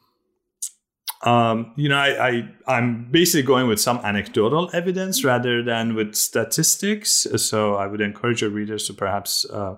Um, 1.24 1.74
you 1.78 1.88
know, 1.88 1.98
I, 1.98 2.50
I 2.68 2.78
am 2.78 3.08
basically 3.10 3.44
going 3.44 3.68
with 3.68 3.80
some 3.80 3.98
anecdotal 4.04 4.70
evidence 4.74 5.24
rather 5.24 5.64
than 5.64 5.96
with 5.96 6.16
statistics. 6.16 7.26
So 7.38 7.76
I 7.76 7.88
would 7.88 8.02
encourage 8.02 8.42
your 8.42 8.50
readers 8.50 8.88
to 8.88 8.94
perhaps 8.94 9.46
uh, 9.50 9.76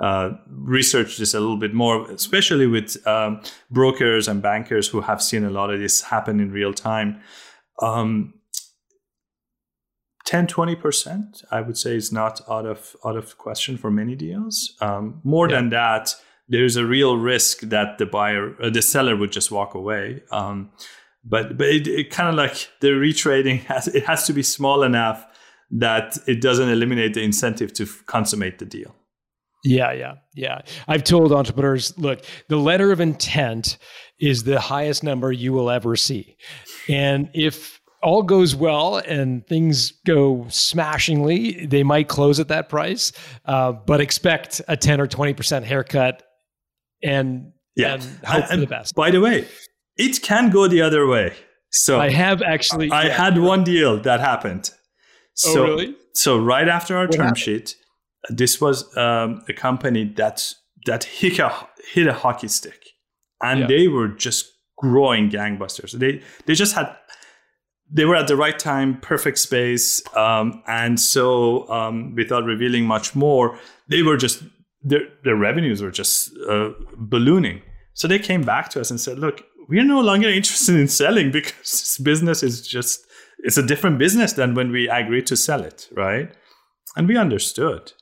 uh, 0.00 0.30
research 0.48 1.18
this 1.18 1.34
a 1.34 1.40
little 1.40 1.58
bit 1.58 1.74
more, 1.74 2.10
especially 2.10 2.66
with 2.66 3.06
um, 3.06 3.42
brokers 3.70 4.26
and 4.26 4.40
bankers 4.40 4.88
who 4.88 5.02
have 5.02 5.22
seen 5.22 5.44
a 5.44 5.50
lot 5.50 5.70
of 5.70 5.80
this 5.80 6.00
happen 6.00 6.40
in 6.40 6.50
real 6.50 6.72
time. 6.72 7.20
Um, 7.82 8.32
10 10.24 10.48
20% 10.48 11.44
i 11.52 11.60
would 11.60 11.78
say 11.78 11.94
is 11.94 12.10
not 12.10 12.40
out 12.50 12.66
of 12.66 12.96
out 13.04 13.16
of 13.16 13.38
question 13.38 13.76
for 13.76 13.92
many 13.92 14.16
deals 14.16 14.76
um, 14.80 15.20
more 15.22 15.48
yeah. 15.48 15.54
than 15.54 15.68
that 15.68 16.16
there's 16.48 16.76
a 16.76 16.86
real 16.86 17.16
risk 17.16 17.60
that 17.60 17.98
the 17.98 18.06
buyer, 18.06 18.54
uh, 18.62 18.70
the 18.70 18.82
seller 18.82 19.16
would 19.16 19.32
just 19.32 19.50
walk 19.50 19.74
away. 19.74 20.22
Um, 20.30 20.70
but 21.24 21.58
but 21.58 21.66
it, 21.66 21.88
it 21.88 22.10
kind 22.10 22.28
of 22.28 22.34
like 22.34 22.70
the 22.80 22.88
retrading 22.88 23.60
has 23.64 23.88
it 23.88 24.06
has 24.06 24.26
to 24.26 24.32
be 24.32 24.42
small 24.42 24.82
enough 24.82 25.26
that 25.70 26.16
it 26.28 26.40
doesn't 26.40 26.68
eliminate 26.68 27.14
the 27.14 27.22
incentive 27.22 27.72
to 27.74 27.86
consummate 28.06 28.58
the 28.58 28.64
deal. 28.64 28.94
Yeah, 29.64 29.92
yeah, 29.92 30.14
yeah. 30.36 30.60
I've 30.86 31.02
told 31.02 31.32
entrepreneurs, 31.32 31.98
look, 31.98 32.24
the 32.48 32.56
letter 32.56 32.92
of 32.92 33.00
intent 33.00 33.78
is 34.20 34.44
the 34.44 34.60
highest 34.60 35.02
number 35.02 35.32
you 35.32 35.52
will 35.52 35.70
ever 35.70 35.96
see, 35.96 36.36
and 36.88 37.28
if 37.34 37.80
all 38.02 38.22
goes 38.22 38.54
well 38.54 38.98
and 38.98 39.44
things 39.48 39.90
go 40.06 40.46
smashingly, 40.48 41.66
they 41.66 41.82
might 41.82 42.06
close 42.06 42.38
at 42.38 42.46
that 42.46 42.68
price, 42.68 43.10
uh, 43.46 43.72
but 43.72 44.00
expect 44.00 44.60
a 44.68 44.76
10 44.76 45.00
or 45.00 45.08
20% 45.08 45.64
haircut 45.64 46.22
and 47.06 47.52
yeah, 47.74 47.94
and 47.94 48.02
hope 48.24 48.44
and, 48.44 48.50
for 48.50 48.56
the 48.56 48.66
best. 48.66 48.94
By 48.94 49.10
the 49.10 49.20
way, 49.20 49.46
it 49.96 50.22
can 50.22 50.50
go 50.50 50.66
the 50.66 50.82
other 50.82 51.06
way. 51.06 51.34
So 51.70 52.00
I 52.00 52.10
have 52.10 52.42
actually. 52.42 52.90
I 52.90 53.06
yeah, 53.06 53.16
had 53.16 53.38
one 53.38 53.64
deal 53.64 54.00
that 54.00 54.20
happened. 54.20 54.70
Oh, 54.72 55.54
so, 55.54 55.62
oh, 55.62 55.64
really? 55.64 55.96
So 56.14 56.38
right 56.38 56.68
after 56.68 56.96
our 56.96 57.06
what 57.06 57.12
term 57.12 57.26
happened? 57.26 57.38
sheet, 57.38 57.76
this 58.28 58.60
was 58.60 58.96
um, 58.96 59.42
a 59.48 59.52
company 59.52 60.04
that 60.16 60.52
that 60.86 61.04
hit 61.04 61.38
a 61.38 61.52
hit 61.92 62.06
a 62.06 62.14
hockey 62.14 62.48
stick, 62.48 62.82
and 63.42 63.60
yeah. 63.60 63.66
they 63.66 63.88
were 63.88 64.08
just 64.08 64.46
growing 64.78 65.30
gangbusters. 65.30 65.92
They 65.92 66.22
they 66.46 66.54
just 66.54 66.74
had 66.74 66.96
they 67.90 68.04
were 68.04 68.16
at 68.16 68.26
the 68.26 68.36
right 68.36 68.58
time, 68.58 69.00
perfect 69.00 69.38
space, 69.38 70.02
um, 70.16 70.62
and 70.66 70.98
so 70.98 71.68
um, 71.68 72.14
without 72.14 72.44
revealing 72.44 72.84
much 72.84 73.14
more, 73.14 73.58
they 73.88 74.02
were 74.02 74.16
just 74.16 74.42
their 74.86 75.00
their 75.24 75.36
revenues 75.36 75.82
were 75.82 75.90
just 75.90 76.30
uh, 76.48 76.70
ballooning. 76.96 77.62
So 77.94 78.06
they 78.06 78.18
came 78.18 78.42
back 78.42 78.68
to 78.70 78.80
us 78.80 78.90
and 78.90 79.00
said, 79.00 79.18
"Look, 79.18 79.42
we 79.68 79.78
are 79.80 79.84
no 79.84 80.00
longer 80.00 80.28
interested 80.40 80.76
in 80.76 80.88
selling 80.88 81.30
because 81.30 81.54
this 81.62 81.98
business 81.98 82.42
is 82.42 82.66
just 82.66 83.04
it's 83.38 83.58
a 83.58 83.66
different 83.66 83.98
business 83.98 84.32
than 84.34 84.54
when 84.54 84.70
we 84.70 84.88
agreed 84.88 85.26
to 85.26 85.36
sell 85.36 85.62
it, 85.62 85.88
right?" 85.92 86.34
And 86.96 87.08
we 87.08 87.16
understood. 87.16 87.92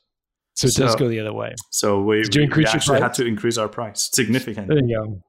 So 0.54 0.68
it 0.68 0.72
so, 0.72 0.84
does 0.84 0.94
go 0.94 1.08
the 1.08 1.18
other 1.18 1.32
way. 1.32 1.54
So 1.70 2.00
we, 2.00 2.22
Did 2.22 2.34
you 2.36 2.40
we, 2.42 2.44
increase 2.44 2.72
we 2.72 2.76
actually 2.76 3.00
had 3.00 3.14
to 3.14 3.26
increase 3.26 3.58
our 3.58 3.68
price 3.68 4.08
significantly. 4.12 4.76
There 4.76 4.84
you 4.84 4.96
go. 4.96 5.20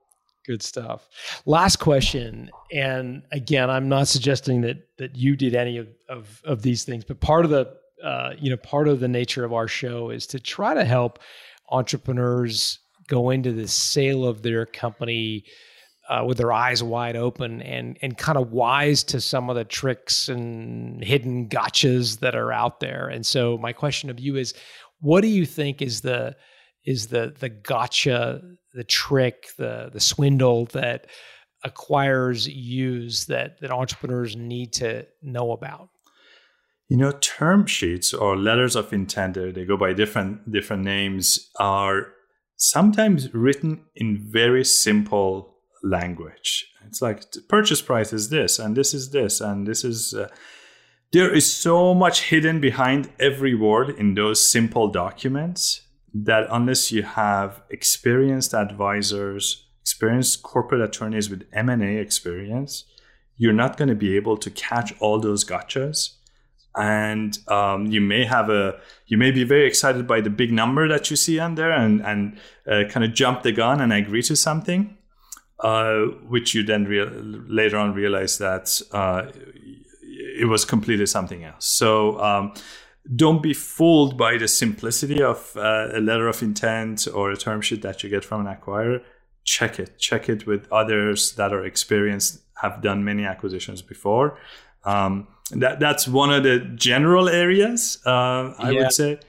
Good 0.46 0.62
stuff. 0.62 1.08
Last 1.48 1.78
question, 1.78 2.52
and 2.72 3.24
again, 3.32 3.72
I'm 3.72 3.90
not 3.90 4.08
suggesting 4.08 4.62
that 4.62 4.78
that 5.00 5.16
you 5.16 5.36
did 5.36 5.56
any 5.56 5.78
of, 5.78 5.88
of, 6.08 6.42
of 6.46 6.62
these 6.62 6.84
things, 6.84 7.04
but 7.04 7.20
part 7.20 7.46
of 7.46 7.52
the 7.52 7.74
uh, 8.04 8.34
you 8.38 8.52
know 8.52 8.58
part 8.58 8.88
of 8.88 9.00
the 9.00 9.08
nature 9.08 9.44
of 9.44 9.54
our 9.54 9.68
show 9.68 10.12
is 10.12 10.28
to 10.28 10.40
try 10.40 10.76
to 10.76 10.86
help 10.86 11.18
entrepreneurs 11.70 12.80
go 13.08 13.30
into 13.30 13.52
the 13.52 13.68
sale 13.68 14.26
of 14.26 14.42
their 14.42 14.66
company 14.66 15.44
uh, 16.10 16.24
with 16.26 16.38
their 16.38 16.52
eyes 16.52 16.84
wide 16.84 17.16
open 17.16 17.62
and 17.62 17.98
and 18.02 18.18
kind 18.18 18.38
of 18.38 18.52
wise 18.52 19.04
to 19.04 19.20
some 19.20 19.50
of 19.50 19.56
the 19.56 19.66
tricks 19.66 20.30
and 20.30 21.04
hidden 21.04 21.50
gotchas 21.50 22.20
that 22.20 22.36
are 22.36 22.52
out 22.52 22.80
there. 22.80 23.08
And 23.08 23.26
so 23.26 23.58
my 23.58 23.74
question 23.74 24.10
of 24.10 24.20
you 24.20 24.36
is, 24.36 24.54
what 25.00 25.22
do 25.22 25.28
you 25.28 25.46
think 25.46 25.82
is 25.82 26.02
the 26.02 26.36
is 26.86 27.08
the 27.08 27.34
the 27.40 27.50
gotcha, 27.50 28.42
the 28.74 28.84
trick, 28.84 29.48
the 29.58 29.90
the 29.92 30.00
swindle 30.00 30.66
that 30.68 31.08
acquirers 31.66 32.48
use 32.54 33.26
that 33.26 33.60
that 33.62 33.72
entrepreneurs 33.72 34.36
need 34.36 34.74
to 34.74 35.08
know 35.24 35.52
about? 35.52 35.90
You 36.88 36.98
know, 36.98 37.12
term 37.14 37.66
sheets 37.66 38.14
or 38.14 38.38
letters 38.38 38.76
of 38.76 38.94
intent, 38.94 39.36
they 39.36 39.66
go 39.66 39.76
by 39.78 39.94
different 39.94 40.52
different 40.52 40.84
names, 40.84 41.50
are 41.60 42.14
sometimes 42.58 43.34
written 43.34 43.86
in 43.96 44.28
very 44.32 44.64
simple 44.64 45.56
language. 45.84 46.72
It's 46.86 47.02
like 47.02 47.24
purchase 47.50 47.82
price 47.82 48.14
is 48.14 48.30
this, 48.30 48.60
and 48.60 48.76
this 48.76 48.94
is 48.94 49.12
this, 49.12 49.42
and 49.42 49.68
this 49.68 49.84
is. 49.84 50.14
Uh, 50.14 50.28
there 51.12 51.34
is 51.34 51.52
so 51.52 51.94
much 51.94 52.24
hidden 52.24 52.60
behind 52.60 53.10
every 53.20 53.56
word 53.56 53.92
in 53.92 54.16
those 54.16 54.46
simple 54.46 54.90
documents 54.90 55.82
that 56.14 56.48
unless 56.52 56.92
you 56.92 57.04
have 57.04 57.62
experienced 57.70 58.54
advisors, 58.54 59.66
experienced 59.82 60.44
corporate 60.44 60.82
attorneys 60.82 61.30
with 61.30 61.46
M&A 61.54 61.98
experience, 61.98 62.86
you're 63.38 63.54
not 63.54 63.78
going 63.78 63.88
to 63.88 63.96
be 63.96 64.16
able 64.16 64.36
to 64.38 64.50
catch 64.50 64.94
all 65.00 65.20
those 65.20 65.46
gotchas 65.46 66.16
and 66.78 67.40
um, 67.48 67.88
you 67.88 68.02
may 68.02 68.26
have 68.26 68.50
a 68.50 68.80
you 69.08 69.18
may 69.18 69.32
be 69.32 69.44
very 69.44 69.66
excited 69.66 70.06
by 70.08 70.22
the 70.22 70.30
big 70.30 70.52
number 70.52 70.88
that 70.88 71.10
you 71.10 71.16
see 71.16 71.40
on 71.40 71.56
there 71.56 71.72
and 71.72 72.02
and 72.02 72.38
uh, 72.68 72.84
kind 72.90 73.04
of 73.04 73.14
jump 73.14 73.44
the 73.44 73.52
gun 73.52 73.82
and 73.82 73.94
agree 73.94 74.22
to 74.22 74.36
something 74.36 74.98
uh, 75.60 76.02
which 76.28 76.54
you 76.54 76.64
then 76.64 76.86
rea- 76.86 77.10
later 77.48 77.78
on 77.78 77.94
realize 77.94 78.38
that 78.38 78.82
uh, 78.92 79.24
it 80.02 80.48
was 80.48 80.66
completely 80.66 81.06
something 81.06 81.44
else. 81.44 81.66
So 81.66 82.20
um, 82.20 82.54
don't 83.16 83.42
be 83.42 83.54
fooled 83.54 84.18
by 84.18 84.38
the 84.38 84.48
simplicity 84.48 85.22
of 85.22 85.56
uh, 85.56 85.90
a 85.94 86.02
letter 86.02 86.28
of 86.28 86.42
intent 86.42 87.08
or 87.14 87.32
a 87.32 87.38
term 87.38 87.62
sheet 87.62 87.82
that 87.84 88.04
you 88.04 88.10
get 88.10 88.26
from 88.26 88.46
an 88.46 88.54
acquirer. 88.54 89.02
Check 89.44 89.80
it. 89.80 89.98
Check 89.98 90.28
it 90.28 90.46
with 90.46 90.68
others 90.72 91.34
that 91.36 91.54
are 91.54 91.64
experienced 91.64 92.42
have 92.62 92.82
done 92.82 93.04
many 93.04 93.26
acquisitions 93.26 93.82
before. 93.82 94.40
Um, 94.86 95.28
that 95.52 95.80
that's 95.80 96.08
one 96.08 96.34
of 96.34 96.44
the 96.44 96.60
general 96.76 97.30
areas 97.30 98.00
uh, 98.06 98.54
I 98.58 98.72
yeah. 98.72 98.80
would 98.80 98.94
say. 98.94 99.20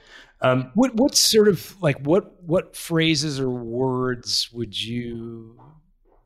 Um, 0.41 0.71
what 0.75 0.93
what 0.95 1.15
sort 1.15 1.47
of 1.47 1.75
like 1.81 1.99
what 2.01 2.41
what 2.43 2.75
phrases 2.75 3.39
or 3.39 3.49
words 3.49 4.49
would 4.53 4.79
you 4.79 5.59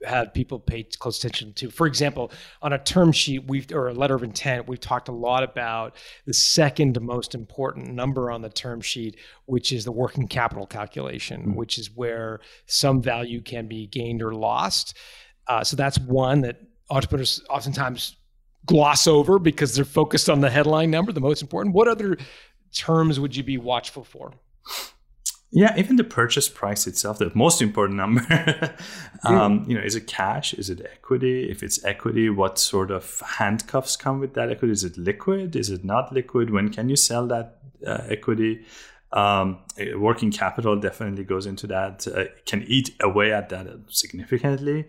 have 0.03 0.33
people 0.33 0.59
pay 0.59 0.83
close 0.83 1.17
attention 1.19 1.53
to? 1.53 1.69
For 1.69 1.87
example, 1.87 2.31
on 2.61 2.73
a 2.73 2.77
term 2.77 3.11
sheet 3.11 3.47
we've 3.47 3.71
or 3.71 3.87
a 3.87 3.93
letter 3.93 4.15
of 4.15 4.23
intent, 4.23 4.67
we've 4.67 4.79
talked 4.79 5.07
a 5.07 5.13
lot 5.13 5.43
about 5.43 5.95
the 6.25 6.33
second 6.33 6.99
most 7.01 7.35
important 7.35 7.93
number 7.93 8.31
on 8.31 8.41
the 8.41 8.49
term 8.49 8.81
sheet, 8.81 9.17
which 9.45 9.71
is 9.71 9.85
the 9.85 9.91
working 9.91 10.27
capital 10.27 10.65
calculation, 10.65 11.41
mm-hmm. 11.41 11.55
which 11.55 11.77
is 11.77 11.89
where 11.95 12.41
some 12.65 13.01
value 13.01 13.41
can 13.41 13.67
be 13.67 13.87
gained 13.87 14.21
or 14.21 14.33
lost. 14.33 14.97
Uh, 15.47 15.63
so 15.63 15.75
that's 15.75 15.99
one 15.99 16.41
that 16.41 16.61
entrepreneurs 16.89 17.41
oftentimes 17.49 18.17
gloss 18.65 19.07
over 19.07 19.39
because 19.39 19.75
they're 19.75 19.85
focused 19.85 20.29
on 20.29 20.41
the 20.41 20.49
headline 20.49 20.91
number, 20.91 21.11
the 21.11 21.21
most 21.21 21.41
important. 21.41 21.75
What 21.75 21.87
other 21.87 22.17
terms 22.73 23.19
would 23.19 23.35
you 23.35 23.43
be 23.43 23.57
watchful 23.57 24.03
for? 24.03 24.33
Yeah, 25.53 25.77
even 25.77 25.97
the 25.97 26.05
purchase 26.05 26.47
price 26.47 26.87
itself, 26.87 27.19
the 27.19 27.29
most 27.35 27.61
important 27.61 27.97
number. 27.97 28.73
um, 29.23 29.65
you 29.67 29.75
know, 29.75 29.83
is 29.83 29.95
it 29.95 30.07
cash? 30.07 30.53
Is 30.53 30.69
it 30.69 30.79
equity? 30.93 31.51
If 31.51 31.61
it's 31.61 31.83
equity, 31.83 32.29
what 32.29 32.57
sort 32.57 32.89
of 32.89 33.21
handcuffs 33.37 33.97
come 33.97 34.21
with 34.21 34.33
that 34.35 34.49
equity? 34.49 34.71
Is 34.71 34.85
it 34.85 34.97
liquid? 34.97 35.57
Is 35.57 35.69
it 35.69 35.83
not 35.83 36.13
liquid? 36.13 36.51
When 36.51 36.69
can 36.69 36.87
you 36.87 36.95
sell 36.95 37.27
that 37.27 37.57
uh, 37.85 38.03
equity? 38.07 38.65
Um, 39.11 39.59
working 39.97 40.31
capital 40.31 40.79
definitely 40.79 41.25
goes 41.25 41.45
into 41.45 41.67
that. 41.67 42.07
Uh, 42.07 42.25
can 42.45 42.63
eat 42.63 42.95
away 43.01 43.33
at 43.33 43.49
that 43.49 43.67
significantly. 43.89 44.85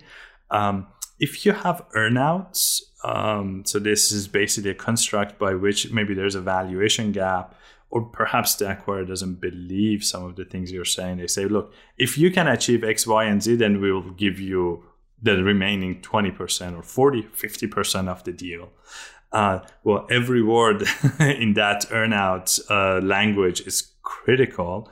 Um, 0.53 0.87
if 1.19 1.45
you 1.45 1.53
have 1.53 1.85
earnouts, 1.97 2.83
um, 3.05 3.65
so 3.65 3.79
this 3.79 4.13
is 4.13 4.29
basically 4.29 4.71
a 4.71 4.75
construct 4.75 5.39
by 5.39 5.55
which 5.55 5.91
maybe 5.91 6.15
there's 6.15 6.35
a 6.35 6.41
valuation 6.41 7.13
gap, 7.13 7.55
or 7.91 8.03
perhaps 8.03 8.55
the 8.55 8.65
acquirer 8.65 9.07
doesn't 9.07 9.41
believe 9.41 10.05
some 10.05 10.25
of 10.25 10.37
the 10.37 10.45
things 10.45 10.73
you're 10.73 10.85
saying. 10.85 11.19
They 11.19 11.27
say, 11.27 11.45
look, 11.45 11.75
if 11.99 12.17
you 12.17 12.31
can 12.31 12.49
achieve 12.49 12.85
X, 12.85 13.07
Y, 13.07 13.25
and 13.25 13.43
Z, 13.43 13.57
then 13.57 13.81
we 13.81 13.93
will 13.93 14.13
give 14.13 14.39
you 14.41 14.85
the 15.23 15.43
remaining 15.43 16.01
20% 16.01 16.79
or 16.79 16.83
40, 16.83 17.23
50% 17.23 18.09
of 18.09 18.25
the 18.25 18.33
deal. 18.33 18.71
Uh, 19.31 19.61
well, 19.85 20.07
every 20.11 20.43
word 20.43 20.83
in 21.21 21.55
that 21.55 21.87
earnout 21.91 22.61
uh, 22.71 23.01
language 23.05 23.61
is 23.63 23.93
critical. 24.03 24.91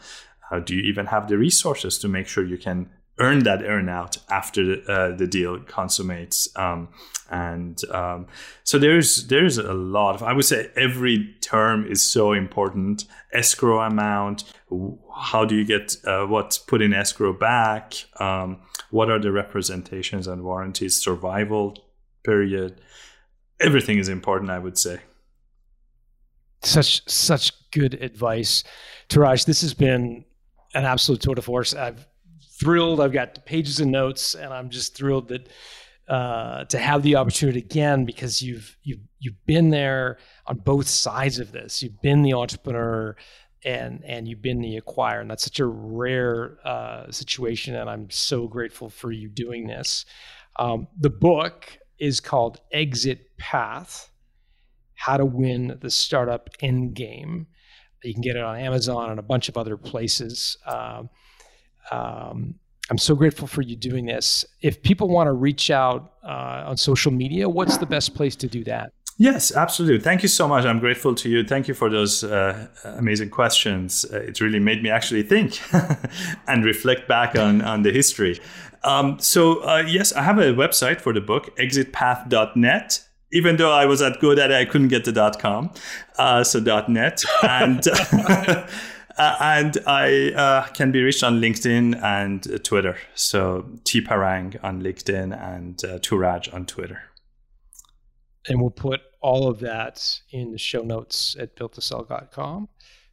Uh, 0.50 0.60
do 0.60 0.74
you 0.74 0.82
even 0.82 1.06
have 1.06 1.28
the 1.28 1.38
resources 1.38 1.98
to 1.98 2.08
make 2.08 2.26
sure 2.26 2.44
you 2.44 2.58
can 2.58 2.90
earn 3.20 3.44
that 3.44 3.60
earnout 3.60 4.18
after 4.30 4.82
uh, 4.88 5.14
the 5.14 5.26
deal 5.26 5.60
consummates. 5.60 6.48
Um, 6.56 6.88
and 7.30 7.80
um, 7.92 8.26
so 8.64 8.78
there's 8.78 9.28
there's 9.28 9.58
a 9.58 9.74
lot 9.74 10.16
of 10.16 10.22
I 10.22 10.32
would 10.32 10.46
say 10.46 10.70
every 10.74 11.36
term 11.40 11.86
is 11.86 12.02
so 12.02 12.32
important. 12.32 13.04
Escrow 13.32 13.80
amount, 13.80 14.42
how 15.14 15.44
do 15.44 15.54
you 15.54 15.64
get 15.64 15.96
uh, 16.04 16.26
what's 16.26 16.58
put 16.58 16.82
in 16.82 16.92
escrow 16.92 17.32
back? 17.32 17.94
Um, 18.18 18.62
what 18.90 19.10
are 19.10 19.20
the 19.20 19.30
representations 19.30 20.26
and 20.26 20.42
warranties? 20.42 20.96
Survival 20.96 21.78
period. 22.24 22.80
Everything 23.60 23.98
is 23.98 24.08
important, 24.08 24.50
I 24.50 24.58
would 24.58 24.78
say. 24.78 25.00
Such 26.62 27.08
such 27.08 27.52
good 27.70 27.94
advice, 27.94 28.64
Touraj. 29.08 29.44
This 29.44 29.60
has 29.60 29.74
been 29.74 30.24
an 30.74 30.84
absolute 30.84 31.20
tour 31.20 31.34
de 31.34 31.42
force. 31.42 31.74
I've 31.74 32.06
thrilled. 32.60 33.00
I've 33.00 33.12
got 33.12 33.44
pages 33.46 33.80
and 33.80 33.90
notes, 33.90 34.34
and 34.34 34.52
I'm 34.52 34.70
just 34.70 34.94
thrilled 34.94 35.28
that 35.28 35.48
uh, 36.08 36.64
to 36.64 36.78
have 36.78 37.02
the 37.02 37.16
opportunity 37.16 37.60
again 37.60 38.04
because 38.04 38.42
you've 38.42 38.76
you've 38.82 39.00
you've 39.18 39.46
been 39.46 39.70
there 39.70 40.18
on 40.46 40.58
both 40.58 40.88
sides 40.88 41.38
of 41.38 41.52
this. 41.52 41.82
You've 41.82 42.00
been 42.02 42.22
the 42.22 42.34
entrepreneur 42.34 43.16
and 43.64 44.04
and 44.04 44.26
you've 44.26 44.42
been 44.42 44.60
the 44.60 44.80
acquirer, 44.80 45.20
and 45.20 45.30
that's 45.30 45.44
such 45.44 45.60
a 45.60 45.66
rare 45.66 46.58
uh, 46.64 47.10
situation. 47.10 47.74
And 47.74 47.88
I'm 47.88 48.10
so 48.10 48.46
grateful 48.46 48.90
for 48.90 49.12
you 49.12 49.28
doing 49.28 49.66
this. 49.66 50.04
Um, 50.58 50.88
the 50.98 51.10
book 51.10 51.78
is 51.98 52.20
called 52.20 52.60
Exit 52.72 53.36
Path: 53.38 54.10
How 54.94 55.16
to 55.16 55.24
Win 55.24 55.78
the 55.80 55.90
Startup 55.90 56.50
Endgame. 56.62 57.46
You 58.02 58.14
can 58.14 58.22
get 58.22 58.36
it 58.36 58.42
on 58.42 58.58
Amazon 58.58 59.10
and 59.10 59.18
a 59.18 59.22
bunch 59.22 59.48
of 59.48 59.58
other 59.58 59.76
places. 59.76 60.56
Um, 60.66 61.10
um, 61.90 62.54
I'm 62.90 62.98
so 62.98 63.14
grateful 63.14 63.46
for 63.46 63.62
you 63.62 63.76
doing 63.76 64.06
this. 64.06 64.44
If 64.62 64.82
people 64.82 65.08
want 65.08 65.28
to 65.28 65.32
reach 65.32 65.70
out 65.70 66.14
uh, 66.24 66.64
on 66.66 66.76
social 66.76 67.12
media, 67.12 67.48
what's 67.48 67.76
the 67.78 67.86
best 67.86 68.14
place 68.14 68.34
to 68.36 68.48
do 68.48 68.64
that? 68.64 68.92
Yes, 69.16 69.54
absolutely. 69.54 70.00
Thank 70.00 70.22
you 70.22 70.28
so 70.28 70.48
much. 70.48 70.64
I'm 70.64 70.78
grateful 70.78 71.14
to 71.14 71.28
you. 71.28 71.44
Thank 71.44 71.68
you 71.68 71.74
for 71.74 71.90
those 71.90 72.24
uh, 72.24 72.68
amazing 72.84 73.28
questions. 73.28 74.06
Uh, 74.10 74.16
it 74.16 74.40
really 74.40 74.58
made 74.58 74.82
me 74.82 74.88
actually 74.88 75.22
think 75.22 75.60
and 76.48 76.64
reflect 76.64 77.06
back 77.06 77.36
on, 77.36 77.60
on 77.60 77.82
the 77.82 77.92
history. 77.92 78.40
Um, 78.82 79.18
so, 79.20 79.62
uh, 79.62 79.84
yes, 79.86 80.12
I 80.14 80.22
have 80.22 80.38
a 80.38 80.54
website 80.54 81.02
for 81.02 81.12
the 81.12 81.20
book, 81.20 81.54
exitpath.net. 81.58 83.04
Even 83.32 83.56
though 83.58 83.70
I 83.70 83.84
was 83.84 84.02
at 84.02 84.20
GoDaddy, 84.20 84.54
I 84.54 84.64
couldn't 84.64 84.88
get 84.88 85.04
the 85.04 85.36
.com, 85.38 85.70
uh, 86.18 86.42
so 86.42 86.58
.net. 86.88 87.22
And 87.42 87.84
Uh, 89.16 89.36
and 89.40 89.78
I 89.86 90.32
uh, 90.32 90.66
can 90.68 90.92
be 90.92 91.02
reached 91.02 91.22
on 91.22 91.40
LinkedIn 91.40 92.02
and 92.02 92.64
Twitter. 92.64 92.96
So 93.14 93.68
T 93.84 94.00
Parang 94.00 94.54
on 94.62 94.82
LinkedIn 94.82 95.38
and 95.40 95.82
uh, 95.84 95.98
Touraj 95.98 96.52
on 96.54 96.66
Twitter. 96.66 97.02
And 98.48 98.60
we'll 98.60 98.70
put 98.70 99.00
all 99.20 99.48
of 99.48 99.60
that 99.60 100.20
in 100.30 100.52
the 100.52 100.58
show 100.58 100.82
notes 100.82 101.36
at 101.38 101.56
builttosell.com. 101.56 102.68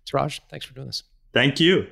Touraj, 0.06 0.40
thanks 0.50 0.66
for 0.66 0.74
doing 0.74 0.88
this. 0.88 1.04
Thank 1.34 1.60
you. 1.60 1.88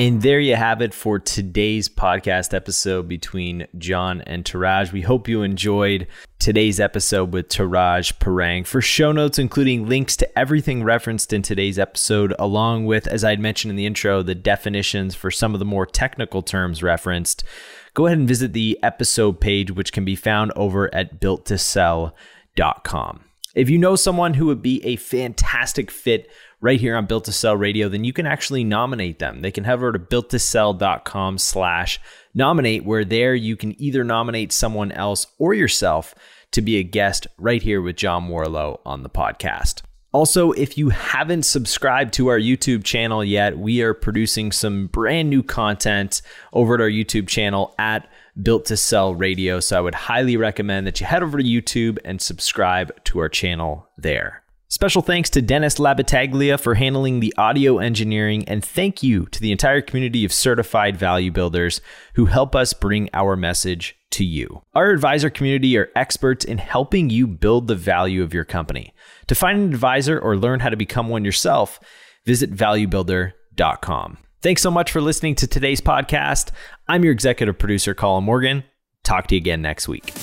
And 0.00 0.22
there 0.22 0.40
you 0.40 0.56
have 0.56 0.80
it 0.80 0.94
for 0.94 1.18
today's 1.18 1.90
podcast 1.90 2.54
episode 2.54 3.06
between 3.06 3.66
John 3.76 4.22
and 4.22 4.46
Touraj. 4.46 4.92
We 4.92 5.02
hope 5.02 5.28
you 5.28 5.42
enjoyed 5.42 6.06
today's 6.38 6.80
episode 6.80 7.34
with 7.34 7.50
Touraj 7.50 8.18
Parang. 8.18 8.64
For 8.64 8.80
show 8.80 9.12
notes, 9.12 9.38
including 9.38 9.90
links 9.90 10.16
to 10.16 10.38
everything 10.38 10.82
referenced 10.82 11.34
in 11.34 11.42
today's 11.42 11.78
episode, 11.78 12.34
along 12.38 12.86
with, 12.86 13.06
as 13.08 13.24
I'd 13.24 13.40
mentioned 13.40 13.72
in 13.72 13.76
the 13.76 13.84
intro, 13.84 14.22
the 14.22 14.34
definitions 14.34 15.14
for 15.14 15.30
some 15.30 15.52
of 15.52 15.58
the 15.58 15.66
more 15.66 15.84
technical 15.84 16.40
terms 16.40 16.82
referenced, 16.82 17.44
go 17.92 18.06
ahead 18.06 18.16
and 18.16 18.26
visit 18.26 18.54
the 18.54 18.78
episode 18.82 19.38
page, 19.38 19.70
which 19.70 19.92
can 19.92 20.06
be 20.06 20.16
found 20.16 20.50
over 20.56 20.88
at 20.94 21.20
builttosell.com. 21.20 23.24
If 23.54 23.68
you 23.68 23.76
know 23.76 23.96
someone 23.96 24.34
who 24.34 24.46
would 24.46 24.62
be 24.62 24.82
a 24.82 24.96
fantastic 24.96 25.90
fit 25.90 26.30
right 26.60 26.80
here 26.80 26.96
on 26.96 27.06
Built 27.06 27.24
to 27.24 27.32
Sell 27.32 27.56
Radio, 27.56 27.88
then 27.88 28.04
you 28.04 28.12
can 28.12 28.26
actually 28.26 28.64
nominate 28.64 29.18
them. 29.18 29.40
They 29.40 29.50
can 29.50 29.64
head 29.64 29.74
over 29.74 29.92
to 29.92 29.98
builttosell.com 29.98 31.38
slash 31.38 32.00
nominate, 32.34 32.84
where 32.84 33.04
there 33.04 33.34
you 33.34 33.56
can 33.56 33.80
either 33.80 34.04
nominate 34.04 34.52
someone 34.52 34.92
else 34.92 35.26
or 35.38 35.54
yourself 35.54 36.14
to 36.52 36.62
be 36.62 36.76
a 36.78 36.82
guest 36.82 37.26
right 37.38 37.62
here 37.62 37.80
with 37.80 37.96
John 37.96 38.28
Warrillow 38.28 38.80
on 38.84 39.02
the 39.02 39.10
podcast. 39.10 39.82
Also, 40.12 40.50
if 40.52 40.76
you 40.76 40.88
haven't 40.88 41.44
subscribed 41.44 42.12
to 42.14 42.26
our 42.28 42.38
YouTube 42.38 42.82
channel 42.82 43.24
yet, 43.24 43.56
we 43.56 43.80
are 43.80 43.94
producing 43.94 44.50
some 44.50 44.88
brand 44.88 45.30
new 45.30 45.42
content 45.42 46.20
over 46.52 46.74
at 46.74 46.80
our 46.80 46.90
YouTube 46.90 47.28
channel 47.28 47.74
at 47.78 48.10
Built 48.42 48.64
to 48.66 48.76
Sell 48.76 49.14
Radio. 49.14 49.60
So 49.60 49.78
I 49.78 49.80
would 49.80 49.94
highly 49.94 50.36
recommend 50.36 50.88
that 50.88 50.98
you 50.98 51.06
head 51.06 51.22
over 51.22 51.38
to 51.38 51.44
YouTube 51.44 51.98
and 52.04 52.20
subscribe 52.20 52.92
to 53.04 53.20
our 53.20 53.28
channel 53.28 53.88
there. 53.96 54.42
Special 54.72 55.02
thanks 55.02 55.28
to 55.30 55.42
Dennis 55.42 55.80
Labataglia 55.80 56.58
for 56.60 56.76
handling 56.76 57.18
the 57.18 57.34
audio 57.36 57.78
engineering, 57.78 58.44
and 58.46 58.64
thank 58.64 59.02
you 59.02 59.26
to 59.26 59.40
the 59.40 59.50
entire 59.50 59.80
community 59.80 60.24
of 60.24 60.32
certified 60.32 60.96
value 60.96 61.32
builders 61.32 61.80
who 62.14 62.26
help 62.26 62.54
us 62.54 62.72
bring 62.72 63.10
our 63.12 63.34
message 63.34 63.96
to 64.12 64.24
you. 64.24 64.62
Our 64.72 64.90
advisor 64.90 65.28
community 65.28 65.76
are 65.76 65.90
experts 65.96 66.44
in 66.44 66.58
helping 66.58 67.10
you 67.10 67.26
build 67.26 67.66
the 67.66 67.74
value 67.74 68.22
of 68.22 68.32
your 68.32 68.44
company. 68.44 68.94
To 69.26 69.34
find 69.34 69.58
an 69.58 69.74
advisor 69.74 70.20
or 70.20 70.36
learn 70.36 70.60
how 70.60 70.68
to 70.68 70.76
become 70.76 71.08
one 71.08 71.24
yourself, 71.24 71.80
visit 72.24 72.54
valuebuilder.com. 72.54 74.18
Thanks 74.40 74.62
so 74.62 74.70
much 74.70 74.92
for 74.92 75.00
listening 75.00 75.34
to 75.34 75.48
today's 75.48 75.80
podcast. 75.80 76.52
I'm 76.86 77.02
your 77.02 77.12
executive 77.12 77.58
producer, 77.58 77.92
Colin 77.92 78.22
Morgan. 78.22 78.62
Talk 79.02 79.26
to 79.26 79.34
you 79.34 79.40
again 79.40 79.62
next 79.62 79.88
week. 79.88 80.14